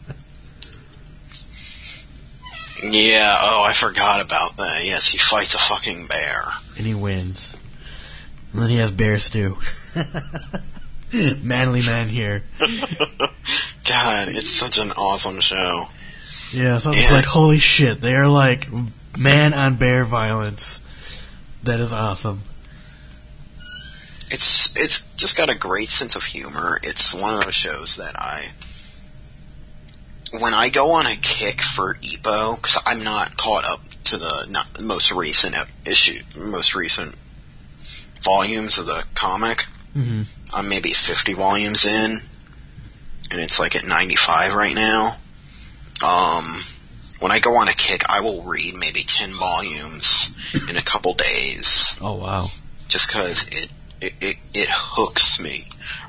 Yeah, 2.83 3.37
oh, 3.41 3.63
I 3.65 3.73
forgot 3.73 4.23
about 4.23 4.57
that. 4.57 4.81
Yes, 4.83 5.07
he 5.09 5.17
fights 5.17 5.53
a 5.55 5.59
fucking 5.59 6.07
bear. 6.07 6.43
and 6.77 6.85
he 6.85 6.93
wins. 6.93 7.55
And 8.51 8.61
then 8.61 8.69
he 8.69 8.77
has 8.77 8.91
bear 8.91 9.17
stew. 9.19 9.57
Manly 11.41 11.81
man 11.81 12.09
here. 12.09 12.43
God, 12.59 14.27
it's 14.29 14.49
such 14.49 14.77
an 14.77 14.89
awesome 14.91 15.39
show. 15.39 15.85
Yeah, 16.51 16.77
so 16.79 16.89
it's 16.89 17.09
Yeah. 17.09 17.17
like, 17.17 17.25
holy 17.25 17.59
shit, 17.59 18.01
they 18.01 18.15
are 18.15 18.27
like 18.27 18.67
man 19.17 19.53
on 19.53 19.75
bear 19.75 20.03
violence. 20.03 20.81
That 21.63 21.79
is 21.79 21.93
awesome. 21.93 22.41
It's 24.31 24.75
it's 24.75 25.13
just 25.15 25.37
got 25.37 25.49
a 25.51 25.57
great 25.57 25.89
sense 25.89 26.15
of 26.15 26.23
humor. 26.23 26.79
It's 26.83 27.13
one 27.13 27.33
of 27.37 27.43
those 27.45 27.55
shows 27.55 27.97
that 27.97 28.15
I 28.17 28.47
when 30.41 30.53
I 30.53 30.69
go 30.69 30.91
on 30.93 31.05
a 31.05 31.15
kick 31.15 31.61
for 31.61 31.95
Ippo 31.95 32.55
because 32.55 32.81
I'm 32.85 33.03
not 33.03 33.37
caught 33.37 33.65
up 33.69 33.79
to 34.05 34.17
the 34.17 34.47
not, 34.49 34.81
most 34.81 35.11
recent 35.11 35.55
issue, 35.85 36.21
most 36.37 36.75
recent 36.75 37.17
volumes 38.21 38.77
of 38.77 38.85
the 38.85 39.05
comic. 39.15 39.65
hmm 39.93 40.21
I'm 40.53 40.69
maybe 40.69 40.91
50 40.91 41.33
volumes 41.33 41.85
in, 41.85 42.17
and 43.31 43.41
it's 43.41 43.59
like 43.59 43.75
at 43.75 43.85
95 43.87 44.53
right 44.53 44.75
now. 44.75 45.11
Um, 46.05 46.43
when 47.19 47.31
I 47.31 47.39
go 47.39 47.55
on 47.57 47.67
a 47.67 47.73
kick, 47.73 48.03
I 48.09 48.21
will 48.21 48.43
read 48.43 48.75
maybe 48.77 49.01
10 49.01 49.31
volumes 49.31 50.37
in 50.69 50.77
a 50.77 50.81
couple 50.81 51.13
days, 51.13 51.97
Oh 52.01 52.13
wow. 52.21 52.45
just 52.87 53.09
because 53.09 53.47
it, 53.49 53.71
it, 54.01 54.13
it, 54.21 54.35
it 54.53 54.67
hooks 54.71 55.41
me 55.41 55.63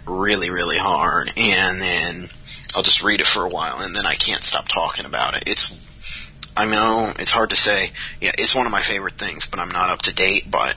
really, 0.06 0.50
really 0.50 0.78
hard, 0.78 1.28
and 1.36 1.80
then 1.80 2.28
I'll 2.76 2.82
just 2.82 3.02
read 3.02 3.20
it 3.20 3.26
for 3.26 3.42
a 3.42 3.48
while, 3.48 3.80
and 3.80 3.96
then 3.96 4.04
I 4.04 4.14
can't 4.14 4.44
stop 4.44 4.68
talking 4.68 5.06
about 5.06 5.34
it. 5.34 5.44
It's, 5.46 6.30
I 6.54 6.66
know 6.66 7.10
it's 7.18 7.30
hard 7.30 7.48
to 7.50 7.56
say. 7.56 7.90
Yeah, 8.20 8.32
it's 8.36 8.54
one 8.54 8.66
of 8.66 8.72
my 8.72 8.82
favorite 8.82 9.14
things, 9.14 9.46
but 9.46 9.58
I'm 9.58 9.70
not 9.70 9.88
up 9.88 10.02
to 10.02 10.14
date, 10.14 10.50
but 10.50 10.76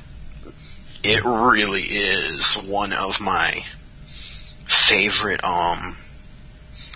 it 1.04 1.26
really 1.26 1.82
is 1.82 2.56
one 2.56 2.94
of 2.94 3.20
my 3.20 3.66
favorite 4.66 5.44
um 5.44 5.96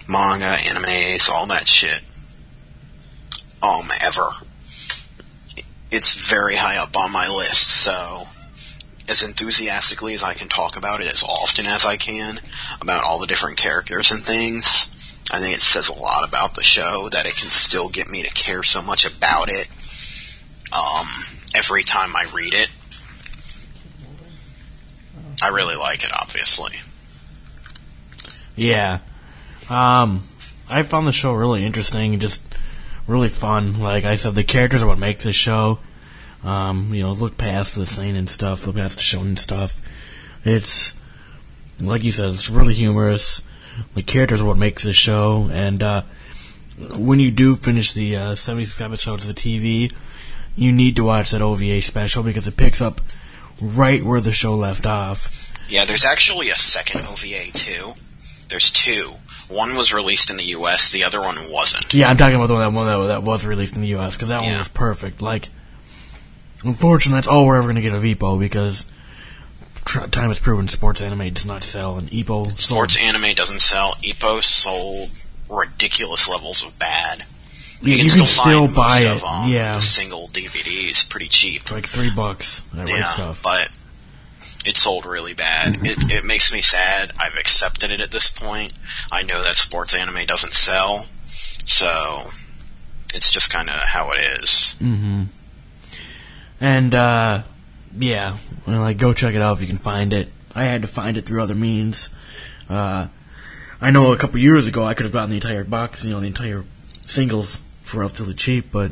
manga, 0.07 0.55
animes, 0.55 1.29
all 1.29 1.47
that 1.47 1.67
shit 1.67 2.01
um 3.61 3.87
ever. 4.05 4.29
It's 5.91 6.13
very 6.13 6.55
high 6.55 6.77
up 6.77 6.95
on 6.97 7.11
my 7.11 7.27
list, 7.27 7.67
so 7.67 8.23
as 9.09 9.21
enthusiastically 9.21 10.13
as 10.13 10.23
I 10.23 10.33
can 10.33 10.47
talk 10.47 10.77
about 10.77 11.01
it 11.01 11.07
as 11.07 11.23
often 11.23 11.65
as 11.65 11.85
I 11.85 11.97
can 11.97 12.39
about 12.79 13.03
all 13.03 13.19
the 13.19 13.27
different 13.27 13.57
characters 13.57 14.11
and 14.11 14.23
things. 14.23 14.89
I 15.33 15.39
think 15.39 15.55
it 15.55 15.61
says 15.61 15.89
a 15.89 15.99
lot 15.99 16.27
about 16.27 16.53
the 16.53 16.63
show 16.63 17.09
that 17.11 17.25
it 17.25 17.35
can 17.35 17.49
still 17.49 17.89
get 17.89 18.07
me 18.07 18.21
to 18.21 18.29
care 18.29 18.61
so 18.61 18.83
much 18.83 19.03
about 19.03 19.49
it 19.49 19.67
um, 20.71 21.07
every 21.55 21.81
time 21.81 22.15
I 22.15 22.27
read 22.35 22.53
it. 22.53 22.69
I 25.41 25.47
really 25.47 25.75
like 25.75 26.03
it, 26.03 26.11
obviously. 26.13 26.75
Yeah. 28.55 28.99
Um, 29.71 30.27
I 30.69 30.83
found 30.83 31.07
the 31.07 31.11
show 31.11 31.33
really 31.33 31.65
interesting. 31.65 32.19
Just 32.19 32.55
really 33.07 33.27
fun. 33.27 33.79
Like 33.79 34.05
I 34.05 34.17
said, 34.17 34.35
the 34.35 34.43
characters 34.43 34.83
are 34.83 34.87
what 34.87 34.99
makes 34.99 35.23
this 35.23 35.35
show. 35.35 35.79
Um, 36.43 36.93
you 36.93 37.01
know, 37.01 37.11
look 37.11 37.37
past 37.37 37.75
the 37.75 37.87
scene 37.87 38.15
and 38.15 38.29
stuff, 38.29 38.67
look 38.67 38.75
past 38.75 38.97
the 38.97 39.03
show 39.03 39.21
and 39.21 39.39
stuff. 39.39 39.81
It's 40.43 40.93
like 41.79 42.03
you 42.03 42.11
said, 42.11 42.29
it's 42.29 42.51
really 42.51 42.75
humorous. 42.75 43.41
The 43.93 44.03
characters 44.03 44.41
are 44.41 44.45
what 44.45 44.57
makes 44.57 44.83
this 44.83 44.95
show, 44.95 45.49
and 45.51 45.81
uh, 45.81 46.03
when 46.95 47.19
you 47.19 47.31
do 47.31 47.55
finish 47.55 47.93
the 47.93 48.15
uh, 48.15 48.35
76 48.35 48.79
episodes 48.81 49.27
of 49.27 49.35
the 49.35 49.39
TV, 49.39 49.91
you 50.55 50.71
need 50.71 50.95
to 50.95 51.03
watch 51.03 51.31
that 51.31 51.41
OVA 51.41 51.81
special 51.81 52.23
because 52.23 52.47
it 52.47 52.57
picks 52.57 52.81
up 52.81 53.01
right 53.61 54.03
where 54.03 54.21
the 54.21 54.31
show 54.31 54.55
left 54.55 54.85
off. 54.85 55.53
Yeah, 55.69 55.85
there's 55.85 56.05
actually 56.05 56.49
a 56.49 56.55
second 56.55 57.01
OVA 57.01 57.51
too. 57.53 57.93
There's 58.49 58.69
two. 58.69 59.13
One 59.49 59.75
was 59.75 59.93
released 59.93 60.29
in 60.29 60.37
the 60.37 60.43
U.S. 60.43 60.91
The 60.91 61.03
other 61.03 61.19
one 61.19 61.35
wasn't. 61.49 61.93
Yeah, 61.93 62.09
I'm 62.09 62.17
talking 62.17 62.35
about 62.35 62.47
the 62.47 62.53
one 62.53 62.61
that 62.61 62.73
one 62.73 62.87
that, 62.87 63.07
that 63.07 63.23
was 63.23 63.45
released 63.45 63.75
in 63.75 63.81
the 63.81 63.89
U.S. 63.89 64.15
because 64.15 64.29
that 64.29 64.41
one 64.41 64.57
was 64.57 64.67
perfect. 64.67 65.21
Like, 65.21 65.49
unfortunately, 66.63 67.17
that's 67.17 67.27
all 67.27 67.45
we're 67.45 67.57
ever 67.57 67.65
going 67.65 67.75
to 67.75 67.81
get 67.81 67.93
of 67.93 68.03
Ippo 68.03 68.39
because 68.39 68.85
tr- 69.85 70.07
time 70.07 70.29
has 70.29 70.39
proven 70.39 70.67
sports 70.67 71.01
anime 71.01 71.31
does 71.33 71.45
not 71.45 71.63
sell, 71.63 71.97
and 71.97 72.09
Ippo 72.09 72.45
sold- 72.45 72.59
Sports 72.59 73.01
anime 73.01 73.33
doesn't 73.35 73.61
sell. 73.61 73.93
Ippo 74.03 74.43
sold 74.43 75.09
ridiculous 75.49 76.27
levels 76.29 76.63
of 76.65 76.77
bad. 76.79 77.25
Yeah, 77.81 77.95
you 77.95 78.03
you 78.03 78.09
can 78.09 78.17
can 78.19 78.27
still, 78.27 78.43
still 78.43 78.67
find 78.67 78.75
buy 78.75 78.99
it. 79.01 79.21
them. 79.21 79.49
Yeah, 79.49 79.73
The 79.75 79.81
single 79.81 80.27
DVDs 80.29 81.09
pretty 81.09 81.27
cheap. 81.27 81.63
for 81.63 81.75
like 81.75 81.87
three 81.87 82.09
bucks 82.09 82.63
at 82.77 82.87
Right 82.87 82.99
Yeah, 82.99 83.03
Stuf. 83.07 83.43
but 83.43 83.69
it 84.65 84.77
sold 84.77 85.05
really 85.05 85.33
bad. 85.33 85.75
It 85.83 86.11
it 86.11 86.23
makes 86.25 86.51
me 86.53 86.61
sad. 86.61 87.11
I've 87.19 87.35
accepted 87.35 87.91
it 87.91 87.99
at 87.99 88.11
this 88.11 88.29
point. 88.29 88.73
I 89.11 89.23
know 89.23 89.43
that 89.43 89.57
sports 89.57 89.93
anime 89.93 90.25
doesn't 90.25 90.53
sell, 90.53 91.07
so 91.27 92.21
it's 93.13 93.29
just 93.31 93.49
kind 93.51 93.69
of 93.69 93.75
how 93.81 94.11
it 94.11 94.19
is. 94.41 94.75
hmm 94.79 95.23
And 96.61 96.95
uh, 96.95 97.43
yeah, 97.97 98.37
well, 98.65 98.81
like 98.81 98.97
go 98.97 99.13
check 99.13 99.35
it 99.35 99.41
out 99.41 99.57
if 99.57 99.61
you 99.61 99.67
can 99.67 99.77
find 99.77 100.13
it. 100.13 100.29
I 100.55 100.63
had 100.65 100.81
to 100.81 100.87
find 100.87 101.17
it 101.17 101.25
through 101.25 101.41
other 101.41 101.55
means. 101.55 102.09
Uh, 102.69 103.07
I 103.81 103.91
know 103.91 104.13
a 104.13 104.17
couple 104.17 104.39
years 104.39 104.67
ago 104.67 104.85
I 104.85 104.93
could 104.93 105.05
have 105.05 105.13
gotten 105.13 105.29
the 105.29 105.37
entire 105.37 105.63
box, 105.63 106.03
you 106.05 106.11
know, 106.11 106.19
the 106.19 106.27
entire 106.27 106.63
singles 107.05 107.61
for 107.81 107.99
relatively 107.99 108.33
cheap, 108.33 108.71
but 108.71 108.91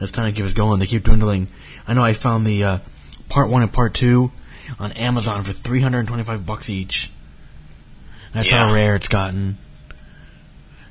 as 0.00 0.10
time 0.10 0.34
keeps 0.34 0.52
going, 0.52 0.80
they 0.80 0.86
keep 0.86 1.04
dwindling. 1.04 1.48
I 1.86 1.94
know 1.94 2.02
I 2.02 2.12
found 2.12 2.46
the 2.46 2.64
uh, 2.64 2.78
part 3.28 3.48
one 3.48 3.62
and 3.62 3.72
part 3.72 3.94
two 3.94 4.32
on 4.78 4.92
Amazon 4.92 5.44
for 5.44 5.52
three 5.52 5.80
hundred 5.80 6.00
and 6.00 6.08
twenty-five 6.08 6.44
bucks 6.44 6.68
each. 6.68 7.10
That's 8.32 8.50
how 8.50 8.74
rare 8.74 8.96
it's 8.96 9.08
gotten. 9.08 9.58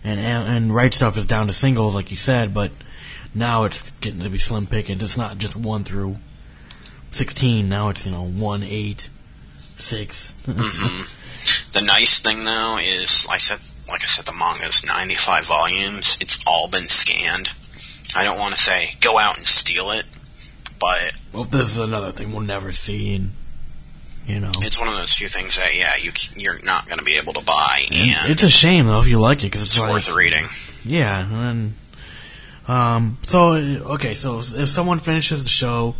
And 0.03 0.19
and 0.19 0.73
Right 0.73 0.91
Stuf 0.91 1.17
is 1.17 1.25
down 1.25 1.47
to 1.47 1.53
singles, 1.53 1.95
like 1.95 2.11
you 2.11 2.17
said, 2.17 2.53
but 2.53 2.71
now 3.35 3.65
it's 3.65 3.91
getting 3.91 4.21
to 4.21 4.29
be 4.29 4.37
slim 4.37 4.67
pickings. 4.67 5.03
It's 5.03 5.17
not 5.17 5.37
just 5.37 5.55
one 5.55 5.83
through 5.83 6.17
sixteen. 7.11 7.69
Now 7.69 7.89
it's 7.89 8.05
you 8.05 8.11
know 8.11 8.25
one, 8.25 8.63
eight, 8.63 9.09
six. 9.57 10.33
hmm 10.45 11.03
The 11.73 11.81
nice 11.81 12.19
thing 12.19 12.43
though 12.43 12.77
is, 12.79 13.27
I 13.31 13.37
said, 13.37 13.59
like 13.89 14.03
I 14.03 14.05
said, 14.05 14.25
the 14.25 14.33
manga 14.37 14.65
is 14.65 14.85
95 14.85 15.45
volumes. 15.45 16.17
It's 16.21 16.45
all 16.45 16.69
been 16.69 16.87
scanned. 16.87 17.49
I 18.15 18.23
don't 18.23 18.37
want 18.37 18.53
to 18.53 18.59
say 18.59 18.91
go 18.99 19.17
out 19.17 19.37
and 19.37 19.47
steal 19.47 19.89
it, 19.91 20.03
but 20.79 21.17
well, 21.33 21.45
this 21.45 21.63
is 21.63 21.77
another 21.77 22.11
thing 22.11 22.31
we'll 22.31 22.41
never 22.41 22.73
see. 22.73 23.15
And, 23.15 23.31
you 24.27 24.39
know, 24.39 24.51
it's 24.57 24.77
one 24.77 24.87
of 24.89 24.95
those 24.95 25.13
few 25.13 25.27
things 25.27 25.57
that 25.57 25.73
yeah, 25.73 25.93
you, 25.99 26.11
you're 26.35 26.61
not 26.63 26.87
going 26.87 26.99
to 26.99 27.05
be 27.05 27.15
able 27.15 27.33
to 27.33 27.45
buy, 27.45 27.79
and 27.91 28.29
it's 28.31 28.43
a 28.43 28.49
shame 28.49 28.85
though 28.85 28.99
if 28.99 29.07
you 29.07 29.19
like 29.19 29.39
it 29.39 29.47
because 29.47 29.63
it's, 29.63 29.77
it's 29.77 29.79
like 29.79 29.93
worth 29.93 30.11
reading. 30.11 30.45
Yeah, 30.85 31.25
and 31.49 31.73
um, 32.67 33.17
so 33.23 33.53
okay, 33.53 34.13
so 34.13 34.39
if 34.39 34.69
someone 34.69 34.99
finishes 34.99 35.43
the 35.43 35.49
show, 35.49 35.95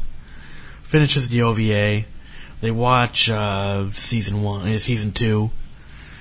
finishes 0.91 1.30
the 1.30 1.41
OVA, 1.41 2.05
they 2.59 2.69
watch 2.69 3.30
uh, 3.30 3.89
season 3.93 4.43
one, 4.43 4.68
uh, 4.68 4.77
season 4.77 5.13
two. 5.13 5.49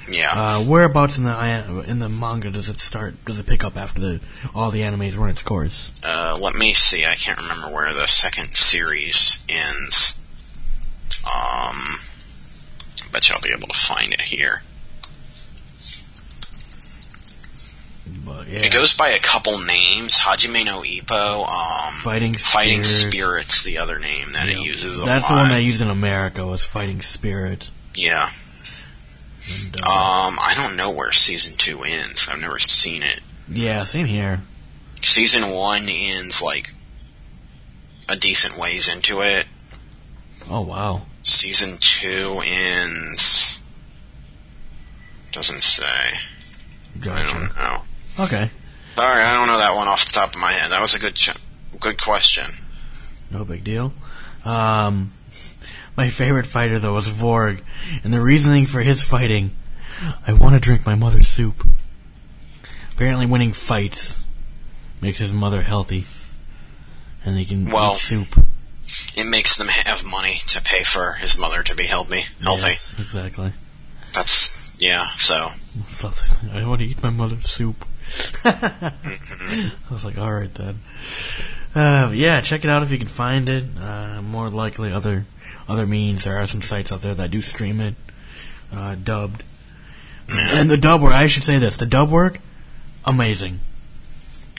Yeah. 0.08 0.30
Uh, 0.32 0.64
whereabouts 0.64 1.18
in 1.18 1.24
the 1.24 1.84
in 1.86 1.98
the 1.98 2.08
manga 2.08 2.50
does 2.50 2.68
it 2.68 2.80
start? 2.80 3.22
Does 3.24 3.40
it 3.40 3.46
pick 3.46 3.64
up 3.64 3.76
after 3.76 4.00
the 4.00 4.20
all 4.54 4.70
the 4.70 4.82
animes 4.82 5.18
run 5.18 5.28
its 5.28 5.42
course? 5.42 6.00
Uh, 6.04 6.38
let 6.40 6.54
me 6.54 6.72
see. 6.72 7.04
I 7.04 7.14
can't 7.14 7.38
remember 7.38 7.74
where 7.74 7.92
the 7.92 8.06
second 8.06 8.52
series 8.54 9.44
ends. 9.48 10.20
Um, 11.26 11.76
bet 13.12 13.28
you 13.28 13.34
I'll 13.34 13.42
be 13.42 13.50
able 13.50 13.68
to 13.68 13.78
find 13.78 14.12
it 14.12 14.22
here. 14.22 14.62
But 18.24 18.34
yeah, 18.50 18.66
It 18.66 18.72
goes 18.72 18.94
by 18.94 19.10
a 19.10 19.18
couple 19.18 19.58
names. 19.64 20.18
Hajime 20.18 20.64
no 20.64 20.80
Ippo. 20.82 21.48
Um, 21.48 21.92
Fighting 22.02 22.34
Fighting 22.34 22.84
Spirit's 22.84 23.62
the 23.64 23.78
other 23.78 23.98
name 23.98 24.32
that 24.32 24.48
it 24.48 24.58
uses. 24.64 25.02
A 25.02 25.06
That's 25.06 25.28
the 25.28 25.34
one 25.34 25.48
they 25.50 25.60
used 25.62 25.80
in 25.80 25.88
America 25.90 26.44
was 26.46 26.64
Fighting 26.64 27.02
Spirit. 27.02 27.70
Yeah. 27.94 28.28
And, 29.64 29.76
uh, 29.82 29.88
Um, 29.88 30.38
I 30.40 30.52
don't 30.54 30.76
know 30.76 30.92
where 30.92 31.12
season 31.12 31.56
two 31.56 31.82
ends. 31.82 32.28
I've 32.28 32.38
never 32.40 32.58
seen 32.58 33.02
it. 33.02 33.20
yeah, 33.48 33.84
same 33.84 34.06
here. 34.06 34.42
Season 35.02 35.50
one 35.50 35.84
ends 35.88 36.42
like 36.42 36.72
a 38.08 38.16
decent 38.16 38.58
ways 38.60 38.92
into 38.92 39.20
it. 39.22 39.46
Oh 40.50 40.60
wow. 40.62 41.02
Season 41.22 41.78
two 41.78 42.40
ends. 42.44 43.64
Doesn't 45.32 45.62
say. 45.62 45.84
I 47.02 47.22
don't 47.24 47.56
know. 47.56 47.82
Okay, 48.20 48.50
Sorry, 48.96 49.22
I 49.22 49.34
don't 49.38 49.46
know 49.46 49.58
that 49.58 49.74
one 49.74 49.88
off 49.88 50.04
the 50.04 50.12
top 50.12 50.34
of 50.34 50.40
my 50.40 50.52
head. 50.52 50.70
That 50.70 50.82
was 50.82 50.94
a 50.94 50.98
good, 51.00 51.14
ch- 51.14 51.30
good 51.80 52.00
question. 52.00 52.44
no 53.30 53.44
big 53.44 53.64
deal. 53.64 53.92
Um, 54.44 55.12
my 55.96 56.08
favorite 56.08 56.46
fighter 56.46 56.78
though 56.78 56.94
was 56.94 57.08
Volg, 57.08 57.62
and 58.04 58.12
the 58.12 58.20
reasoning 58.20 58.66
for 58.66 58.80
his 58.82 59.02
fighting, 59.02 59.52
I 60.26 60.32
want 60.32 60.54
to 60.54 60.60
drink 60.60 60.84
my 60.84 60.94
mother's 60.94 61.28
soup. 61.28 61.66
Apparently, 62.92 63.24
winning 63.26 63.52
fights 63.52 64.24
makes 65.00 65.18
his 65.18 65.32
mother 65.32 65.62
healthy, 65.62 66.04
and 67.24 67.38
he 67.38 67.44
can 67.46 67.70
Well, 67.70 67.94
eat 67.94 67.98
soup. 68.00 68.44
It 69.16 69.30
makes 69.30 69.56
them 69.56 69.68
have 69.68 70.04
money 70.04 70.38
to 70.48 70.60
pay 70.60 70.82
for 70.82 71.12
his 71.12 71.38
mother 71.38 71.62
to 71.62 71.74
be 71.74 71.84
healthy. 71.86 72.24
Healthy. 72.42 72.70
Yes, 72.72 72.96
exactly. 72.98 73.52
That's 74.12 74.76
yeah. 74.78 75.06
So, 75.16 75.34
I 76.52 76.66
want 76.66 76.80
to 76.80 76.86
eat 76.86 77.02
my 77.02 77.10
mother's 77.10 77.48
soup. 77.48 77.86
I 78.44 78.92
was 79.90 80.04
like, 80.04 80.18
all 80.18 80.32
right 80.32 80.52
then. 80.54 80.78
Uh, 81.74 82.10
yeah, 82.12 82.40
check 82.40 82.64
it 82.64 82.70
out 82.70 82.82
if 82.82 82.90
you 82.90 82.98
can 82.98 83.06
find 83.06 83.48
it. 83.48 83.64
Uh, 83.80 84.22
more 84.22 84.50
likely, 84.50 84.92
other 84.92 85.24
other 85.68 85.86
means. 85.86 86.24
There 86.24 86.36
are 86.36 86.46
some 86.46 86.62
sites 86.62 86.90
out 86.90 87.02
there 87.02 87.14
that 87.14 87.30
do 87.30 87.42
stream 87.42 87.80
it, 87.80 87.94
uh, 88.72 88.96
dubbed. 88.96 89.44
And 90.52 90.70
the 90.70 90.76
dub 90.76 91.02
work. 91.02 91.12
I 91.12 91.26
should 91.26 91.44
say 91.44 91.58
this: 91.58 91.76
the 91.76 91.86
dub 91.86 92.10
work, 92.10 92.40
amazing. 93.04 93.60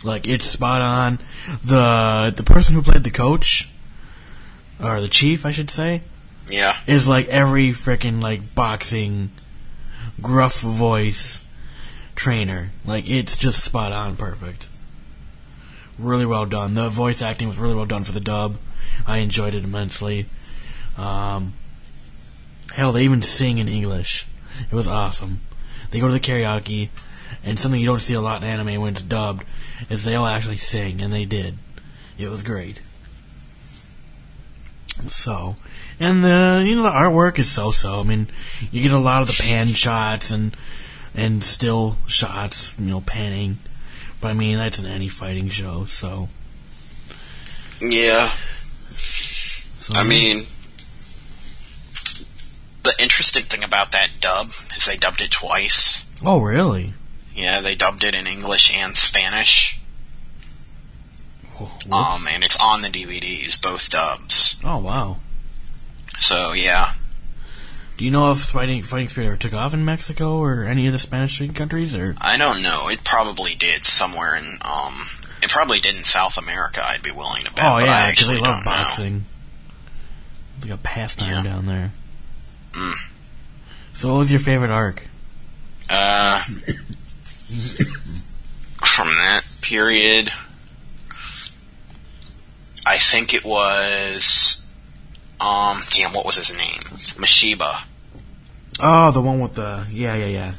Like 0.04 0.28
it's 0.28 0.46
spot 0.46 0.82
on. 0.82 1.20
The 1.64 2.34
the 2.36 2.44
person 2.44 2.76
who 2.76 2.82
played 2.82 3.04
the 3.04 3.12
coach, 3.12 3.70
or 4.82 5.02
the 5.02 5.10
chief, 5.10 5.46
I 5.46 5.52
should 5.52 5.70
say, 5.70 6.02
yeah. 6.50 6.76
is 6.88 7.08
like 7.08 7.28
every 7.28 7.70
freaking 7.70 8.22
like 8.22 8.56
boxing 8.56 9.32
gruff 10.22 10.62
voice 10.62 11.41
trainer. 12.16 12.72
Like 12.86 13.10
it's 13.10 13.36
just 13.36 13.64
spot 13.64 13.92
on 13.92 14.16
perfect. 14.16 14.68
Really 15.98 16.26
well 16.26 16.46
done. 16.46 16.74
The 16.74 16.90
voice 16.90 17.22
acting 17.22 17.48
was 17.48 17.58
really 17.58 17.76
well 17.76 17.86
done 17.86 18.04
for 18.04 18.12
the 18.12 18.20
dub. 18.20 18.58
I 19.06 19.18
enjoyed 19.18 19.56
it 19.56 19.64
immensely. 19.64 20.26
Um, 20.98 21.54
hell, 22.74 22.92
they 22.92 23.04
even 23.04 23.22
sing 23.22 23.58
in 23.58 23.68
English. 23.68 24.28
It 24.70 24.74
was 24.74 24.88
awesome. 24.88 25.42
They 25.92 26.00
go 26.00 26.08
to 26.08 26.14
the 26.14 26.20
karaoke, 26.20 26.90
and 27.44 27.60
something 27.60 27.80
you 27.80 27.86
don't 27.86 28.02
see 28.02 28.14
a 28.14 28.22
lot 28.22 28.42
in 28.42 28.48
anime 28.48 28.82
when 28.82 28.94
it's 28.94 29.02
dubbed 29.02 29.46
is 29.90 30.04
they 30.04 30.16
all 30.16 30.26
actually 30.26 30.58
sing, 30.58 31.02
and 31.02 31.14
they 31.14 31.26
did. 31.26 31.58
It 32.18 32.30
was 32.30 32.44
great. 32.44 32.82
So, 35.08 35.56
and 36.00 36.24
the 36.24 36.64
you 36.66 36.76
know 36.76 36.84
the 36.84 36.90
artwork 36.90 37.40
is 37.40 37.50
so 37.50 37.72
so. 37.72 38.00
I 38.00 38.04
mean, 38.04 38.28
you 38.72 38.82
get 38.82 38.92
a 38.92 39.00
lot 39.00 39.22
of 39.22 39.28
the 39.28 39.42
pan 39.42 39.68
shots 39.68 40.32
and 40.32 40.56
and 41.16 41.44
still 41.44 41.98
shots, 42.08 42.76
you 42.80 42.86
know, 42.86 43.02
panning. 43.02 43.60
But 44.20 44.30
I 44.30 44.34
mean, 44.34 44.58
that's 44.58 44.80
an 44.80 44.86
any 44.86 45.10
fighting 45.10 45.50
show. 45.50 45.86
So, 45.86 46.30
Yeah. 47.82 48.30
so 49.80 49.94
I 49.96 50.08
mean, 50.08 50.44
the 52.84 52.94
interesting 53.00 53.44
thing 53.44 53.64
about 53.64 53.92
that 53.92 54.10
dub 54.20 54.48
is 54.76 54.86
they 54.86 54.98
dubbed 54.98 55.22
it 55.22 55.32
twice. 55.32 56.06
oh 56.26 56.40
really? 56.40 56.94
Yeah, 57.34 57.62
they 57.62 57.76
dubbed 57.76 58.04
it 58.04 58.14
in 58.14 58.28
English 58.28 58.76
and 58.76 58.96
Spanish. 58.98 59.80
Wh- 61.60 61.92
Um, 61.92 62.28
and 62.28 62.44
it's 62.44 62.58
on 62.60 62.82
the 62.82 62.90
DVDs, 62.90 63.60
both 63.62 63.90
dubs. 63.90 64.60
oh 64.64 64.78
wow. 64.78 65.18
So 66.20 66.54
yeah, 66.54 66.94
Do 68.02 68.06
you 68.06 68.10
know 68.10 68.32
if 68.32 68.40
fighting 68.40 68.82
fighting 68.82 69.10
spirit 69.10 69.28
ever 69.28 69.38
took 69.38 69.54
off 69.54 69.76
in 69.76 69.86
Mexico 69.86 70.40
or 70.40 70.64
any 70.64 70.88
of 70.88 70.92
the 70.92 70.98
Spanish 70.98 71.36
speaking 71.36 71.54
countries? 71.54 71.94
Or 71.94 72.16
I 72.20 72.36
don't 72.36 72.64
know. 72.64 72.90
It 72.90 73.04
probably 73.04 73.54
did 73.54 73.86
somewhere 73.86 74.34
in 74.36 74.44
um 74.66 74.94
It 75.44 75.52
probably 75.52 75.80
did 75.80 75.96
in 75.96 76.04
South 76.04 76.36
America. 76.36 76.84
I'd 76.84 77.04
be 77.04 77.12
willing 77.12 77.44
to 77.44 77.54
bet. 77.54 77.64
Oh 77.64 77.78
yeah, 77.78 77.84
because 77.84 78.10
actually 78.10 78.36
they 78.38 78.42
love 78.42 78.66
know. 78.66 78.72
boxing. 78.72 79.26
It's 80.58 80.66
like 80.66 80.74
a 80.74 80.82
pastime 80.82 81.30
Yeah. 81.30 81.52
down 81.52 81.68
there. 81.68 81.92
Mm. 82.72 82.94
So, 83.94 84.10
what 84.10 84.18
was 84.18 84.32
your 84.32 84.40
favorite 84.40 84.72
arc? 84.72 85.08
Uh, 85.88 86.40
from 88.80 89.10
that 89.10 89.42
period, 89.62 90.32
I 92.84 92.98
think 92.98 93.36
it 93.36 93.46
was. 93.46 94.66
Um, 95.40 95.78
damn, 95.92 96.14
what 96.14 96.26
was 96.26 96.38
his 96.38 96.52
name? 96.58 96.82
Mashiba. 97.22 97.84
Oh, 98.82 99.12
the 99.12 99.22
one 99.22 99.40
with 99.40 99.54
the 99.54 99.86
yeah, 99.92 100.16
yeah, 100.16 100.26
yeah, 100.26 100.54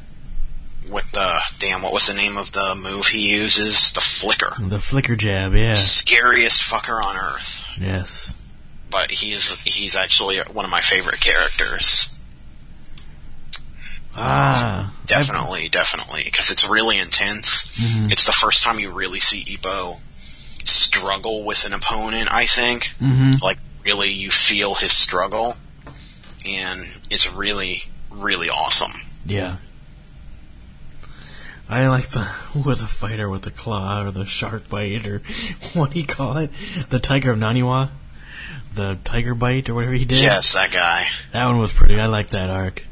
With 0.89 1.11
the 1.11 1.39
damn, 1.59 1.81
what 1.81 1.91
was 1.93 2.07
the 2.07 2.13
name 2.13 2.37
of 2.37 2.51
the 2.53 2.79
move 2.81 3.07
he 3.07 3.33
uses? 3.35 3.91
The 3.93 4.01
flicker. 4.01 4.53
the 4.59 4.79
flicker 4.79 5.15
jab. 5.15 5.53
Yeah, 5.53 5.73
Scariest 5.73 6.61
fucker 6.61 7.03
on 7.03 7.17
earth. 7.17 7.75
yes. 7.79 8.35
But 8.89 9.11
he's 9.11 9.61
he's 9.63 9.95
actually 9.95 10.37
one 10.51 10.65
of 10.65 10.71
my 10.71 10.81
favorite 10.81 11.19
characters. 11.19 12.09
Ah, 14.15 14.93
Definitely, 15.07 15.69
definitely, 15.69 16.21
because 16.25 16.51
it's 16.51 16.67
really 16.67 16.99
intense. 16.99 17.63
Mhm. 17.79 18.11
It's 18.11 18.25
the 18.25 18.31
first 18.31 18.63
time 18.63 18.79
you 18.79 18.91
really 18.91 19.19
see 19.19 19.43
Ippo 19.45 19.99
struggle 20.63 21.43
with 21.43 21.65
an 21.65 21.73
opponent. 21.73 22.29
I 22.31 22.45
think, 22.45 22.91
Mhm. 23.01 23.41
like 23.41 23.57
really, 23.83 24.11
you 24.11 24.29
feel 24.31 24.75
his 24.75 24.93
struggle, 24.93 25.57
and 26.45 26.79
it's 27.09 27.27
really, 27.27 27.83
really 28.15 28.49
awesome. 28.49 29.01
Yeah. 29.25 29.57
I 31.69 31.87
like 31.87 32.09
the 32.09 32.19
who 32.53 32.61
was 32.61 32.81
a 32.81 32.87
fighter 32.87 33.29
with 33.29 33.43
the 33.43 33.51
claw 33.51 34.03
or 34.03 34.11
the 34.11 34.25
shark 34.25 34.69
bite 34.69 35.07
or 35.07 35.21
what 35.73 35.91
do 35.91 35.99
you 35.99 36.05
call 36.05 36.37
it? 36.37 36.51
The 36.89 36.99
tiger 36.99 37.31
of 37.31 37.39
Naniwa, 37.39 37.89
the 38.73 38.97
tiger 39.03 39.33
bite 39.35 39.69
or 39.69 39.75
whatever 39.75 39.93
he 39.93 40.05
did. 40.05 40.21
Yes, 40.21 40.53
that 40.53 40.71
guy. 40.71 41.05
that 41.31 41.45
one 41.45 41.59
was 41.59 41.73
pretty. 41.73 41.99
I 41.99 42.07
like 42.07 42.27
that 42.27 42.49
arc. 42.49 42.85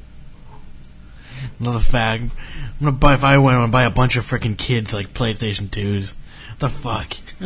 Another 1.60 1.80
fact: 1.80 2.24
I'm 2.24 2.80
gonna 2.80 2.92
buy 2.92 3.14
if 3.14 3.24
I 3.24 3.38
went 3.38 3.58
and 3.58 3.72
buy 3.72 3.84
a 3.84 3.90
bunch 3.90 4.16
of 4.18 4.26
freaking 4.26 4.58
kids 4.58 4.94
like 4.94 5.14
PlayStation 5.14 5.70
twos. 5.70 6.16
The 6.60 6.70
fuck. 6.70 7.16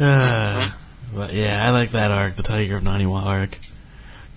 uh, 0.00 0.68
but 1.14 1.32
yeah, 1.32 1.66
I 1.66 1.70
like 1.70 1.90
that 1.90 2.10
arc, 2.10 2.36
the 2.36 2.42
Tiger 2.42 2.76
of 2.76 2.84
Naniwa 2.84 3.24
arc, 3.24 3.58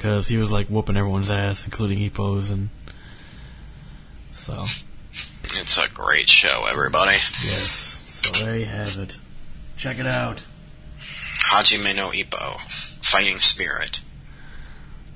because 0.01 0.27
he 0.27 0.35
was 0.37 0.51
like 0.51 0.65
whooping 0.65 0.97
everyone's 0.97 1.29
ass, 1.29 1.63
including 1.65 1.99
Ippo's, 1.99 2.49
and 2.49 2.69
so 4.31 4.65
It's 5.53 5.77
a 5.77 5.87
great 5.93 6.27
show, 6.27 6.65
everybody. 6.67 7.11
yes. 7.11 7.69
So 8.25 8.31
there 8.31 8.57
you 8.57 8.65
have 8.65 8.97
it. 8.97 9.15
Check 9.77 9.99
it 9.99 10.07
out. 10.07 10.43
Hajime 10.97 11.95
no 11.95 12.09
Ippo, 12.09 12.59
Fighting 13.05 13.37
Spirit, 13.39 14.01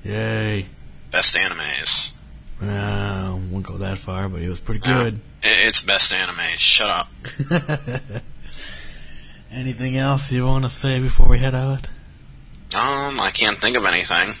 Yay. 0.04 0.66
best 1.10 1.36
animes. 1.36 2.12
Uh, 2.62 3.34
won't 3.50 3.66
go 3.66 3.78
that 3.78 3.98
far, 3.98 4.28
but 4.28 4.40
it 4.40 4.48
was 4.48 4.60
pretty 4.60 4.80
good. 4.80 5.18
I- 5.42 5.48
It's 5.66 5.82
best 5.82 6.14
anime. 6.14 6.56
Shut 6.58 6.88
up. 6.90 7.08
Anything 9.50 9.96
else 9.96 10.30
you 10.30 10.46
want 10.46 10.62
to 10.64 10.70
say 10.70 11.00
before 11.00 11.26
we 11.26 11.38
head 11.38 11.54
out? 11.56 11.86
Um, 12.74 13.20
I 13.20 13.30
can't 13.34 13.56
think 13.56 13.76
of 13.76 13.84
anything. 13.84 14.34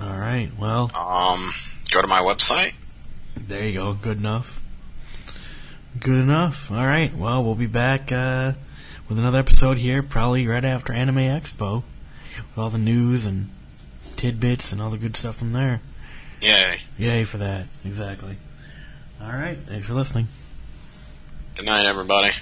All 0.00 0.16
right. 0.18 0.50
Well, 0.58 0.90
Um, 0.94 1.52
go 1.90 2.00
to 2.02 2.08
my 2.08 2.20
website. 2.20 2.74
there 3.36 3.64
you 3.66 3.74
go. 3.74 3.92
Good 3.94 4.18
enough. 4.18 4.60
Good 5.98 6.16
enough. 6.20 6.70
All 6.70 6.84
right. 6.86 7.14
Well, 7.14 7.42
we'll 7.44 7.54
be 7.54 7.66
back 7.66 8.10
uh, 8.10 8.52
with 9.08 9.18
another 9.18 9.38
episode 9.38 9.78
here, 9.78 10.02
probably 10.02 10.46
right 10.46 10.64
after 10.64 10.92
Anime 10.92 11.16
Expo, 11.18 11.82
with 12.36 12.58
all 12.58 12.70
the 12.70 12.78
news 12.78 13.24
and 13.26 13.48
tidbits 14.16 14.72
and 14.72 14.82
all 14.82 14.90
the 14.90 14.98
good 14.98 15.16
stuff 15.16 15.36
from 15.36 15.52
there. 15.52 15.80
Yay. 16.40 16.80
Yay 16.98 17.24
for 17.24 17.38
that. 17.38 17.66
Exactly. 17.84 18.36
All 19.22 19.32
right. 19.32 19.58
Thanks 19.58 19.86
for 19.86 19.94
listening. 19.94 20.26
Good 21.54 21.66
night, 21.66 21.86
everybody. 21.86 22.32